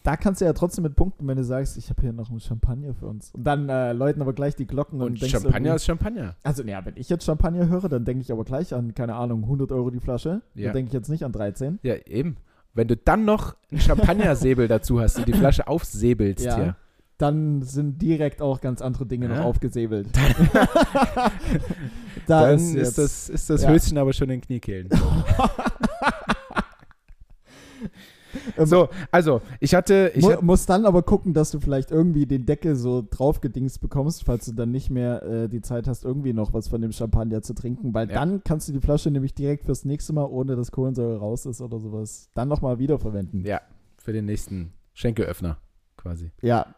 Da 0.01 0.17
kannst 0.17 0.41
du 0.41 0.45
ja 0.45 0.53
trotzdem 0.53 0.81
mit 0.81 0.95
punkten, 0.95 1.27
wenn 1.27 1.37
du 1.37 1.43
sagst, 1.43 1.77
ich 1.77 1.91
habe 1.91 2.01
hier 2.01 2.11
noch 2.11 2.31
ein 2.31 2.39
Champagner 2.39 2.95
für 2.95 3.05
uns. 3.05 3.29
Und 3.35 3.43
dann 3.43 3.69
äh, 3.69 3.93
läuten 3.93 4.23
aber 4.23 4.33
gleich 4.33 4.55
die 4.55 4.65
Glocken 4.65 4.99
und, 4.99 5.21
und 5.21 5.29
Champagner 5.29 5.75
ist 5.75 5.85
Champagner. 5.85 6.35
Also, 6.41 6.63
ja, 6.63 6.83
wenn 6.87 6.97
ich 6.97 7.07
jetzt 7.07 7.23
Champagner 7.23 7.69
höre, 7.69 7.87
dann 7.87 8.03
denke 8.03 8.23
ich 8.23 8.31
aber 8.31 8.45
gleich 8.45 8.73
an, 8.73 8.95
keine 8.95 9.13
Ahnung, 9.13 9.43
100 9.43 9.71
Euro 9.71 9.91
die 9.91 9.99
Flasche. 9.99 10.41
Ja. 10.55 10.65
Dann 10.65 10.73
denke 10.73 10.87
ich 10.89 10.93
jetzt 10.93 11.09
nicht 11.09 11.23
an 11.23 11.31
13. 11.31 11.77
Ja, 11.83 11.97
eben. 12.07 12.37
Wenn 12.73 12.87
du 12.87 12.97
dann 12.97 13.25
noch 13.25 13.55
ein 13.71 13.79
Champagnersäbel 13.79 14.67
dazu 14.67 14.99
hast 14.99 15.19
und 15.19 15.27
die 15.27 15.33
Flasche 15.33 15.67
aufsäbelst 15.67 16.45
ja. 16.45 16.55
hier 16.55 16.75
dann 17.18 17.61
sind 17.61 18.01
direkt 18.01 18.41
auch 18.41 18.61
ganz 18.61 18.82
andere 18.82 19.05
Dinge 19.05 19.28
ja. 19.30 19.38
noch 19.38 19.45
aufgesäbelt. 19.45 20.09
da 20.13 21.30
dann 22.28 22.55
ist, 22.55 22.76
ist, 22.76 22.97
das, 22.97 23.30
ist 23.30 23.49
das 23.49 23.63
ja. 23.63 23.70
Höschen 23.70 23.97
aber 23.97 24.13
schon 24.13 24.30
in 24.30 24.41
Kniekehlen. 24.41 24.89
Ähm, 28.57 28.66
so, 28.66 28.89
also, 29.11 29.41
ich 29.59 29.76
hatte. 29.76 30.11
Ich 30.13 30.24
Mu 30.24 30.34
muss 30.41 30.66
dann 30.66 30.86
aber 30.86 31.03
gucken, 31.03 31.34
dass 31.34 31.51
du 31.51 31.59
vielleicht 31.59 31.91
irgendwie 31.91 32.26
den 32.26 32.45
Deckel 32.45 32.76
so 32.76 33.05
draufgedingst 33.09 33.82
bekommst, 33.82 34.24
falls 34.26 34.45
du 34.45 34.51
dann 34.51 34.72
nicht 34.72 34.89
mehr 34.89 35.24
äh, 35.24 35.49
die 35.49 35.61
Zeit 35.61 35.88
hast, 35.88 36.03
irgendwie 36.03 36.34
noch 36.34 36.53
was 36.53 36.68
von 36.68 36.82
dem 36.82 36.91
Champagner 36.91 37.41
zu 37.41 37.53
trinken, 37.53 37.93
weil 37.93 38.09
ja. 38.09 38.16
dann 38.16 38.43
kannst 38.43 38.68
du 38.68 38.74
die 38.74 38.82
Flasche 38.82 39.09
nämlich 39.09 39.34
direkt 39.34 39.63
fürs 39.63 39.86
nächste 39.86 40.13
Mal, 40.13 40.26
ohne 40.26 40.55
dass 40.55 40.72
Kohlensäure 40.72 41.18
raus 41.18 41.45
ist 41.45 41.61
oder 41.61 41.80
sowas, 41.80 42.30
dann 42.34 42.47
nochmal 42.47 42.78
wiederverwenden. 42.78 43.45
Ja, 43.45 43.61
für 43.97 44.13
den 44.13 44.26
nächsten 44.26 44.74
Schenkeöffner 44.93 45.57
quasi. 45.97 46.32
Ja, 46.41 46.76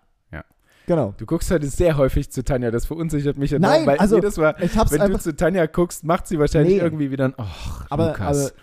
Genau. 0.87 1.13
Du 1.17 1.25
guckst 1.25 1.51
heute 1.51 1.67
sehr 1.67 1.97
häufig 1.97 2.31
zu 2.31 2.45
Tanja, 2.45 2.71
das 2.71 2.85
verunsichert 2.85 3.37
mich 3.37 3.51
enorm, 3.51 3.73
Nein, 3.73 3.85
weil 3.85 3.97
also, 3.97 4.15
jedes 4.15 4.37
Mal, 4.37 4.55
wenn 4.57 5.11
du 5.11 5.19
zu 5.19 5.35
Tanja 5.35 5.65
guckst, 5.65 6.05
macht 6.05 6.27
sie 6.27 6.39
wahrscheinlich 6.39 6.75
nee. 6.75 6.81
irgendwie 6.81 7.11
wieder 7.11 7.25
ein 7.25 7.33
oh, 7.37 7.43
aber, 7.89 8.07
Lukas. 8.07 8.53
Aber, 8.53 8.61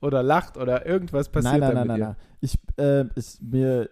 oder 0.00 0.22
lacht 0.22 0.56
oder 0.56 0.86
irgendwas 0.86 1.28
passiert 1.28 1.60
nein, 1.60 1.74
nein, 1.74 1.86
nein, 1.86 1.86
nein, 1.86 2.00
nein. 2.00 2.16
Ich, 2.40 2.58
äh, 2.78 3.04
ich, 3.14 3.38
mir, 3.42 3.90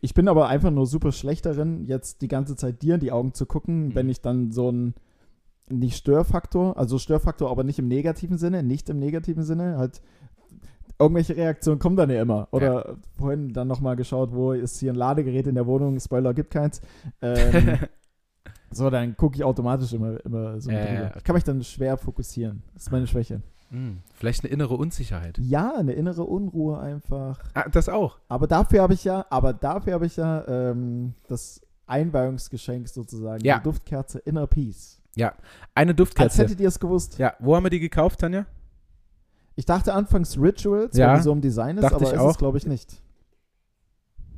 ich 0.00 0.14
bin 0.14 0.28
aber 0.28 0.48
einfach 0.48 0.70
nur 0.70 0.86
super 0.86 1.10
schlecht 1.10 1.44
darin, 1.44 1.86
jetzt 1.86 2.22
die 2.22 2.28
ganze 2.28 2.54
Zeit 2.54 2.82
dir 2.82 2.94
in 2.94 3.00
die 3.00 3.10
Augen 3.10 3.34
zu 3.34 3.46
gucken, 3.46 3.88
mhm. 3.88 3.94
wenn 3.96 4.08
ich 4.08 4.20
dann 4.20 4.52
so 4.52 4.70
ein 4.70 4.94
nicht 5.68 5.96
Störfaktor, 5.96 6.76
also 6.78 6.98
Störfaktor, 6.98 7.50
aber 7.50 7.64
nicht 7.64 7.80
im 7.80 7.88
negativen 7.88 8.38
Sinne, 8.38 8.62
nicht 8.62 8.88
im 8.90 9.00
negativen 9.00 9.42
Sinne, 9.42 9.76
halt 9.76 10.02
irgendwelche 10.98 11.36
Reaktionen 11.36 11.78
kommen 11.78 11.96
dann 11.96 12.10
ja 12.10 12.22
immer. 12.22 12.48
Oder 12.50 12.88
ja. 12.88 12.96
vorhin 13.18 13.52
dann 13.52 13.68
nochmal 13.68 13.96
geschaut, 13.96 14.32
wo 14.32 14.52
ist 14.52 14.78
hier 14.78 14.92
ein 14.92 14.96
Ladegerät 14.96 15.46
in 15.46 15.54
der 15.54 15.66
Wohnung, 15.66 15.98
Spoiler 16.00 16.34
gibt 16.34 16.50
keins. 16.50 16.80
Ähm, 17.20 17.78
so, 18.70 18.90
dann 18.90 19.16
gucke 19.16 19.36
ich 19.36 19.44
automatisch 19.44 19.92
immer, 19.92 20.24
immer 20.24 20.60
so 20.60 20.70
ja, 20.70 20.80
okay. 20.80 21.10
Ich 21.18 21.24
kann 21.24 21.34
mich 21.34 21.44
dann 21.44 21.62
schwer 21.64 21.96
fokussieren. 21.96 22.62
Das 22.74 22.84
ist 22.84 22.92
meine 22.92 23.06
Schwäche. 23.06 23.42
Hm, 23.70 23.98
vielleicht 24.14 24.44
eine 24.44 24.52
innere 24.52 24.74
Unsicherheit. 24.74 25.38
Ja, 25.38 25.74
eine 25.76 25.92
innere 25.94 26.24
Unruhe 26.24 26.78
einfach. 26.78 27.38
Ah, 27.54 27.68
das 27.68 27.88
auch. 27.88 28.18
Aber 28.28 28.46
dafür 28.46 28.82
habe 28.82 28.94
ich 28.94 29.04
ja, 29.04 29.26
aber 29.30 29.52
dafür 29.52 29.94
habe 29.94 30.06
ich 30.06 30.16
ja 30.16 30.46
ähm, 30.46 31.14
das 31.28 31.60
Einweihungsgeschenk 31.86 32.88
sozusagen, 32.88 33.44
Ja. 33.44 33.58
die 33.58 33.64
Duftkerze 33.64 34.18
Inner 34.20 34.46
Peace. 34.46 35.00
Ja, 35.16 35.34
eine 35.74 35.90
Als 35.90 35.96
Duftkerze. 35.96 36.42
hättet 36.42 36.60
ihr 36.60 36.68
es 36.68 36.78
gewusst. 36.78 37.18
Ja, 37.18 37.34
wo 37.38 37.56
haben 37.56 37.64
wir 37.64 37.70
die 37.70 37.80
gekauft, 37.80 38.20
Tanja? 38.20 38.46
Ich 39.56 39.66
dachte 39.66 39.94
anfangs 39.94 40.38
Rituals, 40.38 40.96
Ja, 40.96 41.08
weil 41.08 41.16
die 41.18 41.22
so 41.22 41.32
im 41.32 41.40
Design 41.40 41.78
ist, 41.78 41.84
aber 41.84 42.02
ich 42.06 42.12
ist 42.12 42.18
auch. 42.18 42.30
es 42.30 42.38
glaube 42.38 42.58
ich 42.58 42.66
nicht. 42.66 43.00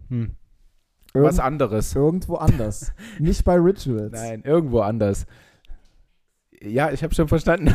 Hm. 0.08 0.36
Irgend, 1.14 1.28
Was 1.28 1.38
anderes. 1.40 1.94
irgendwo 1.94 2.36
anders. 2.36 2.92
nicht 3.18 3.44
bei 3.44 3.56
Rituals. 3.56 4.12
Nein, 4.12 4.42
irgendwo 4.44 4.80
anders. 4.80 5.26
Ja, 6.62 6.90
ich 6.90 7.02
habe 7.02 7.14
schon 7.14 7.28
verstanden. 7.28 7.68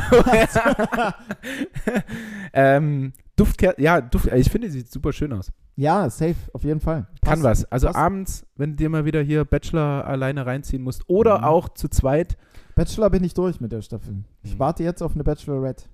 ähm, 2.52 3.12
Duftkerze, 3.36 3.80
ja, 3.80 4.00
Duft, 4.00 4.26
ich 4.32 4.50
finde, 4.50 4.70
sie 4.70 4.80
sieht 4.80 4.90
super 4.90 5.12
schön 5.12 5.32
aus. 5.32 5.50
Ja, 5.76 6.10
safe, 6.10 6.34
auf 6.52 6.64
jeden 6.64 6.80
Fall. 6.80 7.06
Kann 7.24 7.40
Passt. 7.40 7.62
was. 7.62 7.72
Also 7.72 7.86
Passt. 7.86 7.98
abends, 7.98 8.46
wenn 8.56 8.70
du 8.70 8.76
dir 8.76 8.88
mal 8.90 9.04
wieder 9.04 9.22
hier 9.22 9.44
Bachelor 9.44 10.04
alleine 10.06 10.44
reinziehen 10.46 10.82
musst 10.82 11.08
oder 11.08 11.38
Mhm. 11.38 11.44
auch 11.44 11.68
zu 11.70 11.88
zweit, 11.88 12.36
Bachelor 12.74 13.10
bin 13.10 13.24
ich 13.24 13.34
durch 13.34 13.60
mit 13.60 13.72
der 13.72 13.82
Staffel. 13.82 14.24
Ich 14.42 14.54
Mhm. 14.54 14.58
warte 14.58 14.82
jetzt 14.84 15.02
auf 15.02 15.14
eine 15.14 15.24
Bachelorette. 15.24 15.84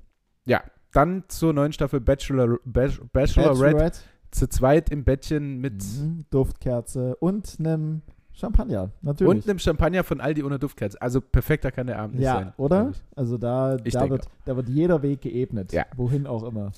Dann 0.93 1.25
zur 1.29 1.53
neuen 1.53 1.73
Staffel 1.73 2.01
Bachelor, 2.01 2.59
Bach- 2.65 3.01
Bachelorette 3.13 3.99
zu 4.31 4.49
zweit 4.49 4.91
im 4.91 5.05
Bettchen 5.05 5.59
mit 5.59 5.83
Mhm, 5.83 6.25
Duftkerze 6.31 7.17
und 7.17 7.57
einem 7.59 8.03
Champagner, 8.33 8.91
natürlich. 9.03 9.29
und 9.45 9.49
einem 9.49 9.59
Champagner 9.59 10.05
von 10.05 10.21
Aldi 10.21 10.45
ohne 10.45 10.59
Duftkerze. 10.59 11.01
Also 11.03 11.21
perfekter 11.21 11.73
kann 11.73 11.87
der 11.89 11.99
Abend 11.99 12.17
nicht 12.17 12.25
ja, 12.25 12.35
sein. 12.35 12.53
oder? 12.57 12.83
glaub 12.83 12.95
ich. 12.95 13.03
Also 13.17 13.37
da, 13.39 13.77
da, 13.77 14.11
wird, 14.11 14.27
da 14.45 14.57
wird 14.57 14.69
jeder 14.69 15.03
Weg 15.03 15.23
geebnet. 15.23 15.73
Ja. 15.73 15.87
Wohin 15.97 16.27
auch 16.27 16.45
immer. 16.45 16.71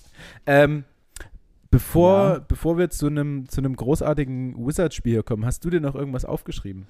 Ähm, 0.46 0.84
bevor, 1.70 2.18
Ja. 2.34 2.38
bevor 2.46 2.78
wir 2.78 2.88
zu 2.90 3.06
einem 3.08 3.48
zu 3.48 3.61
einem 3.61 3.76
großartigen 3.76 4.54
Wizard-Spiel 4.66 5.12
hier 5.12 5.22
kommen, 5.22 5.44
hast 5.44 5.64
du 5.64 5.70
dir 5.70 5.80
noch 5.80 5.94
irgendwas 5.94 6.24
aufgeschrieben? 6.24 6.86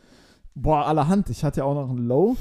Boah, 0.55 0.87
allerhand. 0.87 1.31
Ich 1.31 1.43
hatte 1.45 1.61
ja 1.61 1.65
auch 1.65 1.75
noch 1.75 1.91
ein 1.91 1.99
Low. 1.99 2.37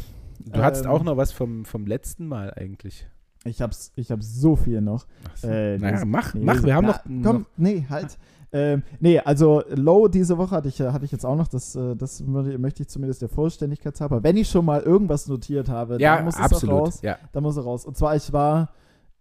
Du 0.46 0.62
hattest 0.62 0.86
Ähm, 0.86 0.92
auch 0.92 1.04
noch 1.04 1.18
was 1.18 1.32
vom, 1.32 1.66
vom 1.66 1.86
letzten 1.86 2.28
Mal 2.28 2.54
eigentlich. 2.54 3.08
Ich 3.46 3.62
hab's, 3.62 3.92
ich 3.96 4.12
hab 4.12 4.22
so 4.22 4.56
viel 4.56 4.82
noch. 4.82 5.06
So. 5.36 5.48
Äh, 5.48 5.78
naja, 5.78 6.04
mach, 6.06 6.34
nee, 6.34 6.44
mach, 6.44 6.62
wir 6.64 6.76
haben 6.76 6.88
na, 6.88 6.94
noch, 6.94 7.24
Komm, 7.24 7.42
noch 7.42 7.46
nee, 7.56 7.86
halt. 7.90 8.18
ähm, 8.52 8.84
nee, 9.00 9.20
also 9.20 9.64
Low 9.70 10.10
diese 10.10 10.38
Woche 10.38 10.56
hatte 10.56 10.68
ich, 10.68 10.82
hatte 10.82 11.06
ich 11.06 11.12
jetzt 11.12 11.26
auch 11.26 11.38
noch, 11.38 11.48
das, 11.48 11.76
äh, 11.76 11.96
das 11.96 12.22
möchte 12.22 12.84
ich 12.84 12.90
zumindest 12.90 13.22
der 13.22 13.30
Vollständigkeit 13.30 14.00
halber. 14.02 14.24
Wenn 14.24 14.36
ich 14.36 14.50
schon 14.50 14.66
mal 14.66 14.82
irgendwas 14.82 15.28
notiert 15.28 15.70
habe, 15.70 16.02
ja, 16.02 16.18
dann 16.18 16.26
muss 16.26 16.36
es 16.36 16.42
auch 16.42 16.46
absolut. 16.46 16.76
raus. 16.76 17.02
Ja. 17.02 17.18
Da 17.32 17.40
muss 17.40 17.56
er 17.56 17.64
raus. 17.64 17.86
Und 17.86 17.96
zwar, 17.96 18.16
ich 18.16 18.34
war, 18.34 18.74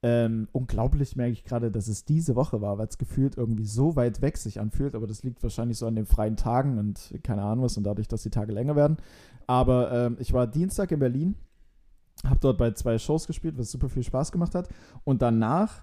ähm, 0.02 0.48
unglaublich 0.52 1.16
merke 1.16 1.32
ich 1.32 1.44
gerade, 1.44 1.70
dass 1.70 1.88
es 1.88 2.04
diese 2.04 2.36
Woche 2.36 2.60
war, 2.60 2.78
weil 2.78 2.86
es 2.86 2.98
gefühlt 2.98 3.36
irgendwie 3.36 3.64
so 3.64 3.96
weit 3.96 4.22
weg 4.22 4.36
sich 4.36 4.60
anfühlt. 4.60 4.94
Aber 4.94 5.06
das 5.06 5.22
liegt 5.22 5.42
wahrscheinlich 5.42 5.78
so 5.78 5.86
an 5.86 5.94
den 5.94 6.06
freien 6.06 6.36
Tagen 6.36 6.78
und 6.78 7.14
keine 7.22 7.42
Ahnung 7.42 7.64
was 7.64 7.76
und 7.76 7.84
dadurch, 7.84 8.08
dass 8.08 8.22
die 8.22 8.30
Tage 8.30 8.52
länger 8.52 8.74
werden. 8.74 8.96
Aber 9.46 9.92
ähm, 9.92 10.16
ich 10.20 10.32
war 10.32 10.46
Dienstag 10.46 10.92
in 10.92 11.00
Berlin, 11.00 11.34
habe 12.24 12.38
dort 12.40 12.58
bei 12.58 12.70
zwei 12.72 12.98
Shows 12.98 13.26
gespielt, 13.26 13.56
was 13.58 13.70
super 13.70 13.88
viel 13.88 14.02
Spaß 14.02 14.32
gemacht 14.32 14.54
hat. 14.54 14.68
Und 15.04 15.22
danach 15.22 15.82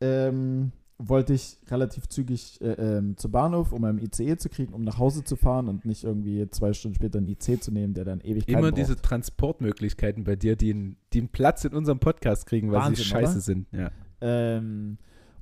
ähm, 0.00 0.72
wollte 0.98 1.34
ich 1.34 1.58
relativ 1.68 2.08
zügig 2.08 2.60
äh, 2.62 2.72
ähm, 2.72 3.16
zum 3.18 3.30
Bahnhof, 3.30 3.72
um 3.72 3.84
einen 3.84 3.98
ICE 3.98 4.36
zu 4.38 4.48
kriegen, 4.48 4.72
um 4.72 4.82
nach 4.82 4.98
Hause 4.98 5.24
zu 5.24 5.36
fahren 5.36 5.68
und 5.68 5.84
nicht 5.84 6.04
irgendwie 6.04 6.48
zwei 6.50 6.72
Stunden 6.72 6.94
später 6.94 7.18
einen 7.18 7.28
IC 7.28 7.62
zu 7.62 7.70
nehmen, 7.70 7.92
der 7.94 8.04
dann 8.04 8.20
Immer 8.20 8.62
braucht. 8.62 8.78
diese 8.78 8.96
Transportmöglichkeiten 8.96 10.24
bei 10.24 10.36
dir, 10.36 10.56
die, 10.56 10.70
einen- 10.72 10.96
die 11.12 11.18
einen 11.18 11.28
Platz 11.28 11.64
in 11.64 11.74
unserem 11.74 11.98
Podcast 11.98 12.46
kriegen, 12.46 12.70
weil 12.72 12.80
Wahnsinn, 12.80 12.96
sie 12.96 13.04
scheiße 13.04 13.32
oder? 13.32 13.40
sind. 13.40 13.66
Ja. 13.72 13.90
Ähm, 14.22 14.98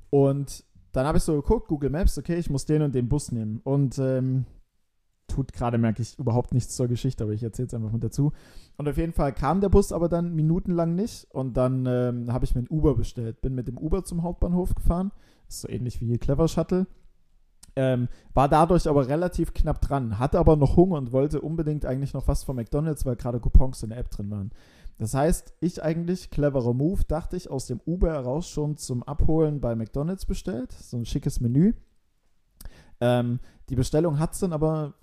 und 0.09 0.63
dann 0.91 1.05
habe 1.05 1.17
ich 1.17 1.23
so 1.23 1.35
geguckt, 1.35 1.67
Google 1.67 1.89
Maps, 1.89 2.17
okay, 2.17 2.35
ich 2.35 2.49
muss 2.49 2.65
den 2.65 2.81
und 2.81 2.93
den 2.95 3.07
Bus 3.09 3.31
nehmen. 3.31 3.59
Und 3.63 3.97
ähm, 3.99 4.45
tut 5.35 5.53
gerade, 5.53 5.77
merke 5.77 6.01
ich, 6.01 6.17
überhaupt 6.17 6.53
nichts 6.53 6.75
zur 6.75 6.87
Geschichte, 6.87 7.23
aber 7.23 7.33
ich 7.33 7.43
erzähle 7.43 7.67
es 7.67 7.73
einfach 7.73 7.91
mit 7.91 8.03
dazu. 8.03 8.31
Und 8.77 8.87
auf 8.87 8.97
jeden 8.97 9.13
Fall 9.13 9.33
kam 9.33 9.61
der 9.61 9.69
Bus 9.69 9.91
aber 9.91 10.07
dann 10.07 10.33
minutenlang 10.33 10.95
nicht. 10.95 11.27
Und 11.31 11.57
dann 11.57 11.85
ähm, 11.85 12.31
habe 12.31 12.45
ich 12.45 12.55
mir 12.55 12.61
ein 12.61 12.69
Uber 12.69 12.95
bestellt. 12.95 13.41
Bin 13.41 13.53
mit 13.53 13.67
dem 13.67 13.77
Uber 13.77 14.03
zum 14.03 14.23
Hauptbahnhof 14.23 14.75
gefahren. 14.75 15.11
Ist 15.47 15.61
so 15.61 15.69
ähnlich 15.69 15.99
wie 15.99 16.17
Clever 16.17 16.47
Shuttle. 16.47 16.87
Ähm, 17.75 18.07
war 18.33 18.47
dadurch 18.47 18.87
aber 18.87 19.07
relativ 19.09 19.53
knapp 19.53 19.81
dran, 19.81 20.17
hatte 20.17 20.39
aber 20.39 20.55
noch 20.55 20.77
Hunger 20.77 20.95
und 20.95 21.11
wollte 21.11 21.41
unbedingt 21.41 21.85
eigentlich 21.85 22.13
noch 22.13 22.25
was 22.29 22.45
von 22.45 22.55
McDonalds, 22.55 23.05
weil 23.05 23.17
gerade 23.17 23.41
Coupons 23.41 23.83
in 23.83 23.89
der 23.89 23.97
App 23.97 24.09
drin 24.09 24.31
waren. 24.31 24.51
Das 24.97 25.13
heißt, 25.13 25.53
ich 25.59 25.83
eigentlich, 25.83 26.29
cleverer 26.29 26.73
Move, 26.73 27.01
dachte 27.05 27.35
ich, 27.35 27.51
aus 27.51 27.67
dem 27.67 27.81
Uber 27.85 28.13
heraus 28.13 28.47
schon 28.47 28.77
zum 28.77 29.03
Abholen 29.03 29.59
bei 29.59 29.75
McDonalds 29.75 30.25
bestellt. 30.25 30.71
So 30.71 30.95
ein 30.95 31.05
schickes 31.05 31.41
Menü. 31.41 31.73
Ähm, 33.01 33.39
die 33.67 33.75
Bestellung 33.75 34.19
hat 34.19 34.33
es 34.33 34.39
dann 34.39 34.53
aber 34.53 34.93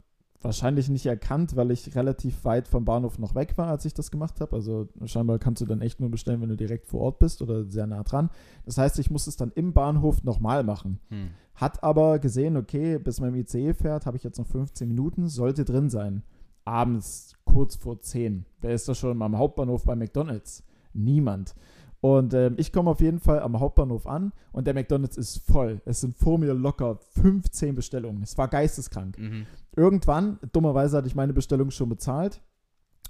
wahrscheinlich 0.45 0.89
nicht 0.89 1.07
erkannt, 1.07 1.57
weil 1.57 1.71
ich 1.71 1.95
relativ 1.95 2.45
weit 2.45 2.69
vom 2.69 2.85
Bahnhof 2.85 3.19
noch 3.19 3.35
weg 3.35 3.57
war, 3.57 3.69
als 3.69 3.85
ich 3.85 3.95
das 3.95 4.11
gemacht 4.11 4.41
habe. 4.41 4.57
Also 4.57 4.89
scheinbar 5.05 5.39
kannst 5.39 5.63
du 5.63 5.67
dann 5.67 5.81
echt 5.81 6.01
nur 6.01 6.11
bestellen, 6.11 6.41
wenn 6.41 6.49
du 6.49 6.57
direkt 6.57 6.87
vor 6.87 7.01
Ort 7.01 7.19
bist 7.19 7.43
oder 7.43 7.65
sehr 7.65 7.87
nah 7.87 8.03
dran. 8.03 8.31
Das 8.65 8.79
heißt, 8.79 8.99
ich 8.99 9.11
muss 9.11 9.27
es 9.27 9.37
dann 9.37 9.53
im 9.55 9.73
Bahnhof 9.73 10.23
nochmal 10.25 10.65
machen. 10.65 11.01
Hm. 11.09 11.31
Hat 11.55 11.83
aber 11.83 12.19
gesehen, 12.19 12.57
okay, 12.57 12.99
bis 12.99 13.21
mein 13.21 13.35
ICE 13.35 13.75
fährt, 13.75 14.07
habe 14.07 14.17
ich 14.17 14.25
jetzt 14.25 14.39
noch 14.39 14.47
15 14.47 14.89
Minuten, 14.89 15.29
sollte 15.29 15.65
drin 15.65 15.91
sein. 15.91 16.23
Abends 16.65 17.35
kurz 17.45 17.77
vor 17.77 18.01
10. 18.01 18.47
Wer 18.61 18.75
ist 18.75 18.89
da 18.89 18.95
schon 18.95 19.21
am 19.21 19.37
Hauptbahnhof 19.37 19.85
bei 19.85 19.97
McDonalds? 19.97 20.65
Niemand. 20.95 21.55
Und 22.03 22.35
ähm, 22.35 22.55
ich 22.57 22.73
komme 22.73 22.91
auf 22.91 23.01
jeden 23.01 23.21
Fall 23.21 23.41
am 23.41 23.61
Hauptbahnhof 23.61 24.09
an 24.09 24.33
und 24.51 24.67
der 24.67 24.75
McDonalds 24.75 25.17
ist 25.17 25.39
voll. 25.47 25.81
Es 25.85 26.01
sind 26.01 26.17
vor 26.17 26.37
mir 26.37 26.53
locker 26.53 26.99
15 27.11 27.77
Bestellungen. 27.77 28.25
Es 28.25 28.37
war 28.37 28.49
geisteskrank. 28.49 29.17
Mhm. 29.19 29.47
Irgendwann, 29.75 30.39
dummerweise 30.53 30.97
hatte 30.97 31.09
ich 31.09 31.15
meine 31.15 31.33
Bestellung 31.33 31.71
schon 31.71 31.89
bezahlt. 31.89 32.43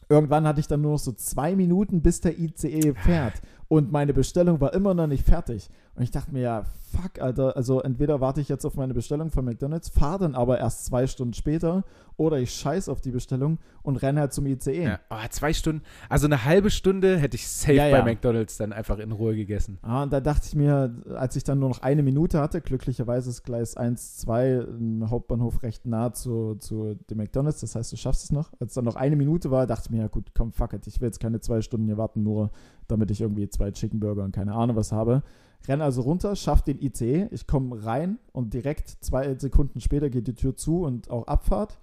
Irgendwann 0.09 0.47
hatte 0.47 0.61
ich 0.61 0.69
dann 0.69 0.83
nur 0.83 0.93
noch 0.93 0.99
so 0.99 1.13
zwei 1.13 1.57
Minuten, 1.57 2.03
bis 2.03 2.21
der 2.21 2.39
ICE 2.39 2.95
fährt. 2.95 3.41
Und 3.73 3.91
meine 3.91 4.12
Bestellung 4.12 4.61
war 4.61 4.75
immer 4.75 4.93
noch 4.93 5.07
nicht 5.07 5.25
fertig. 5.25 5.70
Und 5.95 6.03
ich 6.03 6.11
dachte 6.11 6.31
mir, 6.31 6.43
ja, 6.43 6.64
fuck, 6.93 7.23
Alter. 7.23 7.57
Also 7.57 7.81
entweder 7.81 8.20
warte 8.20 8.43
ich 8.43 8.51
jetzt 8.51 8.66
auf 8.66 8.77
meine 8.77 8.93
Bestellung 8.93 9.31
von 9.31 9.47
McDonalds, 9.47 9.89
fahre 9.89 10.18
dann 10.20 10.35
aber 10.35 10.59
erst 10.59 10.85
zwei 10.85 11.07
Stunden 11.07 11.33
später 11.33 11.83
oder 12.16 12.39
ich 12.39 12.53
scheiß 12.53 12.89
auf 12.89 13.01
die 13.01 13.11
Bestellung 13.11 13.59
und 13.83 13.97
renne 13.97 14.20
halt 14.20 14.33
zum 14.33 14.47
ICE. 14.47 14.85
Ja. 14.85 15.01
Oh, 15.11 15.16
zwei 15.31 15.53
Stunden, 15.53 15.83
also 16.09 16.27
eine 16.27 16.45
halbe 16.45 16.70
Stunde 16.70 17.16
hätte 17.16 17.37
ich 17.37 17.49
safe 17.49 17.73
Ja, 17.75 17.89
ja. 17.89 17.99
bei 18.01 18.12
McDonalds 18.12 18.57
dann 18.59 18.73
einfach 18.73 18.99
in 18.99 19.12
Ruhe 19.12 19.35
gegessen. 19.35 19.79
Ah, 19.83 20.03
und 20.03 20.12
da 20.12 20.20
dachte 20.20 20.47
ich 20.49 20.55
mir, 20.55 20.95
als 21.14 21.37
ich 21.37 21.45
dann 21.45 21.59
nur 21.59 21.70
noch 21.70 21.81
eine 21.81 22.03
Minute 22.03 22.41
hatte, 22.41 22.61
glücklicherweise 22.61 23.31
ist 23.31 23.43
Gleis 23.43 23.77
1, 23.77 24.18
2 24.18 24.66
im 24.79 25.11
Hauptbahnhof 25.11 25.62
recht 25.62 25.87
nah 25.87 26.12
zu, 26.12 26.57
zu 26.57 26.95
dem 27.11 27.18
McDonalds, 27.18 27.61
das 27.61 27.75
heißt, 27.75 27.93
du 27.93 27.97
schaffst 27.97 28.25
es 28.25 28.33
noch. 28.33 28.53
Als 28.61 28.75
dann 28.75 28.85
noch 28.85 28.97
eine 28.97 29.16
Minute 29.16 29.51
war, 29.51 29.66
dachte 29.66 29.85
ich 29.87 29.91
mir, 29.91 30.03
ja 30.03 30.09
gut, 30.09 30.33
komm, 30.35 30.53
fuck 30.53 30.75
it, 30.75 30.87
ich 30.87 31.01
will 31.01 31.09
jetzt 31.09 31.20
keine 31.20 31.41
zwei 31.41 31.62
Stunden 31.62 31.87
hier 31.87 31.97
warten, 31.99 32.23
nur 32.23 32.51
damit 32.89 33.11
ich 33.11 33.20
irgendwie 33.20 33.49
zwei 33.49 33.62
Chicken 33.71 34.01
Burger 34.01 34.25
und 34.25 34.33
keine 34.33 34.55
Ahnung 34.55 34.77
was 34.77 34.93
habe. 34.93 35.23
Renne 35.69 35.85
also 35.85 36.03
runter, 36.03 36.35
schaff 36.35 36.63
den 36.63 36.81
ICE, 36.81 37.29
ich 37.31 37.47
komme 37.47 37.85
rein 37.85 38.19
und 38.33 38.53
direkt 38.53 38.89
zwei 38.89 39.35
Sekunden 39.39 39.81
später 39.81 40.11
geht 40.11 40.27
die 40.27 40.35
Tür 40.35 40.57
zu 40.57 40.83
und 40.83 41.09
auch 41.09 41.27
Abfahrt. 41.29 41.79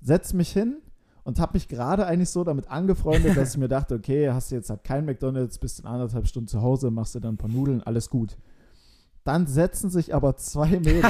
Setz 0.00 0.32
mich 0.32 0.52
hin 0.52 0.78
und 1.22 1.38
habe 1.38 1.54
mich 1.54 1.68
gerade 1.68 2.06
eigentlich 2.06 2.30
so 2.30 2.42
damit 2.42 2.68
angefreundet, 2.68 3.36
dass 3.36 3.52
ich 3.52 3.58
mir 3.58 3.68
dachte, 3.68 3.94
okay, 3.94 4.30
hast 4.30 4.50
du 4.50 4.56
jetzt 4.56 4.68
halt 4.68 4.82
kein 4.82 5.04
McDonalds, 5.04 5.58
bist 5.58 5.80
in 5.80 5.86
anderthalb 5.86 6.26
Stunden 6.26 6.48
zu 6.48 6.60
Hause, 6.60 6.90
machst 6.90 7.14
dir 7.14 7.20
dann 7.20 7.34
ein 7.34 7.38
paar 7.38 7.50
Nudeln, 7.50 7.82
alles 7.82 8.10
gut. 8.10 8.36
Dann 9.24 9.46
setzen 9.46 9.88
sich 9.88 10.14
aber 10.14 10.36
zwei 10.36 10.68
Mädels 10.84 11.06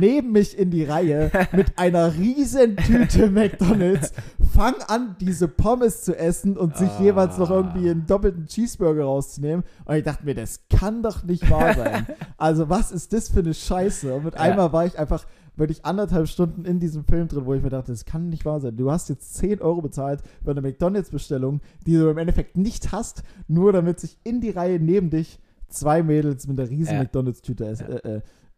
neben 0.00 0.32
mich 0.32 0.58
in 0.58 0.70
die 0.70 0.84
Reihe 0.84 1.30
mit 1.52 1.78
einer 1.78 2.14
riesen 2.14 2.76
Tüte 2.78 3.30
McDonalds, 3.30 4.14
fangen 4.54 4.80
an, 4.88 5.16
diese 5.20 5.48
Pommes 5.48 6.02
zu 6.02 6.16
essen 6.18 6.56
und 6.56 6.76
sich 6.78 6.88
Ah. 6.98 7.02
jeweils 7.02 7.36
noch 7.36 7.50
irgendwie 7.50 7.90
einen 7.90 8.06
doppelten 8.06 8.46
Cheeseburger 8.46 9.04
rauszunehmen. 9.04 9.64
Und 9.84 9.94
ich 9.96 10.02
dachte 10.02 10.24
mir, 10.24 10.34
das 10.34 10.60
kann 10.70 11.02
doch 11.02 11.24
nicht 11.24 11.50
wahr 11.50 11.74
sein. 11.76 12.06
Also 12.38 12.70
was 12.70 12.90
ist 12.90 13.12
das 13.12 13.28
für 13.28 13.40
eine 13.40 13.52
Scheiße? 13.54 14.14
Und 14.14 14.24
mit 14.24 14.34
Ja. 14.34 14.40
einmal 14.40 14.72
war 14.72 14.86
ich 14.86 14.98
einfach 14.98 15.26
wirklich 15.54 15.84
anderthalb 15.84 16.28
Stunden 16.28 16.64
in 16.64 16.80
diesem 16.80 17.04
Film 17.04 17.28
drin, 17.28 17.44
wo 17.44 17.52
ich 17.52 17.62
mir 17.62 17.68
dachte, 17.68 17.92
das 17.92 18.06
kann 18.06 18.30
nicht 18.30 18.46
wahr 18.46 18.60
sein. 18.60 18.74
Du 18.78 18.90
hast 18.90 19.10
jetzt 19.10 19.34
10 19.34 19.60
Euro 19.60 19.82
bezahlt 19.82 20.22
für 20.42 20.52
eine 20.52 20.62
McDonalds-Bestellung, 20.62 21.60
die 21.86 21.96
du 21.98 22.08
im 22.08 22.16
Endeffekt 22.16 22.56
nicht 22.56 22.92
hast, 22.92 23.22
nur 23.46 23.74
damit 23.74 24.00
sich 24.00 24.16
in 24.24 24.40
die 24.40 24.48
Reihe 24.50 24.80
neben 24.80 25.10
dich 25.10 25.38
zwei 25.72 26.02
Mädels 26.02 26.46
mit 26.46 26.58
einer 26.60 26.68
riesen 26.70 26.94
Ja. 26.94 27.00
McDonalds-Tüte 27.02 27.64
äh, 27.66 28.08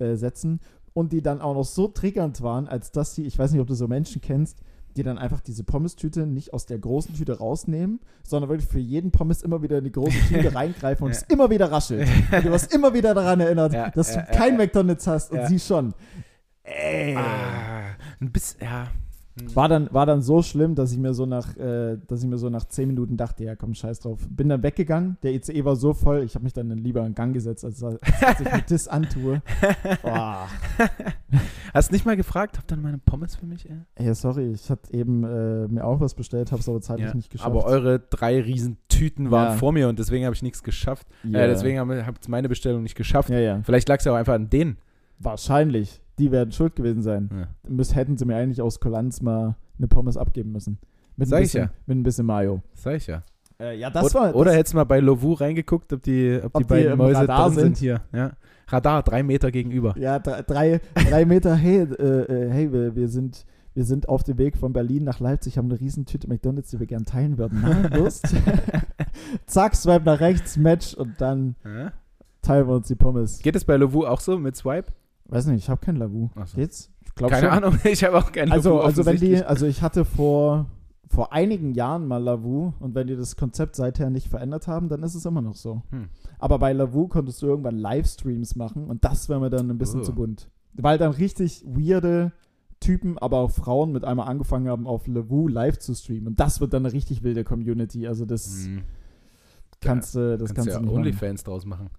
äh, 0.02 0.12
äh, 0.12 0.16
setzen 0.16 0.60
und 0.92 1.12
die 1.12 1.22
dann 1.22 1.40
auch 1.40 1.54
noch 1.54 1.64
so 1.64 1.88
triggernd 1.88 2.42
waren, 2.42 2.68
als 2.68 2.92
dass 2.92 3.14
sie, 3.14 3.24
ich 3.26 3.38
weiß 3.38 3.52
nicht, 3.52 3.60
ob 3.60 3.66
du 3.66 3.74
so 3.74 3.88
Menschen 3.88 4.20
kennst, 4.20 4.60
die 4.96 5.02
dann 5.02 5.18
einfach 5.18 5.40
diese 5.40 5.64
Pommes-Tüte 5.64 6.24
nicht 6.24 6.52
aus 6.54 6.66
der 6.66 6.78
großen 6.78 7.16
Tüte 7.16 7.38
rausnehmen, 7.38 7.98
sondern 8.22 8.48
wirklich 8.48 8.68
für 8.68 8.78
jeden 8.78 9.10
Pommes 9.10 9.42
immer 9.42 9.60
wieder 9.60 9.78
in 9.78 9.84
die 9.84 9.90
große 9.90 10.16
Tüte 10.28 10.54
reingreifen 10.54 11.04
und 11.04 11.10
Ja. 11.12 11.18
es 11.18 11.22
immer 11.24 11.50
wieder 11.50 11.72
raschelt. 11.72 12.06
Und 12.30 12.44
du 12.44 12.50
wirst 12.52 12.72
immer 12.72 12.94
wieder 12.94 13.12
daran 13.12 13.40
erinnert, 13.40 13.72
Ja, 13.72 13.90
dass 13.90 14.12
du 14.14 14.24
kein 14.32 14.56
McDonalds 14.56 15.06
hast 15.08 15.32
und 15.32 15.46
sie 15.48 15.58
schon. 15.58 15.94
Ey. 16.62 17.16
Ah, 17.16 17.96
ein 18.20 18.30
bisschen, 18.30 18.60
ja. 18.62 18.86
Mhm. 19.36 19.56
War, 19.56 19.68
dann, 19.68 19.88
war 19.92 20.06
dann 20.06 20.22
so 20.22 20.42
schlimm, 20.42 20.74
dass 20.74 20.92
ich 20.92 20.98
mir 20.98 21.12
so 21.12 21.26
nach, 21.26 21.56
äh, 21.56 21.98
dass 22.06 22.22
ich 22.22 22.28
mir 22.28 22.38
so 22.38 22.50
nach 22.50 22.66
zehn 22.66 22.88
Minuten 22.88 23.16
dachte, 23.16 23.44
ja 23.44 23.56
komm, 23.56 23.74
scheiß 23.74 24.00
drauf. 24.00 24.20
Bin 24.30 24.48
dann 24.48 24.62
weggegangen, 24.62 25.16
der 25.22 25.34
ICE 25.34 25.64
war 25.64 25.76
so 25.76 25.92
voll, 25.92 26.22
ich 26.22 26.34
habe 26.36 26.44
mich 26.44 26.52
dann 26.52 26.70
lieber 26.70 27.04
in 27.04 27.14
Gang 27.14 27.34
gesetzt, 27.34 27.64
als, 27.64 27.82
als, 27.82 28.00
als 28.22 28.40
ich 28.40 28.52
mir 28.52 28.64
das 28.68 28.86
antue. 28.86 29.42
Boah. 30.02 30.46
Hast 31.72 31.90
nicht 31.90 32.06
mal 32.06 32.16
gefragt, 32.16 32.58
habt 32.58 32.70
ihr 32.70 32.76
meine 32.76 32.98
Pommes 32.98 33.34
für 33.34 33.46
mich? 33.46 33.68
Ey? 33.68 34.06
Ja, 34.06 34.14
sorry, 34.14 34.52
ich 34.52 34.70
hatte 34.70 34.92
eben 34.94 35.24
äh, 35.24 35.66
mir 35.66 35.84
auch 35.84 35.98
was 35.98 36.14
bestellt, 36.14 36.52
habe 36.52 36.60
es 36.60 36.68
aber 36.68 36.80
zeitlich 36.80 37.08
ja, 37.08 37.14
nicht 37.14 37.30
geschafft. 37.30 37.50
Aber 37.50 37.64
eure 37.64 37.98
drei 37.98 38.40
riesen 38.40 38.76
Tüten 38.88 39.32
waren 39.32 39.52
ja. 39.52 39.56
vor 39.56 39.72
mir 39.72 39.88
und 39.88 39.98
deswegen 39.98 40.24
habe 40.24 40.36
ich 40.36 40.42
nichts 40.42 40.62
geschafft. 40.62 41.08
Yeah. 41.24 41.42
Äh, 41.42 41.48
deswegen 41.48 41.80
habe 41.80 42.06
hab 42.06 42.28
meine 42.28 42.48
Bestellung 42.48 42.84
nicht 42.84 42.94
geschafft. 42.94 43.30
Ja, 43.30 43.40
ja. 43.40 43.60
Vielleicht 43.64 43.88
lag 43.88 43.98
es 43.98 44.04
ja 44.04 44.12
auch 44.12 44.16
einfach 44.16 44.34
an 44.34 44.48
denen. 44.48 44.78
Wahrscheinlich. 45.18 46.03
Die 46.18 46.30
werden 46.30 46.52
schuld 46.52 46.76
gewesen 46.76 47.02
sein. 47.02 47.30
Ja. 47.32 47.48
Müs 47.68 47.94
hätten 47.94 48.16
sie 48.16 48.24
mir 48.24 48.36
eigentlich 48.36 48.62
aus 48.62 48.80
Kulanz 48.80 49.20
mal 49.20 49.56
eine 49.78 49.88
Pommes 49.88 50.16
abgeben 50.16 50.52
müssen. 50.52 50.78
Mit 51.16 51.28
Sag 51.28 51.38
ein 51.38 51.42
bisschen, 51.42 51.62
ich 51.62 51.68
ja. 51.68 51.74
Mit 51.86 51.98
ein 51.98 52.02
bisschen 52.02 52.26
Mayo. 52.26 52.62
Sag 52.74 52.96
ich 52.96 53.06
ja. 53.06 53.22
Äh, 53.60 53.78
ja, 53.78 53.90
das 53.90 54.06
oder, 54.06 54.14
war. 54.14 54.26
Das 54.28 54.34
oder 54.34 54.52
hättest 54.52 54.72
du 54.74 54.78
mal 54.78 54.84
bei 54.84 55.00
Lovu 55.00 55.32
reingeguckt, 55.32 55.92
ob 55.92 56.02
die, 56.02 56.40
ob, 56.42 56.54
ob 56.56 56.62
die 56.62 56.64
beiden 56.64 56.96
Mäuse 56.98 57.20
Radar 57.20 57.46
drin 57.46 57.54
sind. 57.54 57.64
sind 57.64 57.78
hier. 57.78 58.00
Ja. 58.12 58.32
Radar, 58.66 59.02
drei 59.02 59.22
Meter 59.22 59.50
gegenüber. 59.50 59.94
Ja, 59.98 60.18
drei, 60.18 60.80
drei 60.94 61.24
Meter. 61.24 61.54
Hey, 61.54 61.82
äh, 61.82 62.22
äh, 62.22 62.50
hey, 62.50 62.72
wir, 62.72 62.96
wir, 62.96 63.08
sind, 63.08 63.44
wir 63.74 63.84
sind 63.84 64.08
auf 64.08 64.22
dem 64.24 64.38
Weg 64.38 64.56
von 64.56 64.72
Berlin 64.72 65.04
nach 65.04 65.20
Leipzig, 65.20 65.58
haben 65.58 65.70
eine 65.70 65.78
riesen 65.78 66.06
Tüte 66.06 66.28
McDonalds, 66.28 66.70
die 66.70 66.80
wir 66.80 66.86
gerne 66.86 67.04
teilen 67.04 67.38
würden. 67.38 67.62
Na, 67.62 67.88
Lust? 67.96 68.26
Zack, 69.46 69.76
swipe 69.76 70.04
nach 70.04 70.20
rechts, 70.20 70.56
Match 70.56 70.94
und 70.94 71.20
dann 71.20 71.54
teilen 72.42 72.66
wir 72.66 72.74
uns 72.74 72.88
die 72.88 72.94
Pommes. 72.94 73.40
Geht 73.40 73.56
es 73.56 73.64
bei 73.64 73.76
Lovu 73.76 74.04
auch 74.04 74.20
so 74.20 74.38
mit 74.38 74.56
Swipe? 74.56 74.92
Weiß 75.26 75.46
nicht, 75.46 75.64
ich 75.64 75.70
habe 75.70 75.80
kein 75.84 75.96
Lavu. 75.96 76.30
So. 76.44 76.56
Geht's? 76.56 76.90
Keine 77.16 77.38
schon. 77.38 77.48
Ahnung, 77.48 77.78
ich 77.84 78.04
habe 78.04 78.18
auch 78.18 78.32
kein 78.32 78.50
also, 78.50 78.76
Lavu. 78.76 78.80
Also, 78.82 79.06
wenn 79.06 79.16
die, 79.16 79.42
also 79.42 79.66
ich 79.66 79.82
hatte 79.82 80.04
vor, 80.04 80.66
vor 81.08 81.32
einigen 81.32 81.72
Jahren 81.72 82.06
mal 82.06 82.22
Lavu 82.22 82.72
und 82.80 82.94
wenn 82.94 83.06
die 83.06 83.16
das 83.16 83.36
Konzept 83.36 83.76
seither 83.76 84.10
nicht 84.10 84.28
verändert 84.28 84.66
haben, 84.66 84.88
dann 84.88 85.02
ist 85.02 85.14
es 85.14 85.24
immer 85.24 85.42
noch 85.42 85.54
so. 85.54 85.82
Hm. 85.90 86.08
Aber 86.38 86.58
bei 86.58 86.72
Lavu 86.72 87.08
konntest 87.08 87.40
du 87.42 87.46
irgendwann 87.46 87.76
Livestreams 87.76 88.56
machen 88.56 88.86
und 88.86 89.04
das 89.04 89.28
wäre 89.28 89.40
mir 89.40 89.50
dann 89.50 89.70
ein 89.70 89.78
bisschen 89.78 90.00
oh. 90.00 90.04
zu 90.04 90.14
bunt. 90.14 90.50
Weil 90.74 90.98
dann 90.98 91.12
richtig 91.12 91.64
weirde 91.66 92.32
Typen, 92.80 93.16
aber 93.18 93.38
auch 93.38 93.50
Frauen 93.50 93.92
mit 93.92 94.04
einmal 94.04 94.28
angefangen 94.28 94.68
haben, 94.68 94.86
auf 94.86 95.06
Lavu 95.06 95.48
live 95.48 95.78
zu 95.78 95.94
streamen. 95.94 96.28
Und 96.28 96.40
das 96.40 96.60
wird 96.60 96.72
dann 96.72 96.84
eine 96.84 96.92
richtig 96.92 97.22
wilde 97.22 97.44
Community. 97.44 98.06
Also 98.06 98.26
das 98.26 98.66
hm. 98.66 98.82
kannst 99.80 100.16
du, 100.16 100.36
das 100.36 100.52
kannst, 100.52 100.70
kannst 100.70 100.86
du 100.86 100.90
ja 100.90 100.92
OnlyFans 100.92 101.44
draus 101.44 101.64
machen. 101.64 101.90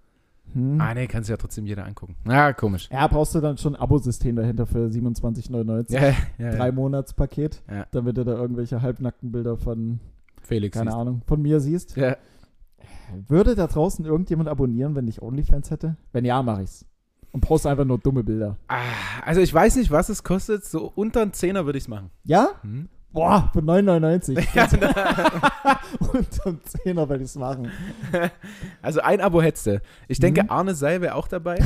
Hm. 0.52 0.80
Ah, 0.80 0.94
nee, 0.94 1.06
kannst 1.06 1.28
du 1.28 1.32
ja 1.32 1.36
trotzdem 1.36 1.66
jeder 1.66 1.84
angucken. 1.84 2.16
Ja, 2.26 2.52
komisch. 2.52 2.88
Ja, 2.90 3.06
brauchst 3.06 3.34
du 3.34 3.40
dann 3.40 3.58
schon 3.58 3.74
ein 3.74 3.80
Abosystem 3.80 4.36
dahinter 4.36 4.66
für 4.66 4.86
27,99. 4.86 5.92
Ja, 5.92 6.14
ja, 6.38 6.56
Drei 6.56 6.66
ja. 6.66 6.72
Monatspaket, 6.72 7.62
ja. 7.70 7.86
damit 7.90 8.16
du 8.16 8.24
da 8.24 8.32
irgendwelche 8.32 8.80
halbnackten 8.82 9.32
Bilder 9.32 9.56
von 9.56 10.00
Felix 10.42 10.76
keine 10.76 10.90
siehst. 10.90 11.00
Ahnung, 11.00 11.22
von 11.26 11.42
mir 11.42 11.60
siehst. 11.60 11.96
Ja. 11.96 12.16
Würde 13.28 13.54
da 13.54 13.66
draußen 13.66 14.04
irgendjemand 14.04 14.48
abonnieren, 14.48 14.94
wenn 14.94 15.06
ich 15.08 15.22
OnlyFans 15.22 15.70
hätte? 15.70 15.96
Wenn 16.12 16.24
ja, 16.24 16.42
mache 16.42 16.62
ich's. 16.62 16.86
Und 17.32 17.40
poste 17.42 17.68
einfach 17.68 17.84
nur 17.84 17.98
dumme 17.98 18.24
Bilder. 18.24 18.56
Ah, 18.68 18.80
also 19.24 19.40
ich 19.40 19.52
weiß 19.52 19.76
nicht, 19.76 19.90
was 19.90 20.08
es 20.08 20.24
kostet. 20.24 20.64
So 20.64 20.90
unter 20.94 21.22
einen 21.22 21.32
Zehner 21.32 21.66
würde 21.66 21.76
ich 21.76 21.84
es 21.84 21.88
machen. 21.88 22.10
Ja? 22.24 22.48
Hm? 22.62 22.88
Boah, 23.16 23.48
für 23.50 23.60
9,99. 23.60 24.46
Ja, 24.54 25.80
Unterm 26.12 26.60
Zehner 26.64 27.08
werde 27.08 27.24
ich 27.24 27.30
es 27.30 27.36
machen. 27.36 27.70
Also 28.82 29.00
ein 29.00 29.20
Abo 29.20 29.42
hättest 29.42 29.66
du. 29.66 29.80
Ich 30.06 30.20
denke, 30.20 30.44
mhm. 30.44 30.50
Arne 30.50 30.74
Seil 30.74 31.00
wäre 31.00 31.14
auch 31.14 31.26
dabei. 31.26 31.58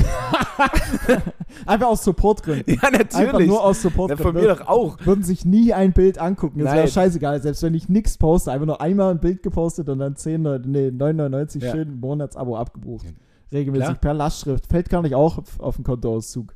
Einfach 1.67 1.89
aus 1.89 2.05
Supportgründen. 2.05 2.75
Ja, 2.75 2.91
natürlich. 2.91 3.15
Einfach 3.15 3.41
nur 3.41 3.65
aus 3.65 3.83
Supportgründen. 3.83 4.27
Ja, 4.27 4.33
von 4.33 4.35
mir 4.35 4.65
doch 4.65 4.69
auch. 4.69 4.97
Würden 5.05 5.25
sich 5.25 5.45
nie 5.45 5.75
ein 5.75 5.93
Bild 5.93 6.19
angucken. 6.19 6.61
Das 6.61 6.73
wäre 6.73 6.89
scheißegal. 6.89 7.43
Selbst 7.43 7.63
wenn 7.63 7.75
ich 7.75 7.89
nichts 7.89 8.17
poste, 8.17 8.53
einfach 8.53 8.67
nur 8.67 8.81
einmal 8.81 9.11
ein 9.11 9.19
Bild 9.19 9.43
gepostet 9.43 9.89
und 9.89 9.99
dann 9.99 10.17
10, 10.17 10.43
nee, 10.43 10.89
9,99 10.89 11.65
ja. 11.65 11.73
schön 11.73 11.99
Monatsabo 12.01 12.57
abgebucht. 12.57 13.07
Regelmäßig 13.53 13.87
Klar. 13.87 13.99
per 13.99 14.15
Lastschrift. 14.15 14.67
Fällt 14.67 14.89
gar 14.89 15.03
nicht 15.03 15.15
auch 15.15 15.39
auf, 15.39 15.61
auf 15.61 15.77
den 15.77 15.85
Kontoauszug. 15.85 16.55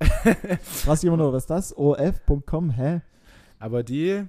was 0.87 1.03
jemand 1.03 1.23
noch, 1.23 1.33
was 1.33 1.43
ist 1.43 1.51
das? 1.51 1.77
OF.com, 1.77 2.71
hä? 2.71 3.03
Aber 3.59 3.83
die, 3.83 4.25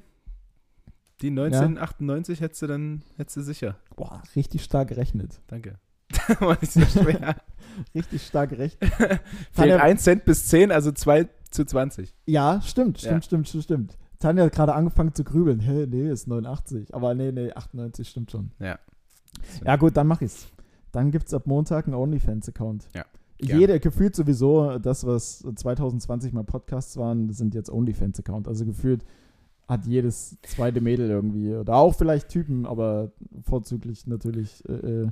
die 1.22 1.30
1998 1.30 2.40
ja. 2.40 2.44
hättest 2.44 2.62
du 2.62 2.68
dann 2.68 3.04
hättest 3.18 3.38
du 3.38 3.42
sicher. 3.42 3.76
Boah, 3.96 4.22
richtig 4.36 4.64
stark 4.64 4.90
gerechnet. 4.90 5.40
Danke. 5.48 5.80
War 6.40 6.58
nicht 6.60 6.74
so 6.74 6.82
schwer. 6.82 7.36
richtig 7.96 8.26
stark 8.26 8.52
gerechnet. 8.52 8.92
Fehlt 9.52 9.80
1 9.80 10.04
Cent 10.04 10.26
bis 10.26 10.48
10, 10.48 10.72
also 10.72 10.92
2 10.92 11.28
zu 11.50 11.66
20. 11.66 12.14
Ja, 12.26 12.62
stimmt, 12.62 13.00
stimmt, 13.00 13.14
ja. 13.14 13.22
stimmt, 13.22 13.48
stimmt, 13.48 13.64
stimmt. 13.64 13.98
Tanja 14.20 14.46
hat 14.46 14.54
gerade 14.54 14.74
angefangen 14.74 15.14
zu 15.14 15.24
grübeln. 15.24 15.60
Hä, 15.60 15.88
nee, 15.88 16.10
ist 16.10 16.28
89. 16.28 16.94
Aber 16.94 17.14
nee, 17.14 17.32
nee, 17.32 17.52
98 17.52 18.08
stimmt 18.08 18.32
schon. 18.32 18.52
Ja. 18.60 18.80
Ja, 19.64 19.76
gut, 19.76 19.98
dann 19.98 20.08
mach 20.08 20.22
ich's. 20.22 20.48
Dann 20.92 21.12
gibt's 21.12 21.34
ab 21.34 21.46
Montag 21.46 21.88
einen 21.88 21.96
OnlyFans-Account. 21.96 22.88
Ja. 22.94 23.06
Jeder 23.38 23.80
gefühlt 23.80 24.16
sowieso, 24.16 24.80
das, 24.80 25.06
was 25.06 25.40
2020 25.40 26.32
mal 26.32 26.46
Podcasts 26.46 26.96
waren, 26.96 27.32
sind 27.34 27.54
jetzt 27.54 27.70
OnlyFans-Account. 27.70 28.48
Also 28.48 28.66
gefühlt 28.66 29.06
hat 29.68 29.86
jedes 29.86 30.38
zweite 30.44 30.82
Mädel 30.82 31.10
irgendwie. 31.10 31.56
Oder 31.56 31.76
auch 31.76 31.96
vielleicht 31.96 32.30
Typen, 32.30 32.66
aber 32.66 33.12
vorzüglich 33.44 34.08
natürlich 34.08 34.64
äh, 34.68 35.04
äh 35.04 35.10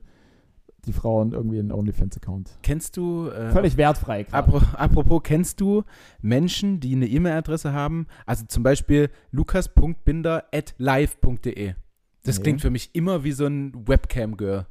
die 0.85 0.93
Frauen 0.93 1.31
irgendwie 1.31 1.59
einen 1.59 1.71
OnlyFans-Account. 1.71 2.59
Kennst 2.61 2.97
du. 2.97 3.29
Äh, 3.29 3.51
Völlig 3.51 3.77
wertfrei. 3.77 4.27
Apropos, 4.31 5.23
kennst 5.23 5.61
du 5.61 5.83
Menschen, 6.21 6.81
die 6.81 6.93
eine 6.93 7.07
E-Mail-Adresse 7.07 7.73
haben? 7.73 8.05
Also 8.25 8.45
zum 8.47 8.63
Beispiel 8.63 9.09
lukas.binder.live.de. 9.31 11.73
Das 12.23 12.37
nee. 12.37 12.43
klingt 12.43 12.61
für 12.61 12.69
mich 12.69 12.91
immer 12.93 13.23
wie 13.23 13.31
so 13.31 13.45
ein 13.45 13.87
Webcam-Girl. 13.87 14.67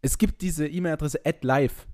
Es 0.00 0.18
gibt 0.18 0.42
diese 0.42 0.66
E-Mail-Adresse 0.66 1.20
at 1.24 1.44
live. 1.44 1.86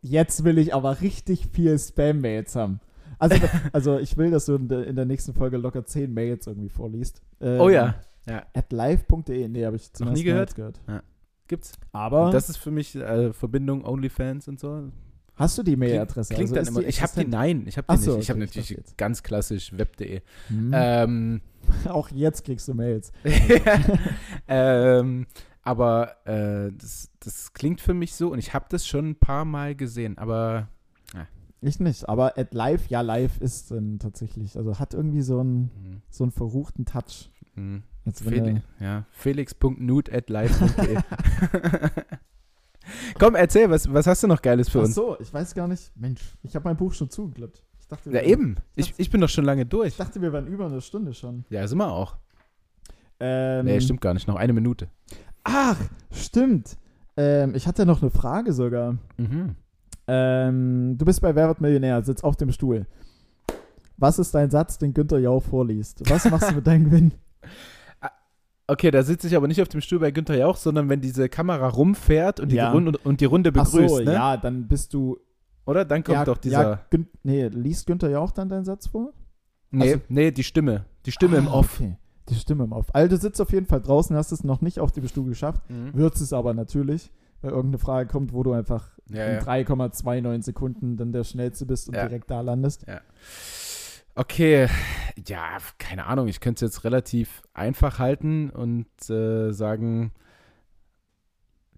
Jetzt 0.00 0.44
will 0.44 0.58
ich 0.58 0.72
aber 0.74 1.00
richtig 1.00 1.48
viel 1.52 1.76
Spam-Mails 1.76 2.54
haben. 2.54 2.78
Also, 3.18 3.36
also 3.72 3.98
ich 3.98 4.16
will, 4.16 4.30
dass 4.30 4.46
du 4.46 4.54
in 4.54 4.68
der, 4.68 4.86
in 4.86 4.96
der, 4.96 5.04
nächsten 5.04 5.34
Folge 5.34 5.56
locker 5.56 5.84
10 5.84 6.12
Mails 6.12 6.46
irgendwie 6.46 6.68
vorliest. 6.68 7.22
Ähm, 7.40 7.60
oh 7.60 7.68
ja. 7.68 7.96
ja. 8.26 8.46
At 8.54 8.72
live.de. 8.72 9.48
Nee, 9.48 9.64
habe 9.64 9.76
ich 9.76 9.92
zum 9.92 10.08
Noch 10.08 10.14
nie 10.14 10.22
gehört. 10.22 10.54
gehört. 10.54 10.80
Ja. 10.86 11.02
Gibt's. 11.48 11.72
Aber. 11.92 12.26
Und 12.26 12.34
das 12.34 12.48
ist 12.48 12.58
für 12.58 12.70
mich 12.70 12.94
äh, 12.94 13.32
Verbindung 13.32 13.84
OnlyFans 13.84 14.48
und 14.48 14.60
so. 14.60 14.90
Hast 15.34 15.56
du 15.56 15.62
die 15.62 15.76
Mailadresse? 15.76 16.34
Klingt, 16.34 16.50
klingt 16.50 16.58
also 16.58 16.72
dann 16.72 16.82
immer. 16.82 16.88
Ich 16.88 17.00
habe 17.00 17.12
die, 17.16 17.26
nein, 17.26 17.64
ich 17.66 17.76
habe 17.78 17.94
die 17.94 18.02
so, 18.02 18.16
nicht. 18.16 18.24
Ich 18.24 18.30
okay, 18.30 18.32
habe 18.32 18.40
natürlich 18.40 18.78
ich 18.78 18.96
ganz 18.96 19.22
klassisch 19.22 19.76
web.de. 19.76 20.20
Hm. 20.48 20.70
Ähm, 20.74 21.40
Auch 21.88 22.10
jetzt 22.10 22.44
kriegst 22.44 22.68
du 22.68 22.74
Mails. 22.74 23.12
ähm, 24.48 25.26
aber 25.62 26.26
äh, 26.26 26.72
das, 26.76 27.10
das 27.20 27.52
klingt 27.52 27.80
für 27.80 27.94
mich 27.94 28.14
so 28.14 28.32
und 28.32 28.38
ich 28.38 28.54
habe 28.54 28.66
das 28.68 28.86
schon 28.86 29.10
ein 29.10 29.16
paar 29.16 29.44
Mal 29.44 29.74
gesehen, 29.74 30.18
aber 30.18 30.68
ich 31.60 31.80
nicht, 31.80 32.08
aber 32.08 32.38
at 32.38 32.54
live, 32.54 32.86
ja, 32.88 33.00
live 33.00 33.40
ist 33.40 33.70
dann 33.70 33.98
tatsächlich, 33.98 34.56
also 34.56 34.78
hat 34.78 34.94
irgendwie 34.94 35.22
so 35.22 35.40
einen, 35.40 35.60
mhm. 35.62 36.02
so 36.10 36.24
einen 36.24 36.30
verruchten 36.30 36.84
Touch. 36.84 37.30
Mhm. 37.54 37.82
Fel 38.14 38.62
ja, 38.80 39.04
felix.nut 39.10 40.10
at 40.10 40.30
live.de. 40.30 40.98
Komm, 43.18 43.34
erzähl, 43.34 43.68
was, 43.68 43.92
was 43.92 44.06
hast 44.06 44.22
du 44.22 44.28
noch 44.28 44.40
Geiles 44.40 44.68
für 44.70 44.78
Ach 44.78 44.84
uns? 44.84 44.92
Ach 44.92 45.02
so, 45.02 45.16
ich 45.20 45.32
weiß 45.32 45.54
gar 45.54 45.68
nicht. 45.68 45.92
Mensch, 45.94 46.22
ich 46.42 46.54
habe 46.54 46.66
mein 46.66 46.76
Buch 46.76 46.94
schon 46.94 47.10
zugeklappt. 47.10 47.62
Ich 47.80 47.86
dachte, 47.86 48.10
ja, 48.10 48.22
eben. 48.22 48.56
Ich, 48.76 48.88
dachte, 48.88 49.02
ich, 49.02 49.10
bin 49.10 49.20
doch 49.20 49.28
schon 49.28 49.44
lange 49.44 49.66
durch. 49.66 49.88
Ich 49.88 49.96
dachte, 49.96 50.22
wir 50.22 50.32
waren 50.32 50.46
über 50.46 50.66
eine 50.66 50.80
Stunde 50.80 51.12
schon. 51.12 51.44
Ja, 51.50 51.66
sind 51.66 51.78
wir 51.78 51.92
auch. 51.92 52.16
Ähm, 53.20 53.66
nee, 53.66 53.80
stimmt 53.80 54.00
gar 54.00 54.14
nicht. 54.14 54.28
Noch 54.28 54.36
eine 54.36 54.52
Minute. 54.52 54.88
Ach, 55.44 55.76
stimmt. 56.10 56.76
Ähm, 57.16 57.54
ich 57.54 57.66
hatte 57.66 57.84
noch 57.84 58.00
eine 58.00 58.10
Frage 58.10 58.52
sogar. 58.52 58.96
Mhm. 59.16 59.56
Ähm, 60.08 60.96
du 60.96 61.04
bist 61.04 61.20
bei 61.20 61.34
Wer 61.34 61.48
wird 61.48 61.60
Millionär, 61.60 62.02
sitzt 62.02 62.24
auf 62.24 62.34
dem 62.34 62.50
Stuhl. 62.50 62.86
Was 63.98 64.18
ist 64.18 64.34
dein 64.34 64.50
Satz, 64.50 64.78
den 64.78 64.94
Günther 64.94 65.18
Jauch 65.18 65.42
vorliest? 65.42 66.08
Was 66.08 66.30
machst 66.30 66.50
du 66.50 66.54
mit 66.56 66.66
deinem 66.66 66.84
Gewinn? 66.84 67.12
Ah, 68.00 68.10
okay, 68.68 68.90
da 68.90 69.02
sitze 69.02 69.26
ich 69.26 69.36
aber 69.36 69.48
nicht 69.48 69.62
auf 69.62 69.68
dem 69.68 69.80
Stuhl 69.80 69.98
bei 69.98 70.10
Günther 70.10 70.36
Jauch, 70.36 70.56
sondern 70.56 70.88
wenn 70.88 71.00
diese 71.00 71.28
Kamera 71.28 71.68
rumfährt 71.68 72.40
und 72.40 72.52
die, 72.52 72.56
ja. 72.56 72.70
Runde, 72.70 72.98
und 73.02 73.20
die 73.20 73.24
Runde 73.24 73.50
begrüßt. 73.50 73.88
So, 73.88 73.98
ne? 74.00 74.12
ja, 74.12 74.36
dann 74.36 74.68
bist 74.68 74.92
du. 74.92 75.18
Oder? 75.66 75.84
Dann 75.84 76.04
kommt 76.04 76.18
ja, 76.18 76.24
doch 76.24 76.36
dieser. 76.36 76.62
Ja, 76.62 76.80
Gün 76.90 77.08
nee, 77.22 77.48
liest 77.48 77.86
Günther 77.86 78.10
Jauch 78.10 78.30
dann 78.30 78.48
deinen 78.48 78.64
Satz 78.64 78.86
vor? 78.86 79.12
Nee, 79.70 79.92
also, 79.94 80.04
nee, 80.08 80.30
die 80.30 80.44
Stimme. 80.44 80.84
Die 81.06 81.12
Stimme 81.12 81.36
ah, 81.36 81.40
im 81.40 81.48
Off. 81.48 81.80
Okay. 81.80 81.96
Die 82.28 82.34
Stimme 82.34 82.64
im 82.64 82.72
Off. 82.72 82.86
Also, 82.92 83.16
du 83.16 83.20
sitzt 83.20 83.40
auf 83.40 83.52
jeden 83.52 83.66
Fall 83.66 83.80
draußen, 83.80 84.14
hast 84.14 84.32
es 84.32 84.44
noch 84.44 84.60
nicht 84.60 84.78
auf 84.78 84.92
dem 84.92 85.08
Stuhl 85.08 85.28
geschafft, 85.28 85.62
mhm. 85.70 85.94
würdest 85.94 86.22
es 86.22 86.32
aber 86.32 86.54
natürlich 86.54 87.10
weil 87.40 87.50
irgendeine 87.50 87.78
Frage 87.78 88.08
kommt, 88.08 88.32
wo 88.32 88.42
du 88.42 88.52
einfach 88.52 88.90
ja, 89.10 89.26
in 89.26 89.34
ja. 89.34 89.42
3,29 89.42 90.42
Sekunden 90.42 90.96
dann 90.96 91.12
der 91.12 91.24
Schnellste 91.24 91.66
bist 91.66 91.88
und 91.88 91.94
ja. 91.94 92.06
direkt 92.06 92.30
da 92.30 92.40
landest. 92.40 92.84
Okay, 94.14 94.68
ja, 95.26 95.58
keine 95.78 96.06
Ahnung, 96.06 96.26
ich 96.26 96.40
könnte 96.40 96.64
es 96.64 96.72
jetzt 96.72 96.84
relativ 96.84 97.42
einfach 97.54 97.98
halten 98.00 98.50
und 98.50 98.88
äh, 99.08 99.52
sagen, 99.52 100.12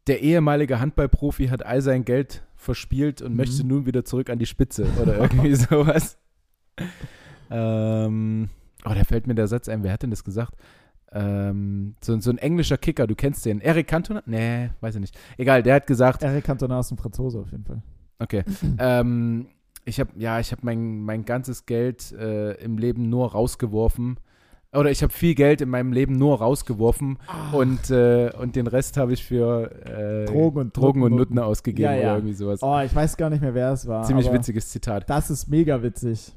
der 0.07 0.23
ehemalige 0.23 0.81
Handballprofi 0.81 1.49
hat 1.49 1.65
all 1.65 1.83
sein 1.83 2.05
Geld 2.05 2.43
verspielt 2.57 3.23
und 3.23 3.33
mhm. 3.33 3.37
möchte 3.37 3.67
nun 3.67 3.87
wieder 3.87 4.05
zurück 4.05 4.31
an 4.31 4.39
die 4.39 4.47
Spitze 4.47 4.87
oder 5.01 5.19
irgendwie 5.19 5.55
sowas. 5.55 6.19
ähm, 7.51 8.49
oh, 8.85 8.93
da 8.95 9.05
fällt 9.05 9.27
mir 9.27 9.35
der 9.35 9.47
Satz 9.47 9.69
ein, 9.69 9.83
wer 9.83 9.93
hat 9.93 10.03
denn 10.03 10.11
das 10.11 10.25
gesagt? 10.25 10.55
Ähm, 11.13 11.97
so, 12.01 12.19
so 12.21 12.31
ein 12.31 12.39
englischer 12.39 12.79
Kicker, 12.79 13.07
du 13.07 13.15
kennst 13.15 13.45
den. 13.45 13.61
Eric 13.61 13.89
Cantona? 13.89 14.23
Nee, 14.27 14.71
weiß 14.81 14.95
ich 14.95 15.01
nicht. 15.01 15.19
Egal, 15.39 15.63
der 15.63 15.75
hat 15.77 15.87
gesagt. 15.87 16.23
Eric 16.23 16.45
Cantona 16.45 16.81
ist 16.81 16.91
ein 16.91 16.97
Franzose 16.99 17.39
auf 17.41 17.51
jeden 17.51 17.65
Fall. 17.65 17.83
Okay. 18.19 18.45
ähm, 18.79 19.47
ich 19.85 19.99
habe 19.99 20.11
ja, 20.17 20.39
ich 20.39 20.53
habe 20.53 20.61
mein, 20.65 21.01
mein 21.01 21.25
ganzes 21.25 21.67
Geld 21.67 22.13
äh, 22.13 22.53
im 22.63 22.79
Leben 22.79 23.09
nur 23.09 23.33
rausgeworfen. 23.33 24.19
Oder 24.73 24.93
ich 24.93 25.03
habe 25.03 25.13
viel 25.13 25.35
Geld 25.35 25.61
in 25.63 25.69
meinem 25.69 25.93
Leben 25.93 26.13
nur 26.17 26.39
rausgeworfen 26.39 27.19
Ah. 27.27 27.51
und, 27.57 27.91
äh, 27.91 28.31
und 28.41 28.55
den 28.55 28.69
Rest 28.69 28.97
habe 28.99 29.13
ich 29.13 29.25
für 29.25 29.69
äh, 29.85 30.27
Drogen 30.27 30.59
und 30.61 30.77
Drogen 30.77 31.03
und 31.03 31.17
Nutten. 31.17 31.41
Ausgegeben 31.41 31.83
Ja, 31.91 31.95
ja. 31.97 32.01
oder 32.03 32.15
irgendwie 32.19 32.35
sowas. 32.35 32.61
Oh, 32.63 32.79
ich 32.79 32.95
weiß 32.95 33.17
gar 33.17 33.31
nicht 33.31 33.41
mehr, 33.41 33.53
wer 33.55 33.73
es 33.73 33.89
war. 33.89 34.05
Ziemlich 34.05 34.33
witziges 34.33 34.69
Zitat. 34.69 35.11
Das 35.11 35.29
ist 35.29 35.49
mega 35.49 35.83
witzig. 35.83 36.33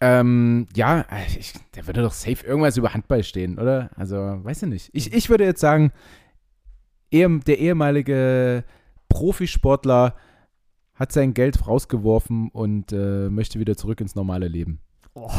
Ähm, 0.00 0.66
ja, 0.76 1.04
ich, 1.38 1.52
der 1.74 1.86
würde 1.86 2.02
doch 2.02 2.12
safe 2.12 2.46
irgendwas 2.46 2.76
über 2.76 2.94
Handball 2.94 3.24
stehen, 3.24 3.58
oder? 3.58 3.90
Also, 3.96 4.16
weiß 4.16 4.62
ich 4.62 4.68
nicht. 4.68 4.90
Ich, 4.92 5.12
ich 5.12 5.28
würde 5.28 5.44
jetzt 5.44 5.60
sagen, 5.60 5.90
der 7.12 7.58
ehemalige 7.58 8.64
Profisportler 9.08 10.14
hat 10.94 11.10
sein 11.12 11.34
Geld 11.34 11.66
rausgeworfen 11.66 12.48
und 12.50 12.92
äh, 12.92 13.28
möchte 13.28 13.58
wieder 13.58 13.76
zurück 13.76 14.00
ins 14.00 14.14
normale 14.14 14.46
Leben. 14.48 14.80
Oh. 15.14 15.30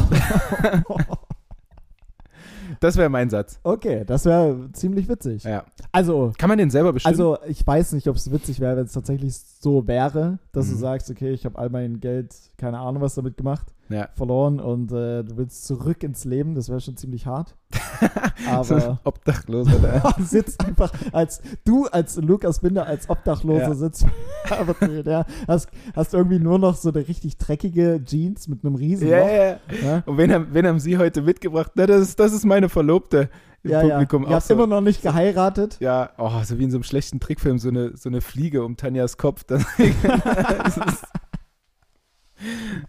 Das 2.78 2.96
wäre 2.96 3.08
mein 3.10 3.28
Satz. 3.30 3.58
okay, 3.64 4.04
das 4.06 4.24
wäre 4.24 4.70
ziemlich 4.72 5.08
witzig. 5.08 5.42
Ja. 5.42 5.64
Also, 5.90 6.32
Kann 6.38 6.48
man 6.48 6.56
den 6.56 6.70
selber 6.70 6.92
bestimmen? 6.92 7.12
also 7.12 7.36
ich 7.46 7.66
weiß 7.66 7.92
nicht, 7.92 8.06
ob 8.06 8.14
es 8.16 8.30
witzig 8.30 8.60
wäre, 8.60 8.76
wenn 8.76 8.84
es 8.84 8.92
tatsächlich 8.92 9.36
so 9.36 9.86
wäre, 9.88 10.38
dass 10.52 10.68
du 10.68 10.74
Mhm. 10.76 10.78
sagst, 10.78 11.10
okay, 11.10 11.30
ich 11.32 11.44
habe 11.44 11.58
all 11.58 11.68
mein 11.68 11.98
Geld, 12.00 12.32
keine 12.60 12.78
Ahnung, 12.78 13.00
was 13.00 13.14
damit 13.14 13.38
gemacht, 13.38 13.66
ja. 13.88 14.08
verloren 14.14 14.60
und 14.60 14.92
äh, 14.92 15.24
du 15.24 15.36
willst 15.38 15.64
zurück 15.66 16.02
ins 16.02 16.24
Leben. 16.26 16.54
Das 16.54 16.68
wäre 16.68 16.80
schon 16.80 16.96
ziemlich 16.96 17.26
hart. 17.26 17.56
Aber 18.50 19.00
Obdachloser 19.04 19.78
da. 20.02 20.12
du 20.16 20.22
sitzt 20.24 20.64
einfach 20.64 20.92
als 21.12 21.40
du 21.64 21.86
als 21.86 22.16
Lukas 22.16 22.60
Binder 22.60 22.86
als 22.86 23.08
Obdachloser 23.08 23.68
Ja. 23.68 23.74
sitzt, 23.74 24.06
aber 24.50 24.74
der 25.02 25.24
hast, 25.48 25.68
hast 25.94 26.14
irgendwie 26.14 26.38
nur 26.38 26.58
noch 26.58 26.74
so 26.74 26.90
eine 26.90 27.06
richtig 27.06 27.38
dreckige 27.38 28.02
Jeans 28.04 28.48
mit 28.48 28.64
einem 28.64 28.74
riesen 28.74 29.08
Ja, 29.08 29.28
ja. 29.28 29.56
Ja? 29.82 30.02
Und 30.06 30.18
wen 30.18 30.32
haben, 30.32 30.48
wen 30.52 30.66
haben 30.66 30.80
Sie 30.80 30.98
heute 30.98 31.22
mitgebracht? 31.22 31.72
Na, 31.76 31.86
das, 31.86 32.00
ist, 32.02 32.20
das 32.20 32.32
ist 32.32 32.44
meine 32.44 32.68
Verlobte. 32.68 33.30
Im 33.62 33.70
Ja, 33.70 33.82
ja. 33.82 33.88
Publikum 33.94 34.22
Ihr 34.22 34.28
auch 34.28 34.32
habt 34.34 34.46
so. 34.46 34.54
immer 34.54 34.66
noch 34.66 34.80
nicht 34.80 35.02
geheiratet. 35.02 35.76
Ja, 35.80 36.10
oh, 36.18 36.30
so 36.44 36.58
wie 36.58 36.64
in 36.64 36.70
so 36.70 36.78
einem 36.78 36.84
schlechten 36.84 37.20
Trickfilm, 37.20 37.58
so 37.58 37.68
eine, 37.68 37.96
so 37.96 38.08
eine 38.08 38.20
Fliege 38.22 38.64
um 38.64 38.76
Tanjas 38.76 39.16
Kopf. 39.18 39.44
Das 39.44 39.62
ist 39.76 41.04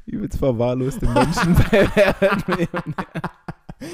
übelst 0.06 0.38
verwahrloste 0.38 1.08
Menschen 1.08 1.56
bei 1.56 1.88
Millionär. 2.48 3.06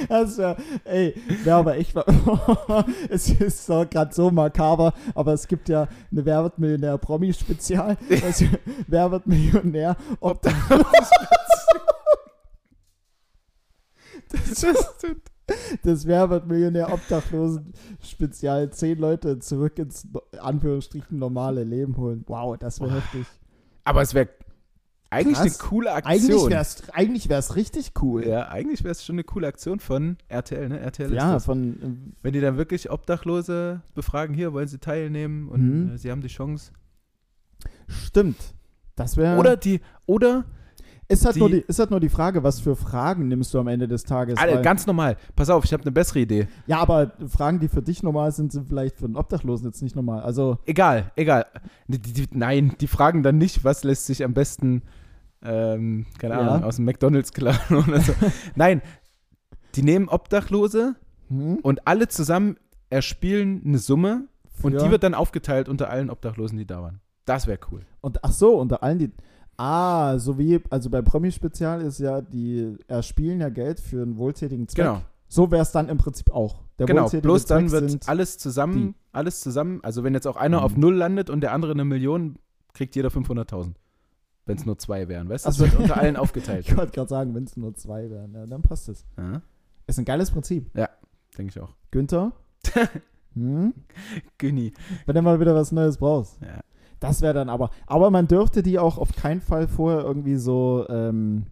Das 0.09 0.37
wär, 0.37 0.57
ey, 0.83 1.15
wäre 1.43 1.57
aber 1.57 1.77
echt. 1.77 1.95
es 3.09 3.29
ist 3.29 3.69
doch 3.69 3.89
gerade 3.89 4.13
so 4.13 4.29
makaber, 4.31 4.93
aber 5.15 5.33
es 5.33 5.47
gibt 5.47 5.69
ja 5.69 5.87
eine 6.11 6.25
Wer 6.25 6.43
wird 6.43 6.59
Millionär-Promi-Spezial. 6.59 7.97
Das 8.09 8.43
Wer 8.87 9.11
wird 9.11 9.27
Millionär? 9.27 9.95
Ob 10.19 10.41
da, 10.41 10.51
Das, 14.29 14.61
das 15.83 16.05
Wer 16.05 16.29
wird 16.29 16.47
Millionär 16.47 16.91
Obdachlosen-Spezial. 16.91 18.71
Zehn 18.71 18.97
Leute 18.97 19.39
zurück 19.39 19.79
ins 19.79 20.07
Anführungsstrichen 20.39 21.17
normale 21.17 21.63
Leben 21.63 21.95
holen. 21.97 22.23
Wow, 22.27 22.57
das 22.57 22.81
wäre 22.81 22.95
heftig. 22.95 23.25
aber 23.85 24.01
es 24.01 24.13
wäre 24.13 24.29
eigentlich 25.17 25.37
Krass. 25.37 25.59
eine 25.61 25.69
coole 25.69 25.93
Eigentlich 25.93 26.31
Aktion. 26.31 26.49
wäre 26.51 26.61
es 26.61 26.89
eigentlich 26.93 27.29
richtig 27.55 27.91
cool. 28.01 28.25
ja, 28.27 28.47
eigentlich 28.49 28.83
wäre 28.83 28.91
es 28.91 29.03
schon 29.05 29.15
eine 29.15 29.23
coole 29.23 29.47
Aktion 29.47 29.79
von 29.79 30.17
RTL, 30.27 30.69
ne? 30.69 30.79
RTL 30.79 31.13
Ja, 31.13 31.39
von. 31.39 32.13
Wenn 32.21 32.33
die 32.33 32.41
dann 32.41 32.57
wirklich 32.57 32.89
Obdachlose 32.91 33.81
befragen, 33.95 34.33
hier, 34.35 34.53
wollen 34.53 34.67
sie 34.67 34.79
teilnehmen 34.79 35.47
und 35.49 35.61
Mhm. 35.61 35.95
äh, 35.95 35.97
sie 35.97 36.11
haben 36.11 36.21
die 36.21 36.27
Chance. 36.27 36.71
äh, 37.65 37.69
Stimmt. 37.91 38.37
Das 38.95 39.17
wäre. 39.17 39.37
Oder 39.37 39.57
die, 39.57 39.79
oder, 40.07 40.45
ist 41.07 41.23
halt, 41.25 41.35
die- 41.35 41.39
nur 41.39 41.49
die, 41.49 41.59
ist 41.67 41.79
halt 41.79 41.89
nur 41.91 41.99
die 41.99 42.09
Frage, 42.09 42.43
was 42.43 42.59
für 42.59 42.75
Fragen 42.75 43.27
nimmst 43.29 43.53
du 43.53 43.59
am 43.59 43.67
Ende 43.67 43.87
des 43.87 44.03
Tages? 44.03 44.37
alle, 44.39 44.55
weil- 44.55 44.61
ganz 44.61 44.85
normal, 44.87 45.15
pass 45.35 45.49
auf, 45.49 45.63
ich 45.63 45.71
habe 45.71 45.83
eine 45.83 45.91
bessere 45.91 46.19
Idee. 46.19 46.47
Ja, 46.65 46.79
aber 46.79 47.11
Fragen, 47.27 47.59
die 47.59 47.67
für 47.69 47.81
dich 47.81 48.03
normal 48.03 48.31
sind, 48.31 48.51
sind 48.51 48.67
vielleicht 48.67 48.97
für 48.97 49.05
einen 49.05 49.15
Obdachlosen 49.15 49.67
jetzt 49.67 49.81
nicht 49.81 49.95
normal. 49.95 50.21
Also, 50.21 50.57
Egal, 50.65 51.11
egal. 51.15 51.45
Die, 51.87 51.99
die, 51.99 52.25
nein, 52.31 52.73
die 52.81 52.87
fragen 52.87 53.23
dann 53.23 53.37
nicht, 53.37 53.63
was 53.63 53.83
lässt 53.85 54.05
sich 54.07 54.23
am 54.25 54.33
besten, 54.33 54.81
ähm, 55.47 56.05
keine 56.19 56.33
Ja. 56.35 56.39
Ahnung, 56.41 56.63
aus 56.63 56.75
dem 56.75 56.85
McDonalds 56.85 57.31
klauen 57.33 57.55
oder 57.87 58.01
so. 58.01 58.13
nein, 58.55 58.81
die 59.75 59.83
nehmen 59.83 60.09
Obdachlose 60.09 60.95
hm, 61.29 61.57
und 61.61 61.87
alle 61.87 62.07
zusammen 62.07 62.57
erspielen 62.89 63.61
eine 63.65 63.77
Summe 63.77 64.27
und 64.63 64.73
die 64.81 64.89
wird 64.89 65.03
dann 65.03 65.13
aufgeteilt 65.13 65.69
unter 65.69 65.89
allen 65.89 66.09
Obdachlosen, 66.09 66.57
die 66.57 66.65
da 66.65 66.81
waren. 66.81 66.99
Das 67.25 67.45
wäre 67.47 67.59
cool. 67.71 67.81
Und 68.01 68.23
ach 68.23 68.31
so, 68.31 68.55
unter 68.59 68.81
allen 68.83 68.99
die. 68.99 69.11
Ah, 69.57 70.17
so 70.19 70.37
wie, 70.37 70.59
also 70.69 70.89
bei 70.89 71.01
Promi-Spezial 71.01 71.81
ist 71.81 71.99
ja, 71.99 72.21
die 72.21 72.75
erspielen 72.87 73.41
ja 73.41 73.49
Geld 73.49 73.79
für 73.79 74.01
einen 74.03 74.17
wohltätigen 74.17 74.67
Zweck. 74.67 74.85
Genau. 74.85 75.01
So 75.27 75.49
wäre 75.51 75.61
es 75.63 75.71
dann 75.71 75.89
im 75.89 75.97
Prinzip 75.97 76.31
auch. 76.31 76.61
Der 76.79 76.85
genau, 76.85 77.09
bloß 77.09 77.45
dann 77.45 77.67
Zweck 77.67 77.81
wird 77.81 77.89
sind, 77.91 78.07
alles 78.07 78.37
zusammen, 78.37 78.93
alles 79.11 79.41
zusammen, 79.41 79.79
also 79.83 80.03
wenn 80.03 80.13
jetzt 80.13 80.27
auch 80.27 80.37
einer 80.37 80.59
Mhm. 80.59 80.63
auf 80.63 80.77
Null 80.77 80.95
landet 80.95 81.29
und 81.31 81.41
der 81.41 81.53
andere 81.53 81.71
eine 81.73 81.85
Million, 81.85 82.37
kriegt 82.73 82.95
jeder 82.95 83.09
500.000. 83.09 83.73
Wenn 84.47 84.57
es 84.57 84.65
nur 84.65 84.77
zwei 84.77 85.07
wären, 85.07 85.29
weißt 85.29 85.45
du? 85.45 85.49
Ach 85.49 85.51
Das 85.51 85.57
so. 85.57 85.63
wird 85.65 85.75
unter 85.75 85.97
allen 85.97 86.15
aufgeteilt. 86.15 86.65
Ich 86.67 86.75
wollte 86.77 86.91
gerade 86.93 87.09
sagen, 87.09 87.35
wenn 87.35 87.43
es 87.43 87.55
nur 87.57 87.73
zwei 87.75 88.09
wären, 88.09 88.33
ja, 88.33 88.45
dann 88.45 88.61
passt 88.61 88.89
es. 88.89 89.05
Ja, 89.17 89.41
Ist 89.85 89.99
ein 89.99 90.05
geiles 90.05 90.31
Prinzip. 90.31 90.71
Denke 91.37 91.51
ich 91.55 91.59
auch. 91.61 91.73
Günther, 91.91 92.31
hm? 93.33 93.73
Günni. 94.37 94.73
wenn 95.05 95.15
du 95.15 95.21
mal 95.21 95.39
wieder 95.39 95.53
was 95.55 95.71
Neues 95.71 95.97
brauchst. 95.97 96.41
Ja. 96.41 96.61
Das 96.99 97.21
wäre 97.21 97.33
dann 97.35 97.49
aber. 97.49 97.69
Aber 97.85 98.09
man 98.09 98.27
dürfte 98.27 98.63
die 98.63 98.79
auch 98.79 98.97
auf 98.97 99.13
keinen 99.15 99.39
Fall 99.41 99.67
vorher 99.67 100.01
irgendwie 100.03 100.35
so, 100.37 100.83
ähm, 100.89 101.45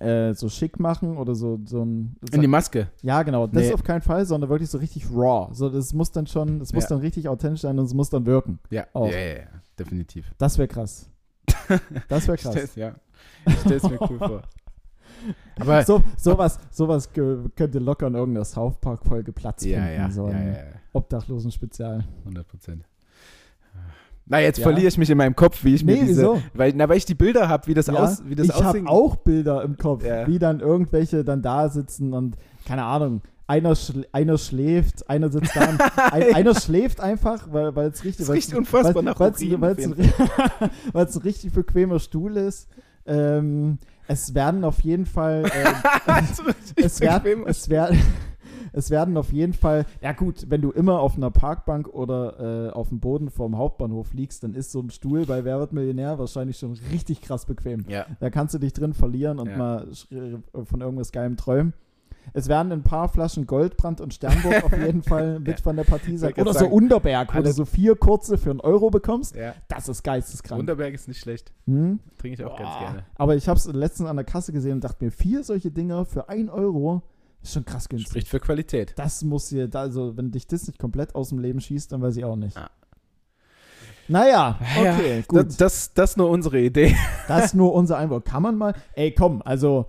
äh, 0.00 0.34
so 0.34 0.50
schick 0.50 0.78
machen 0.78 1.16
oder 1.16 1.34
so, 1.34 1.58
so 1.64 1.82
ein. 1.82 2.16
In 2.30 2.42
die 2.42 2.46
Maske. 2.46 2.88
ja, 3.00 3.22
genau. 3.22 3.46
Das 3.46 3.62
Nee. 3.68 3.72
auf 3.72 3.82
keinen 3.84 4.02
Fall, 4.02 4.26
sondern 4.26 4.50
wirklich 4.50 4.68
so 4.68 4.76
richtig 4.76 5.06
raw. 5.10 5.48
So, 5.54 5.70
das 5.70 5.94
muss 5.94 6.12
dann 6.12 6.26
schon, 6.26 6.58
das 6.58 6.74
muss 6.74 6.84
Ja. 6.84 6.88
dann 6.90 6.98
richtig 7.00 7.28
authentisch 7.30 7.62
sein 7.62 7.78
und 7.78 7.86
es 7.86 7.94
muss 7.94 8.10
dann 8.10 8.26
wirken. 8.26 8.58
Ja, 8.68 8.84
Auch. 8.92 9.10
ja, 9.10 9.16
ja, 9.18 9.34
ja, 9.38 9.46
definitiv. 9.78 10.30
Das 10.36 10.58
wäre 10.58 10.68
krass. 10.68 11.08
Das 12.08 12.26
wäre 12.26 12.34
Ich 12.36 12.40
stell's, 12.40 12.54
krass. 12.54 12.76
ja. 12.76 12.94
Ich 13.46 13.60
stell's 13.60 13.82
mir 13.84 13.98
cool 14.08 14.18
vor. 14.18 14.42
Aber 15.58 15.82
So, 15.84 16.02
sowas, 16.16 16.58
sowas 16.70 17.10
könnte 17.12 17.78
locker 17.78 18.06
in 18.08 18.14
irgendeiner 18.14 18.44
South 18.44 18.76
Park-Folge 18.80 19.32
Platz 19.32 19.64
ja, 19.64 19.78
finden. 19.82 19.94
ja, 19.94 20.10
so 20.10 20.28
ja, 20.28 20.38
ja, 20.38 20.52
ja, 20.52 20.58
Obdachlosen-Spezial. 20.92 22.04
100 22.24 22.46
Prozent. 22.46 22.84
Na, 24.28 24.40
jetzt 24.40 24.58
Ja. 24.58 24.64
verliere 24.64 24.88
ich 24.88 24.98
mich 24.98 25.08
in 25.08 25.16
meinem 25.18 25.36
Kopf, 25.36 25.62
wie 25.64 25.74
ich 25.74 25.84
mir 25.84 25.94
Nee, 25.94 26.00
diese, 26.06 26.22
wieso? 26.22 26.42
weil, 26.54 26.72
na, 26.74 26.88
weil 26.88 26.96
ich 26.98 27.04
die 27.04 27.14
Bilder 27.14 27.48
habe, 27.48 27.66
wie 27.68 27.74
das, 27.74 27.86
Ja, 27.86 27.94
aus, 27.94 28.22
wie 28.26 28.34
das 28.34 28.48
ich 28.48 28.62
habe 28.62 28.82
auch 28.88 29.16
Bilder 29.16 29.62
im 29.62 29.76
Kopf, 29.76 30.04
Ja. 30.04 30.26
wie 30.26 30.38
dann 30.40 30.58
irgendwelche 30.60 31.24
dann 31.24 31.42
da 31.42 31.68
sitzen 31.68 32.12
und, 32.12 32.36
keine 32.66 32.82
Ahnung, 32.84 33.22
einer, 33.48 33.74
schl 33.76 34.06
einer 34.12 34.38
schläft, 34.38 35.08
einer 35.08 35.30
sitzt 35.30 35.54
da, 35.54 35.68
und 35.68 35.80
ein, 36.12 36.34
einer 36.34 36.54
schläft 36.54 37.00
einfach, 37.00 37.52
weil 37.52 37.74
weil 37.76 37.88
es 37.90 38.02
richtig, 38.04 38.26
Das 38.26 38.28
weil's- 38.34 38.46
riecht 38.48 38.56
unfassbar 38.58 38.94
weil- 38.96 39.02
nach 39.04 39.20
weil's 39.20 39.36
auf 39.38 39.98
ein, 41.18 41.22
richtig 41.24 41.52
bequemer 41.52 41.98
Stuhl 42.00 42.36
ist. 42.36 42.68
Ähm, 43.06 43.78
es 44.08 44.34
werden 44.34 44.64
auf 44.64 44.80
jeden 44.80 45.06
Fall, 45.06 45.44
richtig 46.06 46.42
es, 46.76 47.00
werden, 47.00 47.44
es, 47.46 47.68
werden, 47.68 47.98
es 48.72 48.90
werden 48.90 49.16
auf 49.16 49.32
jeden 49.32 49.52
Fall, 49.52 49.84
ja 50.00 50.12
gut, 50.12 50.46
wenn 50.48 50.60
du 50.60 50.70
immer 50.70 51.00
auf 51.00 51.16
einer 51.16 51.30
Parkbank 51.30 51.88
oder 51.88 52.68
äh, 52.68 52.70
auf 52.70 52.88
dem 52.88 53.00
Boden 53.00 53.30
vorm 53.30 53.56
Hauptbahnhof 53.56 54.12
liegst, 54.12 54.42
dann 54.42 54.54
ist 54.54 54.72
so 54.72 54.80
ein 54.80 54.90
Stuhl 54.90 55.24
bei 55.26 55.44
Wer 55.44 55.58
wird 55.60 55.72
Millionär 55.72 56.18
wahrscheinlich 56.18 56.58
schon 56.58 56.72
richtig 56.92 57.20
krass 57.20 57.46
bequem. 57.46 57.84
ja. 57.88 58.06
Da 58.20 58.30
kannst 58.30 58.54
du 58.54 58.58
dich 58.58 58.72
drin 58.72 58.92
verlieren 58.92 59.38
und 59.38 59.48
Ja. 59.50 59.56
mal 59.56 59.88
von 60.64 60.80
irgendwas 60.80 61.12
Geilem 61.12 61.36
träumen. 61.36 61.72
Es 62.32 62.48
werden 62.48 62.72
ein 62.72 62.82
paar 62.82 63.08
Flaschen 63.08 63.46
Goldbrand 63.46 64.00
und 64.00 64.12
Sternburg 64.14 64.64
auf 64.64 64.76
jeden 64.76 65.02
Fall 65.04 65.40
mit 65.40 65.60
von 65.60 65.76
der 65.76 65.84
Partie 65.84 66.16
sein. 66.18 66.32
Oder 66.34 66.52
so 66.52 66.58
sagen, 66.60 66.72
Unterberg, 66.72 67.34
wo 67.34 67.40
du 67.42 67.52
so 67.52 67.64
vier 67.64 67.96
kurze 67.96 68.36
für 68.38 68.50
einen 68.50 68.60
Euro 68.60 68.90
bekommst. 68.90 69.34
ja. 69.34 69.54
Das 69.68 69.88
ist 69.88 70.02
geisteskrank. 70.02 70.58
Unterberg 70.60 70.94
ist 70.94 71.08
nicht 71.08 71.20
schlecht. 71.20 71.52
Hm? 71.66 72.00
Trinke 72.18 72.34
ich 72.42 72.44
auch 72.44 72.56
ganz 72.58 72.70
Boah. 72.70 72.78
gerne. 72.80 73.04
Aber 73.14 73.36
ich 73.36 73.48
habe 73.48 73.58
es 73.58 73.66
letztens 73.66 74.08
an 74.08 74.16
der 74.16 74.24
Kasse 74.24 74.52
gesehen 74.52 74.72
und 74.72 74.84
dachte 74.84 75.04
mir, 75.04 75.10
vier 75.10 75.44
solche 75.44 75.70
Dinger 75.70 76.04
für 76.04 76.28
ein 76.28 76.48
Euro 76.50 77.02
ist 77.42 77.52
schon 77.52 77.64
krass 77.64 77.88
günstig. 77.88 78.10
Spricht 78.10 78.28
für 78.28 78.40
Qualität. 78.40 78.92
Das 78.96 79.22
muss 79.22 79.48
hier, 79.48 79.68
also 79.74 80.16
wenn 80.16 80.30
dich 80.30 80.46
das 80.46 80.66
nicht 80.66 80.78
komplett 80.78 81.14
aus 81.14 81.28
dem 81.30 81.38
Leben 81.38 81.60
schießt, 81.60 81.92
dann 81.92 82.02
weiß 82.02 82.16
ich 82.16 82.24
auch 82.24 82.36
nicht. 82.36 82.56
Ja. 82.56 82.70
Naja, 84.08 84.58
okay, 84.78 85.16
Ja, 85.16 85.22
gut. 85.26 85.46
Das, 85.48 85.56
das, 85.56 85.94
das 85.94 86.10
ist 86.10 86.16
nur 86.16 86.30
unsere 86.30 86.60
Idee. 86.60 86.96
Das 87.26 87.46
ist 87.46 87.54
nur 87.54 87.74
unser 87.74 87.98
Einwurf. 87.98 88.22
Kann 88.24 88.42
man 88.42 88.56
mal. 88.56 88.74
Ey, 88.94 89.12
komm, 89.12 89.42
also. 89.44 89.86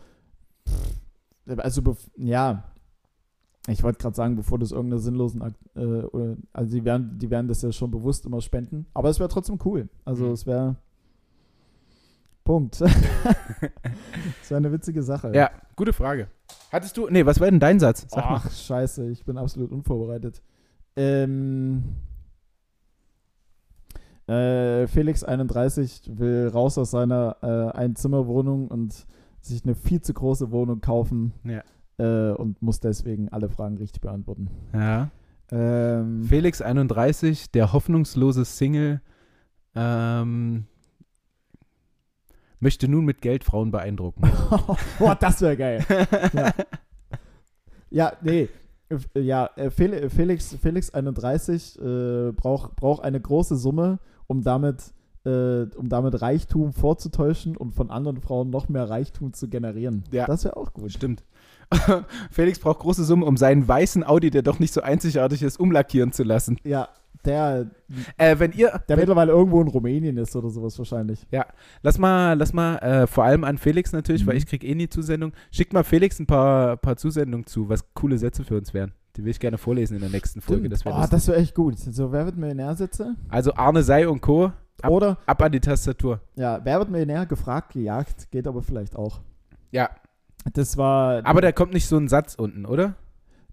Also, 1.58 1.82
ja. 2.18 2.64
Ich 3.70 3.84
wollte 3.84 4.00
gerade 4.00 4.16
sagen, 4.16 4.36
bevor 4.36 4.58
das 4.60 4.72
irgendeiner 4.72 5.02
sinnlosen. 5.02 5.42
Äh, 5.76 5.80
oder, 5.80 6.38
also, 6.54 6.72
die 6.72 6.86
werden, 6.86 7.18
die 7.20 7.30
werden 7.30 7.48
das 7.48 7.62
ja 7.62 7.72
schon 7.72 7.92
bewusst 7.92 8.26
immer 8.26 8.42
spenden. 8.42 8.86
Aber 8.94 9.10
es 9.10 9.20
wäre 9.20 9.30
trotzdem 9.30 9.60
cool. 9.66 9.90
Also, 10.06 10.26
Mhm. 10.26 10.32
es 10.32 10.46
wäre. 10.46 10.76
Punkt. 12.46 12.80
das 12.82 12.92
war 14.52 14.58
eine 14.58 14.72
witzige 14.72 15.04
Sache. 15.04 15.34
Ja, 15.36 15.52
gute 15.76 15.92
Frage. 15.92 16.30
Hattest 16.72 16.96
du, 16.96 17.10
nee, 17.10 17.26
was 17.26 17.42
war 17.42 17.50
denn 17.50 17.60
dein 17.60 17.78
Satz? 17.80 18.06
Sag 18.10 18.24
Ach, 18.26 18.44
mal. 18.46 18.50
scheiße, 18.52 19.10
ich 19.10 19.26
bin 19.26 19.38
absolut 19.38 19.72
unvorbereitet. 19.74 20.42
Ähm, 20.96 21.84
äh, 24.28 24.88
Felix 24.88 25.24
31 25.26 26.12
will 26.18 26.48
raus 26.48 26.78
aus 26.78 26.92
seiner 26.92 27.38
äh, 27.42 27.78
Einzimmerwohnung 27.78 28.68
und 28.70 29.06
sich 29.48 29.64
eine 29.64 29.76
viel 29.76 30.02
zu 30.02 30.14
große 30.14 30.52
Wohnung 30.52 30.82
kaufen. 30.82 31.34
Ja. 31.44 31.64
Äh, 31.98 32.34
und 32.34 32.62
muss 32.62 32.80
deswegen 32.80 33.30
alle 33.30 33.50
Fragen 33.50 33.78
richtig 33.78 34.02
beantworten. 34.02 34.50
Ja. 34.74 35.10
Ähm, 35.52 36.24
Felix 36.24 36.62
31, 36.62 37.52
der 37.52 37.74
hoffnungslose 37.74 38.46
Single, 38.46 39.02
ähm, 39.76 40.66
möchte 42.60 42.88
nun 42.88 43.06
mit 43.06 43.22
Geld 43.22 43.44
Frauen 43.44 43.72
beeindrucken. 43.72 44.30
Boah, 45.00 45.16
das 45.16 45.42
wäre 45.42 45.58
geil. 45.58 45.86
ja. 46.34 46.52
ja, 47.90 48.14
nee. 48.22 48.50
Ja, 49.16 49.50
äh, 49.56 49.70
Felix, 49.70 50.56
Felix 50.62 50.90
31 50.94 51.78
äh, 51.80 52.32
braucht 52.32 52.76
brauch 52.78 53.00
eine 53.00 53.20
große 53.20 53.58
Summe, 53.58 54.00
um 54.28 54.44
damit, 54.44 54.94
äh, 55.28 55.68
um 55.76 55.90
damit 55.90 56.22
Reichtum 56.22 56.74
vorzutäuschen 56.74 57.58
und 57.58 57.74
von 57.74 57.92
anderen 57.92 58.22
Frauen 58.22 58.50
noch 58.50 58.70
mehr 58.70 58.90
Reichtum 58.90 59.34
zu 59.34 59.50
generieren. 59.50 60.04
Ja. 60.12 60.26
Das 60.26 60.46
wäre 60.46 60.58
auch 60.58 60.74
gut. 60.74 60.92
Stimmt. 60.92 61.24
Felix 62.32 62.60
braucht 62.60 62.80
große 62.80 63.04
Summen, 63.04 63.24
um 63.24 63.36
seinen 63.36 63.68
weißen 63.68 64.06
Audi, 64.06 64.32
der 64.32 64.42
doch 64.42 64.60
nicht 64.60 64.74
so 64.74 64.82
einzigartig 64.82 65.44
ist, 65.44 65.60
umlackieren 65.60 66.14
zu 66.14 66.24
lassen. 66.24 66.58
Ja, 66.64 66.88
der, 67.26 67.70
äh, 68.18 68.40
wenn 68.40 68.54
ihr, 68.54 68.70
der 68.70 68.82
wenn, 68.96 69.00
mittlerweile 69.00 69.34
irgendwo 69.34 69.62
in 69.62 69.68
Rumänien 69.68 70.18
ist 70.18 70.36
oder 70.36 70.50
sowas 70.50 70.78
wahrscheinlich. 70.78 71.28
Ja, 71.30 71.46
lass 71.82 71.98
mal, 71.98 72.34
lass 72.38 72.54
mal, 72.54 72.78
äh, 72.78 73.08
vor 73.08 73.26
allem 73.26 73.44
an 73.44 73.58
Felix 73.58 73.92
natürlich, 73.92 74.24
mhm. 74.24 74.30
weil 74.30 74.38
ich 74.38 74.46
krieg 74.46 74.64
eh 74.64 74.76
nie 74.76 74.88
Zusendung. 74.88 75.34
Schickt 75.52 75.74
mal 75.74 75.84
Felix 75.84 76.20
ein 76.20 76.26
paar, 76.26 76.78
paar 76.78 76.96
Zusendungen 76.96 77.46
zu, 77.46 77.68
was 77.68 77.94
coole 77.94 78.18
Sätze 78.18 78.46
für 78.46 78.56
uns 78.56 78.74
wären. 78.74 78.94
Die 79.18 79.24
will 79.24 79.32
ich 79.32 79.40
gerne 79.40 79.58
vorlesen 79.58 79.96
in 79.96 80.02
der 80.02 80.12
nächsten 80.12 80.42
Folge. 80.42 80.70
Das 80.70 80.86
wäre 80.86 80.96
oh, 80.96 81.06
das 81.10 81.28
wäre 81.28 81.40
echt 81.40 81.56
gut. 81.56 81.80
So, 81.80 82.12
wer 82.12 82.26
wird 82.26 82.38
Millionär-Sätze? 82.38 83.16
Also 83.30 83.56
Arne 83.56 83.82
Sei 83.82 84.08
und 84.08 84.22
Co. 84.22 84.52
Ab, 84.82 84.92
oder 84.92 85.18
ab 85.26 85.42
an 85.42 85.52
die 85.52 85.60
Tastatur. 85.60 86.22
Ja, 86.36 86.60
wer 86.64 86.80
wird 86.80 86.90
Millionär? 86.90 87.26
Gefragt, 87.26 87.74
gejagt, 87.74 88.32
geht 88.32 88.48
aber 88.48 88.62
vielleicht 88.62 88.96
auch. 88.96 89.22
Ja, 89.72 89.90
das 90.54 90.78
war. 90.78 91.26
Aber 91.26 91.42
da 91.42 91.52
kommt 91.52 91.74
nicht 91.74 91.88
so 91.88 91.98
ein 91.98 92.08
Satz 92.08 92.36
unten, 92.36 92.66
oder? 92.66 92.96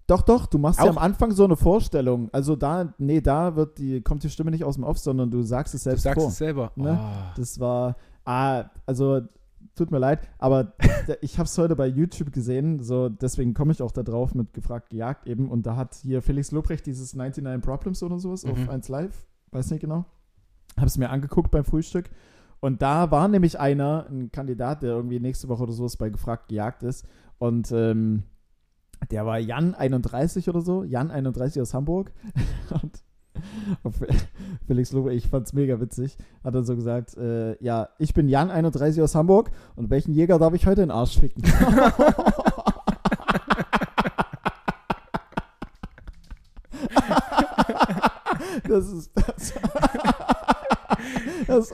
Doch, 0.07 0.21
doch, 0.21 0.45
du 0.45 0.59
machst 0.59 0.79
Auch? 0.79 0.85
ja 0.85 0.91
am 0.91 0.99
Anfang 0.99 1.31
so 1.31 1.45
eine 1.45 1.55
Vorstellung. 1.55 2.29
Also 2.31 2.55
da, 2.55 2.93
nee, 2.99 3.21
da 3.21 3.55
wird 3.55 3.79
die, 3.79 4.01
kommt 4.01 4.23
die 4.23 4.29
Stimme 4.29 4.51
nicht 4.51 4.63
aus 4.63 4.75
dem 4.75 4.83
Off, 4.83 4.99
sondern 4.99 5.31
du 5.31 5.41
sagst 5.41 5.73
es 5.73 5.83
selbst 5.83 6.03
vor. 6.03 6.13
Du 6.13 6.19
sagst 6.19 6.23
vor. 6.23 6.31
es 6.31 6.37
selber. 6.37 6.71
Ne? 6.75 6.99
Oh. 7.01 7.33
Das 7.35 7.59
war, 7.59 7.95
ah, 8.23 8.65
also 8.85 9.21
tut 9.75 9.91
mir 9.91 9.97
leid, 9.97 10.19
aber 10.37 10.73
ich 11.21 11.37
habe 11.37 11.47
es 11.47 11.57
heute 11.57 11.75
bei 11.75 11.87
YouTube 11.87 12.31
gesehen, 12.31 12.81
so 12.81 13.09
deswegen 13.09 13.53
komme 13.53 13.71
ich 13.71 13.81
auch 13.81 13.91
da 13.91 14.03
drauf 14.03 14.33
mit 14.33 14.53
gefragt 14.53 14.89
gejagt 14.89 15.27
eben 15.27 15.49
und 15.49 15.65
da 15.65 15.75
hat 15.75 15.95
hier 15.95 16.21
Felix 16.21 16.51
Lobrecht 16.51 16.85
dieses 16.85 17.13
99 17.13 17.61
Problems 17.61 18.01
oder 18.01 18.19
sowas 18.19 18.45
mhm. 18.45 18.51
auf 18.51 18.69
1 18.69 18.87
Live, 18.89 19.27
weiß 19.51 19.71
nicht 19.71 19.81
genau. 19.81 20.05
Habe 20.77 20.87
es 20.87 20.97
mir 20.97 21.09
angeguckt 21.09 21.51
beim 21.51 21.65
Frühstück 21.65 22.09
und 22.59 22.81
da 22.81 23.11
war 23.11 23.27
nämlich 23.27 23.59
einer, 23.59 24.07
ein 24.09 24.31
Kandidat, 24.31 24.81
der 24.81 24.89
irgendwie 24.91 25.19
nächste 25.19 25.49
Woche 25.49 25.61
oder 25.63 25.73
sowas 25.73 25.97
bei 25.97 26.09
Gefragt 26.09 26.47
gejagt 26.47 26.81
ist. 26.81 27.05
Und 27.37 27.71
ähm, 27.71 28.23
der 29.11 29.25
war 29.25 29.37
Jan 29.37 29.75
31 29.75 30.49
oder 30.49 30.61
so, 30.61 30.83
Jan 30.83 31.11
31 31.11 31.61
aus 31.61 31.75
Hamburg. 31.75 32.11
und 32.81 33.03
Felix 34.65 34.91
Lobe, 34.93 35.13
ich 35.13 35.27
fand's 35.27 35.53
mega 35.53 35.79
witzig, 35.79 36.17
hat 36.43 36.55
dann 36.55 36.65
so 36.65 36.75
gesagt, 36.75 37.15
äh, 37.17 37.61
ja, 37.63 37.89
ich 37.99 38.15
bin 38.15 38.29
Jan 38.29 38.49
31 38.49 38.99
aus 39.03 39.13
Hamburg 39.13 39.51
und 39.75 39.91
welchen 39.91 40.13
Jäger 40.13 40.39
darf 40.39 40.55
ich 40.55 40.65
heute 40.65 40.81
in 40.81 40.87
den 40.87 40.95
Arsch 40.95 41.19
ficken? 41.19 41.43
das 48.67 48.91
ist 48.91 49.11
das. 49.13 49.53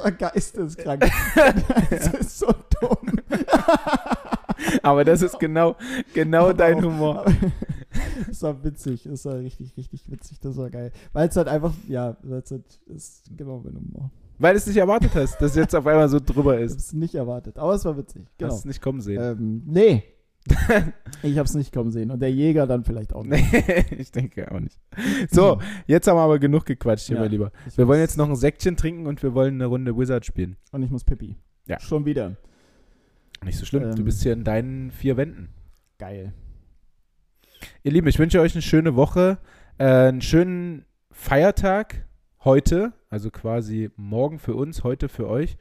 War 0.04 0.12
geisteskrank. 0.12 1.10
Das 1.90 2.14
ist 2.14 2.40
so 2.40 2.48
dumm. 2.80 3.20
Aber 4.84 5.04
das 5.04 5.22
ist 5.22 5.40
genau, 5.40 5.76
genau 6.14 6.54
dein 6.54 6.84
Humor. 6.84 7.26
Das 8.28 8.42
war 8.44 8.64
witzig. 8.64 9.04
Das 9.04 9.26
war 9.26 9.36
richtig, 9.40 9.76
richtig 9.78 10.10
witzig. 10.10 10.40
Das 10.40 10.56
war 10.58 10.70
geil. 10.70 10.92
Weil 11.14 11.28
es 11.30 11.36
halt 11.36 11.48
einfach, 11.48 11.74
ja, 11.88 12.16
das 12.24 12.52
ist 12.86 13.32
genau 13.36 13.62
mein 13.64 13.76
Humor. 13.76 14.12
Weil 14.40 14.54
du 14.54 14.58
es 14.58 14.66
nicht 14.66 14.78
erwartet 14.78 15.12
hast, 15.14 15.40
dass 15.40 15.52
es 15.52 15.56
jetzt 15.58 15.76
auf 15.76 15.86
einmal 15.86 16.10
so 16.10 16.20
drüber 16.20 16.58
ist. 16.58 16.72
Ich 16.72 16.78
hab's 16.78 16.94
nicht 16.94 17.16
erwartet. 17.16 17.60
Aber 17.60 17.74
es 17.74 17.86
war 17.86 17.96
witzig. 17.98 18.26
Genau. 18.38 18.52
Hast 18.52 18.60
es 18.60 18.66
nicht 18.66 18.82
kommen 18.82 19.02
sehen. 19.02 19.22
Ähm, 19.22 19.64
nee, 19.68 20.04
ich 21.24 21.38
habe 21.38 21.46
es 21.46 21.54
nicht 21.54 21.74
kommen 21.74 21.92
sehen. 21.92 22.12
Und 22.12 22.20
der 22.20 22.32
Jäger 22.32 22.68
dann 22.68 22.84
vielleicht 22.84 23.14
auch 23.14 23.24
nicht. 23.24 23.46
ich 23.92 24.12
denke 24.12 24.52
auch 24.52 24.60
nicht. 24.60 24.80
So, 25.30 25.60
jetzt 25.88 26.08
haben 26.08 26.18
wir 26.18 26.22
aber 26.22 26.40
genug 26.40 26.66
gequatscht 26.66 27.08
hier, 27.08 27.18
ja, 27.18 27.22
mein 27.22 27.32
Lieber. 27.32 27.52
Wir 27.76 27.88
wollen 27.88 28.00
jetzt 28.00 28.18
noch 28.18 28.28
ein 28.28 28.36
Säckchen 28.36 28.76
trinken 28.76 29.08
und 29.08 29.22
wir 29.22 29.34
wollen 29.34 29.56
eine 29.56 29.66
Runde 29.66 29.98
Wizard 29.98 30.26
spielen. 30.26 30.58
Und 30.72 30.84
ich 30.84 30.90
muss 30.90 31.04
Pippi. 31.04 31.38
Ja. 31.68 31.80
Schon 31.80 32.06
wieder. 32.06 32.36
Nicht 33.44 33.58
so 33.58 33.66
schlimm. 33.66 33.84
Ähm, 33.84 33.96
du 33.96 34.04
bist 34.04 34.24
hier 34.24 34.34
in 34.34 34.44
deinen 34.44 34.92
vier 34.92 35.18
Wänden. 35.18 35.50
Geil. 35.98 36.34
Ihr 37.84 37.92
Lieben, 37.92 38.08
ich 38.08 38.20
wünsche 38.20 38.42
euch 38.42 38.54
eine 38.54 38.62
schöne 38.62 38.96
Woche, 38.96 39.38
äh, 39.78 39.86
einen 39.86 40.22
schönen 40.22 40.86
Feiertag 41.12 42.06
heute, 42.44 42.94
also 43.10 43.30
quasi 43.30 43.92
morgen 43.96 44.40
für 44.40 44.56
uns, 44.56 44.84
heute 44.84 45.10
für 45.10 45.28
euch. 45.28 45.58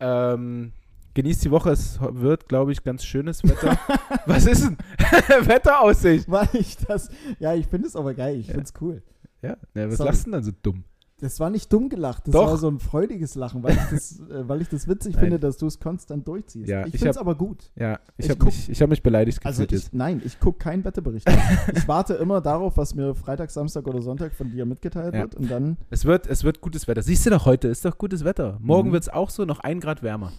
Ähm, 0.00 0.72
Genießt 1.14 1.44
die 1.44 1.50
Woche, 1.50 1.70
es 1.70 1.98
wird, 2.00 2.48
glaube 2.48 2.72
ich, 2.72 2.82
ganz 2.82 3.04
schönes 3.04 3.42
Wetter. 3.44 3.78
Was 4.26 4.46
ist 4.46 4.64
denn? 4.64 4.78
Wetteraussicht. 5.46 6.30
Weil 6.30 6.48
ich 6.54 6.78
das, 6.78 7.10
ja, 7.38 7.54
ich 7.54 7.66
finde 7.66 7.88
es 7.88 7.96
aber 7.96 8.14
geil, 8.14 8.36
ich 8.36 8.46
ja. 8.46 8.54
finde 8.54 8.64
es 8.64 8.72
cool. 8.80 9.02
Ja, 9.42 9.56
ja 9.74 9.88
was 9.88 9.98
Sorry. 9.98 10.08
lachst 10.08 10.22
du 10.22 10.24
denn 10.26 10.32
dann 10.32 10.44
so 10.44 10.52
dumm? 10.62 10.84
Das 11.18 11.38
war 11.38 11.50
nicht 11.50 11.72
dumm 11.72 11.88
gelacht, 11.88 12.26
das 12.26 12.32
Doch. 12.32 12.46
war 12.46 12.56
so 12.56 12.68
ein 12.68 12.80
freudiges 12.80 13.36
Lachen, 13.36 13.62
weil 13.62 13.74
ich 13.74 13.82
das, 13.90 14.20
äh, 14.30 14.48
weil 14.48 14.60
ich 14.60 14.68
das 14.68 14.88
witzig 14.88 15.14
nein. 15.14 15.24
finde, 15.24 15.38
dass 15.38 15.56
du 15.56 15.66
es 15.66 15.78
konstant 15.78 16.26
durchziehst. 16.26 16.68
Ja, 16.68 16.84
ich, 16.84 16.94
finde 16.94 17.10
es 17.10 17.16
aber 17.16 17.36
gut. 17.36 17.70
Ja, 17.76 18.00
ich, 18.16 18.24
ich 18.24 18.30
habe 18.30 18.44
mich, 18.44 18.82
hab 18.82 18.88
mich 18.88 19.02
beleidigt 19.04 19.38
also 19.44 19.62
gefühlt 19.62 19.84
ich, 19.84 19.92
Nein, 19.92 20.20
ich 20.24 20.40
gucke 20.40 20.58
keinen 20.58 20.84
Wetterbericht. 20.84 21.28
ich 21.74 21.86
warte 21.86 22.14
immer 22.14 22.40
darauf, 22.40 22.76
was 22.76 22.96
mir 22.96 23.14
Freitag, 23.14 23.52
Samstag 23.52 23.86
oder 23.86 24.02
Sonntag 24.02 24.34
von 24.34 24.50
dir 24.50 24.64
mitgeteilt 24.66 25.14
ja. 25.14 25.20
wird 25.20 25.36
und 25.36 25.48
dann. 25.48 25.76
Es 25.90 26.06
wird, 26.06 26.26
es 26.26 26.42
wird 26.42 26.60
gutes 26.60 26.88
Wetter. 26.88 27.02
Siehst 27.02 27.24
du 27.26 27.30
doch 27.30 27.46
heute, 27.46 27.68
ist 27.68 27.84
doch 27.84 27.98
gutes 27.98 28.24
Wetter. 28.24 28.58
Morgen 28.60 28.88
mhm. 28.88 28.94
wird 28.94 29.04
es 29.04 29.08
auch 29.08 29.30
so 29.30 29.44
noch 29.44 29.60
ein 29.60 29.78
Grad 29.78 30.02
wärmer. 30.02 30.32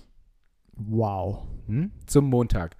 Wow. 0.75 1.43
Hm? 1.67 1.91
Zum 2.05 2.29
Montag. 2.29 2.75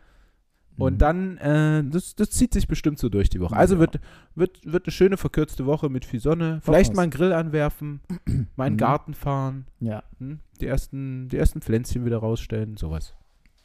Und 0.78 0.94
mhm. 0.94 0.98
dann, 0.98 1.38
äh, 1.38 1.84
das, 1.84 2.16
das 2.16 2.32
zieht 2.32 2.54
sich 2.54 2.68
bestimmt 2.68 2.98
so 2.98 3.10
durch 3.10 3.30
die 3.30 3.40
Woche. 3.40 3.56
Also 3.56 3.76
ja. 3.76 3.82
wird, 3.82 4.00
wird, 4.36 4.60
wird 4.66 4.86
eine 4.86 4.92
schöne 4.92 5.18
verkürzte 5.18 5.66
Woche 5.66 5.90
mit 5.90 6.06
viel 6.06 6.20
Sonne. 6.20 6.60
Vielleicht 6.64 6.96
mal 6.96 7.04
einen 7.04 7.12
Grill 7.12 7.32
anwerfen, 7.32 8.02
mal 8.56 8.68
in 8.68 8.74
den 8.74 8.74
mhm. 8.74 8.78
Garten 8.78 9.14
fahren. 9.14 9.68
Ja. 9.80 10.04
Hm? 10.20 10.40
Die, 10.62 10.66
ersten, 10.66 11.30
die 11.30 11.38
ersten 11.38 11.62
Pflänzchen 11.62 12.06
wieder 12.06 12.18
rausstellen, 12.18 12.78
sowas. 12.78 13.14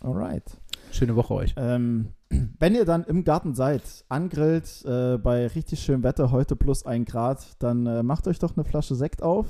Alright. 0.01 0.59
Schöne 0.93 1.17
Woche 1.17 1.35
euch. 1.35 1.55
Ähm, 1.57 2.09
wenn 2.59 2.75
ihr 2.75 2.85
dann 2.85 3.05
im 3.05 3.25
Garten 3.25 3.55
seid, 3.55 3.83
angrillt, 4.09 4.85
äh, 4.85 5.17
bei 5.17 5.47
richtig 5.47 5.81
schönem 5.81 6.03
Wetter, 6.03 6.31
heute 6.31 6.57
plus 6.57 6.85
ein 6.85 7.05
Grad, 7.05 7.57
dann 7.59 7.87
äh, 7.87 8.03
macht 8.03 8.29
euch 8.29 8.39
doch 8.39 8.57
eine 8.57 8.65
Flasche 8.65 8.95
Sekt 8.95 9.23
auf 9.23 9.47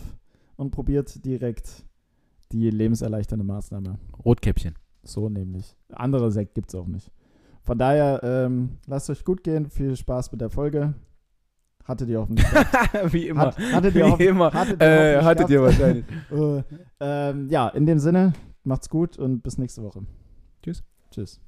und 0.57 0.71
probiert 0.71 1.25
direkt 1.25 1.85
die 2.53 2.71
lebenserleichternde 2.71 3.45
Maßnahme. 3.45 3.99
Rotkäppchen. 4.25 4.75
So 5.03 5.29
nämlich. 5.29 5.77
Andere 5.93 6.31
Sekt 6.31 6.55
gibt 6.55 6.69
es 6.69 6.75
auch 6.75 6.87
nicht. 6.87 7.11
Von 7.63 7.79
daher, 7.79 8.21
ähm, 8.23 8.79
lasst 8.87 9.11
euch 9.11 9.25
gut 9.25 9.45
gehen. 9.45 9.69
Viel 9.69 9.95
Spaß 9.97 10.33
mit 10.33 10.41
der 10.41 10.51
Folge. 10.51 10.95
Hattet 11.85 12.09
ihr 12.09 12.21
hoffentlich. 12.21 12.47
Wie 13.13 13.29
immer. 13.29 13.47
Hat, 13.47 13.59
hattet 13.59 13.95
ihr 13.95 14.19
Wie 14.19 14.27
immer. 14.27 14.53
Hattet 14.53 14.83
ihr, 14.83 14.89
äh, 14.89 15.23
hattet 15.23 15.51
ihr 15.51 15.63
wahrscheinlich. 15.63 16.05
uh, 16.31 16.63
ähm, 17.01 17.49
ja, 17.49 17.69
in 17.69 17.87
dem 17.87 17.99
Sinne, 17.99 18.35
macht's 18.63 18.89
gut 18.89 19.19
und 19.19 19.43
bis 19.43 19.59
nächste 19.59 19.83
Woche. 19.83 20.03
Tschüss. 20.63 20.85
Tschüss. 21.11 21.41